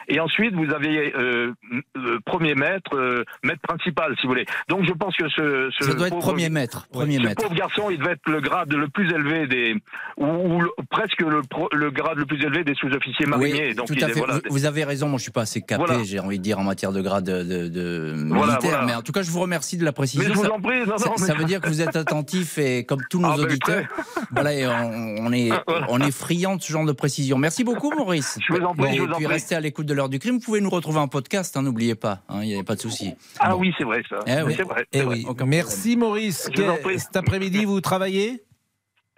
Et 0.08 0.18
ensuite, 0.18 0.54
vous 0.54 0.74
avez 0.74 1.14
euh, 1.14 1.52
euh, 1.96 2.18
premier 2.24 2.54
maître, 2.54 2.96
euh, 2.96 3.24
maître 3.44 3.60
principal, 3.62 4.16
si 4.16 4.22
vous 4.26 4.30
voulez. 4.30 4.46
Donc, 4.68 4.84
je 4.84 4.92
pense 4.92 5.16
que 5.16 5.28
ce, 5.28 5.70
ce 5.78 5.84
ça 5.84 5.94
doit 5.94 6.08
être 6.08 6.18
premier 6.18 6.48
maître, 6.48 6.88
premier 6.90 7.18
ce 7.18 7.22
maître. 7.22 7.42
pauvre 7.42 7.54
garçon, 7.54 7.90
il 7.90 7.98
devait 7.98 8.12
être 8.12 8.28
le 8.28 8.40
grade 8.40 8.72
le 8.72 8.88
plus 8.88 9.08
élevé 9.12 9.46
des, 9.46 9.76
ou, 10.16 10.62
presque 10.90 11.20
le, 11.20 11.42
le, 11.72 11.90
grade 11.90 12.18
le 12.18 12.26
plus 12.26 12.42
élevé 12.42 12.64
des 12.64 12.74
sous-officiers 12.74 13.26
mariniers. 13.26 13.68
Oui, 13.68 13.74
Donc, 13.74 13.86
tout 13.86 14.04
à 14.04 14.08
fait. 14.08 14.18
Voilà, 14.18 14.34
vous, 14.34 14.40
vous, 14.50 14.64
avez 14.64 14.82
raison. 14.82 15.08
Moi, 15.08 15.18
je 15.18 15.22
suis 15.22 15.32
pas 15.32 15.42
assez 15.42 15.60
capé, 15.60 16.04
j'ai 16.04 16.18
envie 16.18 16.38
de 16.38 16.42
dire 16.42 16.58
en 16.58 16.64
matière 16.64 16.90
de 16.90 17.02
grade 17.02 17.24
de, 17.24 17.68
de 17.68 18.14
militaire. 18.16 18.84
Mais 18.86 18.94
en 18.94 19.02
tout 19.02 19.12
cas, 19.12 19.22
je 19.22 19.30
vous 19.30 19.40
remercie 19.40 19.76
de 19.76 19.84
la 19.84 19.92
précision. 19.92 20.28
Mais 20.28 20.34
je 20.34 20.38
vous 20.38 20.46
en 20.46 20.60
prie. 20.60 20.80
Non, 20.86 20.98
ça, 20.98 21.10
non, 21.10 21.16
ça 21.18 21.34
veut 21.34 21.44
dire 21.44 21.60
que 21.60 21.68
vous 21.68 21.82
êtes 21.82 21.94
attentif 21.94 22.58
et 22.58 22.84
comme 22.84 23.02
tous 23.08 23.20
nos 23.20 23.28
ah, 23.28 23.36
ben, 23.36 23.44
auditeurs, 23.44 23.84
voilà, 24.32 24.54
et 24.54 24.66
on, 24.66 25.26
on, 25.26 25.32
est 25.32 25.50
on 25.88 26.00
est 26.00 26.10
friand 26.10 26.56
de 26.56 26.62
ce 26.62 26.72
genre 26.72 26.84
de 26.84 26.92
précision. 26.92 27.38
Merci 27.38 27.62
beaucoup, 27.62 27.92
Maurice. 27.96 28.29
Je 28.38 28.52
vous 28.52 28.60
en 28.64 28.74
prie, 28.74 28.92
Et 28.92 28.96
je 28.96 29.02
vous 29.02 29.08
en 29.08 29.16
puis 29.16 29.24
prie. 29.24 29.34
restez 29.34 29.54
à 29.54 29.60
l'écoute 29.60 29.86
de 29.86 29.94
l'heure 29.94 30.08
du 30.08 30.18
crime. 30.18 30.34
Vous 30.34 30.40
pouvez 30.40 30.60
nous 30.60 30.70
retrouver 30.70 30.98
en 30.98 31.08
podcast, 31.08 31.56
hein, 31.56 31.62
n'oubliez 31.62 31.94
pas. 31.94 32.22
hein, 32.28 32.40
Il 32.42 32.48
n'y 32.48 32.58
a 32.58 32.62
pas 32.62 32.74
de 32.76 32.80
souci. 32.80 33.14
Ah 33.38 33.56
oui, 33.56 33.72
c'est 33.78 33.84
vrai 33.84 34.02
ça. 34.08 34.16
Eh 34.26 34.42
oui. 34.42 34.54
C'est 34.56 34.62
vrai. 34.62 34.84
Eh 34.92 35.02
oui. 35.02 35.24
vrai. 35.24 35.44
Merci 35.46 35.96
Maurice. 35.96 36.48
Je 36.54 36.62
vous 36.62 36.68
en 36.68 36.76
Que- 36.76 36.82
prie. 36.82 36.98
Cet 37.00 37.16
après-midi, 37.16 37.64
vous 37.64 37.80
travaillez? 37.80 38.42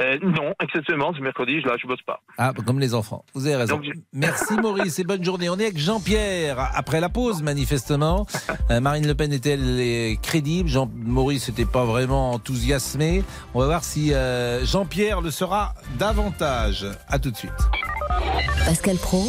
Euh, 0.03 0.19
non, 0.23 0.53
exceptionnellement, 0.61 1.13
c'est 1.15 1.21
mercredi, 1.23 1.61
là, 1.61 1.77
je 1.81 1.87
bosse 1.87 2.03
pas. 2.03 2.21
Ah, 2.39 2.53
comme 2.67 2.81
les 2.81 2.93
enfants. 2.95 3.25
Vous 3.35 3.47
avez 3.47 3.57
raison. 3.57 3.77
Donc, 3.77 3.85
je- 3.85 3.91
Merci 4.13 4.55
Maurice 4.55 4.99
et 4.99 5.05
bonne 5.05 5.23
journée. 5.25 5.49
On 5.49 5.59
est 5.59 5.65
avec 5.67 5.79
Jean-Pierre 5.79 6.59
après 6.75 7.01
la 7.01 7.09
pause, 7.09 7.43
manifestement. 7.43 8.27
Euh, 8.71 8.81
Marine 8.81 9.07
Le 9.07 9.15
Pen 9.15 9.33
est-elle 9.33 9.61
euh, 9.63 10.15
crédible? 10.21 10.69
Jean 10.69 10.91
Maurice 10.95 11.49
n'était 11.49 11.65
pas 11.67 11.85
vraiment 11.85 12.33
enthousiasmé. 12.33 13.23
On 13.55 13.61
va 13.61 13.67
voir 13.67 13.85
si 13.85 14.13
euh, 14.13 14.65
Jean-Pierre 14.65 15.21
le 15.21 15.31
sera 15.31 15.75
davantage. 15.99 16.87
À 17.09 17.19
tout 17.19 17.31
de 17.31 17.37
suite. 17.37 17.53
Pascal 18.65 18.97
Pro, 18.97 19.29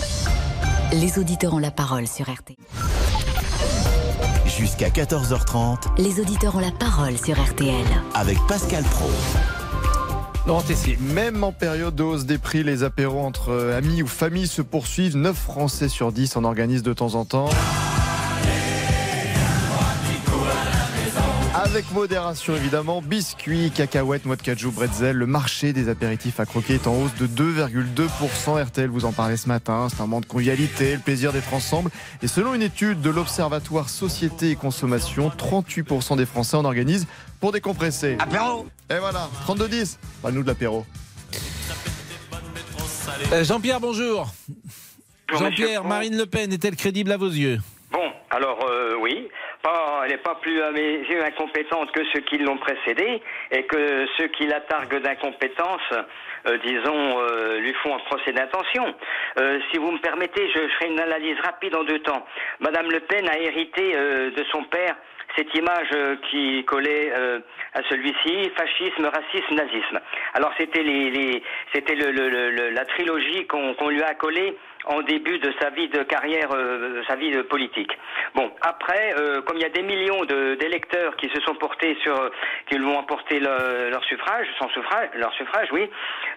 les 0.91 1.19
auditeurs 1.19 1.53
ont 1.53 1.59
la 1.59 1.71
parole 1.71 2.07
sur 2.07 2.25
RT. 2.29 2.55
Jusqu'à 4.45 4.89
14h30 4.89 5.99
Les 6.01 6.19
auditeurs 6.19 6.55
ont 6.55 6.59
la 6.59 6.71
parole 6.71 7.17
sur 7.17 7.39
RTL. 7.41 7.85
avec 8.13 8.37
Pascal 8.47 8.83
Pro. 8.83 9.09
Laurent 10.45 10.61
Tessier. 10.61 10.97
Même 10.99 11.41
en 11.43 11.53
période 11.53 11.95
de 11.95 12.03
hausse 12.03 12.25
des 12.25 12.37
prix, 12.37 12.63
les 12.63 12.83
apéros 12.83 13.21
entre 13.21 13.49
euh, 13.49 13.77
amis 13.77 14.03
ou 14.03 14.07
familles 14.07 14.47
se 14.47 14.61
poursuivent. 14.61 15.15
9 15.15 15.35
Français 15.35 15.87
sur 15.87 16.11
10 16.11 16.35
en 16.35 16.43
organisent 16.43 16.83
de 16.83 16.91
temps 16.91 17.15
en 17.15 17.23
temps. 17.23 17.49
Avec 21.55 21.91
modération 21.93 22.55
évidemment, 22.55 23.01
biscuits, 23.01 23.71
cacahuètes, 23.71 24.25
noix 24.25 24.35
de 24.35 24.41
cajou, 24.41 24.69
bretzel, 24.71 25.15
le 25.15 25.25
marché 25.25 25.71
des 25.71 25.87
apéritifs 25.87 26.39
à 26.39 26.45
croquer 26.45 26.73
est 26.73 26.87
en 26.87 26.93
hausse 26.93 27.15
de 27.15 27.25
2,2%. 27.25 28.61
RTL 28.61 28.89
vous 28.89 29.05
en 29.05 29.11
parlait 29.11 29.37
ce 29.37 29.47
matin, 29.47 29.87
c'est 29.89 30.01
un 30.01 30.05
moment 30.05 30.19
de 30.19 30.25
convivialité, 30.25 30.93
le 30.93 30.99
plaisir 30.99 31.31
d'être 31.31 31.53
ensemble. 31.53 31.89
Et 32.21 32.27
selon 32.27 32.53
une 32.53 32.61
étude 32.61 33.01
de 33.01 33.09
l'Observatoire 33.09 33.89
Société 33.89 34.51
et 34.51 34.55
Consommation, 34.55 35.29
38% 35.29 36.17
des 36.17 36.25
Français 36.25 36.57
en 36.57 36.65
organisent 36.65 37.07
pour 37.43 37.51
décompresser. 37.51 38.15
Apéro 38.21 38.67
Et 38.89 38.97
voilà, 38.99 39.27
32-10, 39.45 39.99
pas 40.21 40.31
nous 40.31 40.43
de 40.43 40.47
l'apéro. 40.47 40.85
Euh, 43.33 43.43
Jean-Pierre, 43.43 43.81
bonjour. 43.81 44.27
Jean-Pierre. 45.29 45.83
Marine 45.83 46.15
Le 46.17 46.25
Pen 46.25 46.53
est-elle 46.53 46.77
crédible 46.77 47.11
à 47.11 47.17
vos 47.17 47.27
yeux? 47.27 47.57
Bon, 47.91 48.13
alors 48.29 48.65
euh, 48.69 48.93
oui, 48.97 49.27
pas, 49.61 50.03
elle 50.05 50.11
n'est 50.11 50.17
pas 50.19 50.35
plus 50.35 50.61
à 50.61 50.71
mes 50.71 50.99
yeux 50.99 51.21
incompétente 51.25 51.91
que 51.91 52.01
ceux 52.13 52.21
qui 52.21 52.37
l'ont 52.37 52.57
précédée 52.57 53.21
et 53.51 53.63
que 53.65 54.05
ceux 54.17 54.27
qui 54.27 54.47
la 54.47 54.61
targuent 54.61 55.01
d'incompétence, 55.01 55.81
euh, 56.47 56.57
disons, 56.65 57.19
euh, 57.19 57.59
lui 57.59 57.73
font 57.83 57.95
un 57.95 57.99
procès 57.99 58.31
d'intention. 58.31 58.95
Euh, 59.39 59.59
si 59.71 59.77
vous 59.79 59.91
me 59.91 59.99
permettez, 59.99 60.49
je 60.49 60.67
ferai 60.67 60.91
une 60.91 60.99
analyse 60.99 61.37
rapide 61.43 61.75
en 61.75 61.83
deux 61.83 61.99
temps. 61.99 62.25
Madame 62.61 62.89
Le 62.89 63.01
Pen 63.01 63.27
a 63.27 63.37
hérité 63.37 63.95
euh, 63.95 64.31
de 64.31 64.43
son 64.51 64.63
père 64.63 64.95
cette 65.35 65.53
image 65.55 65.89
euh, 65.93 66.15
qui 66.29 66.63
collait 66.65 67.11
euh, 67.15 67.39
à 67.73 67.81
celui-ci, 67.89 68.49
fascisme, 68.55 69.05
racisme, 69.05 69.55
nazisme. 69.55 69.99
Alors 70.33 70.51
c'était 70.57 70.83
la 70.83 72.85
trilogie 72.85 73.45
qu'on 73.47 73.89
lui 73.89 74.01
a 74.03 74.13
collée 74.15 74.55
en 74.85 75.01
début 75.01 75.39
de 75.39 75.51
sa 75.61 75.69
vie 75.69 75.87
de 75.87 76.03
carrière, 76.03 76.49
euh, 76.53 77.01
sa 77.07 77.15
vie 77.15 77.31
de 77.31 77.41
politique. 77.41 77.91
Bon, 78.35 78.51
après, 78.61 79.13
comme 79.45 79.55
il 79.57 79.61
y 79.61 79.65
a 79.65 79.69
des 79.69 79.81
millions 79.81 80.25
de- 80.25 80.55
d'électeurs 80.55 81.15
qui 81.15 81.29
se 81.29 81.39
sont 81.41 81.55
portés 81.55 81.95
sur, 82.03 82.29
qui 82.67 82.75
lui 82.77 82.85
ont 82.85 82.99
apporté 82.99 83.39
le- 83.39 83.89
leur 83.91 84.03
suffrage, 84.03 84.45
son 84.59 84.67
suffrage, 84.69 85.09
leur 85.15 85.33
suffrage, 85.35 85.69
oui. 85.71 85.89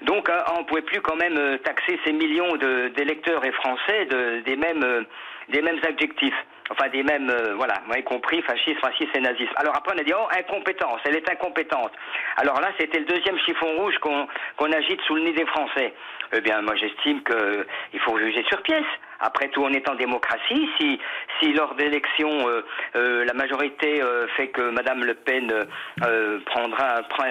Donc, 0.02 0.28
on 0.56 0.60
ne 0.60 0.64
pouvait 0.64 0.82
plus 0.82 1.00
quand 1.00 1.16
même 1.16 1.58
taxer 1.64 1.98
ces 2.04 2.12
millions 2.12 2.56
de- 2.56 2.88
d'électeurs 2.88 3.44
et 3.44 3.52
français 3.52 4.06
de- 4.06 4.40
des 4.40 4.56
mêmes, 4.56 5.04
des 5.48 5.62
mêmes 5.62 5.80
adjectifs. 5.86 6.34
Enfin, 6.70 6.88
des 6.88 7.02
mêmes, 7.04 7.30
euh, 7.30 7.54
voilà, 7.54 7.74
avez 7.90 8.02
compris, 8.02 8.42
fascisme, 8.42 8.80
racisme 8.82 9.10
et 9.14 9.20
nazisme. 9.20 9.52
Alors 9.56 9.76
après, 9.76 9.94
on 9.94 10.00
a 10.00 10.02
dit, 10.02 10.12
oh, 10.18 10.26
incompétence, 10.36 11.00
elle 11.04 11.16
est 11.16 11.30
incompétente. 11.30 11.92
Alors 12.38 12.60
là, 12.60 12.70
c'était 12.78 12.98
le 12.98 13.04
deuxième 13.06 13.38
chiffon 13.38 13.76
rouge 13.78 13.94
qu'on 14.00 14.26
qu'on 14.56 14.72
agite 14.72 15.00
sous 15.02 15.14
le 15.14 15.22
nez 15.22 15.32
des 15.32 15.46
Français. 15.46 15.94
Eh 16.36 16.40
bien, 16.40 16.60
moi, 16.62 16.74
j'estime 16.74 17.22
qu'il 17.22 18.00
faut 18.00 18.18
juger 18.18 18.44
sur 18.48 18.60
pièce. 18.62 18.84
Après 19.20 19.48
tout, 19.48 19.62
on 19.62 19.70
est 19.70 19.88
en 19.88 19.94
démocratie. 19.94 20.68
Si, 20.78 20.98
si 21.40 21.52
lors 21.52 21.74
d'élections, 21.76 22.48
euh, 22.48 22.62
euh, 22.96 23.24
la 23.24 23.32
majorité 23.32 24.02
euh, 24.02 24.26
fait 24.36 24.48
que 24.48 24.68
Madame 24.70 25.04
Le 25.04 25.14
Pen 25.14 25.50
euh, 26.04 26.40
prendra, 26.46 27.00
prend- 27.08 27.24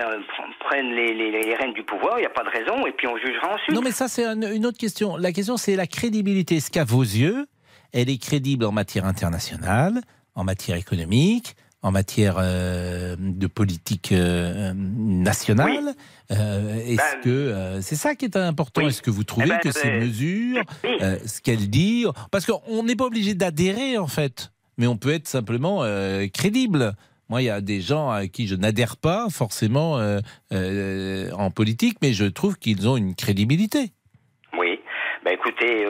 prenne 0.62 0.92
les, 0.96 1.14
les, 1.14 1.30
les 1.30 1.56
rênes 1.56 1.74
du 1.74 1.84
pouvoir, 1.84 2.14
il 2.18 2.22
n'y 2.22 2.26
a 2.26 2.30
pas 2.30 2.44
de 2.44 2.50
raison, 2.50 2.86
et 2.88 2.94
puis 2.94 3.06
on 3.08 3.18
jugera 3.18 3.50
ensuite. 3.54 3.76
Non, 3.76 3.82
mais 3.84 3.92
ça, 3.92 4.08
c'est 4.08 4.24
un- 4.26 4.42
une 4.54 4.66
autre 4.66 4.78
question. 4.80 5.18
La 5.18 5.34
question, 5.34 5.58
c'est 5.58 5.76
la 5.76 5.88
crédibilité. 5.88 6.56
Est-ce 6.56 6.72
qu'à 6.72 6.86
vos 6.86 7.04
yeux, 7.04 7.46
elle 7.94 8.10
est 8.10 8.18
crédible 8.18 8.66
en 8.66 8.72
matière 8.72 9.06
internationale, 9.06 10.02
en 10.36 10.44
matière 10.44 10.78
économique, 10.78 11.56
en 11.82 11.92
matière 11.92 12.38
euh, 12.40 13.16
de 13.20 13.48
politique 13.48 14.12
euh, 14.12 14.74
nationale 14.76 15.94
Euh, 16.32 16.78
Est-ce 16.88 17.22
que 17.22 17.30
euh, 17.30 17.82
c'est 17.82 17.96
ça 17.96 18.16
qui 18.16 18.26
est 18.26 18.36
important? 18.36 18.82
Est-ce 18.82 19.04
que 19.04 19.12
vous 19.12 19.24
trouvez 19.24 19.46
Eh 19.46 19.50
ben, 19.50 19.60
que 19.60 19.72
ces 19.72 19.90
euh, 19.92 20.00
mesures, 20.00 20.64
ce 20.84 21.40
qu'elle 21.42 21.70
dit, 21.70 22.06
parce 22.32 22.48
qu'on 22.48 22.82
n'est 22.84 22.96
pas 22.96 23.06
obligé 23.06 23.36
d'adhérer 23.36 24.00
en 24.00 24.08
fait, 24.08 24.52
mais 24.80 24.88
on 24.88 24.98
peut 24.98 25.14
être 25.14 25.28
simplement 25.28 25.84
crédible. 26.34 26.96
Moi, 27.30 27.44
il 27.44 27.46
y 27.46 27.50
a 27.52 27.62
des 27.62 27.80
gens 27.82 28.10
à 28.10 28.26
qui 28.28 28.48
je 28.48 28.56
n'adhère 28.56 28.98
pas 28.98 29.28
forcément 29.30 30.00
en 30.52 31.52
politique, 31.52 31.98
mais 32.02 32.14
je 32.14 32.26
trouve 32.26 32.58
qu'ils 32.58 32.90
ont 32.90 32.98
une 32.98 33.14
crédibilité. 33.14 33.92
Oui. 34.58 34.80
Ben 35.24 35.34
écoutez, 35.34 35.86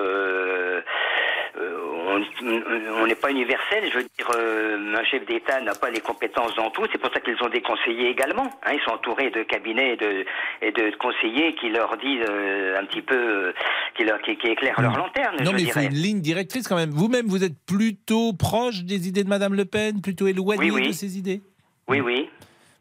on 2.44 3.02
on 3.04 3.08
n'est 3.08 3.16
pas 3.16 3.32
universel. 3.32 3.84
Je 3.92 3.98
veux 3.98 4.04
dire, 4.18 4.32
euh, 4.36 4.96
un 4.96 5.04
chef 5.06 5.26
d'État 5.26 5.62
n'a 5.62 5.76
pas 5.76 5.90
les 5.90 6.00
compétences 6.00 6.56
dans 6.56 6.70
tout. 6.72 6.84
C'est 6.92 6.98
pour 7.00 7.12
ça 7.14 7.20
qu'ils 7.20 7.42
ont 7.44 7.50
des 7.50 7.62
conseillers 7.62 8.10
également. 8.10 8.50
hein. 8.64 8.72
ils 8.74 8.82
sont 8.82 8.92
entourés 8.92 9.30
de 9.30 9.44
cabinets 9.44 9.94
et 9.94 9.98
de, 9.98 10.26
et 10.62 10.72
de 10.72 10.96
conseillers 10.98 11.56
qui 11.56 11.70
leur 11.70 11.98
disent 11.98 12.26
euh, 12.30 12.80
un 12.80 12.86
petit 12.86 13.02
peu, 13.02 13.16
euh, 13.16 13.54
qui, 13.96 14.04
leur, 14.04 14.22
qui, 14.22 14.36
qui 14.38 14.48
éclairent 14.48 14.82
leur 14.82 14.98
lanterne. 14.98 15.36
Non, 15.40 15.52
je 15.52 15.56
mais 15.56 15.62
il 15.64 15.72
faut 15.72 15.80
une 15.80 15.90
ligne 15.94 16.22
directrice 16.22 16.68
quand 16.68 16.76
même. 16.78 16.92
Vous-même, 16.92 17.28
vous 17.28 17.44
êtes 17.44 17.58
plutôt 17.66 18.34
proche 18.34 18.84
des 18.84 19.08
idées 19.08 19.24
de 19.24 19.30
Madame 19.30 19.54
Le 19.54 19.66
Pen, 19.66 20.02
plutôt 20.02 20.28
éloigné 20.28 20.72
Oui, 20.72 20.82
oui. 20.82 20.88
de 20.88 20.94
ses 20.94 21.18
idées? 21.18 21.42
Oui, 21.88 22.00
oui. 22.02 22.30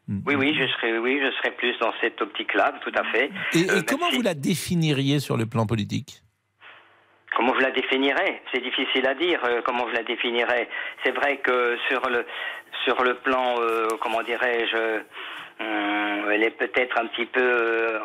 Hmm. 0.07 0.21
Oui, 0.27 0.35
oui, 0.35 0.55
je 0.59 0.67
serais, 0.67 0.99
oui, 0.99 1.19
je 1.23 1.31
serais 1.39 1.53
plus 1.57 1.75
dans 1.81 1.93
cette 2.03 2.21
optique-là, 2.21 2.75
tout 2.85 2.93
à 2.95 3.05
fait. 3.05 3.31
Et, 3.55 3.61
et 3.61 3.71
Euh, 3.71 3.83
comment 3.87 4.11
vous 4.11 4.21
la 4.21 4.35
définiriez 4.35 5.19
sur 5.19 5.37
le 5.39 5.47
plan 5.47 5.65
politique? 5.67 6.21
Comment 7.37 7.55
je 7.57 7.61
la 7.63 7.71
définirais? 7.73 8.43
C'est 8.53 8.63
difficile 8.63 9.07
à 9.07 9.15
dire. 9.15 9.41
euh, 9.45 9.61
comment 9.65 9.89
je 9.89 9.95
la 9.95 10.03
définirais 10.05 10.69
C'est 11.05 11.13
vrai 11.13 11.39
que 11.39 11.77
sur 11.89 12.01
le 12.09 12.25
sur 12.85 13.03
le 13.03 13.15
plan, 13.15 13.55
euh, 13.61 13.89
comment 14.01 14.23
dirais-je, 14.23 15.01
hum, 15.61 16.31
elle 16.33 16.43
est 16.43 16.51
peut-être 16.51 16.99
un 17.01 17.07
petit 17.07 17.27
peu 17.27 17.41
euh, 17.43 17.99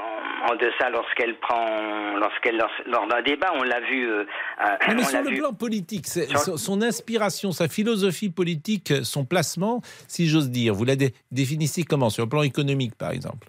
en, 0.48 0.52
en 0.52 0.56
deçà 0.56 0.90
lorsqu'elle 0.90 1.36
prend, 1.40 2.16
lorsqu'elle 2.18 2.58
lors, 2.58 2.72
lors 2.86 3.08
d'un 3.08 3.22
débat, 3.22 3.52
on 3.56 3.64
l'a 3.64 3.80
vu. 3.82 4.10
euh, 4.10 4.24
à- 4.58 4.78
Non, 4.88 4.96
mais 4.96 5.02
on 5.04 5.06
sur 5.06 5.22
le 5.24 5.30
vu. 5.30 5.38
plan 5.38 5.54
politique, 5.54 6.08
son, 6.08 6.58
son 6.58 6.82
inspiration, 6.82 7.52
sa 7.52 7.68
philosophie 7.68 8.30
politique, 8.30 8.94
son 9.04 9.26
placement, 9.26 9.82
si 10.08 10.28
j'ose 10.28 10.50
dire, 10.50 10.74
vous 10.74 10.86
la 10.86 10.96
dé- 10.96 11.14
définissez 11.32 11.84
comment? 11.84 12.10
Sur 12.10 12.24
le 12.26 12.30
plan 12.30 12.44
économique, 12.44 12.96
par 12.96 13.12
exemple 13.12 13.48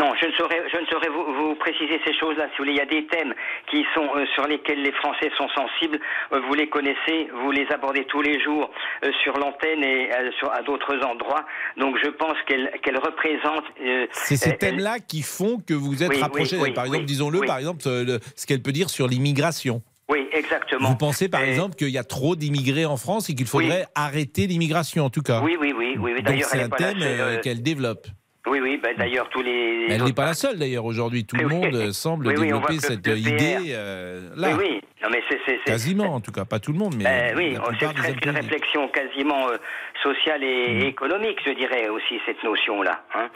Non, 0.00 0.12
je 0.20 0.26
ne 0.28 0.32
saurais, 0.32 0.62
je 0.72 0.78
ne 0.80 0.86
saurais 0.86 1.08
vous, 1.10 1.24
vous 1.34 1.54
préciser 1.56 2.00
ces 2.06 2.14
choses-là. 2.18 2.44
Si 2.50 2.56
vous 2.58 2.64
voulez, 2.64 2.72
il 2.72 2.78
y 2.78 2.80
a 2.80 2.86
des 2.86 3.06
thèmes 3.06 3.34
qui 3.70 3.84
sont 3.94 4.08
euh, 4.16 4.24
sur 4.34 4.46
lesquels 4.46 4.80
les 4.82 4.92
Français 4.92 5.30
sont 5.36 5.48
sensibles. 5.50 5.98
Euh, 6.32 6.40
vous 6.48 6.54
les 6.54 6.68
connaissez, 6.70 7.28
vous 7.42 7.50
les 7.50 7.66
abordez 7.70 8.06
tous 8.06 8.22
les 8.22 8.40
jours 8.40 8.70
euh, 9.04 9.10
sur 9.22 9.36
l'antenne 9.36 9.84
et 9.84 10.08
sur, 10.38 10.50
à 10.52 10.62
d'autres 10.62 10.96
endroits. 11.04 11.44
Donc, 11.76 11.96
je 12.02 12.08
pense 12.08 12.36
qu'elle 12.46 12.70
qu'elle 12.82 12.98
représente. 12.98 13.64
C'est 14.12 14.36
ces 14.36 14.50
elle- 14.50 14.58
thèmes-là 14.58 15.00
qui 15.00 15.20
font 15.22 15.58
que 15.58 15.74
vous 15.74 16.02
êtes 16.02 16.08
Oui, 16.10 16.20
rapprochés. 16.22 16.56
oui, 16.56 16.72
par 16.72 16.86
exemple, 16.86 17.04
disons-le, 17.04 17.40
par 17.42 17.58
exemple, 17.58 17.82
le- 17.86 18.20
ce 18.36 18.46
qu'elle 18.46 18.62
peut 18.62 18.72
dire 18.72 18.88
sur 18.88 19.06
l'immigration. 19.06 19.82
Oui, 20.08 20.26
exactement. 20.32 20.88
Vous 20.88 20.96
pensez, 20.96 21.28
par 21.28 21.42
exemple, 21.42 21.76
qu'il 21.76 21.90
y 21.90 21.98
a 21.98 22.04
trop 22.04 22.34
d'immigrés 22.36 22.86
en 22.86 22.96
France 22.96 23.28
et 23.28 23.34
qu'il 23.34 23.46
faudrait 23.46 23.84
arrêter 23.94 24.46
l'immigration, 24.46 25.04
en 25.04 25.10
tout 25.10 25.22
cas 25.22 25.40
Oui, 25.42 25.56
oui, 25.60 25.72
oui, 25.76 25.96
oui. 25.98 26.12
oui. 26.14 26.22
D'ailleurs, 26.22 26.48
c'est 26.48 26.62
un 26.62 26.68
thème 26.70 26.98
qu'elle 27.42 27.62
développe. 27.62 28.06
Oui, 28.46 28.58
oui. 28.60 28.80
Ben, 28.82 28.96
d'ailleurs, 28.96 29.28
tous 29.28 29.42
les. 29.42 29.86
Elle 29.90 29.96
autres 29.96 30.04
n'est 30.06 30.12
pas 30.14 30.24
la 30.24 30.34
seule 30.34 30.58
d'ailleurs 30.58 30.86
aujourd'hui. 30.86 31.24
Tout 31.26 31.36
le 31.36 31.46
monde 31.46 31.68
oui. 31.74 31.88
euh, 31.88 31.92
semble 31.92 32.28
Oui, 32.28 32.34
développer 32.34 32.78
cette 32.78 33.06
idée 33.06 33.72
euh, 33.74 34.30
là. 34.34 34.48
Oui, 34.56 34.64
oui. 34.70 34.80
Non, 35.02 35.08
mais 35.12 35.22
c'est. 35.28 35.38
c'est- 35.46 35.58
c'est- 35.64 35.70
Quasiment, 35.72 36.14
en 36.14 36.20
tout 36.20 36.32
cas, 36.32 36.44
pas 36.46 36.58
tout 36.58 36.72
le 36.72 36.78
monde, 36.78 36.94
mais 36.96 37.04
Ben 37.04 37.34
oui, 37.36 37.56
c'est 37.78 38.24
une 38.26 38.30
réflexion 38.36 38.88
quasiment 38.88 39.48
euh, 39.50 39.56
sociale 40.02 40.42
et, 40.42 40.74
Mm. 40.74 40.80
et 40.80 40.86
économique, 40.86 41.38
je 41.44 41.52
dirais 41.52 41.88
aussi 41.90 42.18
cette 42.24 42.42
notion-là. 42.42 43.02
hein. 43.14 43.28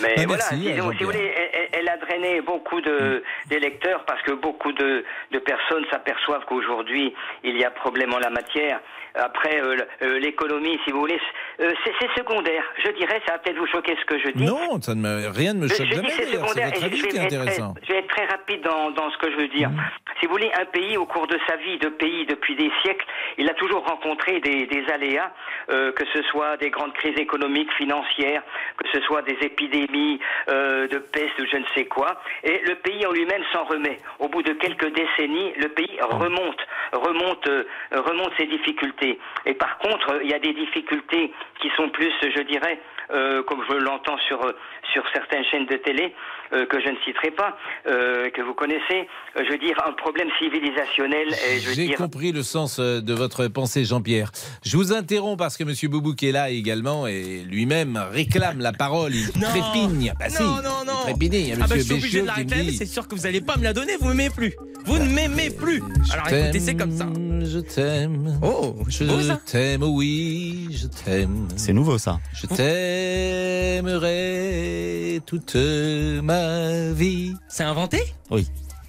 Mais 0.00 0.14
Ben, 0.16 0.26
voilà, 0.26 0.44
merci, 0.50 0.56
disons, 0.72 0.88
euh, 0.90 0.92
si 0.96 1.04
vous 1.04 1.10
voulez, 1.10 1.32
elle, 1.36 1.50
elle- 1.52 1.68
elle 1.80 1.88
a 1.88 1.96
drainé 1.96 2.40
beaucoup 2.40 2.80
de 2.80 3.22
d'électeurs 3.48 4.04
parce 4.04 4.22
que 4.22 4.32
beaucoup 4.32 4.72
de, 4.72 5.04
de 5.32 5.38
personnes 5.40 5.84
s'aperçoivent 5.90 6.44
qu'aujourd'hui 6.46 7.12
il 7.44 7.56
y 7.56 7.64
a 7.64 7.70
problème 7.70 8.12
en 8.14 8.18
la 8.20 8.30
matière. 8.30 8.80
Après 9.14 9.60
euh, 9.62 9.76
euh, 10.02 10.18
l'économie, 10.18 10.78
si 10.84 10.90
vous 10.92 11.00
voulez, 11.00 11.18
euh, 11.60 11.72
c'est 11.84 12.18
secondaire. 12.18 12.64
Je 12.84 12.90
dirais, 12.92 13.20
ça 13.26 13.32
va 13.32 13.38
peut-être 13.38 13.58
vous 13.58 13.66
choquer 13.66 13.96
ce 14.00 14.04
que 14.04 14.18
je 14.18 14.30
dis. 14.32 14.44
Non, 14.44 14.80
ça 14.80 14.94
ne 14.94 15.00
me, 15.00 15.28
rien 15.30 15.54
ne 15.54 15.60
me 15.60 15.68
choque 15.68 15.86
je 15.86 15.94
jamais. 15.94 16.10
c'est 16.10 16.26
secondaire 16.26 16.66
votre 16.68 16.82
et 16.82 16.84
avis 16.84 16.96
je 16.98 17.02
vais, 17.02 17.08
qui 17.08 17.16
est 17.16 17.20
être 17.20 17.28
très, 17.28 17.36
intéressant. 17.38 17.74
je 17.82 17.92
vais 17.92 17.98
être 17.98 18.08
très 18.08 18.26
rapide 18.26 18.60
dans, 18.62 18.90
dans 18.90 19.10
ce 19.10 19.18
que 19.18 19.30
je 19.30 19.36
veux 19.36 19.48
dire. 19.48 19.70
Si 20.20 20.26
vous 20.26 20.32
voulez, 20.32 20.50
un 20.58 20.64
pays, 20.64 20.96
au 20.96 21.06
cours 21.06 21.26
de 21.26 21.38
sa 21.46 21.56
vie 21.56 21.78
de 21.78 21.88
pays 21.88 22.26
depuis 22.26 22.56
des 22.56 22.70
siècles, 22.82 23.06
il 23.38 23.48
a 23.48 23.54
toujours 23.54 23.86
rencontré 23.86 24.40
des, 24.40 24.66
des 24.66 24.84
aléas, 24.92 25.30
euh, 25.70 25.92
que 25.92 26.04
ce 26.12 26.22
soit 26.24 26.56
des 26.56 26.70
grandes 26.70 26.94
crises 26.94 27.18
économiques, 27.18 27.72
financières, 27.74 28.42
que 28.76 28.88
ce 28.92 29.00
soit 29.02 29.22
des 29.22 29.36
épidémies 29.42 30.20
euh, 30.48 30.88
de 30.88 30.98
peste 30.98 31.38
ou 31.40 31.46
je 31.50 31.56
ne 31.58 31.64
sais 31.74 31.86
quoi. 31.86 32.20
Et 32.44 32.62
le 32.66 32.76
pays 32.76 33.04
en 33.06 33.12
lui-même 33.12 33.42
s'en 33.52 33.64
remet. 33.64 33.98
Au 34.18 34.28
bout 34.28 34.42
de 34.42 34.52
quelques 34.52 34.92
décennies, 34.94 35.52
le 35.58 35.68
pays 35.68 35.98
remonte, 36.00 36.60
remonte, 36.92 37.48
euh, 37.48 37.64
remonte 37.92 38.32
ses 38.38 38.46
difficultés. 38.46 39.18
Et 39.44 39.54
par 39.54 39.78
contre, 39.78 40.20
il 40.22 40.30
y 40.30 40.34
a 40.34 40.38
des 40.38 40.52
difficultés 40.52 41.32
qui 41.60 41.70
sont 41.76 41.88
plus, 41.88 42.12
je 42.22 42.42
dirais, 42.42 42.80
euh, 43.10 43.42
comme 43.44 43.64
je 43.68 43.74
l'entends 43.76 44.18
sur 44.18 44.44
euh, 44.44 44.52
sur 44.92 45.02
certaines 45.12 45.44
chaînes 45.50 45.66
de 45.66 45.76
télé 45.76 46.14
euh, 46.52 46.64
que 46.66 46.80
je 46.80 46.88
ne 46.88 46.96
citerai 47.04 47.30
pas, 47.32 47.56
euh, 47.88 48.30
que 48.30 48.40
vous 48.40 48.54
connaissez, 48.54 49.08
euh, 49.36 49.42
je 49.44 49.50
veux 49.52 49.58
dire 49.58 49.76
un 49.86 49.92
problème 49.92 50.28
civilisationnel. 50.38 51.28
Et 51.50 51.58
je 51.60 51.68
veux 51.68 51.74
J'ai 51.74 51.86
dire, 51.88 51.96
compris 51.98 52.30
le 52.32 52.42
sens 52.42 52.78
de 52.78 53.12
votre 53.14 53.46
pensée, 53.48 53.84
Jean-Pierre. 53.84 54.30
Je 54.64 54.76
vous 54.76 54.92
interromps 54.92 55.36
parce 55.38 55.56
que 55.56 55.64
M. 55.64 55.74
Boubouk 55.90 56.22
est 56.22 56.30
là 56.32 56.50
également 56.50 57.06
et 57.08 57.42
lui-même 57.48 58.00
réclame 58.12 58.60
la 58.60 58.72
parole. 58.72 59.12
Il 59.14 59.26
Non. 59.40 59.48
trépigne. 59.48 60.12
Bah 60.18 60.28
si, 60.28 60.42
non, 60.42 60.56
non, 60.62 60.84
non. 60.86 60.92
trépigne. 61.02 61.34
Il 61.34 61.48
y 61.48 61.52
a 61.52 61.56
Ah 61.60 61.66
bah, 61.66 61.74
M. 61.74 61.80
je 61.80 61.84
suis 61.84 61.94
obligé 61.94 62.22
de 62.22 62.26
la 62.26 62.32
réclamer, 62.34 62.70
c'est 62.72 62.86
sûr 62.86 63.08
que 63.08 63.14
vous 63.16 63.22
n'allez 63.22 63.40
pas 63.40 63.56
me 63.56 63.64
la 63.64 63.72
donner, 63.72 63.96
vous 64.00 64.08
m'aimez 64.08 64.30
plus. 64.30 64.54
Vous 64.84 64.98
ne 64.98 65.08
m'aimez 65.12 65.50
plus. 65.50 65.82
Alors 66.12 66.28
écoutez, 66.28 66.60
c'est 66.60 66.76
comme 66.76 66.92
ça. 66.92 67.06
Je 67.42 67.58
t'aime. 67.58 68.38
Oh, 68.42 68.76
Je 68.88 69.04
t'aime, 69.50 69.82
oui, 69.82 70.68
je 70.70 70.86
t'aime. 70.86 71.48
C'est 71.56 71.72
nouveau 71.72 71.98
ça. 71.98 72.20
Je 72.34 72.46
t'aimerai 72.46 74.75
toute 75.26 75.54
ma 76.22 76.90
vie. 76.92 77.34
C'est 77.48 77.64
inventé? 77.64 78.02
Oui. 78.30 78.46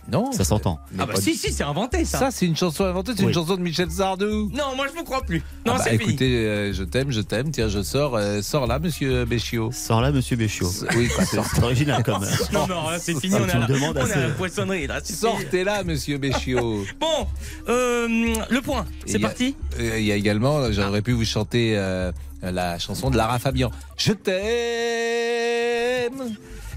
Non. 0.10 0.32
Ça 0.32 0.46
s'entend. 0.46 0.80
Ah 0.98 1.06
bah 1.06 1.16
si, 1.18 1.36
si, 1.36 1.52
c'est 1.52 1.66
inventé 1.66 2.06
ça. 2.06 2.18
Ça, 2.18 2.32
c'est 2.32 2.46
une 2.46 2.56
chanson 2.56 2.86
inventée, 2.86 3.12
c'est 3.14 3.24
Oui. 3.24 3.28
une 3.28 3.34
chanson 3.34 3.56
de 3.58 3.62
Michel 3.62 3.92
Sardou. 3.92 4.50
Non, 4.54 4.74
moi 4.78 4.86
je 4.90 4.98
vous 4.98 5.04
crois 5.04 5.22
plus. 5.22 5.40
Non, 5.66 5.74
Ah 5.76 5.80
bah, 5.80 5.84
c'est 5.84 5.98
fini. 5.98 6.04
écoutez, 6.12 6.34
euh, 6.46 6.72
je 6.72 6.84
t'aime, 6.86 7.12
je 7.12 7.20
t'aime. 7.20 7.52
Tiens, 7.52 7.68
je 7.68 7.82
sors, 7.84 8.16
euh, 8.16 8.42
sors 8.42 8.68
là, 8.68 8.80
monsieur 8.80 9.26
Béchiot. 9.26 9.72
Sors 9.74 10.00
là, 10.00 10.14
monsieur 10.14 10.38
Béchiot. 10.38 10.70
Oui, 10.96 11.10
C'est 11.26 11.62
original 11.62 12.04
comme. 12.04 12.26
Non, 12.54 12.68
non, 12.68 12.90
là, 12.90 13.00
c'est 13.00 13.20
fini, 13.20 13.36
Ah, 13.38 13.42
on 13.42 13.48
est 13.48 13.50
tu 13.50 13.56
à 13.58 13.60
me 13.60 13.62
la, 13.64 13.68
demandes 13.68 14.00
on 14.02 14.08
est 14.08 14.14
à 14.14 14.28
la 14.28 14.34
poissonnerie 14.34 14.88
là. 14.88 15.02
Sortez 15.04 15.66
là, 15.66 15.84
monsieur 15.84 16.18
Béchiot. 16.18 16.86
Bon, 17.02 17.28
euh, 17.68 18.08
le 18.50 18.62
point, 18.62 18.86
c'est 19.06 19.18
a- 19.18 19.20
parti. 19.20 19.58
euh, 19.78 20.00
Il 20.00 20.06
y 20.06 20.14
a 20.14 20.16
également, 20.16 20.72
j'aurais 20.72 21.02
pu 21.02 21.12
vous 21.12 21.26
chanter 21.26 21.74
euh, 21.76 22.14
la 22.42 22.80
chanson 22.80 23.10
de 23.10 23.18
Lara 23.18 23.40
Fabian. 23.40 23.72
Je 23.98 24.14
t'aime 24.14 25.57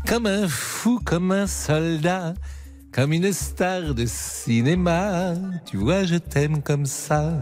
comme 0.06 0.26
un 0.26 0.48
fou, 0.48 1.00
comme 1.04 1.32
un 1.32 1.46
soldat, 1.46 2.34
comme 2.92 3.12
une 3.12 3.32
star 3.32 3.94
de 3.94 4.06
cinéma. 4.06 5.34
Tu 5.66 5.76
vois, 5.76 6.04
je 6.04 6.16
t'aime 6.16 6.62
comme 6.62 6.86
ça. 6.86 7.32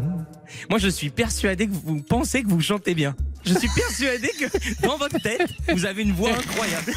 Moi 0.71 0.79
je 0.79 0.89
suis 0.89 1.11
persuadé 1.11 1.67
que 1.67 1.73
vous 1.73 2.03
pensez 2.03 2.43
que 2.43 2.49
vous 2.49 2.61
chantez 2.61 2.95
bien. 2.95 3.15
Je 3.45 3.55
suis 3.55 3.69
persuadé 3.69 4.29
que 4.39 4.83
dans 4.87 4.99
votre 4.99 5.21
tête, 5.21 5.49
vous 5.73 5.85
avez 5.87 6.03
une 6.03 6.13
voix 6.13 6.31
incroyable. 6.33 6.93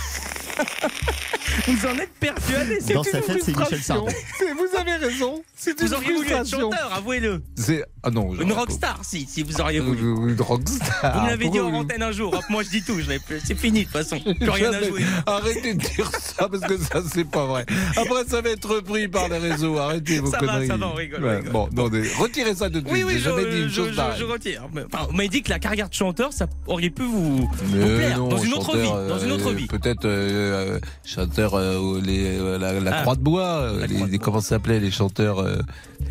Vous 1.68 1.86
en 1.86 1.98
êtes 1.98 2.14
persuadé, 2.20 2.80
c'est 2.82 2.94
Dans 2.94 3.04
une 3.04 3.12
sa 3.12 3.20
tête, 3.22 3.26
c'est 3.44 3.52
Michel 3.52 3.66
frustration. 3.66 4.08
Sardou. 4.08 4.58
Vous 4.58 4.78
avez 4.80 4.96
raison. 4.96 5.44
C'est 5.56 5.80
Vous 5.80 5.94
auriez 5.94 6.14
voulu 6.14 6.32
être 6.32 6.48
chanteur, 6.48 6.92
avouez-le. 6.96 7.42
C'est 7.56 7.84
ah 8.04 8.10
non, 8.10 8.34
Une 8.34 8.40
j'aurais 8.50 8.54
rockstar, 8.54 9.00
si, 9.04 9.28
si 9.30 9.44
vous 9.44 9.60
auriez 9.62 9.80
pas- 9.80 9.86
voulu. 9.86 10.32
Une 10.32 10.42
rockstar. 10.42 11.14
Vous 11.14 11.22
me 11.22 11.28
l'avez 11.30 11.46
dit 11.46 11.52
Pourquoi 11.52 11.66
en 11.68 11.72
vous- 11.72 11.78
antenne 11.84 12.02
un 12.04 12.12
jour. 12.12 12.34
Hop, 12.34 12.44
moi 12.50 12.64
je 12.64 12.70
dis 12.70 12.82
tout, 12.82 12.98
je 13.00 13.18
plus- 13.20 13.42
c'est 13.46 13.54
fini 13.56 13.82
de 13.82 13.84
toute 13.86 13.94
façon. 13.94 14.20
Plus 14.20 14.50
rien 14.50 14.70
à 14.70 14.74
Jamais. 14.74 14.88
jouer. 14.88 15.02
Arrêtez 15.28 15.74
de 15.76 15.80
dire 15.80 16.10
ça 16.20 16.48
parce 16.50 16.64
que 16.64 16.78
ça 16.78 17.02
c'est 17.14 17.26
pas 17.30 17.46
vrai. 17.46 17.66
Après 17.96 18.24
ça 18.28 18.42
va 18.42 18.50
être 18.50 18.68
repris 18.76 19.08
par 19.08 19.28
les 19.30 19.38
réseaux. 19.38 19.78
Arrêtez 19.78 20.20
vos 20.20 20.32
Ça 20.32 20.38
va, 20.40 20.48
conneries. 20.48 20.68
ça 20.68 20.78
va, 20.78 20.88
on 20.88 20.94
rigole, 20.94 21.20
on 21.22 21.28
Ouais, 21.28 21.36
rigole. 21.38 21.52
Bon, 21.52 21.70
non, 21.74 21.90
mais 21.92 22.02
retirez 22.18 22.56
ça 22.56 22.70
de 22.70 22.80
suite. 22.80 22.88
Oui, 22.92 23.04
oui, 23.04 23.14
J'ai 23.14 23.20
je, 23.20 23.24
jamais 23.26 23.46
dit 23.52 23.62
une 23.62 23.68
je- 23.70 23.76
chose 23.76 23.90
je- 23.92 23.96
pareille. 23.96 24.20
je 24.20 24.24
retire. 24.26 24.68
Mais, 24.74 24.82
enfin, 24.92 25.06
on 25.10 25.14
m'a 25.14 25.28
dit 25.28 25.44
que 25.44 25.50
la 25.50 25.60
carrière 25.60 25.90
de 25.90 25.94
chanteur, 25.94 26.34
ça 26.34 26.48
aurait 26.66 26.90
pu 26.90 27.04
vous, 27.04 27.38
vous 27.38 27.50
Mais 27.76 27.98
plaire. 27.98 28.18
non, 28.18 28.30
dans 28.30 28.38
une 28.38 28.54
autre 28.54 28.66
chanteur, 28.72 29.02
vie. 29.04 29.10
Dans 29.10 29.20
une 29.20 29.32
autre 29.32 29.50
euh, 29.50 29.54
vie. 29.54 29.68
Peut-être 29.68 30.06
euh, 30.06 30.51
euh, 30.52 30.80
chanteur, 31.06 31.56
euh, 31.56 32.00
les, 32.04 32.38
euh, 32.38 32.58
la, 32.58 32.80
la 32.80 32.98
Ah. 32.98 33.02
croix 33.02 33.16
de 33.16 33.22
bois, 33.22 33.48
euh, 33.62 33.88
les, 33.88 34.06
les- 34.06 34.20
comment 34.20 34.42
ça 34.42 34.50
s'appelait 34.50 34.80
les 34.80 34.92
chanteurs, 34.92 35.44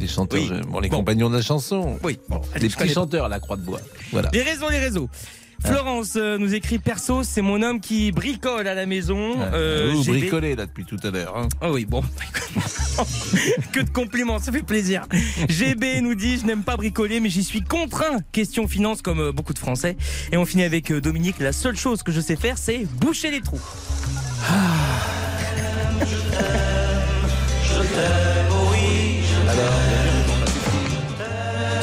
les 0.00 0.08
chanteurs, 0.08 0.40
Oui. 0.40 0.50
bon, 0.68 0.80
les 0.80 0.88
Bon. 0.88 0.96
compagnons 0.98 1.30
de 1.30 1.36
la 1.36 1.42
chanson. 1.42 1.98
Oui, 2.02 2.18
bon, 2.28 2.40
les 2.60 2.68
petits 2.68 2.88
chanteurs 2.92 3.26
à 3.26 3.28
la 3.28 3.40
croix 3.40 3.56
de 3.56 3.62
bois. 3.62 3.80
Voilà. 4.12 4.28
Les 4.32 4.42
réseaux, 4.42 4.68
les 4.70 4.78
réseaux. 4.80 5.08
Florence 5.62 6.14
euh, 6.16 6.38
nous 6.38 6.54
écrit 6.54 6.78
perso, 6.78 7.22
c'est 7.22 7.42
mon 7.42 7.62
homme 7.62 7.80
qui 7.80 8.12
bricole 8.12 8.66
à 8.66 8.72
la 8.72 8.86
maison. 8.86 9.34
Euh, 9.52 9.92
Vous 9.94 10.02
GB. 10.04 10.20
bricolez 10.20 10.56
là 10.56 10.64
depuis 10.64 10.86
tout 10.86 10.96
à 11.02 11.10
l'heure. 11.10 11.36
hein. 11.36 11.48
Ah 11.60 11.70
oui, 11.70 11.84
bon. 11.84 12.02
que 13.72 13.80
de 13.80 13.90
compliments, 13.90 14.38
ça 14.38 14.52
fait 14.52 14.62
plaisir. 14.62 15.06
GB 15.50 16.00
nous 16.00 16.14
dit 16.14 16.38
Je 16.38 16.46
n'aime 16.46 16.62
pas 16.62 16.78
bricoler, 16.78 17.20
mais 17.20 17.28
j'y 17.28 17.44
suis 17.44 17.60
contraint. 17.60 18.20
Question 18.32 18.68
finance, 18.68 19.02
comme 19.02 19.32
beaucoup 19.32 19.52
de 19.52 19.58
Français. 19.58 19.98
Et 20.32 20.38
on 20.38 20.46
finit 20.46 20.62
avec 20.64 20.90
Dominique 20.94 21.38
La 21.40 21.52
seule 21.52 21.76
chose 21.76 22.02
que 22.02 22.10
je 22.10 22.22
sais 22.22 22.36
faire, 22.36 22.56
c'est 22.56 22.86
boucher 22.98 23.30
les 23.30 23.42
trous. 23.42 23.60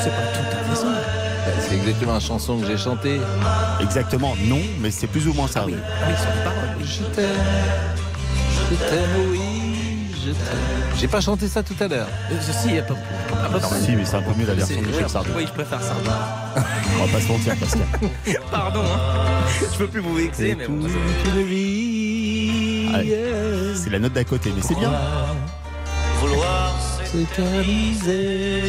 C'est 0.01 0.10
pas 0.10 0.16
tout 0.34 0.47
à 0.51 0.64
fait 0.70 0.76
ça. 0.76 0.86
Bah, 0.86 1.51
C'est 1.68 1.76
exactement 1.76 2.14
la 2.14 2.20
chanson 2.20 2.60
que 2.60 2.68
j'ai 2.68 2.78
chantée. 2.78 3.20
Exactement, 3.82 4.36
non, 4.45 4.60
mais 4.80 4.91
c'est 4.91 5.08
plus 5.08 5.28
ou 5.28 5.34
moins 5.34 5.47
ça. 5.47 5.66
oui. 5.66 5.76
Ah 5.78 6.05
oui, 6.08 6.16
sur 6.18 6.30
les 6.36 6.43
paroles. 6.43 6.86
Je 6.86 7.03
t'aime, 7.16 7.26
je 8.70 8.76
t'aime, 8.76 9.32
oui, 9.32 9.39
je 10.26 10.32
t'aime. 10.32 10.97
J'ai 10.97 11.08
pas 11.08 11.22
chanté 11.22 11.47
ça 11.47 11.64
tout 11.64 11.76
à 11.80 11.88
l'heure. 11.88 12.08
Euh, 12.32 12.36
si, 12.41 12.74
y 12.76 12.80
a 12.80 12.84
pas. 12.84 12.95
Ah, 13.34 13.49
bah, 13.51 13.60
Si, 13.62 13.91
mais 13.95 14.05
c'est 14.05 14.16
un 14.16 14.22
peu 14.22 14.34
mieux 14.39 14.47
la 14.47 14.53
version 14.53 14.82
de 14.82 14.88
Michel 14.88 15.03
oui, 15.03 15.10
Sardou. 15.10 15.30
Oui, 15.36 15.45
je 15.47 15.53
préfère 15.53 15.82
ça. 15.82 15.93
On 16.99 17.05
va 17.05 17.12
pas 17.12 17.22
se 17.22 17.28
mentir, 17.28 17.55
Pascal. 17.55 17.82
Pardon, 18.51 18.82
hein. 18.84 19.45
Je 19.72 19.78
peux 19.78 19.88
plus 19.88 19.99
vous 20.01 20.16
vexer, 20.16 20.55
mais 20.58 20.68
bon. 20.68 20.88
C'est 23.75 23.89
la 23.89 23.99
note 23.99 24.13
d'à 24.13 24.23
côté, 24.23 24.51
mais 24.55 24.61
c'est 24.61 24.75
bien. 24.75 24.91
Vouloir 26.19 26.73
s'éterniser. 27.05 28.61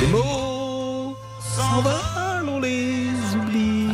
Les 0.00 0.06
mots 0.08 1.16
s'envolent, 1.40 2.48
on 2.48 2.60
les 2.60 3.08
oublie. 3.34 3.88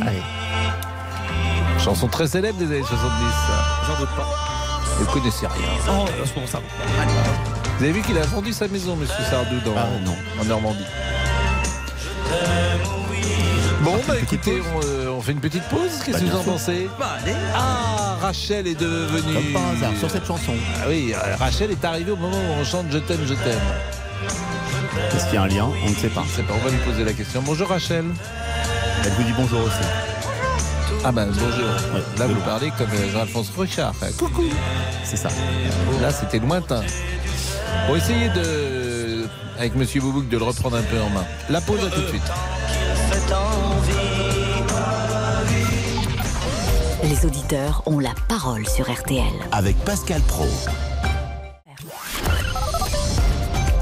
Chanson 1.79 2.07
très 2.07 2.27
célèbre 2.27 2.57
des 2.59 2.65
années 2.65 2.83
70. 2.83 2.91
ça. 2.97 3.85
J'en 3.87 3.99
doute 3.99 4.15
pas. 4.15 4.27
Vous 4.99 5.05
connaissez 5.05 5.47
rien. 5.47 5.67
Oh, 5.89 6.05
bon, 6.35 6.47
ça. 6.47 6.61
Vous 7.77 7.83
avez 7.83 7.91
vu 7.93 8.01
qu'il 8.01 8.17
a 8.17 8.21
vendu 8.21 8.53
sa 8.53 8.67
maison, 8.67 8.95
monsieur 8.95 9.23
Sardou, 9.29 9.59
dans, 9.65 9.73
Ah, 9.77 9.87
non. 10.05 10.15
en 10.41 10.45
Normandie. 10.45 10.85
Bon, 13.83 13.99
bah 14.07 14.13
écoutez, 14.21 14.61
on, 14.73 14.79
euh, 14.85 15.09
on 15.09 15.21
fait 15.21 15.33
une 15.33 15.39
petite 15.41 15.63
pause. 15.63 15.89
Qu'est-ce 16.05 16.17
Bah, 16.17 16.23
que 16.23 16.29
vous 16.31 16.37
en 16.37 16.43
pensez 16.43 16.87
Bah, 16.97 17.17
allez. 17.21 17.35
Ah, 17.53 18.17
Rachel 18.21 18.65
est 18.67 18.79
devenue. 18.79 19.33
Comme 19.33 19.51
par 19.53 19.67
hasard, 19.71 19.91
sur 19.99 20.09
cette 20.09 20.25
chanson. 20.25 20.53
Ah 20.81 20.85
oui, 20.87 21.13
euh, 21.13 21.35
Rachel 21.35 21.71
est 21.71 21.83
arrivée 21.83 22.11
au 22.11 22.15
moment 22.15 22.37
où 22.37 22.61
on 22.61 22.63
chante 22.63 22.85
Je 22.91 22.99
t'aime, 22.99 23.19
je 23.25 23.33
t'aime. 23.33 23.59
Est-ce 25.13 25.25
qu'il 25.25 25.33
y 25.33 25.37
a 25.37 25.43
un 25.43 25.47
lien 25.47 25.67
On 25.85 25.89
ne 25.89 25.95
sait 25.95 26.07
pas. 26.07 26.23
Je 26.29 26.35
sais 26.37 26.43
pas, 26.43 26.53
on 26.53 26.63
va 26.65 26.69
lui 26.71 26.77
poser 26.79 27.03
la 27.03 27.11
question. 27.13 27.41
Bonjour 27.45 27.67
Rachel. 27.67 28.05
Elle 29.03 29.11
vous 29.11 29.23
dit 29.23 29.33
bonjour 29.35 29.59
aussi. 29.61 29.83
Ah 31.03 31.11
ben 31.11 31.25
bonjour. 31.27 31.67
Là 32.17 32.27
vous 32.27 32.39
parlez 32.41 32.71
comme 32.77 32.87
euh, 32.93 33.11
Jean-Alphonse 33.11 33.51
Richard. 33.57 33.93
Coucou. 34.17 34.43
C'est 35.03 35.17
ça. 35.17 35.27
Là 36.01 36.11
c'était 36.11 36.39
lointain. 36.39 36.81
Pour 37.87 37.97
essayer 37.97 38.29
de, 38.29 39.25
avec 39.59 39.75
Monsieur 39.75 39.99
Boubouk, 39.99 40.29
de 40.29 40.37
le 40.37 40.43
reprendre 40.43 40.77
un 40.77 40.81
peu 40.83 41.01
en 41.01 41.09
main. 41.09 41.25
La 41.49 41.59
pause 41.59 41.83
à 41.85 41.89
tout 41.89 42.01
de 42.01 42.07
suite. 42.07 42.21
Les 47.03 47.25
auditeurs 47.25 47.83
ont 47.85 47.99
la 47.99 48.13
parole 48.27 48.67
sur 48.67 48.91
RTL. 48.91 49.23
Avec 49.51 49.77
Pascal 49.85 50.21
Pro. 50.21 50.45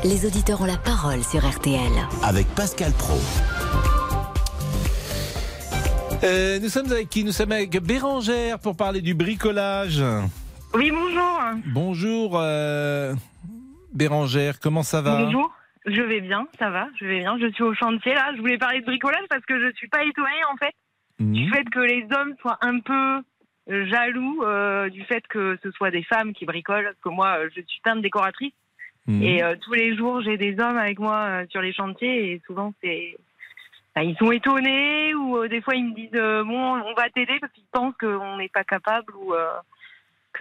Les 0.03 0.25
auditeurs 0.25 0.61
ont 0.61 0.65
la 0.65 0.77
parole 0.77 1.23
sur 1.23 1.47
RTL. 1.47 1.91
Avec 2.23 2.47
Pascal 2.55 2.91
Pro. 2.93 3.19
Euh, 6.23 6.59
nous 6.59 6.69
sommes 6.69 6.91
avec 6.91 7.09
qui? 7.09 7.23
Nous 7.23 7.31
sommes 7.31 7.51
avec 7.51 7.71
Bérangère 7.81 8.59
pour 8.59 8.75
parler 8.75 9.01
du 9.01 9.13
bricolage. 9.13 10.03
Oui, 10.73 10.91
bonjour. 10.91 11.39
Bonjour 11.73 12.31
euh, 12.35 13.13
Bérangère, 13.93 14.59
comment 14.59 14.83
ça 14.83 15.01
va? 15.01 15.23
Bonjour. 15.23 15.51
Je 15.85 16.01
vais 16.01 16.21
bien, 16.21 16.47
ça 16.59 16.69
va, 16.69 16.87
je 16.99 17.05
vais 17.05 17.19
bien. 17.19 17.37
Je 17.39 17.51
suis 17.51 17.63
au 17.63 17.73
chantier 17.73 18.13
là. 18.13 18.31
Je 18.35 18.39
voulais 18.41 18.57
parler 18.57 18.81
de 18.81 18.85
bricolage 18.85 19.25
parce 19.29 19.43
que 19.45 19.59
je 19.59 19.71
suis 19.75 19.87
pas 19.87 20.03
étonnée 20.03 20.43
en 20.51 20.57
fait 20.57 20.73
du 21.19 21.45
Mhm. 21.45 21.53
fait 21.53 21.63
que 21.69 21.79
les 21.79 22.07
hommes 22.15 22.35
soient 22.41 22.57
un 22.61 22.79
peu 22.79 23.21
euh, 23.69 23.85
jaloux 23.87 24.43
euh, 24.43 24.89
du 24.89 25.03
fait 25.03 25.25
que 25.27 25.57
ce 25.63 25.71
soit 25.71 25.91
des 25.91 26.03
femmes 26.03 26.33
qui 26.33 26.45
bricolent. 26.45 26.83
Parce 26.85 26.99
que 27.03 27.09
moi, 27.09 27.37
euh, 27.39 27.49
je 27.55 27.61
suis 27.61 27.81
teinte 27.83 28.01
décoratrice 28.01 28.53
Mhm. 29.07 29.21
et 29.23 29.43
euh, 29.43 29.55
tous 29.59 29.73
les 29.73 29.95
jours 29.95 30.21
j'ai 30.21 30.37
des 30.37 30.59
hommes 30.59 30.77
avec 30.77 30.99
moi 30.99 31.17
euh, 31.41 31.45
sur 31.49 31.61
les 31.61 31.73
chantiers 31.73 32.31
et 32.33 32.41
souvent 32.45 32.73
c'est 32.81 33.15
Enfin, 33.93 34.07
ils 34.07 34.15
sont 34.17 34.31
étonnés 34.31 35.13
ou 35.15 35.45
des 35.47 35.59
fois 35.61 35.75
ils 35.75 35.83
me 35.85 35.93
disent 35.93 36.11
bon 36.47 36.81
on 36.81 36.93
va 36.93 37.09
t'aider 37.09 37.37
parce 37.41 37.51
qu'ils 37.51 37.65
pensent 37.73 37.97
qu'on 37.99 38.37
n'est 38.37 38.47
pas 38.49 38.63
capable 38.63 39.13
ou 39.15 39.33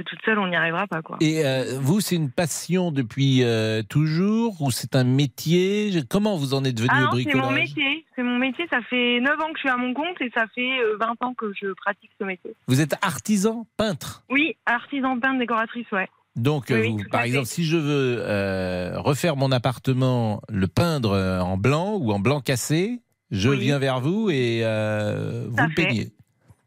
que 0.02 0.08
toute 0.08 0.18
seule 0.24 0.38
on 0.38 0.48
n'y 0.48 0.56
arrivera 0.56 0.86
pas 0.86 1.02
quoi. 1.02 1.16
Et 1.20 1.44
euh, 1.44 1.78
vous, 1.80 2.00
c'est 2.00 2.16
une 2.16 2.30
passion 2.30 2.90
depuis 2.92 3.42
euh, 3.42 3.82
toujours 3.82 4.60
ou 4.62 4.70
c'est 4.70 4.96
un 4.96 5.04
métier? 5.04 5.90
Comment 6.08 6.36
vous 6.36 6.54
en 6.54 6.64
êtes 6.64 6.78
venu 6.78 6.90
Ah 6.92 6.98
au 6.98 7.04
non, 7.04 7.10
c'est 7.12 7.24
bricolage? 7.24 7.46
mon 7.46 7.52
métier. 7.52 8.04
C'est 8.16 8.22
mon 8.22 8.38
métier. 8.38 8.66
Ça 8.70 8.80
fait 8.88 9.20
9 9.20 9.40
ans 9.40 9.46
que 9.52 9.56
je 9.56 9.60
suis 9.60 9.68
à 9.68 9.76
mon 9.76 9.94
compte 9.94 10.20
et 10.20 10.30
ça 10.34 10.46
fait 10.54 10.80
euh, 10.80 10.96
20 11.00 11.22
ans 11.26 11.34
que 11.34 11.52
je 11.60 11.72
pratique 11.74 12.10
ce 12.18 12.24
métier. 12.24 12.54
Vous 12.68 12.80
êtes 12.80 12.94
artisan, 13.02 13.66
peintre? 13.76 14.22
Oui, 14.30 14.56
artisan 14.66 15.18
peintre, 15.18 15.38
décoratrice, 15.38 15.90
ouais. 15.92 16.08
Donc, 16.36 16.66
Oui, 16.70 16.76
euh, 16.76 16.88
vous- 16.90 17.08
par 17.10 17.22
exemple, 17.22 17.46
si 17.46 17.64
je 17.64 17.76
veux 17.76 18.16
euh, 18.20 18.92
refaire 19.00 19.36
mon 19.36 19.50
appartement, 19.52 20.40
le 20.48 20.66
peindre 20.68 21.10
euh, 21.12 21.40
en 21.40 21.56
blanc 21.56 21.96
ou 22.00 22.12
en 22.12 22.18
blanc 22.20 22.40
cassé, 22.40 23.00
je 23.30 23.48
Oui. 23.50 23.58
viens 23.58 23.78
vers 23.78 24.00
vous 24.00 24.30
et 24.30 24.60
euh, 24.64 25.46
vous 25.48 25.62
le 25.64 25.74
peignez. 25.74 26.12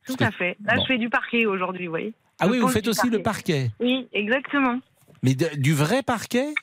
Tout 0.06 0.16
à 0.20 0.32
fait. 0.32 0.58
Là, 0.66 0.76
Bon. 0.76 0.82
je 0.82 0.88
fais 0.88 0.98
du 0.98 1.10
parquet 1.10 1.46
aujourd'hui, 1.46 1.86
vous 1.86 1.92
voyez. 1.92 2.14
Ah 2.40 2.48
oui, 2.50 2.60
vous 2.60 2.68
faites 2.68 2.88
aussi 2.88 3.10
le 3.10 3.22
parquet. 3.22 3.72
Oui, 3.80 4.08
exactement. 4.14 4.80
Mais 5.22 5.36
de- 5.36 5.56
du 5.56 5.74
vrai 5.74 6.04
parquet? 6.04 6.54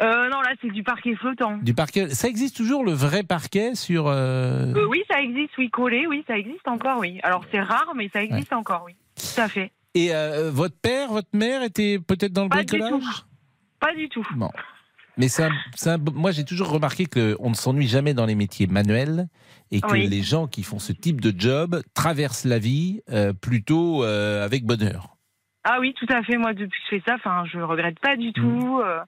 Euh, 0.00 0.28
non, 0.28 0.40
là, 0.42 0.52
c'est 0.62 0.70
du 0.70 0.84
parquet 0.84 1.16
flottant. 1.16 1.56
Du 1.58 1.74
parquet. 1.74 2.10
Ça 2.10 2.28
existe 2.28 2.56
toujours 2.56 2.84
le 2.84 2.92
vrai 2.92 3.24
parquet 3.24 3.74
sur. 3.74 4.06
euh, 4.06 4.72
Euh, 4.76 4.86
oui, 4.88 5.02
ça 5.10 5.20
existe, 5.20 5.56
oui, 5.58 5.70
collé, 5.70 6.06
oui, 6.06 6.22
ça 6.28 6.38
existe 6.38 6.68
encore, 6.68 6.98
oui. 7.00 7.18
Alors, 7.24 7.44
c'est 7.50 7.60
rare, 7.60 7.92
mais 7.96 8.08
ça 8.12 8.22
existe 8.22 8.52
encore, 8.52 8.84
oui. 8.86 8.94
Tout 9.16 9.40
à 9.40 9.48
fait. 9.48 9.72
Et 9.94 10.10
votre 10.50 10.76
père, 10.76 11.10
votre 11.10 11.30
mère 11.32 11.64
était 11.64 11.98
peut-être 11.98 12.32
dans 12.32 12.44
le 12.44 12.48
Pas 12.50 12.62
du 12.62 12.66
bricolage? 12.78 12.90
tout. 12.92 13.08
Pas 13.80 13.94
du 13.94 14.08
tout. 14.08 14.26
Bon. 14.36 14.50
Mais 15.18 15.26
un- 15.40 15.98
moi, 16.14 16.30
j'ai 16.30 16.44
toujours 16.44 16.70
remarqué 16.70 17.06
qu'on 17.06 17.50
ne 17.50 17.54
s'ennuie 17.54 17.88
jamais 17.88 18.14
dans 18.14 18.24
les 18.24 18.34
métiers 18.36 18.66
manuels 18.68 19.26
et 19.70 19.80
que 19.80 19.92
Oui. 19.92 20.06
les 20.06 20.22
gens 20.22 20.46
qui 20.46 20.62
font 20.62 20.78
ce 20.78 20.92
type 20.92 21.20
de 21.20 21.38
job 21.38 21.82
traversent 21.92 22.44
la 22.44 22.58
vie 22.58 23.02
euh, 23.10 23.32
plutôt 23.32 24.04
euh, 24.04 24.44
avec 24.44 24.64
bonheur. 24.64 25.16
Ah 25.64 25.78
oui, 25.80 25.92
tout 25.98 26.06
à 26.08 26.22
fait. 26.22 26.36
Moi, 26.38 26.54
depuis 26.54 26.80
que 26.80 26.86
je 26.90 26.96
fais 26.96 27.02
ça, 27.06 27.16
enfin, 27.16 27.44
je 27.52 27.58
regrette 27.58 27.98
pas 28.00 28.16
du 28.16 28.32
tout. 28.32 28.80
euh, 28.82 29.00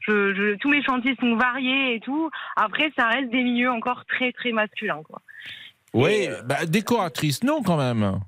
je, 0.00 0.32
je- 0.34 0.56
tous 0.58 0.68
mes 0.70 0.82
chantiers 0.84 1.16
sont 1.20 1.34
variés 1.36 1.96
et 1.96 2.00
tout. 2.00 2.30
Après, 2.54 2.92
ça 2.96 3.08
reste 3.08 3.30
des 3.30 3.42
milieux 3.42 3.70
encore 3.70 4.04
très, 4.06 4.30
très 4.32 4.52
masculins, 4.52 5.02
quoi. 5.02 5.20
Oui, 5.92 6.28
bah, 6.44 6.64
décoratrice, 6.66 7.42
non 7.42 7.62
quand 7.62 7.76
même. 7.76 8.20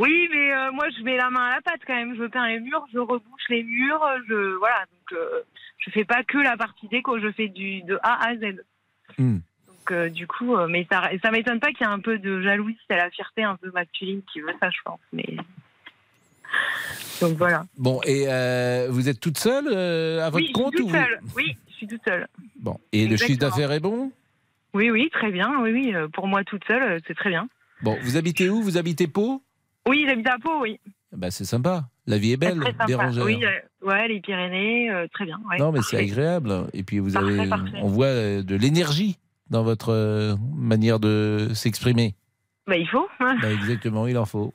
Oui, 0.00 0.28
mais 0.32 0.52
euh, 0.52 0.72
moi, 0.72 0.86
je 0.96 1.02
mets 1.04 1.16
la 1.16 1.30
main 1.30 1.46
à 1.46 1.54
la 1.56 1.60
pâte 1.62 1.80
quand 1.86 1.94
même. 1.94 2.16
Je 2.16 2.24
peins 2.24 2.48
les 2.48 2.58
murs, 2.60 2.84
je 2.92 2.98
rebouche 2.98 3.48
les 3.48 3.62
murs, 3.62 4.02
je 4.28 4.56
voilà. 4.58 4.78
Donc, 4.90 5.12
euh, 5.18 5.42
je 5.80 5.90
fais 5.90 6.04
pas 6.04 6.22
que 6.24 6.38
la 6.38 6.56
partie 6.56 6.88
déco. 6.88 7.18
Je 7.18 7.30
fais 7.32 7.48
du 7.48 7.82
de 7.82 7.98
A 8.02 8.28
à 8.28 8.36
Z. 8.36 8.62
Hmm. 9.18 9.38
Donc, 9.66 9.90
euh, 9.92 10.08
du 10.08 10.26
coup, 10.26 10.54
euh, 10.56 10.68
mais 10.68 10.86
ça, 10.90 11.10
ça 11.22 11.30
m'étonne 11.30 11.58
pas 11.60 11.68
qu'il 11.72 11.86
y 11.86 11.90
ait 11.90 11.92
un 11.92 11.98
peu 12.00 12.18
de 12.18 12.40
jalousie, 12.42 12.78
c'est 12.88 12.96
la 12.96 13.10
fierté 13.10 13.42
un 13.42 13.56
peu 13.56 13.70
masculine 13.72 14.22
qui 14.32 14.40
veut 14.40 14.54
ça, 14.60 14.70
je 14.70 14.78
pense. 14.84 15.00
Mais 15.12 15.26
donc 17.20 17.36
voilà. 17.36 17.64
Bon, 17.76 18.00
et 18.04 18.24
euh, 18.28 18.88
vous 18.90 19.08
êtes 19.08 19.20
toute 19.20 19.38
seule 19.38 19.68
à 19.68 20.30
votre 20.30 20.44
oui, 20.44 20.48
je 20.48 20.52
compte 20.52 20.74
ou 20.74 20.78
toute 20.78 20.88
vous- 20.88 20.94
seule. 20.96 21.20
Oui, 21.36 21.56
je 21.68 21.74
suis 21.74 21.86
toute 21.86 22.02
seule. 22.06 22.26
Bon, 22.56 22.78
et 22.92 23.06
le 23.06 23.16
chiffre 23.16 23.38
d'affaires 23.38 23.72
est 23.72 23.80
bon? 23.80 24.12
Oui, 24.72 24.90
oui, 24.90 25.10
très 25.10 25.30
bien. 25.30 25.60
Oui, 25.60 25.72
oui. 25.72 25.92
Pour 26.12 26.28
moi, 26.28 26.44
toute 26.44 26.64
seule, 26.66 27.00
c'est 27.06 27.14
très 27.16 27.30
bien. 27.30 27.48
Bon, 27.82 27.98
vous 28.02 28.16
habitez 28.16 28.48
où? 28.48 28.62
Vous 28.62 28.76
habitez 28.78 29.06
Pau? 29.08 29.42
Oui, 29.88 30.04
j'habite 30.06 30.28
à 30.28 30.38
Pau, 30.38 30.60
oui. 30.62 30.78
bah, 31.12 31.30
C'est 31.30 31.44
sympa. 31.44 31.88
La 32.06 32.18
vie 32.18 32.32
est 32.32 32.36
belle. 32.36 32.60
Bérangère. 32.86 33.24
Oui, 33.24 33.38
euh, 33.44 33.86
ouais, 33.86 34.08
les 34.08 34.20
Pyrénées, 34.20 34.90
euh, 34.90 35.06
très 35.12 35.26
bien. 35.26 35.38
ouais, 35.50 35.58
non, 35.58 35.70
mais 35.72 35.80
c'est 35.82 35.96
agréable. 35.98 36.66
Et 36.72 36.82
puis 36.82 36.98
vous 36.98 37.12
Parfait, 37.12 37.38
avez, 37.40 37.48
parfait. 37.48 37.78
on 37.82 37.88
voit 37.88 38.06
euh, 38.06 38.42
de 38.42 38.56
l'énergie 38.56 39.18
dans 39.50 39.62
votre 39.62 40.36
manière 40.56 40.98
de 41.00 41.48
s'exprimer. 41.54 42.14
Bah, 42.66 42.76
il 42.76 42.88
faut. 42.88 43.06
Bah, 43.20 43.52
exactement, 43.52 44.06
il 44.06 44.16
en 44.18 44.24
faut. 44.26 44.52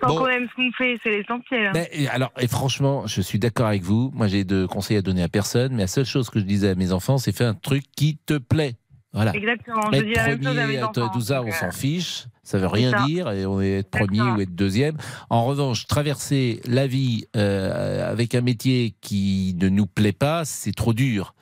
Tant 0.00 0.08
Bon. 0.08 0.18
qu'on 0.18 0.26
aime 0.28 0.46
ce 0.50 0.54
qu'on 0.56 0.70
fait, 0.72 0.98
c'est 1.02 1.10
l'essentiel. 1.10 1.72
hein. 1.74 1.84
Alors, 2.10 2.32
et 2.38 2.46
franchement, 2.48 3.06
je 3.06 3.20
suis 3.20 3.38
d'accord 3.38 3.66
avec 3.66 3.82
vous. 3.82 4.10
Moi, 4.14 4.26
j'ai 4.28 4.44
de 4.44 4.66
conseils 4.66 4.96
à 4.96 5.02
donner 5.02 5.22
à 5.22 5.28
personne, 5.28 5.72
mais 5.74 5.82
la 5.82 5.86
seule 5.86 6.04
chose 6.04 6.30
que 6.30 6.38
je 6.38 6.44
disais 6.44 6.68
à 6.70 6.74
mes 6.74 6.92
enfants, 6.92 7.18
c'est 7.18 7.34
fais 7.36 7.44
un 7.44 7.54
truc 7.54 7.84
qui 7.96 8.18
te 8.26 8.38
plaît. 8.38 8.74
Voilà. 9.14 9.34
Exactement, 9.34 9.80
je 9.92 9.98
Être 9.98 10.04
dis 10.06 10.12
la 10.14 10.26
même 10.26 10.42
chose 10.42 10.46
à 10.46 10.50
premier, 10.60 10.66
mes 10.66 10.74
être- 10.74 10.98
enfants. 10.98 11.08
tout 11.12 11.20
ça, 11.20 11.36
donc, 11.38 11.46
on 11.46 11.50
euh, 11.50 11.52
s'en 11.52 11.70
fiche. 11.70 12.26
Ça 12.42 12.58
veut 12.58 12.66
rien 12.66 12.90
ça. 12.90 13.04
dire. 13.06 13.30
Et 13.30 13.46
on 13.46 13.60
est 13.62 13.78
être 13.78 13.90
premier 13.90 14.20
ou 14.20 14.40
être 14.40 14.54
deuxième. 14.54 14.96
En 15.30 15.46
revanche, 15.46 15.86
traverser 15.86 16.60
la 16.66 16.86
vie 16.86 17.24
euh, 17.36 18.10
avec 18.10 18.34
un 18.34 18.40
métier 18.42 18.94
qui 19.00 19.56
ne 19.58 19.68
nous 19.70 19.86
plaît 19.86 20.12
pas, 20.12 20.44
c'est 20.44 20.72
trop 20.72 20.92
dur. 20.92 21.34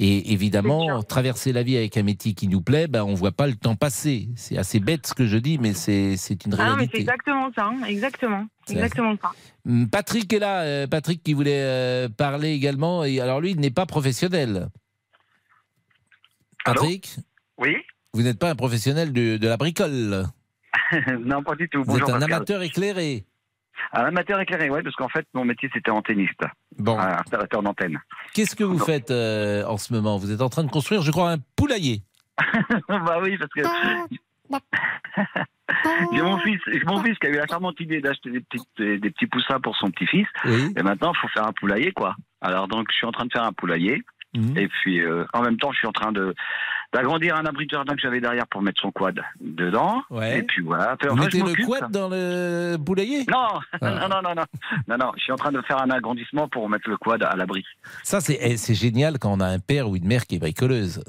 Et 0.00 0.32
évidemment, 0.32 1.02
traverser 1.02 1.52
la 1.52 1.62
vie 1.64 1.76
avec 1.76 1.96
un 1.96 2.04
métier 2.04 2.32
qui 2.32 2.46
nous 2.48 2.60
plaît, 2.62 2.86
ben, 2.86 3.02
on 3.02 3.14
voit 3.14 3.32
pas 3.32 3.46
le 3.48 3.56
temps 3.56 3.74
passer. 3.74 4.28
C'est 4.36 4.56
assez 4.56 4.78
bête 4.80 5.06
ce 5.08 5.12
que 5.14 5.26
je 5.26 5.36
dis, 5.36 5.58
mais 5.58 5.74
c'est 5.74 6.14
une 6.46 6.54
Ah 6.54 6.70
non, 6.70 6.76
mais 6.76 6.84
c'est 6.84 6.98
réalité. 6.98 6.98
exactement 7.00 7.50
ça, 7.54 7.64
hein, 7.66 7.84
exactement. 7.86 8.46
Exactement 8.70 9.16
ça. 9.20 9.32
Hum, 9.68 9.88
Patrick 9.88 10.32
est 10.32 10.38
là, 10.38 10.60
euh, 10.62 10.86
Patrick 10.86 11.22
qui 11.22 11.34
voulait 11.34 12.08
parler 12.16 12.50
également. 12.52 13.02
Et 13.04 13.20
alors 13.20 13.40
lui, 13.40 13.50
il 13.50 13.60
n'est 13.60 13.70
pas 13.72 13.86
professionnel. 13.86 14.68
Patrick 16.74 17.16
Oui 17.58 17.76
Vous 18.14 18.22
n'êtes 18.22 18.38
pas 18.38 18.50
un 18.50 18.54
professionnel 18.56 19.12
de, 19.12 19.36
de 19.36 19.48
la 19.48 19.56
bricole. 19.56 20.24
Non, 21.24 21.42
pas 21.42 21.54
du 21.54 21.68
tout. 21.68 21.78
Vous 21.84 21.92
Bonjour 21.92 22.08
êtes 22.08 22.14
un 22.14 22.18
Pascal. 22.20 22.32
amateur 22.34 22.62
éclairé. 22.62 23.24
Un 23.92 24.04
amateur 24.06 24.40
éclairé, 24.40 24.70
oui, 24.70 24.82
parce 24.82 24.96
qu'en 24.96 25.08
fait, 25.08 25.26
mon 25.34 25.44
métier, 25.44 25.68
c'était 25.72 25.90
antenniste. 25.90 26.40
Bon. 26.78 26.98
Un 26.98 27.18
installateur 27.18 27.62
d'antenne. 27.62 27.98
Qu'est-ce 28.34 28.56
que 28.56 28.64
vous 28.64 28.78
faites 28.78 29.10
euh, 29.10 29.64
en 29.66 29.76
ce 29.76 29.92
moment? 29.92 30.16
Vous 30.18 30.30
êtes 30.32 30.40
en 30.40 30.48
train 30.48 30.64
de 30.64 30.70
construire, 30.70 31.02
je 31.02 31.10
crois, 31.10 31.32
un 31.32 31.36
poulailler. 31.56 32.02
bah 32.88 33.18
oui, 33.22 33.36
parce 33.38 33.52
que. 33.52 33.60
J'ai 36.12 36.22
mon 36.22 36.38
fils, 36.38 36.58
j'ai 36.66 36.82
mon 36.84 37.02
fils 37.02 37.18
qui 37.18 37.26
a 37.26 37.30
eu 37.30 37.34
la 37.36 37.46
charmante 37.46 37.78
idée 37.80 38.00
d'acheter 38.00 38.30
des, 38.30 38.40
petites- 38.40 38.66
des, 38.78 38.98
des 38.98 39.10
petits 39.10 39.26
poussins 39.26 39.60
pour 39.60 39.76
son 39.76 39.90
petit-fils. 39.90 40.26
Et 40.76 40.82
maintenant, 40.82 41.12
il 41.14 41.18
faut 41.20 41.28
faire 41.28 41.46
un 41.46 41.52
poulailler, 41.52 41.92
quoi. 41.92 42.16
Alors, 42.40 42.68
donc, 42.68 42.86
je 42.90 42.96
suis 42.96 43.06
en 43.06 43.12
train 43.12 43.26
de 43.26 43.32
faire 43.32 43.44
un 43.44 43.52
poulailler. 43.52 44.02
Mhm. 44.36 44.58
Et 44.58 44.68
puis, 44.68 45.00
euh, 45.00 45.24
en 45.32 45.42
même 45.42 45.56
temps, 45.56 45.72
je 45.72 45.78
suis 45.78 45.86
en 45.88 45.92
train 45.92 46.12
de 46.12 46.34
d'agrandir 46.92 47.36
un 47.36 47.44
abri 47.44 47.66
de 47.66 47.70
jardin 47.70 47.94
que 47.94 48.00
j'avais 48.00 48.20
derrière 48.20 48.46
pour 48.46 48.62
mettre 48.62 48.80
son 48.80 48.90
quad 48.90 49.20
dedans. 49.40 50.02
Ouais. 50.10 50.38
Et 50.38 50.42
puis 50.42 50.62
voilà. 50.62 50.96
Vous 51.02 51.16
je 51.16 51.20
mettez 51.22 51.42
le 51.42 51.66
quad 51.66 51.90
dans 51.90 52.08
le 52.08 52.76
poulailler 52.78 53.24
Non, 53.28 53.60
Ah. 53.80 53.90
non, 53.90 54.08
non, 54.08 54.22
non, 54.22 54.34
non, 54.34 54.44
non, 54.88 54.96
non. 54.98 55.12
Je 55.16 55.22
suis 55.22 55.32
en 55.32 55.36
train 55.36 55.52
de 55.52 55.60
faire 55.62 55.82
un 55.82 55.90
agrandissement 55.90 56.48
pour 56.48 56.68
mettre 56.68 56.88
le 56.88 56.96
quad 56.96 57.22
à 57.22 57.36
l'abri. 57.36 57.62
Ça, 58.02 58.20
c'est 58.20 58.38
eh, 58.40 58.74
génial 58.74 59.18
quand 59.18 59.32
on 59.32 59.40
a 59.40 59.46
un 59.46 59.58
père 59.58 59.88
ou 59.88 59.96
une 59.96 60.06
mère 60.06 60.26
qui 60.26 60.36
est 60.36 60.38
bricoleuse. 60.38 61.02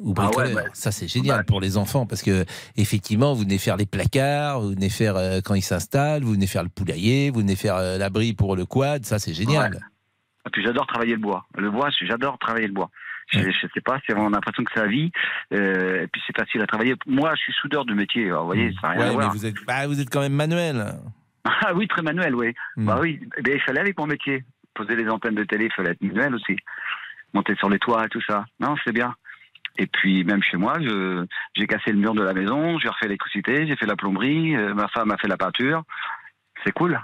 Ou 0.00 0.14
Ah 0.16 0.30
ouais, 0.36 0.54
ouais. 0.54 0.64
Ça, 0.72 0.92
c'est 0.92 1.08
génial 1.08 1.44
pour 1.44 1.60
les 1.60 1.76
enfants 1.76 2.06
parce 2.06 2.22
que, 2.22 2.44
effectivement, 2.76 3.34
vous 3.34 3.42
venez 3.42 3.58
faire 3.58 3.76
les 3.76 3.86
placards, 3.86 4.60
vous 4.60 4.70
venez 4.70 4.90
faire 4.90 5.16
euh, 5.16 5.40
quand 5.44 5.54
ils 5.54 5.62
s'installent, 5.62 6.22
vous 6.22 6.32
venez 6.34 6.46
faire 6.46 6.62
le 6.62 6.68
poulailler, 6.68 7.30
vous 7.30 7.40
venez 7.40 7.56
faire 7.56 7.76
euh, 7.76 7.98
l'abri 7.98 8.32
pour 8.32 8.54
le 8.56 8.64
quad. 8.64 9.04
Ça, 9.04 9.18
c'est 9.18 9.34
génial. 9.34 9.78
Et 10.46 10.50
puis 10.50 10.62
j'adore 10.64 10.86
travailler 10.86 11.14
le 11.14 11.20
bois. 11.20 11.46
Le 11.56 11.70
bois, 11.70 11.90
j'adore 12.02 12.38
travailler 12.38 12.66
le 12.66 12.72
bois. 12.72 12.90
Je, 13.30 13.40
je 13.40 13.66
sais 13.74 13.80
pas, 13.82 13.98
c'est 14.06 14.16
on 14.16 14.28
a 14.28 14.30
l'impression 14.30 14.64
que 14.64 14.78
la 14.80 14.86
vie. 14.86 15.12
euh, 15.52 16.02
et 16.04 16.06
puis 16.06 16.22
c'est 16.26 16.34
facile 16.36 16.62
à 16.62 16.66
travailler. 16.66 16.94
Moi, 17.06 17.30
je 17.34 17.40
suis 17.42 17.52
soudeur 17.52 17.84
de 17.84 17.92
métier. 17.92 18.26
alors, 18.28 18.42
vous 18.42 18.46
voyez, 18.54 18.72
ça 18.80 18.88
n'a 18.88 18.94
rien 18.94 18.98
Ouais, 19.00 19.04
à 19.04 19.08
mais 19.10 19.14
voir. 19.16 19.32
vous 19.32 19.44
êtes, 19.46 19.54
bah, 19.66 19.86
vous 19.86 20.00
êtes 20.00 20.08
quand 20.10 20.20
même 20.20 20.32
manuel. 20.34 20.94
Ah 21.62 21.72
oui, 21.74 21.88
très 21.88 22.02
manuel, 22.02 22.34
oui. 22.34 22.52
Hmm. 22.76 22.84
Bah 22.86 22.98
oui, 23.00 23.20
Eh 23.38 23.42
bien, 23.42 23.54
il 23.54 23.60
fallait 23.60 23.80
avec 23.80 23.96
mon 23.98 24.06
métier. 24.06 24.44
Poser 24.74 24.96
les 24.96 25.08
antennes 25.08 25.34
de 25.34 25.44
télé, 25.44 25.64
il 25.66 25.72
fallait 25.72 25.90
être 25.92 26.02
manuel 26.02 26.34
aussi. 26.34 26.56
Monter 27.34 27.54
sur 27.56 27.68
les 27.70 27.78
toits 27.78 28.04
et 28.04 28.08
tout 28.08 28.20
ça. 28.28 28.44
Non, 28.60 28.74
c'est 28.84 28.92
bien. 28.92 29.14
Et 29.78 29.86
puis 29.86 30.24
même 30.24 30.42
chez 30.42 30.56
moi, 30.56 30.74
j'ai 31.56 31.66
cassé 31.66 31.90
le 31.92 31.98
mur 31.98 32.12
de 32.14 32.22
la 32.22 32.34
maison, 32.34 32.78
j'ai 32.78 32.88
refait 32.88 33.06
l'électricité, 33.06 33.66
j'ai 33.66 33.76
fait 33.76 33.86
la 33.86 33.96
plomberie, 33.96 34.56
euh, 34.56 34.74
ma 34.74 34.88
femme 34.88 35.10
a 35.10 35.16
fait 35.16 35.28
la 35.28 35.36
peinture. 35.36 35.84
C'est 36.64 36.72
cool. 36.72 37.00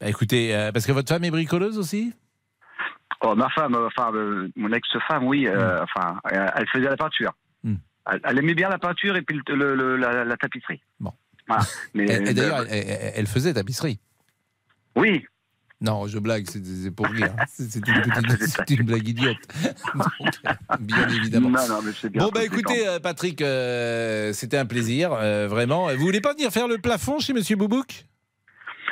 Bah, 0.00 0.08
écoutez, 0.08 0.54
euh, 0.54 0.72
parce 0.72 0.86
que 0.86 0.92
votre 0.92 1.08
femme 1.08 1.24
est 1.24 1.30
bricoleuse 1.30 1.78
aussi? 1.78 2.14
Oh, 3.22 3.34
ma 3.34 3.48
femme, 3.50 3.74
euh, 3.74 3.86
enfin 3.86 4.12
euh, 4.14 4.48
mon 4.56 4.72
ex-femme, 4.72 5.24
oui, 5.24 5.46
euh, 5.46 5.82
enfin, 5.82 6.18
euh, 6.32 6.46
elle 6.54 6.68
faisait 6.68 6.88
la 6.88 6.96
peinture. 6.96 7.32
Hmm. 7.64 7.76
Elle, 8.10 8.20
elle 8.24 8.38
aimait 8.38 8.54
bien 8.54 8.68
la 8.68 8.78
peinture 8.78 9.16
et 9.16 9.22
puis 9.22 9.40
le, 9.48 9.54
le- 9.54 9.74
le- 9.74 9.96
la, 9.96 10.24
la 10.24 10.36
tapisserie. 10.36 10.80
Bon. 11.00 11.12
Voilà. 11.48 11.62
Mais 11.94 12.04
Et, 12.04 12.14
et 12.30 12.34
d'ailleurs, 12.34 12.64
elle, 12.68 13.12
elle- 13.14 13.26
faisait 13.26 13.54
tapisserie. 13.54 13.98
Oui. 14.96 15.24
Non, 15.80 16.06
je 16.06 16.18
blague, 16.18 16.46
c'est 16.48 16.90
pour 16.90 17.06
rire. 17.06 17.34
C'est 17.48 17.76
une, 17.76 18.80
une 18.80 18.86
blague 18.86 19.06
idiote. 19.08 19.36
Donc, 19.94 20.80
bien 20.80 21.08
évidemment. 21.10 21.50
Non, 21.50 21.68
non, 21.68 21.80
mais 21.82 22.08
bien. 22.08 22.22
Bon, 22.24 22.30
bah 22.32 22.44
écoutez, 22.44 22.86
Patrick, 23.02 23.42
euh, 23.42 24.32
c'était 24.32 24.56
un 24.56 24.64
plaisir, 24.64 25.12
euh, 25.12 25.46
vraiment. 25.48 25.88
Vous 25.94 25.98
voulez 26.06 26.22
pas 26.22 26.32
venir 26.32 26.50
faire 26.50 26.66
le 26.66 26.78
plafond 26.78 27.18
chez 27.18 27.34
Monsieur 27.34 27.56
Boubouk? 27.56 28.06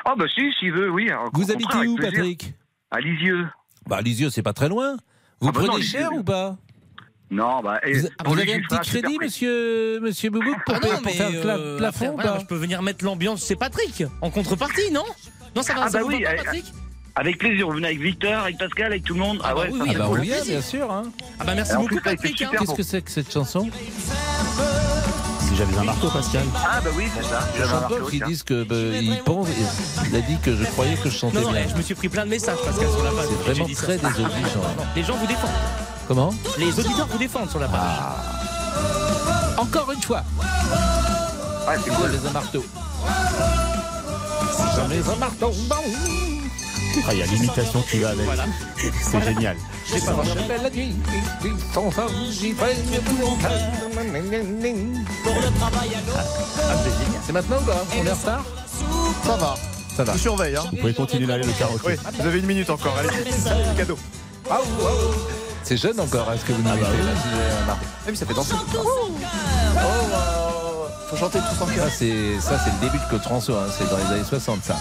Oh, 0.07 0.13
bah 0.19 0.27
si, 0.35 0.53
s'il 0.59 0.73
veut, 0.73 0.91
oui. 0.91 1.09
Vous 1.33 1.51
habitez 1.51 1.87
où. 1.87 1.97
Patrick? 1.97 2.53
À 2.91 3.01
Lisieux. 3.01 3.47
Bah, 3.87 4.01
Lisieux, 4.01 4.31
c'est 4.31 4.43
pas 4.43 4.53
très 4.53 4.69
loin. 4.69 4.97
Vous 5.41 5.49
Ah 5.49 5.53
bah 5.53 5.61
prenez 5.65 5.69
non, 5.69 5.81
cher 5.83 6.13
ou 6.13 6.23
pas? 6.23 6.57
Non, 7.31 7.61
bah. 7.63 7.81
et 7.85 7.93
Vous, 7.95 8.09
pour 8.25 8.35
vous 8.35 8.41
avez 8.41 8.55
un 8.55 8.61
petit 8.61 8.89
crédit, 8.91 9.19
monsieur, 9.21 10.01
monsieur 10.01 10.31
Boubouk, 10.31 10.57
pour, 10.65 10.75
Ah 10.77 10.81
non, 10.87 11.03
pour 11.03 11.13
faire 11.13 11.31
le 11.31 11.41
pla- 11.41 11.57
euh, 11.57 11.77
plafond 11.79 12.13
voilà, 12.15 12.39
je 12.41 12.47
peux 12.47 12.55
venir 12.57 12.81
mettre 12.83 13.05
l'ambiance 13.05 13.47
chez 13.47 13.57
Patrick 13.57 14.05
en 14.21 14.31
contrepartie, 14.31 14.91
non? 14.93 15.05
Non, 15.57 15.63
ça 15.63 15.75
va, 15.75 15.83
Ah 15.85 15.89
ça 15.91 15.99
bah 15.99 16.05
vous 16.05 16.11
oui, 16.11 16.23
va 16.23 16.31
pas, 16.31 16.35
eh, 16.41 16.45
Patrick? 16.45 16.65
Avec 17.17 17.39
plaisir, 17.39 17.67
vous 17.69 17.75
venez 17.75 17.87
avec 17.89 18.01
Victor, 18.01 18.43
avec 18.43 18.59
Pascal, 18.59 18.87
avec 18.87 19.05
tout 19.05 19.15
le 19.15 19.21
monde. 19.21 19.41
Ah, 19.45 19.57
ouais, 19.57 19.69
oui, 19.71 19.79
ça 19.79 19.85
oui, 19.85 19.93
fait 19.93 19.99
bah 19.99 20.09
oui, 20.11 20.31
bien 20.47 20.61
sûr. 20.63 20.91
Hein. 20.91 21.05
Ah 21.39 21.45
bah 21.45 21.55
merci 21.55 21.77
beaucoup, 21.77 22.01
Patrick. 22.03 22.43
hein. 22.43 22.51
Qu'est-ce 22.59 22.75
que 22.75 22.83
c'est 22.83 23.03
que 23.03 23.11
cette 23.11 23.33
chanson? 23.33 23.69
J'avais 25.57 25.77
un 25.77 25.85
marteau, 25.85 26.09
Pascal. 26.11 26.43
Ah 26.57 26.81
bah 26.83 26.91
oui, 26.97 27.05
c'est 27.17 27.23
ça. 27.25 27.41
J'avais 27.57 27.65
un 27.65 27.73
Chanteurs 27.73 27.91
marteau, 27.91 28.07
qui 28.07 28.17
tiens. 28.19 28.27
disent 28.27 28.43
que 28.43 28.65
bah, 28.65 28.75
il 28.77 29.19
pense, 29.25 29.49
il 30.09 30.17
a 30.17 30.21
dit 30.21 30.37
que 30.43 30.57
je 30.57 30.65
croyais 30.65 30.95
que 30.97 31.09
je 31.11 31.17
chantais 31.17 31.37
Non, 31.39 31.43
non, 31.45 31.53
bien. 31.53 31.63
eh, 31.67 31.71
je 31.71 31.75
me 31.77 31.83
suis 31.83 31.95
pris 31.95 32.09
plein 32.09 32.25
de 32.25 32.31
messages, 32.31 32.59
Pascal, 32.65 32.89
sur 32.91 33.03
la 33.05 33.11
page. 33.11 33.27
C'est 33.29 33.53
vraiment 33.53 33.75
très 33.75 33.97
désobligeant. 33.99 34.61
Les 34.97 35.05
gens 35.05 35.17
vous 35.17 35.27
défendent. 35.27 35.51
Comment? 36.09 36.35
Les 36.59 36.79
auditeurs 36.79 37.07
vous 37.11 37.19
défendent 37.19 37.51
sur 37.51 37.61
la 37.61 37.69
page. 37.69 37.81
Encore 39.59 39.91
une 39.93 40.03
fois. 40.03 40.23
Ouais, 41.69 41.77
c'est 41.83 41.91
cool. 41.91 42.11
J'avais 42.13 42.29
un 42.29 42.33
marteau. 42.33 42.65
J'avais 44.77 45.09
un 45.09 45.17
marteau. 45.17 45.51
Ah, 47.07 47.13
il 47.13 47.19
y 47.19 47.23
a 47.23 47.27
l'imitation 47.27 47.83
que 47.83 47.91
tu 47.91 48.05
as 48.05 48.11
avec. 48.11 48.25
Voilà. 48.25 48.45
C'est 48.77 49.25
génial. 49.25 49.57
Je 49.87 50.05
pas, 50.05 50.13
la 50.63 50.71
nuit. 50.71 50.95
J'y 52.31 52.53
fais 52.53 52.75
tout 53.01 53.17
mon 53.21 53.37
cœur. 53.37 53.53
C'est 57.27 57.33
maintenant 57.33 57.57
ou 57.57 57.65
pas 57.65 57.85
On 58.01 58.07
est 58.07 58.11
en 58.11 58.15
retard 58.15 58.45
Ça 59.25 59.37
va. 59.37 59.55
Ça 59.97 60.05
va. 60.05 60.13
Je 60.15 60.19
surveille. 60.19 60.57
Hein. 60.57 60.65
Vous 60.71 60.77
pouvez 60.79 60.95
continuer 60.95 61.27
d'aller 61.27 61.45
le 61.45 61.53
karaoké. 61.53 61.87
Oui, 61.87 61.95
vous 62.19 62.27
avez 62.27 62.39
une 62.39 62.47
minute 62.47 62.71
encore. 62.71 62.97
Allez, 62.99 63.09
cadeau. 63.77 63.99
Ah, 64.51 64.61
ouais. 64.61 64.91
C'est 65.63 65.79
jeune 65.79 65.99
encore, 65.99 66.31
est-ce 66.31 66.45
que 66.45 66.53
vous 66.53 66.63
nous 66.63 66.69
Ah 66.71 66.77
bah 66.77 66.89
mettez 66.91 67.03
oui. 67.03 67.07
là, 67.67 67.77
Ah 67.77 67.79
oui, 68.07 68.17
ça 68.17 68.27
fait 68.27 68.35
danser. 68.35 68.55
Oh, 68.77 69.09
Faut 71.15 71.21
chanter 71.21 71.39
tous 71.39 71.63
en 71.63 71.67
chœur. 71.67 71.85
Ça, 71.89 71.91
c'est 71.97 72.41
ça, 72.41 72.59
c'est 72.65 72.71
le 72.73 72.81
début 72.91 72.99
de 72.99 73.09
Claude 73.09 73.23
François. 73.23 73.63
hein, 73.63 73.73
C'est 73.79 73.89
dans 73.89 73.97
les 73.99 74.15
années 74.15 74.25
60, 74.25 74.65
ça. 74.65 74.77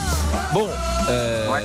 Bon, 0.51 0.67
euh, 1.09 1.59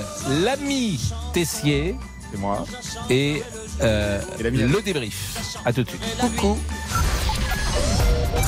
l'ami 0.45 1.01
Tessier, 1.33 1.97
c'est 2.31 2.39
moi, 2.39 2.67
et, 3.09 3.43
euh, 3.81 4.21
Et 4.39 4.43
le 4.43 4.83
débrief. 4.83 5.59
À 5.65 5.73
tout 5.73 5.85
de 5.85 5.89
suite. 5.89 6.03
Coucou. 6.21 6.59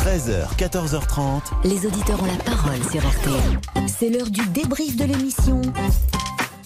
13h, 0.05 0.55
14h30. 0.59 1.41
Les 1.65 1.87
auditeurs 1.87 2.23
ont 2.23 2.27
la 2.27 2.43
parole 2.45 2.81
sur 2.91 3.01
RTL. 3.01 3.89
C'est 3.89 4.11
l'heure 4.11 4.31
du 4.31 4.47
débrief 4.49 4.97
de 4.97 5.05
l'émission 5.05 5.63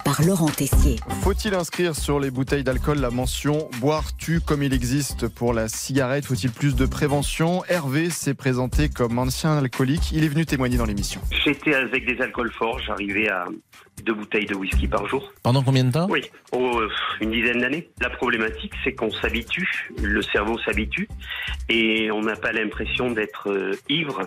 par 0.05 0.23
Laurent 0.23 0.49
Tessier. 0.49 0.97
Faut-il 1.23 1.55
inscrire 1.55 1.97
sur 1.97 2.21
les 2.21 2.31
bouteilles 2.31 2.63
d'alcool 2.63 2.99
la 2.99 3.11
mention 3.11 3.69
boire-tu 3.81 4.41
comme 4.41 4.63
il 4.63 4.73
existe 4.75 5.29
pour 5.29 5.53
la 5.53 5.69
cigarette? 5.69 6.27
Faut-il 6.27 6.51
plus 6.51 6.77
de 6.77 6.87
prévention? 6.87 7.65
Hervé 7.69 8.11
s'est 8.11 8.35
présenté 8.35 8.89
comme 8.89 9.19
ancien 9.19 9.57
alcoolique. 9.57 10.13
Il 10.13 10.25
est 10.25 10.29
venu 10.29 10.47
témoigner 10.47 10.77
dans 10.77 10.85
l'émission. 10.85 11.21
J'étais 11.45 11.75
avec 11.75 12.07
des 12.07 12.21
alcools 12.23 12.53
forts, 12.53 12.79
j'arrivais 12.81 13.29
à 13.29 13.47
deux 14.03 14.15
bouteilles 14.15 14.47
de 14.47 14.55
whisky 14.55 14.89
par 14.89 15.07
jour. 15.07 15.33
Pendant 15.43 15.63
combien 15.63 15.85
de 15.85 15.93
temps? 15.93 16.07
Oui, 16.11 16.23
oh, 16.53 16.81
euh, 16.81 16.89
une 17.21 17.31
dizaine 17.31 17.61
d'années. 17.61 17.89
La 18.01 18.11
problématique, 18.11 18.73
c'est 18.83 18.93
qu'on 18.93 19.11
s'habitue, 19.11 19.91
le 20.03 20.23
cerveau 20.23 20.59
s'habitue, 20.59 21.09
et 21.69 22.11
on 22.11 22.23
n'a 22.23 22.37
pas 22.37 22.53
l'impression 22.53 23.11
d'être 23.11 23.51
euh, 23.51 23.73
ivre 23.89 24.23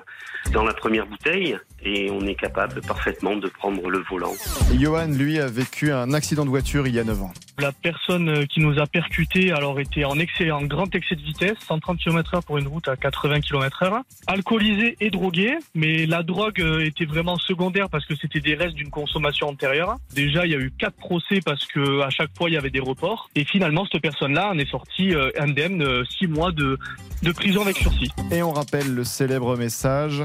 dans 0.51 0.63
la 0.63 0.73
première 0.73 1.05
bouteille, 1.05 1.57
et 1.83 2.09
on 2.11 2.21
est 2.21 2.35
capable 2.35 2.81
parfaitement 2.81 3.35
de 3.35 3.47
prendre 3.47 3.89
le 3.89 3.99
volant. 4.09 4.33
Johan, 4.79 5.07
lui, 5.07 5.39
a 5.39 5.47
vécu 5.47 5.91
un 5.91 6.13
accident 6.13 6.45
de 6.45 6.49
voiture 6.49 6.87
il 6.87 6.95
y 6.95 6.99
a 6.99 7.03
9 7.03 7.21
ans. 7.23 7.33
La 7.59 7.71
personne 7.71 8.29
euh, 8.29 8.45
qui 8.45 8.61
nous 8.61 8.79
a 8.79 8.87
percuté 8.87 9.51
alors 9.51 9.79
était 9.79 10.05
en 10.05 10.17
excès, 10.17 10.49
en 10.51 10.63
grand 10.63 10.93
excès 10.95 11.15
de 11.15 11.21
vitesse, 11.21 11.57
130 11.67 11.99
km/h 11.99 12.43
pour 12.43 12.57
une 12.57 12.67
route 12.67 12.87
à 12.87 12.95
80 12.95 13.41
km/h, 13.41 14.01
alcoolisé 14.27 14.95
et 14.99 15.09
drogué, 15.09 15.57
mais 15.75 16.05
la 16.05 16.23
drogue 16.23 16.59
était 16.81 17.05
vraiment 17.05 17.37
secondaire 17.37 17.89
parce 17.89 18.05
que 18.05 18.15
c'était 18.15 18.39
des 18.39 18.55
restes 18.55 18.75
d'une 18.75 18.89
consommation 18.89 19.49
antérieure. 19.57 19.95
Déjà, 20.13 20.45
il 20.45 20.51
y 20.51 20.55
a 20.55 20.59
eu 20.59 20.71
quatre 20.77 20.97
procès 20.97 21.39
parce 21.43 21.65
que 21.65 22.01
à 22.01 22.11
chaque 22.11 22.29
fois 22.37 22.47
il 22.49 22.53
y 22.53 22.57
avait 22.57 22.69
des 22.69 22.79
reports, 22.79 23.29
et 23.35 23.43
finalement 23.43 23.85
cette 23.91 24.03
personne-là 24.03 24.49
en 24.49 24.57
est 24.59 24.69
sortie 24.69 25.15
euh, 25.15 25.31
indemne, 25.39 25.81
euh, 25.81 26.03
six 26.17 26.27
mois 26.27 26.51
de, 26.51 26.77
de 27.23 27.31
prison 27.31 27.61
avec 27.63 27.77
sursis. 27.77 28.11
Et 28.31 28.43
on 28.43 28.51
rappelle 28.53 28.93
le 28.93 29.03
célèbre 29.03 29.57
message. 29.57 30.23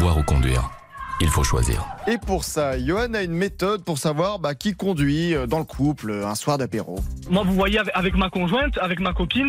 Boire 0.00 0.18
ou 0.18 0.22
conduire, 0.24 0.70
il 1.20 1.28
faut 1.28 1.44
choisir. 1.44 1.84
Et 2.08 2.18
pour 2.18 2.42
ça, 2.42 2.78
Johan 2.84 3.14
a 3.14 3.22
une 3.22 3.34
méthode 3.34 3.84
pour 3.84 3.98
savoir 3.98 4.38
bah, 4.40 4.54
qui 4.56 4.74
conduit 4.74 5.34
euh, 5.34 5.46
dans 5.46 5.58
le 5.60 5.64
couple 5.64 6.10
un 6.24 6.34
soir 6.34 6.58
d'apéro. 6.58 6.98
Moi, 7.30 7.44
vous 7.44 7.54
voyez 7.54 7.78
avec- 7.94 8.16
ma 8.16 8.28
conjointe, 8.30 8.76
avec 8.78 8.98
ma 8.98 9.12
copine, 9.12 9.48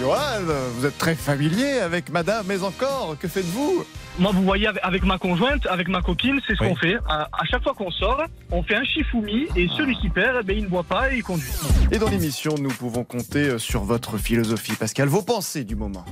Johan, 0.00 0.40
vous 0.76 0.86
êtes 0.86 0.96
très 0.98 1.14
familier 1.14 1.78
avec 1.80 2.10
madame, 2.10 2.44
mais 2.48 2.62
encore, 2.62 3.16
que 3.18 3.28
faites-vous? 3.28 3.84
Moi, 4.18 4.30
vous 4.32 4.42
voyez, 4.44 4.68
avec- 4.82 5.02
ma 5.04 5.18
conjointe, 5.18 5.66
avec 5.66 5.88
ma 5.88 6.00
copine, 6.00 6.40
c'est 6.46 6.54
ce 6.54 6.62
Oui. 6.62 6.68
qu'on 6.68 6.76
fait. 6.76 6.96
À, 7.08 7.28
à 7.32 7.44
chaque 7.50 7.64
fois 7.64 7.74
qu'on 7.74 7.90
sort, 7.90 8.22
on 8.52 8.62
fait 8.62 8.76
un 8.76 8.84
chifoumi 8.84 9.46
et 9.56 9.68
celui 9.76 9.96
qui 9.96 10.08
perd, 10.08 10.38
eh 10.40 10.44
ben, 10.44 10.56
il 10.56 10.64
ne 10.64 10.68
boit 10.68 10.84
pas 10.84 11.12
et 11.12 11.16
il 11.16 11.22
conduit. 11.24 11.50
Et 11.90 11.98
dans 11.98 12.08
l'émission, 12.08 12.54
nous 12.60 12.70
pouvons 12.70 13.02
compter 13.02 13.48
euh, 13.48 13.58
sur 13.58 13.82
votre 13.82 14.16
philosophie, 14.16 14.74
Pascal, 14.76 15.08
vos 15.08 15.22
pensées 15.22 15.64
du 15.64 15.74
moment. 15.74 16.04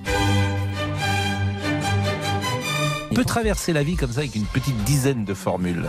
On 3.11 3.15
peut 3.15 3.25
traverser 3.25 3.73
la 3.73 3.83
vie 3.85 3.95
comme 3.95 4.11
ça 4.11 4.21
avec 4.21 4.35
une 4.35 4.47
petite 4.47 4.77
dizaine 4.85 5.25
de 5.25 5.35
formules. 5.35 5.89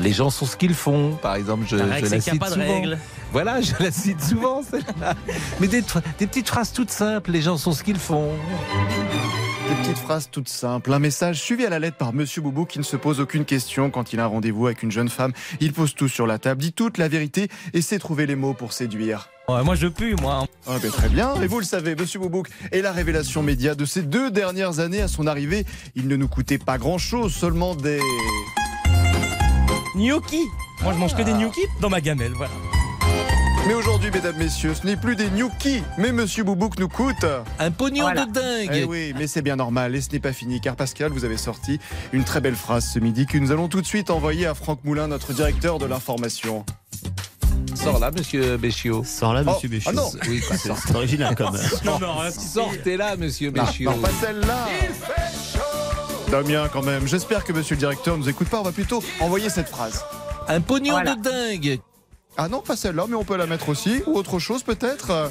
Les 0.00 0.12
gens 0.12 0.30
sont 0.30 0.46
ce 0.46 0.56
qu'ils 0.56 0.74
font, 0.74 1.12
par 1.22 1.36
exemple, 1.36 1.64
je, 1.68 1.76
La 1.76 1.84
je 1.84 1.88
la 1.90 1.96
qu'il 2.00 2.10
y 2.10 2.14
a 2.16 2.20
cite 2.20 2.40
pas 2.40 2.48
de 2.48 2.54
souvent. 2.54 2.66
règle. 2.74 2.98
Voilà, 3.32 3.60
je 3.60 3.72
la 3.78 3.90
cite 3.92 4.20
souvent, 4.20 4.62
celle-là. 4.68 5.14
Mais 5.60 5.68
des, 5.68 5.82
des 6.18 6.26
petites 6.26 6.48
phrases 6.48 6.72
toutes 6.72 6.90
simples, 6.90 7.30
les 7.30 7.40
gens 7.42 7.56
sont 7.56 7.72
ce 7.72 7.84
qu'ils 7.84 7.98
font. 7.98 8.30
Des 9.68 9.74
petites 9.74 9.98
phrases 9.98 10.28
toutes 10.30 10.48
simples, 10.48 10.92
un 10.92 10.98
message 11.00 11.40
suivi 11.40 11.66
à 11.66 11.70
la 11.70 11.80
lettre 11.80 11.96
par 11.96 12.12
Monsieur 12.12 12.40
Boubou 12.40 12.66
qui 12.66 12.78
ne 12.78 12.84
se 12.84 12.96
pose 12.96 13.18
aucune 13.18 13.44
question 13.44 13.90
quand 13.90 14.12
il 14.12 14.20
a 14.20 14.24
un 14.24 14.28
rendez-vous 14.28 14.66
avec 14.66 14.84
une 14.84 14.92
jeune 14.92 15.08
femme. 15.08 15.32
Il 15.60 15.72
pose 15.72 15.94
tout 15.94 16.08
sur 16.08 16.26
la 16.26 16.38
table, 16.38 16.60
dit 16.60 16.72
toute 16.72 16.98
la 16.98 17.08
vérité 17.08 17.48
et 17.74 17.82
sait 17.82 17.98
trouver 17.98 18.26
les 18.26 18.36
mots 18.36 18.54
pour 18.54 18.72
séduire. 18.72 19.28
Ouais, 19.48 19.64
moi 19.64 19.74
je 19.74 19.88
pue, 19.88 20.14
moi. 20.20 20.44
Ah 20.68 20.76
ben 20.80 20.90
très 20.90 21.08
bien, 21.08 21.40
et 21.40 21.46
vous 21.46 21.58
le 21.58 21.64
savez, 21.64 21.96
Monsieur 21.96 22.20
Boubouk 22.20 22.48
est 22.70 22.80
la 22.80 22.92
révélation 22.92 23.42
média 23.42 23.74
de 23.74 23.84
ces 23.84 24.02
deux 24.02 24.30
dernières 24.30 24.78
années 24.78 25.02
à 25.02 25.08
son 25.08 25.26
arrivée. 25.26 25.64
Il 25.94 26.06
ne 26.06 26.16
nous 26.16 26.28
coûtait 26.28 26.58
pas 26.58 26.78
grand-chose, 26.78 27.34
seulement 27.34 27.74
des... 27.74 28.00
Gnocchi 29.96 30.42
Moi 30.82 30.92
je 30.92 30.98
mange 30.98 31.16
que 31.16 31.22
des 31.22 31.32
gnocchi 31.32 31.62
dans 31.80 31.90
ma 31.90 32.00
gamelle, 32.00 32.32
voilà. 32.36 32.52
Mais 33.66 33.74
aujourd'hui, 33.74 34.10
mesdames, 34.12 34.36
messieurs, 34.36 34.74
ce 34.74 34.86
n'est 34.86 34.96
plus 34.96 35.16
des 35.16 35.28
gnocchis, 35.28 35.82
mais 35.98 36.12
Monsieur 36.12 36.44
Boubouk 36.44 36.78
nous 36.78 36.88
coûte... 36.88 37.24
Un 37.58 37.70
pognon 37.72 38.02
Voilà. 38.04 38.24
de 38.26 38.32
dingue 38.32 38.70
Eh 38.72 38.84
oui, 38.84 39.12
mais 39.18 39.26
c'est 39.26 39.42
bien 39.42 39.56
normal 39.56 39.94
et 39.96 40.00
ce 40.00 40.10
n'est 40.10 40.20
pas 40.20 40.32
fini 40.32 40.60
car 40.60 40.76
Pascal, 40.76 41.10
vous 41.10 41.24
avez 41.24 41.36
sorti 41.36 41.80
une 42.12 42.22
très 42.22 42.40
belle 42.40 42.54
phrase 42.54 42.86
ce 42.92 42.98
midi 43.00 43.26
que 43.26 43.38
nous 43.38 43.50
allons 43.50 43.68
tout 43.68 43.80
de 43.80 43.86
suite 43.86 44.10
envoyer 44.10 44.46
à 44.46 44.54
Franck 44.54 44.80
Moulin, 44.84 45.08
notre 45.08 45.32
directeur 45.32 45.78
de 45.78 45.86
l'information. 45.86 46.64
Sors 47.74 47.98
là, 47.98 48.10
monsieur 48.12 48.56
Béchiot. 48.56 49.02
Sors 49.04 49.34
là, 49.34 49.42
monsieur 49.42 49.68
Oh, 49.68 49.72
Béchiot. 49.72 49.90
ah 49.90 49.92
non. 49.94 50.10
Oui, 50.28 50.40
C'est 50.86 50.94
original 50.94 51.34
quand 51.36 51.50
même. 51.50 51.62
Non, 51.84 51.98
non, 51.98 52.20
hein, 52.22 52.30
Sortez 52.30 52.96
là, 52.96 53.16
monsieur 53.16 53.50
Non, 53.50 53.64
Béchiot. 53.64 53.90
non, 53.90 53.98
pas 53.98 54.10
celle-là 54.20 54.68
Damien, 56.30 56.68
quand 56.72 56.82
même. 56.82 57.06
J'espère 57.08 57.42
que 57.44 57.52
monsieur 57.52 57.74
le 57.74 57.80
directeur 57.80 58.16
nous 58.16 58.28
écoute 58.28 58.48
pas. 58.48 58.60
On 58.60 58.64
va 58.64 58.72
plutôt 58.72 59.02
envoyer 59.20 59.48
cette 59.50 59.68
phrase. 59.68 60.04
Un 60.48 60.60
pognon 60.60 60.92
Voilà. 60.92 61.16
de 61.16 61.22
dingue 61.22 61.80
Ah 62.36 62.48
non, 62.48 62.60
pas 62.60 62.76
celle-là, 62.76 63.06
mais 63.08 63.14
on 63.16 63.24
peut 63.24 63.36
la 63.36 63.46
mettre 63.46 63.68
aussi. 63.68 64.02
Ou 64.06 64.14
autre 64.16 64.38
chose 64.38 64.62
peut-être 64.62 65.30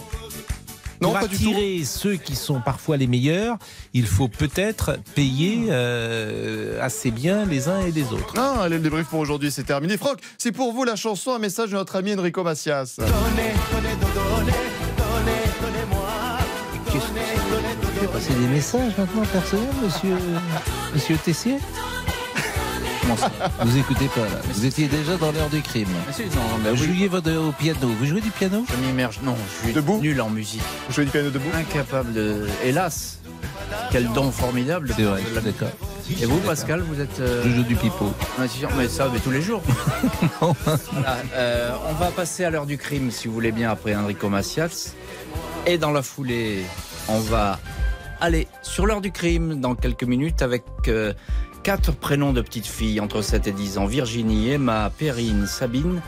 Non, 1.02 1.10
Pour 1.12 1.20
pas 1.20 1.28
du 1.28 1.38
tout. 1.38 1.50
attirer 1.50 1.84
ceux 1.84 2.16
qui 2.16 2.36
sont 2.36 2.62
parfois 2.62 2.98
les 2.98 3.06
meilleurs, 3.08 3.58
il 3.94 4.08
faut 4.08 4.28
peut-être 4.28 4.98
payer 5.14 5.68
euh, 5.70 6.82
assez 6.82 7.12
bien 7.12 7.46
les 7.46 7.68
uns 7.68 7.82
et 7.82 7.92
les 7.92 8.12
autres. 8.14 8.34
Ah, 8.38 8.62
allez, 8.64 8.78
le 8.78 8.82
débrief 8.84 9.08
pour 9.08 9.20
aujourd'hui, 9.20 9.52
c'est 9.52 9.64
terminé. 9.66 9.98
Franck, 9.98 10.20
c'est 10.38 10.52
pour 10.52 10.74
vous 10.74 10.84
la 10.84 10.96
chanson, 10.96 11.34
un 11.34 11.40
message 11.40 11.70
de 11.72 11.76
notre 11.76 11.96
ami 11.98 12.14
Enrico 12.16 12.44
Macias. 12.44 12.96
Vous 16.92 18.00
faites 18.00 18.12
passer 18.12 18.34
des 18.34 18.48
messages 18.48 18.94
maintenant 18.98 19.24
personnels, 19.32 19.68
monsieur, 19.84 20.16
monsieur 20.94 21.18
Tessier? 21.18 21.58
Ça 23.18 23.32
Vous 23.62 23.78
écoutez 23.78 24.08
pas 24.08 24.22
là. 24.22 24.42
Vous 24.54 24.66
étiez 24.66 24.88
déjà 24.88 25.16
dans 25.18 25.32
l'heure 25.32 25.50
du 25.50 25.62
crime. 25.62 25.88
Ah, 26.10 26.12
si, 26.12 26.24
non, 26.24 26.72
Vous 26.74 26.82
oui. 26.82 26.88
jouiez 26.88 27.08
votre- 27.08 27.32
au 27.36 27.52
piano. 27.52 27.88
Vous 28.00 28.06
jouez 28.06 28.22
du 28.22 28.32
piano? 28.32 28.66
Je 28.70 28.86
m'immerge. 28.88 29.20
Non, 29.24 29.36
je 29.60 29.66
suis 29.66 29.74
Debout? 29.74 30.00
nul 30.02 30.20
en 30.22 30.30
musique. 30.30 30.62
Vous 30.88 30.94
jouez 30.96 31.06
du 31.06 31.12
piano 31.12 31.30
debout? 31.30 31.50
Incapable 31.56 32.14
de. 32.14 32.48
Hélas 32.64 33.20
Quel 33.92 34.12
don 34.14 34.32
formidable. 34.32 34.92
C'est 34.96 35.04
vrai, 35.04 35.22
je 35.22 35.34
suis 35.40 35.52
d'accord. 35.52 35.70
Et 36.22 36.26
vous, 36.26 36.38
Pascal, 36.40 36.82
vous 36.82 37.00
êtes. 37.02 37.20
euh, 37.20 37.44
Je 37.46 37.50
joue 37.56 37.64
du 37.64 37.76
pipeau. 37.76 38.12
Ah, 38.40 38.48
si, 38.48 38.60
mais 38.78 38.88
ça, 38.88 39.10
mais 39.14 39.20
tous 39.20 39.32
les 39.32 39.42
jours. 39.42 39.62
Ah, 40.42 41.18
euh, 41.34 41.72
on 41.90 41.94
va 41.94 42.12
passer 42.12 42.44
à 42.44 42.50
l'heure 42.50 42.66
du 42.66 42.78
crime, 42.78 43.12
si 43.12 43.28
vous 43.28 43.34
voulez 43.34 43.52
bien, 43.52 43.72
après 43.72 43.96
Enrico 43.96 44.30
Macias. 44.30 44.94
Et 45.66 45.78
dans 45.78 45.92
la 45.92 46.02
foulée, 46.04 46.64
on 47.08 47.20
va 47.20 47.60
aller 48.22 48.48
sur 48.62 48.86
l'heure 48.86 49.02
du 49.02 49.12
crime 49.12 49.60
dans 49.60 49.76
quelques 49.76 50.04
minutes 50.04 50.42
avec 50.42 50.64
euh, 50.88 51.14
quatre 51.66 51.92
prénoms 51.92 52.32
de 52.32 52.42
petites 52.42 52.68
filles 52.68 53.00
entre 53.00 53.24
7 53.24 53.48
et 53.48 53.52
10 53.52 53.80
ans. 53.80 53.88
Virginie, 53.88 54.52
Emma, 54.52 54.92
Perrine, 54.96 55.48
Sabine. 55.48 56.00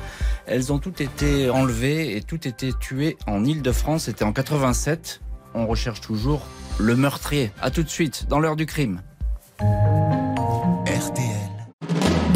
Elles 0.45 0.71
ont 0.71 0.77
toutes 0.77 1.01
été 1.01 1.49
enlevées 1.49 2.15
et 2.15 2.21
toutes 2.21 2.45
été 2.45 2.73
tuées 2.79 3.17
en 3.25 3.43
Ile-de-France. 3.43 4.03
C'était 4.03 4.23
en 4.23 4.33
87. 4.33 5.19
On 5.55 5.65
recherche 5.65 5.99
toujours 5.99 6.45
le 6.77 6.95
meurtrier. 6.95 7.51
À 7.59 7.71
tout 7.71 7.81
de 7.81 7.89
suite 7.89 8.27
dans 8.29 8.39
l'heure 8.39 8.55
du 8.55 8.67
crime. 8.67 9.01